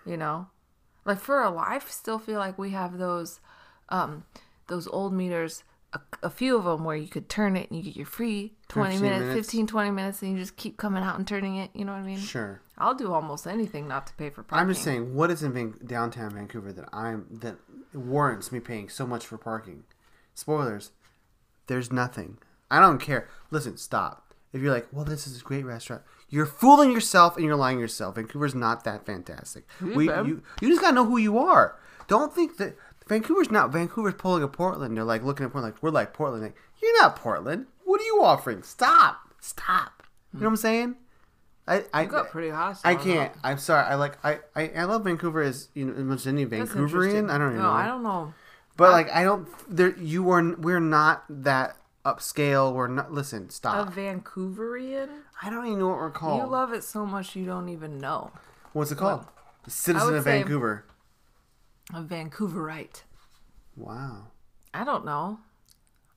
You 0.06 0.18
know, 0.18 0.48
like 1.06 1.20
for 1.20 1.42
a 1.42 1.50
life, 1.50 1.90
still 1.90 2.20
feel 2.20 2.40
like 2.40 2.58
we 2.58 2.72
have 2.72 2.98
those 2.98 3.40
um, 3.90 4.26
those 4.68 4.88
old 4.88 5.14
meters. 5.14 5.64
A, 5.94 6.00
a 6.24 6.30
few 6.30 6.58
of 6.58 6.66
them 6.66 6.84
where 6.84 6.96
you 6.96 7.08
could 7.08 7.30
turn 7.30 7.56
it 7.56 7.70
and 7.70 7.78
you 7.78 7.84
get 7.84 7.96
your 7.96 8.06
free 8.06 8.54
20 8.68 9.00
minutes, 9.00 9.26
minutes. 9.26 9.48
15, 9.48 9.68
20 9.68 9.92
minutes, 9.92 10.22
and 10.22 10.32
you 10.34 10.38
just 10.38 10.58
keep 10.58 10.78
coming 10.78 11.02
out 11.02 11.18
and 11.18 11.28
turning 11.28 11.56
it. 11.56 11.72
You 11.74 11.86
know 11.86 11.94
what 11.94 12.00
I 12.00 12.06
mean? 12.06 12.20
Sure. 12.20 12.62
I'll 12.78 12.94
do 12.94 13.14
almost 13.14 13.48
anything 13.48 13.88
not 13.88 14.06
to 14.08 14.14
pay 14.14 14.30
for 14.30 14.44
parking. 14.44 14.62
I'm 14.62 14.74
just 14.74 14.84
saying, 14.84 15.16
what 15.16 15.32
is 15.32 15.44
in 15.44 15.54
Van- 15.54 15.80
downtown 15.86 16.32
Vancouver 16.34 16.74
that 16.74 16.90
I'm 16.92 17.26
that 17.42 17.56
warrants 17.94 18.52
me 18.52 18.60
paying 18.60 18.90
so 18.90 19.08
much 19.08 19.26
for 19.26 19.38
parking? 19.38 19.86
Spoilers. 20.34 20.92
There's 21.68 21.92
nothing. 21.92 22.38
I 22.70 22.80
don't 22.80 23.00
care. 23.00 23.30
Listen, 23.50 23.78
stop. 23.78 24.34
If 24.54 24.62
you're 24.62 24.74
like, 24.74 24.88
well, 24.92 25.06
this 25.06 25.28
is 25.28 25.42
a 25.42 25.44
great 25.44 25.66
restaurant, 25.66 26.04
you're 26.30 26.46
fooling 26.46 26.92
yourself 26.92 27.36
and 27.36 27.46
you're 27.46 27.56
lying 27.56 27.80
yourself. 27.80 28.16
Vancouver's 28.16 28.56
not 28.56 28.84
that 28.84 29.06
fantastic. 29.06 29.66
We, 29.82 30.08
babe. 30.08 30.28
you, 30.28 30.44
you 30.62 30.70
just 30.70 30.82
gotta 30.82 30.96
know 30.96 31.06
who 31.06 31.18
you 31.18 31.38
are. 31.38 31.78
Don't 32.08 32.34
think 32.34 32.58
that 32.58 32.78
Vancouver's 33.08 33.52
not. 33.52 33.72
Vancouver's 33.72 34.16
pulling 34.16 34.44
a 34.44 34.48
Portland. 34.48 34.96
They're 34.96 35.04
like 35.04 35.24
looking 35.24 35.46
at 35.46 35.52
Portland 35.52 35.74
like 35.74 35.84
we're 35.84 35.90
like 35.90 36.14
Portland. 36.14 36.44
Like, 36.44 36.56
you're 36.82 37.02
not 37.02 37.16
Portland. 37.16 37.68
What 37.86 38.02
are 38.02 38.06
you 38.06 38.22
offering? 38.22 38.64
Stop. 38.64 39.34
Stop. 39.40 40.04
You 40.34 40.42
know 40.42 40.46
what 40.46 40.52
I'm 40.52 40.58
saying? 40.58 40.96
I 41.68 41.84
I 41.94 42.04
You 42.04 42.10
got 42.10 42.30
pretty 42.30 42.50
hot. 42.50 42.80
I 42.84 42.96
can't. 42.96 43.32
I'm 43.44 43.58
sorry. 43.58 43.86
I 43.86 43.96
like. 43.96 44.24
I, 44.24 44.40
I, 44.56 44.70
I 44.70 44.84
love 44.86 45.04
Vancouver 45.04 45.42
as 45.42 45.70
you 45.74 45.86
know 45.86 45.94
as 45.94 46.04
much 46.04 46.20
as 46.20 46.28
any 46.28 46.46
Vancouverian. 46.46 47.30
I 47.30 47.38
don't 47.38 47.50
even 47.52 47.58
know. 47.58 47.64
no, 47.64 47.70
know. 47.70 47.70
I 47.72 47.86
don't 47.88 48.04
know. 48.04 48.34
But 48.78 48.92
like, 48.92 49.12
I 49.12 49.24
don't. 49.24 49.48
There, 49.70 49.98
you 49.98 50.30
are. 50.30 50.56
We're 50.56 50.80
not 50.80 51.24
that 51.30 51.78
upscale. 52.06 52.74
We're 52.74 52.88
not. 52.88 53.12
Listen, 53.12 53.50
stop. 53.50 53.90
A. 53.90 53.92
Vancouverian? 53.92 55.10
I 55.42 55.50
don't 55.50 55.66
even 55.66 55.80
know 55.80 55.88
what 55.88 55.98
we're 55.98 56.12
called. 56.12 56.42
You 56.42 56.48
love 56.48 56.74
it 56.74 56.84
so 56.84 57.06
much 57.06 57.36
you 57.36 57.46
don't 57.46 57.70
even 57.70 57.98
know. 57.98 58.32
What's 58.74 58.92
it 58.92 58.98
called? 58.98 59.26
The 59.66 59.72
Citizen 59.72 60.16
of 60.16 60.24
Vancouver. 60.24 60.86
A 61.94 62.02
Vancouverite. 62.02 63.04
Wow. 63.76 64.28
I 64.74 64.84
don't 64.84 65.06
know. 65.06 65.40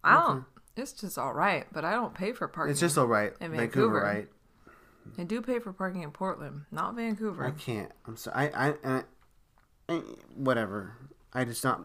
I 0.02 0.14
don't. 0.14 0.44
It's 0.76 0.92
just 0.92 1.18
all 1.18 1.32
right, 1.32 1.66
but 1.72 1.84
I 1.84 1.92
don't 1.92 2.14
pay 2.14 2.32
for 2.32 2.48
parking. 2.48 2.70
It's 2.70 2.80
just 2.80 2.96
all 2.96 3.06
right. 3.06 3.32
In 3.40 3.52
Vancouver, 3.52 4.00
right? 4.02 4.28
I 5.18 5.24
do 5.24 5.42
pay 5.42 5.58
for 5.58 5.72
parking 5.72 6.02
in 6.02 6.10
Portland, 6.10 6.62
not 6.70 6.94
Vancouver. 6.94 7.44
I 7.44 7.50
can't. 7.50 7.90
I'm 8.06 8.16
sorry. 8.16 8.52
I, 8.54 8.68
I, 8.68 8.74
I, 8.84 9.02
I, 9.88 9.94
whatever. 10.34 10.96
I 11.32 11.44
just 11.44 11.64
not. 11.64 11.82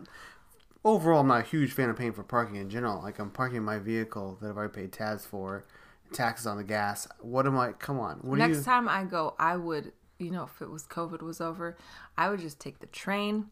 Overall, 0.83 1.21
I'm 1.21 1.27
not 1.27 1.39
a 1.41 1.47
huge 1.47 1.71
fan 1.71 1.89
of 1.89 1.97
paying 1.97 2.13
for 2.13 2.23
parking 2.23 2.55
in 2.57 2.69
general. 2.69 3.01
Like 3.01 3.19
I'm 3.19 3.31
parking 3.31 3.63
my 3.63 3.79
vehicle 3.79 4.37
that 4.41 4.49
I've 4.49 4.57
already 4.57 4.73
paid 4.73 4.93
tabs 4.93 5.25
for, 5.25 5.65
taxes 6.13 6.45
on 6.45 6.57
the 6.57 6.63
gas. 6.63 7.07
What 7.19 7.47
am 7.47 7.57
I? 7.57 7.73
Come 7.73 7.99
on. 7.99 8.19
What 8.21 8.37
Next 8.37 8.57
you? 8.57 8.63
time 8.63 8.87
I 8.87 9.03
go, 9.03 9.35
I 9.39 9.57
would, 9.57 9.91
you 10.19 10.31
know, 10.31 10.43
if 10.43 10.61
it 10.61 10.69
was 10.69 10.83
COVID 10.83 11.21
was 11.21 11.41
over, 11.41 11.77
I 12.17 12.29
would 12.29 12.39
just 12.39 12.59
take 12.59 12.79
the 12.79 12.87
train, 12.87 13.47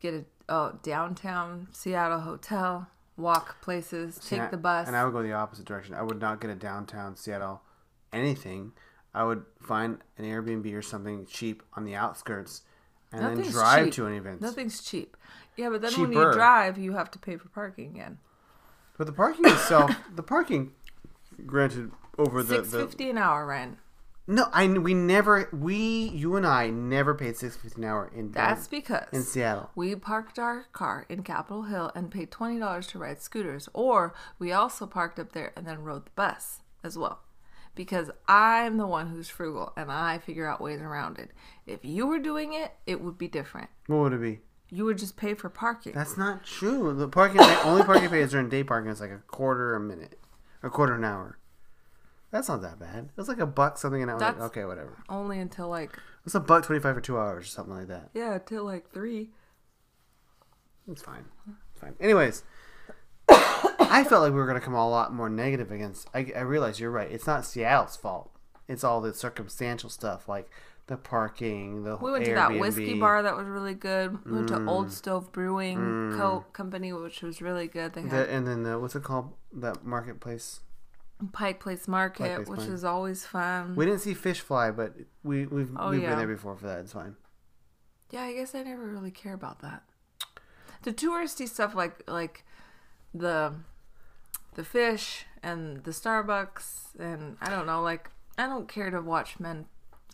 get 0.00 0.14
a 0.14 0.24
oh, 0.48 0.78
downtown 0.82 1.68
Seattle 1.72 2.20
hotel, 2.20 2.88
walk 3.16 3.60
places, 3.60 4.18
take 4.18 4.40
I- 4.40 4.48
the 4.48 4.56
bus. 4.56 4.86
And 4.86 4.96
I 4.96 5.04
would 5.04 5.12
go 5.12 5.22
the 5.22 5.32
opposite 5.32 5.64
direction. 5.64 5.94
I 5.94 6.02
would 6.02 6.20
not 6.20 6.40
get 6.40 6.50
a 6.50 6.54
downtown 6.54 7.16
Seattle 7.16 7.62
anything. 8.12 8.72
I 9.14 9.24
would 9.24 9.44
find 9.60 9.98
an 10.18 10.24
Airbnb 10.24 10.72
or 10.74 10.82
something 10.82 11.26
cheap 11.26 11.62
on 11.74 11.84
the 11.84 11.96
outskirts, 11.96 12.62
and 13.12 13.22
then 13.22 13.50
drive 13.50 13.86
cheap. 13.86 13.94
to 13.94 14.06
an 14.06 14.14
event. 14.14 14.40
Nothing's 14.40 14.82
cheap. 14.82 15.16
Yeah, 15.56 15.68
but 15.68 15.82
then 15.82 15.92
when 16.00 16.12
you 16.12 16.32
drive, 16.32 16.78
you 16.78 16.92
have 16.92 17.10
to 17.10 17.18
pay 17.18 17.36
for 17.36 17.48
parking 17.48 17.88
again. 17.88 18.18
But 18.96 19.06
the 19.06 19.12
parking 19.12 19.46
itself, 19.46 19.90
the 20.14 20.22
parking, 20.22 20.72
granted, 21.44 21.90
over 22.18 22.42
the, 22.42 22.64
Six 22.64 22.94
the 22.94 23.10
an 23.10 23.18
hour 23.18 23.46
rent. 23.46 23.78
No, 24.30 24.46
I 24.52 24.66
we 24.68 24.94
never 24.94 25.48
we 25.52 25.76
you 25.76 26.36
and 26.36 26.46
I 26.46 26.70
never 26.70 27.14
paid 27.14 27.36
six 27.36 27.56
fifty 27.56 27.80
an 27.82 27.88
hour 27.88 28.10
in 28.14 28.30
That's 28.30 28.68
because 28.68 29.08
in 29.12 29.22
Seattle. 29.24 29.70
we 29.74 29.96
parked 29.96 30.38
our 30.38 30.66
car 30.72 31.04
in 31.08 31.22
Capitol 31.24 31.64
Hill 31.64 31.90
and 31.96 32.10
paid 32.10 32.30
twenty 32.30 32.58
dollars 32.58 32.86
to 32.88 32.98
ride 32.98 33.20
scooters, 33.20 33.68
or 33.74 34.14
we 34.38 34.52
also 34.52 34.86
parked 34.86 35.18
up 35.18 35.32
there 35.32 35.52
and 35.56 35.66
then 35.66 35.82
rode 35.82 36.06
the 36.06 36.12
bus 36.14 36.60
as 36.84 36.96
well. 36.96 37.20
Because 37.74 38.10
I'm 38.28 38.76
the 38.76 38.86
one 38.86 39.08
who's 39.08 39.28
frugal 39.28 39.72
and 39.76 39.90
I 39.90 40.18
figure 40.18 40.48
out 40.48 40.60
ways 40.60 40.80
around 40.80 41.18
it. 41.18 41.30
If 41.66 41.84
you 41.84 42.06
were 42.06 42.18
doing 42.18 42.52
it, 42.52 42.72
it 42.86 43.00
would 43.00 43.18
be 43.18 43.28
different. 43.28 43.68
What 43.88 43.98
would 43.98 44.12
it 44.12 44.20
be? 44.20 44.40
You 44.70 44.84
would 44.84 44.98
just 44.98 45.16
pay 45.16 45.34
for 45.34 45.48
parking. 45.48 45.92
That's 45.92 46.16
not 46.16 46.44
true. 46.44 46.94
The 46.94 47.08
parking, 47.08 47.38
the 47.38 47.62
only 47.64 47.82
parking 47.82 48.04
I 48.04 48.08
pay 48.08 48.20
is 48.20 48.30
during 48.30 48.48
day 48.48 48.62
parking. 48.62 48.90
It's 48.90 49.00
like 49.00 49.10
a 49.10 49.22
quarter 49.26 49.74
a 49.74 49.80
minute, 49.80 50.20
a 50.62 50.70
quarter 50.70 50.94
an 50.94 51.04
hour. 51.04 51.38
That's 52.30 52.48
not 52.48 52.62
that 52.62 52.78
bad. 52.78 53.04
It 53.06 53.16
was 53.16 53.28
like 53.28 53.38
a 53.38 53.46
buck 53.46 53.76
something 53.78 54.02
an 54.02 54.10
hour. 54.10 54.18
That's- 54.18 54.42
okay, 54.44 54.64
whatever. 54.64 54.96
Only 55.08 55.40
until 55.40 55.68
like 55.68 55.98
It's 56.24 56.34
a 56.34 56.40
buck 56.40 56.64
twenty 56.64 56.80
five 56.80 56.94
for 56.94 57.00
two 57.00 57.18
hours 57.18 57.44
or 57.44 57.48
something 57.48 57.74
like 57.74 57.88
that. 57.88 58.10
yeah, 58.14 58.38
till 58.38 58.64
like 58.64 58.90
three. 58.90 59.30
It's 60.88 61.02
fine. 61.02 61.24
It's 61.72 61.80
fine. 61.80 61.94
Anyways, 62.00 62.42
I 63.28 64.04
felt 64.08 64.22
like 64.22 64.32
we 64.32 64.38
were 64.38 64.46
gonna 64.46 64.60
come 64.60 64.74
a 64.74 64.88
lot 64.88 65.12
more 65.12 65.28
negative 65.28 65.70
against. 65.70 66.08
I, 66.14 66.32
I 66.36 66.40
realize 66.40 66.80
you're 66.80 66.90
right. 66.90 67.10
It's 67.10 67.26
not 67.26 67.44
Seattle's 67.44 67.96
fault. 67.96 68.30
It's 68.68 68.84
all 68.84 69.00
the 69.00 69.12
circumstantial 69.12 69.90
stuff 69.90 70.28
like 70.28 70.48
the 70.90 70.96
parking, 70.96 71.84
the 71.84 71.96
We 71.96 72.10
went 72.10 72.24
to 72.24 72.34
that 72.34 72.58
whiskey 72.58 72.98
bar 72.98 73.22
that 73.22 73.36
was 73.36 73.46
really 73.46 73.74
good. 73.74 74.24
We 74.24 74.32
went 74.32 74.48
to 74.48 74.56
mm. 74.56 74.68
Old 74.68 74.92
Stove 74.92 75.32
Brewing 75.32 75.76
Co. 76.16 76.44
Mm. 76.48 76.52
Company, 76.52 76.92
which 76.92 77.22
was 77.22 77.40
really 77.40 77.68
good. 77.68 77.94
They 77.94 78.02
had 78.02 78.10
The, 78.10 78.30
and 78.30 78.46
then 78.46 78.64
the, 78.64 78.78
what's 78.78 78.96
it 78.96 79.04
called? 79.04 79.32
That 79.52 79.84
marketplace. 79.84 80.60
Pike 81.32 81.60
Place 81.60 81.86
Market, 81.88 82.44
Place 82.44 82.48
which 82.48 82.66
is 82.68 82.84
always 82.84 83.24
fun. 83.26 83.74
We 83.76 83.84
didn't 83.86 84.00
see 84.00 84.14
fish 84.14 84.40
fly, 84.40 84.70
but 84.70 84.94
we 85.22 85.46
we've 85.46 85.70
Oh, 85.76 85.90
we've 85.90 86.02
yeah. 86.02 86.10
been 86.10 86.18
there 86.18 86.26
before 86.28 86.56
for 86.56 86.66
that. 86.66 86.80
It's 86.80 86.92
fine. 86.92 87.16
Yeah, 88.10 88.22
I 88.22 88.32
guess 88.34 88.54
I 88.54 88.62
never 88.62 88.86
really 88.86 89.10
care 89.10 89.34
about 89.34 89.60
that. 89.60 89.82
The 90.82 90.92
touristy 90.92 91.48
stuff 91.48 91.74
like 91.74 92.02
like 92.08 92.44
the 93.14 93.54
the 94.54 94.64
fish 94.64 95.26
and 95.42 95.84
the 95.84 95.90
Starbucks 95.90 96.98
and 96.98 97.36
I 97.40 97.50
don't 97.50 97.66
know, 97.66 97.82
like 97.82 98.10
I 98.38 98.46
don't 98.46 98.68
care 98.68 98.90
to 98.90 99.00
watch 99.00 99.38
men 99.38 99.66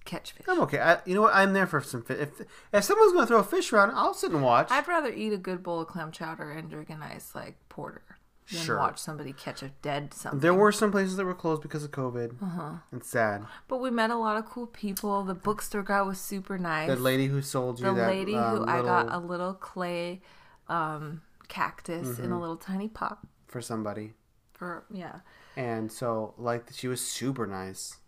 catch 0.05 0.33
fish. 0.33 0.47
I'm 0.49 0.61
okay. 0.63 0.79
I, 0.79 0.99
you 1.05 1.15
know 1.15 1.23
what? 1.23 1.35
I'm 1.35 1.53
there 1.53 1.67
for 1.67 1.81
some 1.81 2.03
fish. 2.03 2.19
If 2.21 2.41
if 2.73 2.85
someone's 2.85 3.13
gonna 3.13 3.27
throw 3.27 3.39
a 3.39 3.45
fish 3.45 3.73
around, 3.73 3.93
I'll 3.93 4.15
sit 4.15 4.33
and 4.33 4.43
watch. 4.43 4.71
I'd 4.71 4.87
rather 4.89 5.13
eat 5.13 5.33
a 5.33 5.37
good 5.39 5.63
bowl 5.63 5.81
of 5.81 5.89
clam 5.89 6.11
chowder 6.13 6.51
and 6.51 6.69
drink 6.71 6.91
a 6.91 6.97
nice 6.97 7.35
like 7.35 7.57
porter 7.69 8.03
than 8.51 8.61
Sure. 8.61 8.79
watch 8.79 8.99
somebody 8.99 9.33
catch 9.33 9.63
a 9.63 9.71
dead 9.83 10.15
something. 10.15 10.41
there 10.41 10.55
were 10.55 10.71
some 10.73 10.93
places 10.93 11.17
that 11.17 11.25
were 11.25 11.35
closed 11.35 11.63
because 11.63 11.83
of 11.85 11.91
COVID. 11.91 12.41
Uh-huh. 12.43 12.71
It's 12.93 13.09
sad. 13.09 13.45
but 13.69 13.79
we 13.79 13.91
met 13.91 14.11
a 14.11 14.17
lot 14.17 14.37
of 14.37 14.47
cool 14.47 14.67
people. 14.69 15.25
The 15.25 15.35
bookstore 15.35 15.83
guy 15.83 16.03
was 16.03 16.21
super 16.21 16.57
nice. 16.59 16.89
The 16.89 16.97
lady 16.97 17.27
who 17.27 17.43
sold 17.43 17.81
you 17.81 17.87
the 17.87 17.95
that 17.95 18.09
lady 18.09 18.37
um, 18.37 18.59
who 18.59 18.63
I 18.67 18.83
got 18.83 19.07
a 19.07 19.19
little- 19.19 19.29
little 19.29 19.55
clay 19.55 20.23
um, 20.69 21.23
cactus 21.49 22.07
Mm-hmm. 22.09 22.25
in 22.25 22.31
a 22.33 22.41
little 22.41 22.57
tiny 22.57 22.89
pot 22.89 23.19
for 23.47 23.61
somebody, 23.61 24.15
for 24.53 24.85
yeah. 24.91 25.21
and 25.57 25.91
so 25.93 26.35
like 26.39 26.69
she 26.73 26.89
was 26.89 27.01
super 27.01 27.47
nice. 27.47 27.99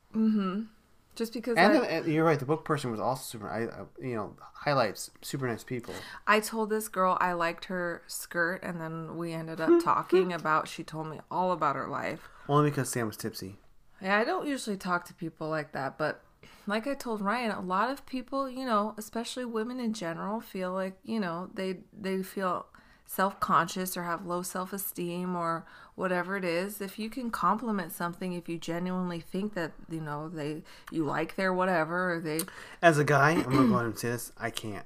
Just 1.19 1.32
because 1.32 1.57
And, 1.57 1.78
I, 1.78 1.85
and 1.85 2.07
you're 2.07 2.24
right. 2.24 2.39
The 2.39 2.47
book 2.47 2.65
person 2.65 2.93
was 2.93 3.01
also 3.01 3.23
super. 3.24 3.51
I, 3.51 3.65
I 3.65 4.07
you 4.07 4.15
know 4.15 4.36
highlights 4.55 5.11
super 5.20 5.49
nice 5.49 5.65
people. 5.65 5.93
I 6.28 6.39
told 6.39 6.70
this 6.70 6.86
girl 6.86 7.19
I 7.20 7.32
liked 7.32 7.65
her 7.65 8.03
skirt, 8.07 8.62
and 8.62 8.81
then 8.81 9.16
we 9.16 9.32
ended 9.32 9.61
up 9.61 9.82
talking 9.82 10.32
about. 10.40 10.69
She 10.69 10.85
told 10.85 11.09
me 11.09 11.19
all 11.28 11.51
about 11.51 11.74
her 11.74 11.89
life. 11.89 12.28
Only 12.49 12.70
because 12.70 12.89
Sam 12.89 13.09
was 13.09 13.16
tipsy. 13.16 13.57
Yeah, 14.01 14.16
I 14.16 14.23
don't 14.23 14.47
usually 14.47 14.77
talk 14.77 15.05
to 15.07 15.15
people 15.15 15.49
like 15.49 15.73
that, 15.73 15.99
but 15.99 16.23
like 16.69 16.86
I 16.86 16.95
told 16.95 17.20
Ryan, 17.20 17.51
a 17.51 17.61
lot 17.61 17.90
of 17.90 18.07
people, 18.07 18.49
you 18.49 18.65
know, 18.65 18.95
especially 18.97 19.45
women 19.45 19.81
in 19.81 19.95
general, 19.95 20.40
feel 20.40 20.73
like 20.73 20.97
you 21.03 21.19
know 21.19 21.51
they 21.53 21.78
they 21.93 22.23
feel 22.23 22.66
self-conscious 23.10 23.97
or 23.97 24.02
have 24.02 24.26
low 24.26 24.43
self-esteem 24.43 25.35
or 25.35 25.64
whatever 25.94 26.36
it 26.36 26.44
is 26.44 26.82
if 26.82 26.98
you 26.98 27.09
can 27.09 27.30
compliment 27.30 27.90
something 27.90 28.35
if 28.35 28.51
you 28.51 28.59
genuinely 28.59 29.18
think 29.18 29.55
that 29.55 29.72
you 29.90 29.98
know 30.01 30.28
they 30.28 30.62
you 30.93 31.02
like 31.05 31.35
their 31.35 31.51
whatever 31.52 32.12
or 32.12 32.20
they 32.20 32.39
As 32.82 32.98
a 32.98 33.05
guy, 33.05 33.30
I'm 33.30 33.43
gonna 33.44 33.66
go 33.68 33.74
ahead 33.76 33.86
and 33.86 33.98
say 33.98 34.10
this. 34.10 34.30
I 34.39 34.51
can't. 34.51 34.85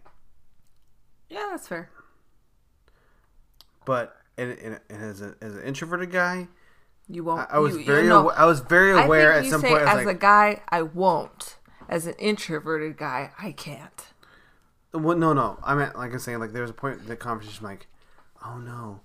yeah 1.28 1.48
that's 1.50 1.66
fair 1.66 1.90
But 3.84 4.16
and, 4.38 4.52
and, 4.52 4.80
and 4.88 5.02
as 5.02 5.20
a 5.20 5.34
as 5.40 5.56
an 5.56 5.62
introverted 5.64 6.12
guy, 6.12 6.46
you 7.08 7.24
won't 7.24 7.50
I, 7.50 7.56
I 7.56 7.58
was 7.58 7.74
you- 7.74 7.80
you 7.80 7.86
very 7.86 8.06
know, 8.06 8.20
awa- 8.20 8.34
I 8.36 8.44
was 8.46 8.60
very 8.60 8.92
aware 8.92 9.32
at 9.32 9.46
some 9.46 9.60
say, 9.60 9.70
point. 9.70 9.82
As 9.82 10.04
was 10.06 10.14
a 10.14 10.18
guy 10.18 10.62
i 10.68 10.80
won't 10.80 11.56
as 11.88 12.06
an 12.06 12.14
introverted 12.20 12.96
guy 12.96 13.32
i 13.38 13.50
can't 13.50 14.06
well, 14.94 15.16
no, 15.16 15.32
no. 15.32 15.58
I 15.64 15.74
meant 15.74 15.96
like 15.96 16.12
I'm 16.12 16.18
saying 16.18 16.38
like 16.38 16.52
there 16.52 16.60
was 16.62 16.70
a 16.70 16.74
point 16.74 17.00
in 17.00 17.06
the 17.06 17.16
conversation 17.16 17.64
like, 17.64 17.86
oh 18.44 18.58
no, 18.58 19.00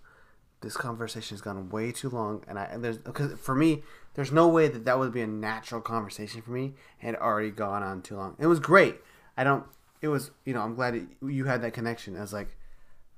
this 0.61 0.75
conversation 0.77 1.35
has 1.35 1.41
gone 1.41 1.69
way 1.69 1.91
too 1.91 2.09
long, 2.09 2.43
and 2.47 2.57
I 2.59 2.65
and 2.65 2.83
there's 2.83 2.97
because 2.97 3.39
for 3.39 3.55
me 3.55 3.83
there's 4.15 4.31
no 4.31 4.47
way 4.47 4.67
that 4.67 4.85
that 4.85 4.97
would 4.97 5.11
be 5.13 5.21
a 5.21 5.27
natural 5.27 5.81
conversation 5.81 6.41
for 6.41 6.51
me. 6.51 6.73
It 7.01 7.05
had 7.05 7.15
already 7.15 7.51
gone 7.51 7.83
on 7.83 8.01
too 8.01 8.15
long. 8.17 8.35
It 8.39 8.47
was 8.47 8.59
great. 8.59 8.97
I 9.37 9.43
don't. 9.43 9.63
It 10.01 10.07
was 10.09 10.31
you 10.45 10.53
know 10.53 10.61
I'm 10.61 10.75
glad 10.75 10.95
it, 10.95 11.07
you 11.21 11.45
had 11.45 11.61
that 11.61 11.73
connection. 11.73 12.15
I 12.17 12.21
was 12.21 12.33
like, 12.33 12.55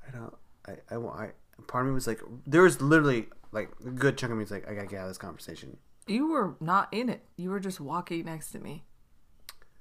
I 0.08 0.12
don't. 0.12 0.34
I 0.68 0.74
I, 0.91 0.98
want- 0.98 1.20
I 1.20 1.32
part 1.68 1.86
of 1.86 1.90
me 1.90 1.94
was 1.94 2.08
like 2.08 2.22
there 2.48 2.62
was 2.62 2.82
literally 2.82 3.28
like 3.52 3.70
a 3.86 3.90
good 3.90 4.18
chunk 4.18 4.32
of 4.32 4.38
me 4.38 4.44
was 4.44 4.52
like 4.52 4.68
I 4.70 4.74
gotta 4.74 4.88
get 4.88 5.00
out 5.00 5.04
of 5.04 5.10
this 5.10 5.18
conversation. 5.18 5.78
you 6.08 6.28
were 6.30 6.56
not 6.60 6.88
in 6.94 7.10
it 7.10 7.22
you 7.36 7.50
were 7.50 7.60
just 7.60 7.80
walking 7.80 8.26
next 8.26 8.52
to 8.52 8.60
me 8.60 8.84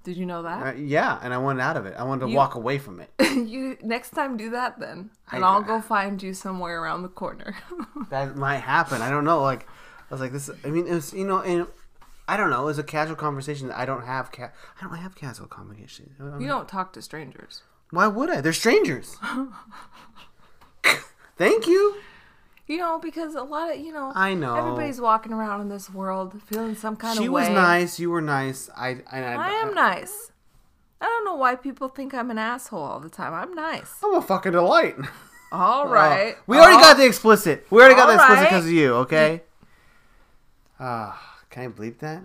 Did 0.08 0.16
you 0.16 0.24
know 0.24 0.42
that? 0.42 0.66
Uh, 0.66 0.72
yeah, 0.78 1.18
and 1.22 1.34
I 1.34 1.38
wanted 1.38 1.60
out 1.60 1.76
of 1.76 1.84
it. 1.84 1.94
I 1.98 2.02
wanted 2.02 2.24
to 2.24 2.30
You- 2.30 2.36
walk 2.38 2.54
away 2.54 2.78
from 2.78 2.98
it. 2.98 3.10
you 3.20 3.76
next 3.82 4.10
time 4.12 4.38
do 4.38 4.48
that 4.50 4.78
then, 4.80 5.10
and 5.30 5.44
I- 5.44 5.48
I'll 5.48 5.60
go 5.62 5.82
find 5.82 6.22
you 6.22 6.32
somewhere 6.32 6.80
around 6.82 7.02
the 7.02 7.10
corner. 7.10 7.54
that 8.10 8.34
might 8.34 8.60
happen. 8.60 9.02
I 9.02 9.10
don't 9.10 9.24
know. 9.24 9.42
Like, 9.42 9.68
I 10.10 10.14
was 10.14 10.22
like, 10.22 10.32
this. 10.32 10.48
I 10.64 10.68
mean, 10.68 10.86
it 10.86 10.94
was 10.94 11.12
you 11.12 11.26
know, 11.26 11.40
and 11.42 11.66
I 12.26 12.38
don't 12.38 12.48
know. 12.48 12.62
It 12.62 12.66
was 12.66 12.78
a 12.78 12.82
casual 12.82 13.16
conversation 13.16 13.68
that 13.68 13.76
I 13.78 13.84
don't 13.84 14.06
have. 14.06 14.32
Ca- 14.32 14.52
I 14.80 14.84
don't 14.88 14.96
have 14.96 15.14
casual 15.14 15.46
conversation. 15.46 16.14
I 16.18 16.22
don't- 16.24 16.40
you 16.40 16.48
don't 16.48 16.66
talk 16.68 16.94
to 16.94 17.02
strangers. 17.02 17.62
Why 17.90 18.06
would 18.06 18.30
I? 18.30 18.40
They're 18.40 18.54
strangers. 18.54 19.16
Thank 21.36 21.66
you. 21.66 21.96
You 22.68 22.76
know, 22.76 22.98
because 22.98 23.34
a 23.34 23.42
lot 23.42 23.74
of 23.74 23.80
you 23.80 23.92
know, 23.92 24.12
I 24.14 24.34
know. 24.34 24.54
everybody's 24.54 25.00
walking 25.00 25.32
around 25.32 25.62
in 25.62 25.68
this 25.70 25.90
world 25.90 26.40
feeling 26.46 26.74
some 26.74 26.96
kind 26.96 27.16
She 27.18 27.24
of 27.26 27.32
way. 27.32 27.42
was 27.42 27.48
nice. 27.48 27.98
You 27.98 28.10
were 28.10 28.20
nice. 28.20 28.68
I. 28.76 28.98
I, 29.10 29.22
I, 29.22 29.34
I 29.34 29.50
am 29.62 29.74
nice. 29.74 30.30
I 31.00 31.06
don't 31.06 31.24
know 31.24 31.34
why 31.36 31.54
people 31.54 31.88
think 31.88 32.12
I'm 32.12 32.30
an 32.30 32.38
asshole 32.38 32.82
all 32.82 33.00
the 33.00 33.08
time. 33.08 33.32
I'm 33.32 33.54
nice. 33.54 33.90
I'm 34.04 34.14
a 34.14 34.22
fucking 34.22 34.52
delight. 34.52 34.96
All 35.50 35.88
right. 35.88 36.34
Uh, 36.34 36.40
we 36.46 36.58
already 36.58 36.74
All- 36.74 36.80
got 36.82 36.96
the 36.98 37.06
explicit. 37.06 37.66
We 37.70 37.78
already 37.80 37.94
got 37.94 38.06
the 38.08 38.14
explicit 38.14 38.42
right. 38.42 38.50
because 38.50 38.66
of 38.66 38.72
you. 38.72 38.94
Okay. 38.96 39.42
Ah, 40.78 41.38
can 41.50 41.64
I 41.64 41.68
bleep 41.68 41.98
that? 42.00 42.22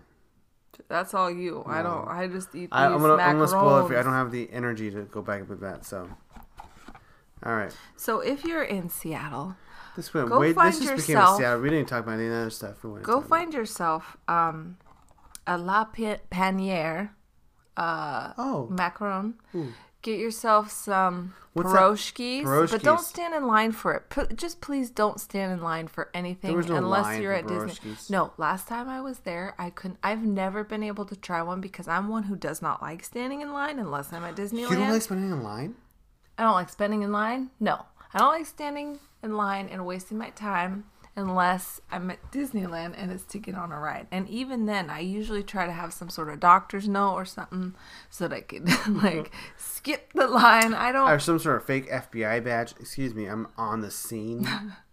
That's 0.89 1.13
all 1.13 1.31
you. 1.31 1.63
I 1.65 1.81
don't. 1.81 2.07
I 2.07 2.27
just 2.27 2.49
eat 2.49 2.59
these 2.61 2.69
I, 2.71 2.85
I'm 2.85 2.99
gonna 2.99 3.15
I'm 3.15 3.37
gonna 3.37 3.47
spoil 3.47 3.85
it 3.85 3.87
for 3.87 3.93
you. 3.93 3.99
I 3.99 4.03
don't 4.03 4.13
have 4.13 4.31
the 4.31 4.49
energy 4.51 4.91
to 4.91 5.03
go 5.03 5.21
back 5.21 5.47
with 5.47 5.61
that. 5.61 5.85
So, 5.85 6.09
all 7.45 7.55
right. 7.55 7.73
So 7.95 8.19
if 8.19 8.43
you're 8.43 8.63
in 8.63 8.89
Seattle, 8.89 9.55
This 9.95 10.13
went 10.13 10.29
Go 10.29 10.39
way. 10.39 10.53
find 10.53 10.73
This 10.73 10.79
just 10.85 10.95
became 10.95 11.17
a 11.17 11.19
yourself- 11.19 11.37
Seattle. 11.39 11.61
We 11.61 11.69
didn't 11.69 11.87
talk 11.87 12.03
about 12.03 12.19
any 12.19 12.27
other 12.29 12.49
stuff. 12.49 12.83
We 12.83 12.89
go 12.89 12.97
talk 12.99 13.07
about. 13.07 13.29
find 13.29 13.53
yourself 13.53 14.17
um, 14.27 14.77
a 15.45 15.57
La 15.57 15.85
Pa- 15.85 16.17
Panier 16.31 17.09
uh, 17.77 18.33
Oh, 18.37 18.67
macaron. 18.71 19.33
Get 20.01 20.19
yourself 20.19 20.69
some 20.69 21.33
pierogies, 21.55 22.71
but 22.71 22.83
don't 22.83 22.99
stand 22.99 23.33
in 23.33 23.47
line 23.47 23.71
for 23.71 23.93
it. 23.93 24.09
P- 24.09 24.35
just 24.35 24.59
please 24.59 24.89
don't 24.89 25.17
stand 25.19 25.53
in 25.53 25.61
line 25.61 25.87
for 25.87 26.09
anything 26.13 26.59
no 26.59 26.75
unless 26.75 27.19
you're 27.21 27.31
at 27.31 27.47
Disney. 27.47 27.95
No, 28.09 28.33
last 28.37 28.67
time 28.67 28.89
I 28.89 28.99
was 28.99 29.19
there, 29.19 29.55
I 29.57 29.69
couldn't. 29.69 29.99
I've 30.03 30.23
never 30.23 30.65
been 30.65 30.83
able 30.83 31.05
to 31.05 31.15
try 31.15 31.41
one 31.41 31.61
because 31.61 31.87
I'm 31.87 32.09
one 32.09 32.23
who 32.23 32.35
does 32.35 32.61
not 32.61 32.81
like 32.81 33.03
standing 33.03 33.39
in 33.41 33.53
line 33.53 33.79
unless 33.79 34.11
I'm 34.11 34.23
at 34.23 34.35
Disneyland. 34.35 34.71
you 34.71 34.75
don't 34.75 34.89
like 34.91 35.01
spending 35.01 35.31
in 35.31 35.41
line? 35.41 35.75
I 36.37 36.43
don't 36.43 36.53
like 36.55 36.69
spending 36.69 37.03
in 37.03 37.11
line. 37.13 37.51
No, 37.61 37.85
I 38.13 38.19
don't 38.19 38.29
like 38.29 38.45
standing 38.45 38.99
in 39.23 39.35
line 39.35 39.69
and 39.69 39.85
wasting 39.85 40.17
my 40.17 40.29
time 40.31 40.85
unless 41.15 41.81
I'm 41.91 42.09
at 42.09 42.31
Disneyland 42.31 42.95
and 42.97 43.11
it's 43.11 43.23
to 43.25 43.39
get 43.39 43.55
on 43.55 43.71
a 43.71 43.79
ride. 43.79 44.07
And 44.11 44.27
even 44.29 44.65
then, 44.65 44.89
I 44.89 44.99
usually 44.99 45.43
try 45.43 45.65
to 45.65 45.71
have 45.71 45.93
some 45.93 46.09
sort 46.09 46.29
of 46.29 46.39
doctor's 46.39 46.87
note 46.87 47.13
or 47.13 47.25
something 47.25 47.75
so 48.09 48.27
that 48.27 48.35
I 48.35 48.41
could 48.41 48.65
mm-hmm. 48.65 49.05
like 49.05 49.31
skip 49.57 50.13
the 50.13 50.27
line. 50.27 50.73
I 50.73 50.91
don't. 50.91 51.09
Or 51.09 51.19
some 51.19 51.39
sort 51.39 51.57
of 51.57 51.65
fake 51.65 51.89
FBI 51.89 52.43
badge? 52.43 52.73
Excuse 52.79 53.13
me, 53.13 53.25
I'm 53.25 53.47
on 53.57 53.81
the 53.81 53.91
scene. 53.91 54.47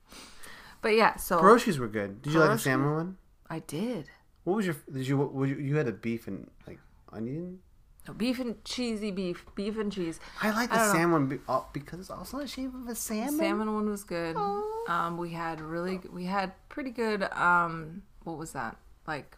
But 0.82 0.96
yeah, 0.96 1.16
so 1.16 1.38
Pierogies 1.40 1.78
were 1.78 1.88
good. 1.88 2.22
Did 2.22 2.32
you 2.32 2.40
like 2.40 2.52
the 2.52 2.58
salmon 2.58 2.94
one? 2.94 3.16
I 3.48 3.58
did. 3.58 4.06
What 4.44 4.56
was 4.56 4.66
your? 4.66 4.76
Did 4.90 5.06
you? 5.06 5.18
What, 5.18 5.48
you, 5.48 5.56
you 5.56 5.76
had 5.76 5.88
a 5.88 5.92
beef 5.92 6.26
and 6.26 6.50
like 6.66 6.78
onion? 7.12 7.58
No, 8.08 8.14
beef 8.14 8.40
and 8.40 8.64
cheesy 8.64 9.10
beef, 9.10 9.44
beef 9.54 9.78
and 9.78 9.92
cheese. 9.92 10.20
I 10.42 10.50
like 10.50 10.70
the 10.70 10.76
don't 10.76 10.92
salmon 10.92 11.26
be, 11.26 11.38
oh, 11.48 11.66
because 11.72 12.00
it's 12.00 12.10
also 12.10 12.38
a 12.38 12.46
shape 12.46 12.74
of 12.74 12.88
a 12.88 12.94
salmon. 12.94 13.36
The 13.36 13.42
Salmon 13.44 13.74
one 13.74 13.90
was 13.90 14.04
good. 14.04 14.36
Um, 14.36 15.18
we 15.18 15.30
had 15.32 15.60
really, 15.60 16.00
we 16.10 16.24
had 16.24 16.52
pretty 16.68 16.90
good. 16.90 17.22
Um, 17.32 18.02
what 18.24 18.38
was 18.38 18.52
that? 18.52 18.76
Like, 19.06 19.36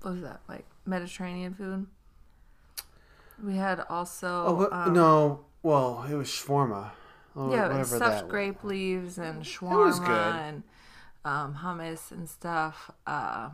what 0.00 0.14
was 0.14 0.22
that? 0.22 0.40
Like 0.48 0.64
Mediterranean 0.86 1.54
food. 1.54 1.86
We 3.42 3.56
had 3.56 3.80
also. 3.90 4.44
Oh 4.46 4.54
what, 4.54 4.72
um, 4.72 4.92
no! 4.94 5.44
Well, 5.62 6.04
it 6.10 6.14
was 6.14 6.28
shawarma. 6.28 6.90
Oh, 7.36 7.52
Yeah, 7.52 7.82
stuffed 7.82 8.28
grape 8.28 8.62
leaves 8.64 9.18
and 9.18 9.38
was 9.38 9.46
shawarma 9.48 10.06
good. 10.06 10.36
and 10.36 10.62
um, 11.24 11.58
hummus 11.62 12.10
and 12.12 12.28
stuff. 12.28 12.90
Uh, 13.06 13.50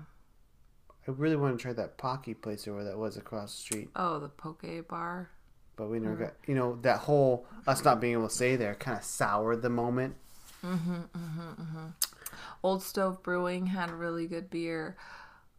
I 1.10 1.14
really 1.16 1.36
want 1.36 1.58
to 1.58 1.62
try 1.62 1.72
that 1.72 1.98
Pocky 1.98 2.34
place 2.34 2.66
or 2.68 2.74
where 2.74 2.84
that 2.84 2.98
was 2.98 3.16
across 3.16 3.54
the 3.54 3.60
street, 3.60 3.90
oh, 3.96 4.18
the 4.18 4.28
poke 4.28 4.64
bar. 4.88 5.30
but 5.76 5.88
we 5.88 5.98
Mm. 5.98 6.02
never 6.02 6.16
got. 6.16 6.34
You 6.46 6.54
know, 6.54 6.76
that 6.82 6.98
whole 7.00 7.46
us 7.66 7.84
not 7.84 8.00
being 8.00 8.12
able 8.14 8.28
to 8.28 8.34
stay 8.34 8.56
there 8.56 8.74
kind 8.74 8.98
of 8.98 9.04
soured 9.04 9.62
the 9.62 9.70
moment. 9.70 10.16
Mm-hmm, 10.64 10.94
mm-hmm, 11.16 11.86
Old 12.62 12.82
Stove 12.82 13.22
Brewing 13.22 13.66
had 13.66 13.90
really 13.90 14.26
good 14.26 14.50
beer. 14.50 14.96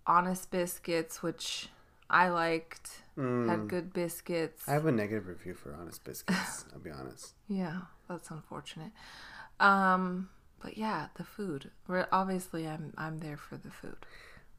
Honest 0.06 0.52
Biscuits, 0.52 1.24
which 1.24 1.70
I 2.10 2.30
liked, 2.30 3.02
had 3.18 3.68
good 3.68 3.94
biscuits. 3.94 4.64
Mm. 4.66 4.70
I 4.70 4.74
have 4.74 4.86
a 4.86 4.92
negative 4.92 5.28
review 5.28 5.54
for 5.56 5.74
Honest 5.74 6.04
Biscuits. 6.04 6.66
I'll 6.74 6.80
be 6.80 6.92
honest. 6.92 7.34
Yeah, 7.48 7.82
that's 8.08 8.30
unfortunate. 8.30 8.92
Um, 9.60 10.30
but 10.62 10.78
yeah, 10.78 11.08
the 11.16 11.24
food. 11.24 11.72
We're, 11.88 12.08
obviously, 12.12 12.68
I'm 12.68 12.94
I'm 12.98 13.20
there 13.20 13.38
for 13.38 13.58
the 13.58 13.72
food. 13.72 13.98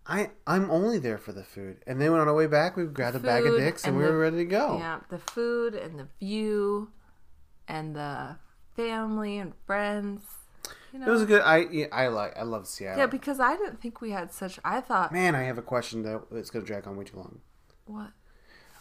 I 0.07 0.31
I'm 0.47 0.71
only 0.71 0.99
there 0.99 1.19
for 1.19 1.33
the 1.33 1.45
food, 1.45 1.79
and 1.87 2.01
then 2.01 2.11
when 2.13 2.21
on 2.21 2.29
our 2.29 2.35
way 2.35 2.47
back, 2.49 2.77
we 2.77 2.85
grabbed 2.87 3.17
a 3.17 3.21
bag 3.21 3.47
of 3.47 3.57
dicks 3.57 3.85
and, 3.85 3.91
and 3.91 3.99
we 3.99 4.05
the- 4.05 4.11
were 4.13 4.19
ready 4.19 4.39
to 4.39 4.45
go. 4.45 4.79
Yeah, 4.79 5.01
the 5.09 5.19
food 5.19 5.75
and 5.75 5.99
the 5.99 6.09
view, 6.19 6.91
and 7.69 7.95
the 7.95 8.37
family 8.75 9.39
and 9.39 9.53
friends. 9.67 10.23
You 10.93 10.99
know, 10.99 11.07
It 11.07 11.11
was 11.11 11.23
a 11.23 11.27
good. 11.27 11.43
I 11.43 11.59
yeah, 11.71 11.87
I 11.93 12.09
like. 12.09 12.37
I 12.37 12.43
love 12.43 12.67
Seattle. 12.67 12.99
yeah, 12.99 13.07
because 13.07 13.39
I 13.41 13.57
didn't 13.57 13.81
think 13.81 14.01
we 14.01 14.11
had 14.11 14.33
such. 14.33 14.59
I 14.65 14.81
thought 14.81 15.13
Man, 15.13 15.35
I 15.37 15.43
have 15.45 15.57
a 15.59 15.63
question 15.63 16.03
that 16.03 16.23
it's 16.33 16.51
gonna 16.51 16.65
drag 16.65 16.87
on 16.87 16.97
way 16.97 17.05
too 17.05 17.17
long. 17.17 17.41
what 17.87 18.11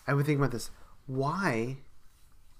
I 0.07 0.13
would 0.15 0.25
think 0.25 0.39
about 0.39 0.51
this. 0.51 0.71
Why? 1.05 1.77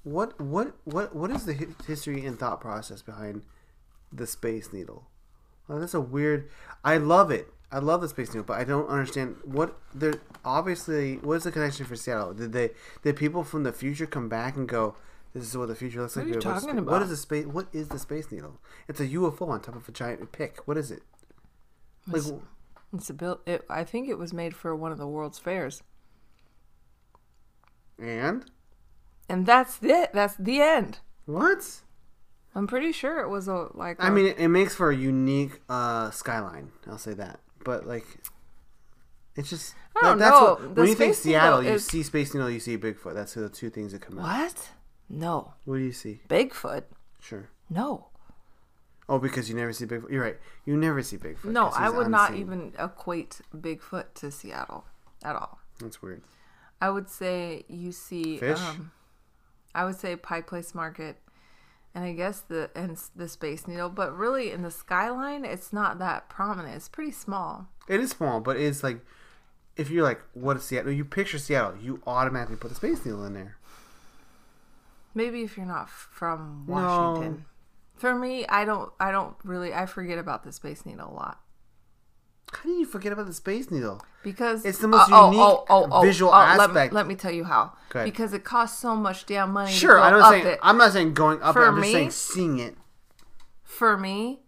What 0.03 0.39
what 0.39 0.75
what 0.85 1.15
what 1.15 1.31
is 1.31 1.45
the 1.45 1.53
history 1.87 2.25
and 2.25 2.37
thought 2.39 2.61
process 2.61 3.01
behind 3.01 3.41
the 4.13 4.25
Space 4.27 4.71
Needle? 4.71 5.07
Well, 5.67 5.79
that's 5.79 5.93
a 5.95 6.01
weird. 6.01 6.49
I 6.83 6.97
love 6.97 7.31
it. 7.31 7.51
I 7.71 7.79
love 7.79 8.01
the 8.01 8.09
Space 8.09 8.29
Needle, 8.29 8.43
but 8.43 8.59
I 8.59 8.63
don't 8.65 8.87
understand 8.87 9.37
what 9.45 9.77
they're 9.95 10.15
obviously. 10.43 11.17
What 11.17 11.35
is 11.35 11.43
the 11.43 11.51
connection 11.51 11.85
for 11.85 11.95
Seattle? 11.95 12.33
Did 12.33 12.51
they 12.51 12.71
did 13.03 13.15
people 13.15 13.43
from 13.43 13.63
the 13.63 13.71
future 13.71 14.05
come 14.05 14.27
back 14.29 14.55
and 14.57 14.67
go? 14.67 14.95
This 15.33 15.43
is 15.47 15.55
what 15.57 15.69
the 15.69 15.75
future 15.75 16.01
looks 16.01 16.15
What 16.17 16.23
like. 16.25 16.35
are 16.35 16.39
you 16.39 16.39
We 16.39 16.43
have 16.43 16.57
a 16.57 16.59
talking 16.61 16.77
about? 16.77 17.01
is 17.03 17.09
the 17.09 17.17
space? 17.17 17.45
What 17.45 17.67
is 17.71 17.87
the 17.87 17.97
Space 17.99 18.29
Needle? 18.31 18.59
It's 18.89 18.99
a 18.99 19.07
UFO 19.07 19.47
on 19.47 19.61
top 19.61 19.75
of 19.77 19.87
a 19.87 19.91
giant 19.93 20.31
pick. 20.33 20.59
What 20.67 20.77
is 20.77 20.91
it? 20.91 21.03
Like, 22.07 22.23
it's 22.93 23.09
a 23.09 23.13
build. 23.13 23.39
It, 23.45 23.63
I 23.69 23.85
think 23.85 24.09
it 24.09 24.17
was 24.17 24.33
made 24.33 24.53
for 24.55 24.75
one 24.75 24.91
of 24.91 24.97
the 24.97 25.07
world's 25.07 25.39
fairs, 25.39 25.81
and 27.97 28.45
and 29.29 29.45
that's 29.45 29.79
it. 29.81 30.11
That's 30.13 30.35
the 30.35 30.61
end. 30.61 30.99
what? 31.25 31.81
I'm 32.53 32.67
pretty 32.67 32.91
sure 32.91 33.19
it 33.21 33.29
was 33.29 33.47
a 33.47 33.69
like. 33.73 34.03
I 34.03 34.09
a- 34.09 34.11
mean, 34.11 34.25
it, 34.25 34.37
it 34.39 34.49
makes 34.49 34.75
for 34.75 34.89
a 34.91 34.95
unique 34.95 35.61
uh, 35.69 36.11
skyline. 36.11 36.71
I'll 36.87 36.97
say 36.97 37.13
that. 37.13 37.39
But 37.63 37.85
like, 37.87 38.05
it's 39.35 39.49
just 39.49 39.75
I 40.01 40.07
don't 40.09 40.17
that's 40.19 40.31
know. 40.31 40.45
What, 40.55 40.75
when 40.75 40.87
you 40.87 40.95
think 40.95 41.15
Seattle, 41.15 41.63
you 41.63 41.71
is- 41.71 41.85
see 41.85 42.03
Space 42.03 42.33
Needle, 42.33 42.49
you 42.49 42.59
see 42.59 42.77
Bigfoot. 42.77 43.13
That's 43.13 43.33
the 43.33 43.49
two 43.49 43.69
things 43.69 43.91
that 43.93 44.01
come 44.01 44.19
out. 44.19 44.23
what? 44.23 44.69
No, 45.09 45.53
What 45.65 45.75
do 45.77 45.81
you 45.83 45.91
see? 45.91 46.21
Bigfoot. 46.29 46.83
Sure. 47.19 47.49
No, 47.69 48.07
Oh, 49.09 49.19
because 49.19 49.49
you 49.49 49.55
never 49.55 49.73
see 49.73 49.85
Bigfoot. 49.85 50.09
You're 50.09 50.23
right. 50.23 50.37
You 50.65 50.77
never 50.77 51.03
see 51.03 51.17
Bigfoot. 51.17 51.45
No, 51.51 51.67
I 51.67 51.89
would 51.89 52.07
not 52.07 52.33
even 52.35 52.71
equate 52.79 53.41
Bigfoot 53.55 54.05
to 54.15 54.31
Seattle 54.31 54.85
at 55.23 55.35
all. 55.35 55.59
That's 55.81 56.01
weird. 56.01 56.21
I 56.79 56.89
would 56.89 57.09
say 57.09 57.65
you 57.67 57.91
see 57.91 58.37
Fish? 58.37 58.57
Um, 58.59 58.91
I 59.75 59.83
would 59.85 59.97
say 59.99 60.15
Pike 60.15 60.47
Place 60.47 60.73
Market, 60.73 61.17
and 61.93 62.03
I 62.05 62.13
guess 62.13 62.41
the 62.41 62.69
and 62.75 62.97
the 63.15 63.27
Space 63.27 63.67
Needle. 63.67 63.89
But 63.89 64.15
really, 64.15 64.51
in 64.51 64.61
the 64.61 64.71
skyline, 64.71 65.45
it's 65.45 65.73
not 65.73 65.99
that 65.99 66.29
prominent. 66.29 66.75
It's 66.75 66.89
pretty 66.89 67.11
small. 67.11 67.67
It 67.87 67.99
is 67.99 68.11
small, 68.11 68.39
but 68.39 68.57
it's 68.57 68.83
like 68.83 68.99
if 69.77 69.89
you're 69.89 70.03
like, 70.03 70.21
what 70.33 70.57
is 70.57 70.63
Seattle? 70.63 70.91
You 70.91 71.05
picture 71.05 71.39
Seattle, 71.39 71.77
you 71.81 72.01
automatically 72.05 72.57
put 72.57 72.69
the 72.69 72.75
Space 72.75 73.05
Needle 73.05 73.25
in 73.25 73.33
there. 73.33 73.57
Maybe 75.13 75.41
if 75.41 75.57
you're 75.57 75.65
not 75.65 75.89
from 75.89 76.65
No. 76.67 76.73
Washington. 76.73 77.45
For 77.95 78.15
me, 78.15 78.45
I 78.47 78.65
don't. 78.65 78.91
I 78.99 79.11
don't 79.11 79.35
really. 79.43 79.73
I 79.73 79.85
forget 79.85 80.17
about 80.17 80.43
the 80.43 80.51
Space 80.51 80.85
Needle 80.85 81.09
a 81.09 81.13
lot 81.13 81.39
How 82.51 82.63
do 82.63 82.71
you 82.71 82.85
forget 82.85 83.13
about 83.13 83.27
the 83.27 83.33
Space 83.33 83.71
Needle? 83.71 84.01
because 84.23 84.65
It's 84.65 84.77
the 84.79 84.87
most 84.87 85.09
oh, 85.11 85.15
oh 85.15 85.25
unique 85.31 85.65
oh, 85.69 85.87
oh, 85.91 86.01
visual 86.01 86.31
let 86.31 86.57
me- 86.57 86.63
aspect. 86.63 86.93
Let 86.93 87.07
me, 87.07 87.15
tell 87.15 87.31
you 87.31 87.43
how. 87.43 87.73
Because 87.91 88.33
it 88.33 88.43
costs 88.43 88.79
so 88.79 88.95
much 88.95 89.25
damn 89.25 89.51
money. 89.51 89.71
Sure, 89.71 89.95
to 89.95 89.99
go 89.99 90.03
I 90.03 90.09
don't 90.09 90.21
up 90.21 90.31
say 90.31 90.51
it. 90.53 90.59
I'm 90.61 90.77
not 90.77 90.93
saying 90.93 91.13
going 91.13 91.41
up. 91.41 91.53
For 91.53 91.63
it, 91.63 91.67
I'm 91.67 91.75
just 91.75 91.87
me- 91.87 91.93
saying 91.93 92.11
seeing 92.11 92.59
it. 92.59 92.75
for 93.63 93.97
me, 93.97 94.41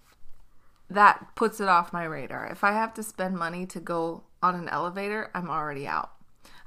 that 0.89 1.35
puts 1.35 1.59
it 1.59 1.67
off 1.67 1.93
my 1.93 2.03
radar. 2.03 2.47
If 2.47 2.63
I 2.63 2.73
have 2.73 2.93
to 2.95 3.03
spend 3.03 3.37
money 3.37 3.65
to 3.67 3.79
go 3.79 4.23
on 4.41 4.55
an 4.55 4.69
elevator, 4.69 5.31
I'm 5.33 5.49
already 5.49 5.87
out. 5.87 6.11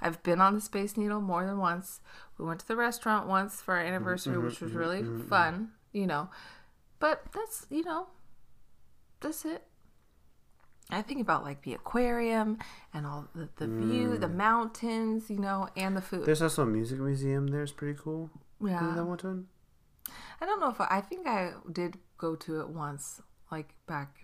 I've 0.00 0.22
been 0.22 0.40
on 0.40 0.54
the 0.54 0.60
Space 0.60 0.96
Needle 0.96 1.20
more 1.20 1.46
than 1.46 1.58
once. 1.58 2.00
We 2.38 2.44
went 2.44 2.60
to 2.60 2.68
the 2.68 2.76
restaurant 2.76 3.26
once 3.28 3.62
for 3.62 3.74
our 3.74 3.80
mm-hmm, 3.80 3.94
anniversary, 3.94 4.38
which 4.38 4.60
was 4.60 4.70
mm-hmm, 4.70 4.78
really 4.78 5.02
mm-hmm, 5.02 5.28
fun, 5.28 5.70
you 5.92 6.06
know. 6.06 6.28
But 6.98 7.22
that's, 7.32 7.66
you 7.70 7.82
know, 7.82 8.08
that's 9.20 9.44
it. 9.44 9.62
I 10.90 11.02
think 11.02 11.20
about 11.20 11.42
like 11.42 11.62
the 11.62 11.74
aquarium 11.74 12.58
and 12.94 13.06
all 13.06 13.28
the, 13.34 13.48
the 13.56 13.66
view, 13.66 14.18
the 14.18 14.28
mountains, 14.28 15.28
you 15.28 15.38
know, 15.38 15.68
and 15.76 15.96
the 15.96 16.00
food. 16.00 16.24
There's 16.26 16.42
also 16.42 16.62
a 16.62 16.66
music 16.66 17.00
museum 17.00 17.48
there. 17.48 17.62
It's 17.62 17.72
pretty 17.72 17.98
cool. 18.00 18.30
yeah. 18.64 18.92
That 18.94 19.04
one 19.04 19.18
time? 19.18 19.48
I 20.40 20.46
don't 20.46 20.60
know 20.60 20.68
if 20.68 20.80
I, 20.80 20.86
I 20.90 21.00
think 21.00 21.26
I 21.26 21.52
did 21.72 21.98
go 22.18 22.36
to 22.36 22.60
it 22.60 22.68
once, 22.68 23.20
like 23.50 23.70
back 23.86 24.14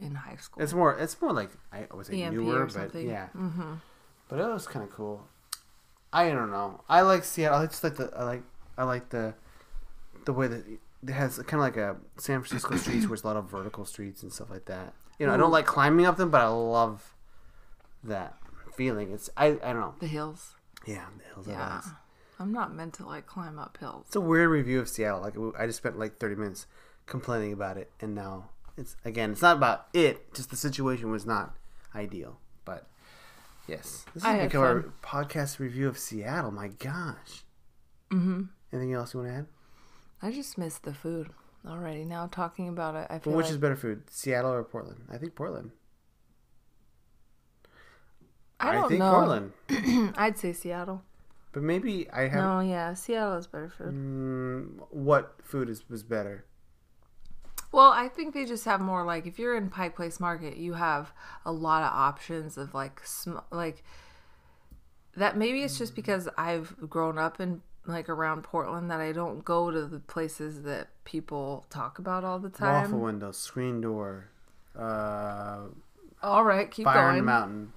in 0.00 0.14
high 0.14 0.36
school. 0.36 0.62
It's 0.62 0.72
more. 0.72 0.96
It's 0.96 1.20
more 1.20 1.32
like 1.32 1.50
I 1.72 1.86
would 1.92 2.06
say 2.06 2.22
EMP 2.22 2.36
newer, 2.36 2.62
or 2.62 2.66
but 2.66 2.72
something. 2.72 3.08
yeah. 3.08 3.28
mm-hmm. 3.36 3.74
But 4.28 4.38
it 4.38 4.46
was 4.46 4.66
kind 4.66 4.84
of 4.84 4.92
cool. 4.92 5.26
I 6.12 6.28
don't 6.30 6.50
know. 6.50 6.82
I 6.88 7.00
like 7.00 7.24
Seattle. 7.24 7.58
I 7.58 7.66
just 7.66 7.82
like 7.82 7.96
the. 7.96 8.12
I 8.16 8.24
like. 8.24 8.42
I 8.78 8.84
like 8.84 9.08
the. 9.08 9.34
The 10.24 10.32
way 10.32 10.46
that 10.46 10.64
it 10.68 11.12
has 11.12 11.38
kind 11.38 11.54
of 11.54 11.60
like 11.60 11.76
a 11.76 11.96
San 12.16 12.42
Francisco 12.42 12.76
streets, 12.76 13.06
where 13.06 13.14
it's 13.14 13.24
a 13.24 13.26
lot 13.26 13.36
of 13.36 13.50
vertical 13.50 13.84
streets 13.84 14.22
and 14.22 14.32
stuff 14.32 14.50
like 14.50 14.66
that. 14.66 14.94
You 15.18 15.26
know, 15.26 15.34
I 15.34 15.36
don't 15.36 15.50
like 15.52 15.66
climbing 15.66 16.06
up 16.06 16.16
them, 16.16 16.30
but 16.30 16.40
I 16.40 16.48
love 16.48 17.14
that 18.04 18.34
feeling. 18.74 19.12
It's. 19.12 19.30
I. 19.36 19.46
I 19.62 19.72
don't 19.72 19.80
know. 19.80 19.94
The 20.00 20.06
hills. 20.06 20.54
Yeah, 20.86 21.04
the 21.18 21.24
hills. 21.34 21.48
are 21.48 21.52
Yeah. 21.52 21.58
nice. 21.58 21.88
I'm 22.40 22.52
not 22.52 22.74
meant 22.74 22.94
to 22.94 23.06
like 23.06 23.26
climb 23.26 23.58
up 23.58 23.76
hills. 23.78 24.06
It's 24.08 24.16
a 24.16 24.20
weird 24.20 24.48
review 24.50 24.80
of 24.80 24.88
Seattle. 24.88 25.20
Like 25.20 25.34
I 25.58 25.66
just 25.66 25.78
spent 25.78 25.98
like 25.98 26.18
thirty 26.18 26.34
minutes 26.34 26.66
complaining 27.06 27.52
about 27.52 27.76
it, 27.76 27.90
and 28.00 28.14
now 28.14 28.50
it's 28.76 28.96
again. 29.04 29.30
It's 29.32 29.42
not 29.42 29.58
about 29.58 29.86
it. 29.92 30.34
Just 30.34 30.50
the 30.50 30.56
situation 30.56 31.10
was 31.10 31.24
not 31.24 31.54
ideal. 31.94 32.40
But 32.64 32.88
yes, 33.68 34.04
this 34.14 34.24
I 34.24 34.32
has 34.32 34.46
become 34.48 34.62
our 34.62 34.84
podcast 35.04 35.58
review 35.60 35.86
of 35.86 35.98
Seattle. 35.98 36.50
My 36.50 36.68
gosh. 36.68 37.44
Mm-hmm. 38.10 38.42
Anything 38.72 38.92
else 38.92 39.14
you 39.14 39.20
want 39.20 39.30
to 39.32 39.36
add? 39.38 39.46
I 40.20 40.30
just 40.32 40.56
miss 40.58 40.78
the 40.78 40.94
food 40.94 41.30
already. 41.66 42.04
Now 42.04 42.26
talking 42.26 42.68
about 42.68 42.94
it, 42.94 43.06
I 43.10 43.18
feel 43.18 43.32
which 43.34 43.44
like 43.44 43.52
is 43.52 43.58
better 43.58 43.76
food, 43.76 44.02
Seattle 44.10 44.52
or 44.52 44.64
Portland? 44.64 45.04
I 45.10 45.18
think 45.18 45.34
Portland. 45.34 45.70
I 48.60 48.72
don't 48.72 48.88
think 48.88 49.00
know. 49.00 49.10
Portland, 49.10 49.52
I'd 50.16 50.38
say 50.38 50.52
Seattle. 50.52 51.02
but 51.52 51.62
maybe 51.62 52.08
I 52.10 52.22
have. 52.28 52.34
No, 52.44 52.60
yeah, 52.60 52.94
Seattle 52.94 53.36
is 53.36 53.46
better 53.46 53.68
food. 53.68 53.92
Mm, 53.92 54.86
what 54.90 55.34
food 55.42 55.68
is 55.68 55.88
was 55.90 56.02
better? 56.04 56.44
Well, 57.72 57.90
I 57.90 58.08
think 58.08 58.34
they 58.34 58.44
just 58.44 58.64
have 58.66 58.80
more 58.80 59.02
like 59.04 59.26
if 59.26 59.38
you're 59.38 59.56
in 59.56 59.68
Pike 59.70 59.96
Place 59.96 60.20
Market, 60.20 60.58
you 60.58 60.74
have 60.74 61.12
a 61.44 61.50
lot 61.52 61.82
of 61.82 61.92
options 61.92 62.56
of 62.56 62.72
like 62.74 63.00
sm- 63.04 63.38
like 63.50 63.82
that. 65.16 65.36
Maybe 65.36 65.62
it's 65.62 65.78
just 65.78 65.96
because 65.96 66.28
I've 66.38 66.76
grown 66.88 67.18
up 67.18 67.40
in 67.40 67.62
like 67.86 68.08
around 68.08 68.42
Portland 68.44 68.90
that 68.90 69.00
I 69.00 69.12
don't 69.12 69.44
go 69.44 69.70
to 69.70 69.86
the 69.86 69.98
places 69.98 70.62
that 70.62 70.88
people 71.04 71.66
talk 71.70 71.98
about 71.98 72.24
all 72.24 72.38
the 72.38 72.50
time. 72.50 72.82
Waffle 72.84 73.00
windows, 73.00 73.36
screen 73.38 73.80
door, 73.80 74.30
uh, 74.78 75.62
All 76.22 76.44
right, 76.44 76.70
keep 76.70 76.84
fire 76.84 76.98
in 76.98 77.04
going. 77.06 77.16
the 77.18 77.22
mountain, 77.24 77.72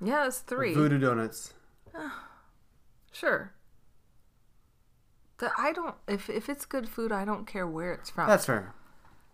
Yeah, 0.00 0.26
it's 0.26 0.40
three. 0.40 0.74
voodoo 0.74 0.98
donuts. 0.98 1.54
Sure. 3.12 3.52
The, 5.38 5.50
I 5.56 5.72
don't 5.72 5.94
if 6.06 6.28
if 6.28 6.48
it's 6.50 6.66
good 6.66 6.86
food, 6.88 7.12
I 7.12 7.24
don't 7.24 7.46
care 7.46 7.66
where 7.66 7.92
it's 7.94 8.10
from. 8.10 8.28
That's 8.28 8.44
fair. 8.44 8.74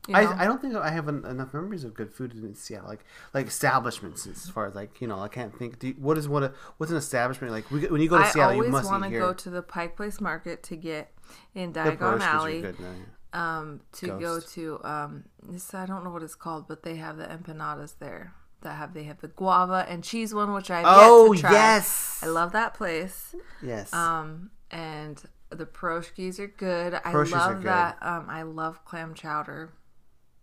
You 0.08 0.14
know? 0.14 0.20
I, 0.20 0.42
I 0.42 0.44
don't 0.46 0.60
think 0.60 0.74
I 0.74 0.90
have 0.90 1.08
en- 1.08 1.24
enough 1.24 1.54
memories 1.54 1.84
of 1.84 1.94
good 1.94 2.12
food 2.12 2.32
in 2.34 2.54
Seattle, 2.54 2.88
like 2.88 3.04
like 3.34 3.46
establishments 3.46 4.26
as 4.26 4.48
far 4.48 4.66
as 4.66 4.74
like 4.74 5.00
you 5.00 5.06
know 5.06 5.20
I 5.20 5.28
can't 5.28 5.56
think. 5.56 5.78
Do 5.78 5.88
you, 5.88 5.94
what 5.94 6.18
is 6.18 6.28
what 6.28 6.42
a, 6.42 6.52
what's 6.78 6.90
an 6.90 6.98
establishment 6.98 7.52
like? 7.52 7.70
We, 7.70 7.86
when 7.86 8.00
you 8.00 8.08
go 8.08 8.18
to 8.18 8.24
I 8.24 8.28
Seattle, 8.28 8.52
you 8.54 8.58
always 8.60 8.72
must 8.72 8.90
want 8.90 9.04
to 9.04 9.10
go 9.10 9.32
to 9.32 9.50
the 9.50 9.62
Pike 9.62 9.96
Place 9.96 10.20
Market 10.20 10.62
to 10.64 10.76
get 10.76 11.12
in 11.54 11.72
Diagon 11.72 12.20
Alley. 12.20 12.62
good 12.62 12.80
now, 12.80 12.86
yeah. 13.34 13.58
um 13.58 13.80
to 13.92 14.08
go 14.18 14.40
to 14.40 14.80
um 14.84 15.24
this 15.48 15.72
I 15.74 15.86
don't 15.86 16.02
know 16.04 16.10
what 16.10 16.22
it's 16.22 16.34
called, 16.34 16.66
but 16.68 16.82
they 16.82 16.96
have 16.96 17.16
the 17.16 17.24
empanadas 17.26 17.98
there. 17.98 18.34
That 18.62 18.74
have 18.76 18.94
they 18.94 19.04
have 19.04 19.20
the 19.20 19.28
guava 19.28 19.86
and 19.88 20.04
cheese 20.04 20.32
one, 20.34 20.52
which 20.52 20.70
I've 20.70 20.84
Oh 20.86 21.32
yet 21.32 21.36
to 21.36 21.40
try. 21.42 21.52
yes, 21.52 22.20
I 22.22 22.26
love 22.26 22.52
that 22.52 22.74
place. 22.74 23.34
yes. 23.62 23.92
Um 23.92 24.50
and 24.70 25.22
the 25.50 25.66
pierogies 25.66 26.38
are 26.38 26.46
good. 26.46 26.94
I 26.94 27.12
Pierogies 27.12 27.32
are 27.34 27.52
love 27.52 27.56
good. 27.56 27.66
that. 27.66 27.98
Um 28.02 28.26
I 28.28 28.42
love 28.42 28.84
clam 28.84 29.14
chowder 29.14 29.70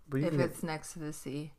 but 0.09 0.21
if 0.21 0.33
it's 0.33 0.63
next 0.63 0.93
to 0.93 0.99
the 0.99 1.13
sea. 1.13 1.53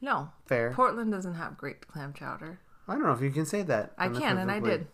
No, 0.00 0.30
fair. 0.46 0.72
Portland 0.72 1.12
doesn't 1.12 1.34
have 1.34 1.56
great 1.56 1.86
clam 1.86 2.12
chowder. 2.12 2.58
I 2.88 2.94
don't 2.94 3.04
know 3.04 3.12
if 3.12 3.20
you 3.20 3.30
can 3.30 3.46
say 3.46 3.62
that. 3.62 3.92
I 3.96 4.08
can, 4.08 4.36
and 4.38 4.50
I 4.50 4.58
did. 4.58 4.88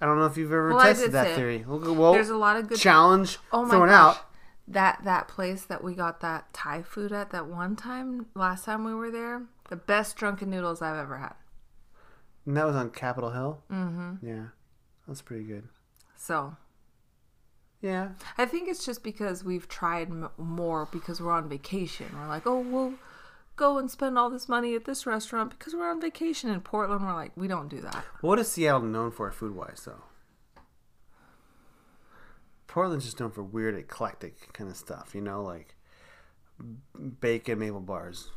I 0.00 0.06
don't 0.06 0.18
know 0.18 0.26
if 0.26 0.36
you've 0.36 0.52
ever 0.52 0.70
Well, 0.70 0.80
I 0.80 0.88
tested 0.88 1.06
did 1.06 1.12
that 1.14 1.26
it. 1.28 1.36
theory. 1.36 1.64
Well, 1.66 1.94
well 1.94 2.12
There's 2.12 2.28
a 2.28 2.36
lot 2.36 2.56
of 2.56 2.68
good 2.68 2.78
challenge 2.78 3.38
Oh 3.50 3.64
my 3.64 3.70
thrown 3.70 3.88
gosh. 3.88 4.16
out. 4.16 4.22
That 4.68 5.00
that 5.04 5.28
place 5.28 5.64
that 5.64 5.82
we 5.82 5.94
got 5.94 6.20
that 6.20 6.52
Thai 6.52 6.82
food 6.82 7.12
at 7.12 7.30
that 7.30 7.46
one 7.46 7.76
time 7.76 8.26
last 8.34 8.64
time 8.64 8.84
we 8.84 8.94
were 8.94 9.10
there, 9.10 9.42
the 9.70 9.76
best 9.76 10.16
drunken 10.16 10.50
noodles 10.50 10.82
I've 10.82 10.96
ever 10.98 11.18
had. 11.18 11.34
And 12.44 12.56
that 12.56 12.66
was 12.66 12.76
on 12.76 12.90
Capitol 12.90 13.30
Hill. 13.30 13.62
Mm-hmm. 13.70 14.26
Yeah, 14.26 14.46
that's 15.06 15.22
pretty 15.22 15.44
good. 15.44 15.68
So 16.16 16.56
Yeah, 17.82 18.10
I 18.38 18.46
think 18.46 18.68
it's 18.68 18.84
just 18.84 19.02
because 19.04 19.44
we've 19.44 19.68
tried 19.68 20.08
m- 20.08 20.30
more 20.38 20.88
because 20.90 21.20
we're 21.20 21.32
on 21.32 21.48
vacation. 21.48 22.06
We're 22.14 22.26
like, 22.26 22.46
oh, 22.46 22.60
we'll 22.60 22.94
go 23.56 23.78
and 23.78 23.90
spend 23.90 24.18
all 24.18 24.30
this 24.30 24.48
money 24.48 24.74
at 24.74 24.84
this 24.84 25.06
restaurant 25.06 25.50
because 25.50 25.74
we're 25.74 25.90
on 25.90 26.00
vacation 26.00 26.50
in 26.50 26.60
Portland. 26.60 27.04
We're 27.04 27.12
like, 27.14 27.32
we 27.36 27.48
don't 27.48 27.68
do 27.68 27.80
that. 27.82 28.04
what 28.20 28.38
is 28.38 28.48
Seattle 28.50 28.80
known 28.82 29.10
for 29.10 29.30
food 29.30 29.54
wise 29.54 29.82
though? 29.84 30.02
Portland's 32.66 33.04
just 33.06 33.20
known 33.20 33.30
for 33.30 33.42
weird, 33.42 33.74
eclectic 33.74 34.52
kind 34.52 34.68
of 34.70 34.76
stuff. 34.76 35.14
You 35.14 35.20
know, 35.20 35.42
like 35.42 35.74
bacon 37.20 37.58
maple 37.58 37.80
bars. 37.80 38.30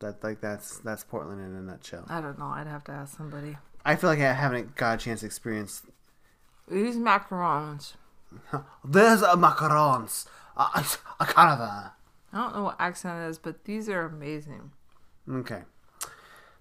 That 0.00 0.22
like 0.22 0.40
that's 0.40 0.78
that's 0.78 1.04
Portland 1.04 1.40
in 1.40 1.54
a 1.56 1.62
nutshell. 1.62 2.04
I 2.08 2.20
don't 2.20 2.38
know. 2.38 2.46
I'd 2.46 2.66
have 2.66 2.84
to 2.84 2.92
ask 2.92 3.16
somebody. 3.16 3.56
I 3.84 3.96
feel 3.96 4.10
like 4.10 4.18
I 4.18 4.32
haven't 4.32 4.76
got 4.76 5.00
a 5.00 5.04
chance 5.04 5.20
to 5.20 5.26
experience. 5.26 5.82
These 6.68 6.96
macarons. 6.96 7.94
There's 8.84 9.22
a 9.22 9.36
macarons, 9.36 10.26
a, 10.56 10.84
a, 11.20 11.26
caravan. 11.26 11.90
I 12.32 12.36
don't 12.38 12.54
know 12.54 12.64
what 12.64 12.76
accent 12.78 13.22
it 13.22 13.28
is, 13.30 13.38
but 13.38 13.64
these 13.64 13.88
are 13.88 14.04
amazing. 14.04 14.72
Okay. 15.30 15.62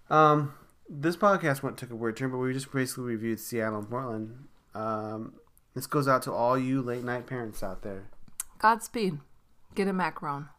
Um, 0.09 0.53
this 0.87 1.17
podcast 1.17 1.63
went 1.63 1.77
took 1.77 1.91
a 1.91 1.95
weird 1.95 2.17
turn, 2.17 2.31
but 2.31 2.37
we 2.37 2.53
just 2.53 2.71
basically 2.71 3.05
reviewed 3.05 3.39
Seattle 3.39 3.79
and 3.79 3.89
Portland. 3.89 4.47
Um, 4.73 5.33
this 5.73 5.87
goes 5.87 6.07
out 6.07 6.21
to 6.23 6.31
all 6.31 6.57
you 6.57 6.81
late 6.81 7.03
night 7.03 7.27
parents 7.27 7.63
out 7.63 7.81
there. 7.81 8.09
Godspeed. 8.59 9.19
Get 9.73 9.87
a 9.87 9.93
macaron. 9.93 10.49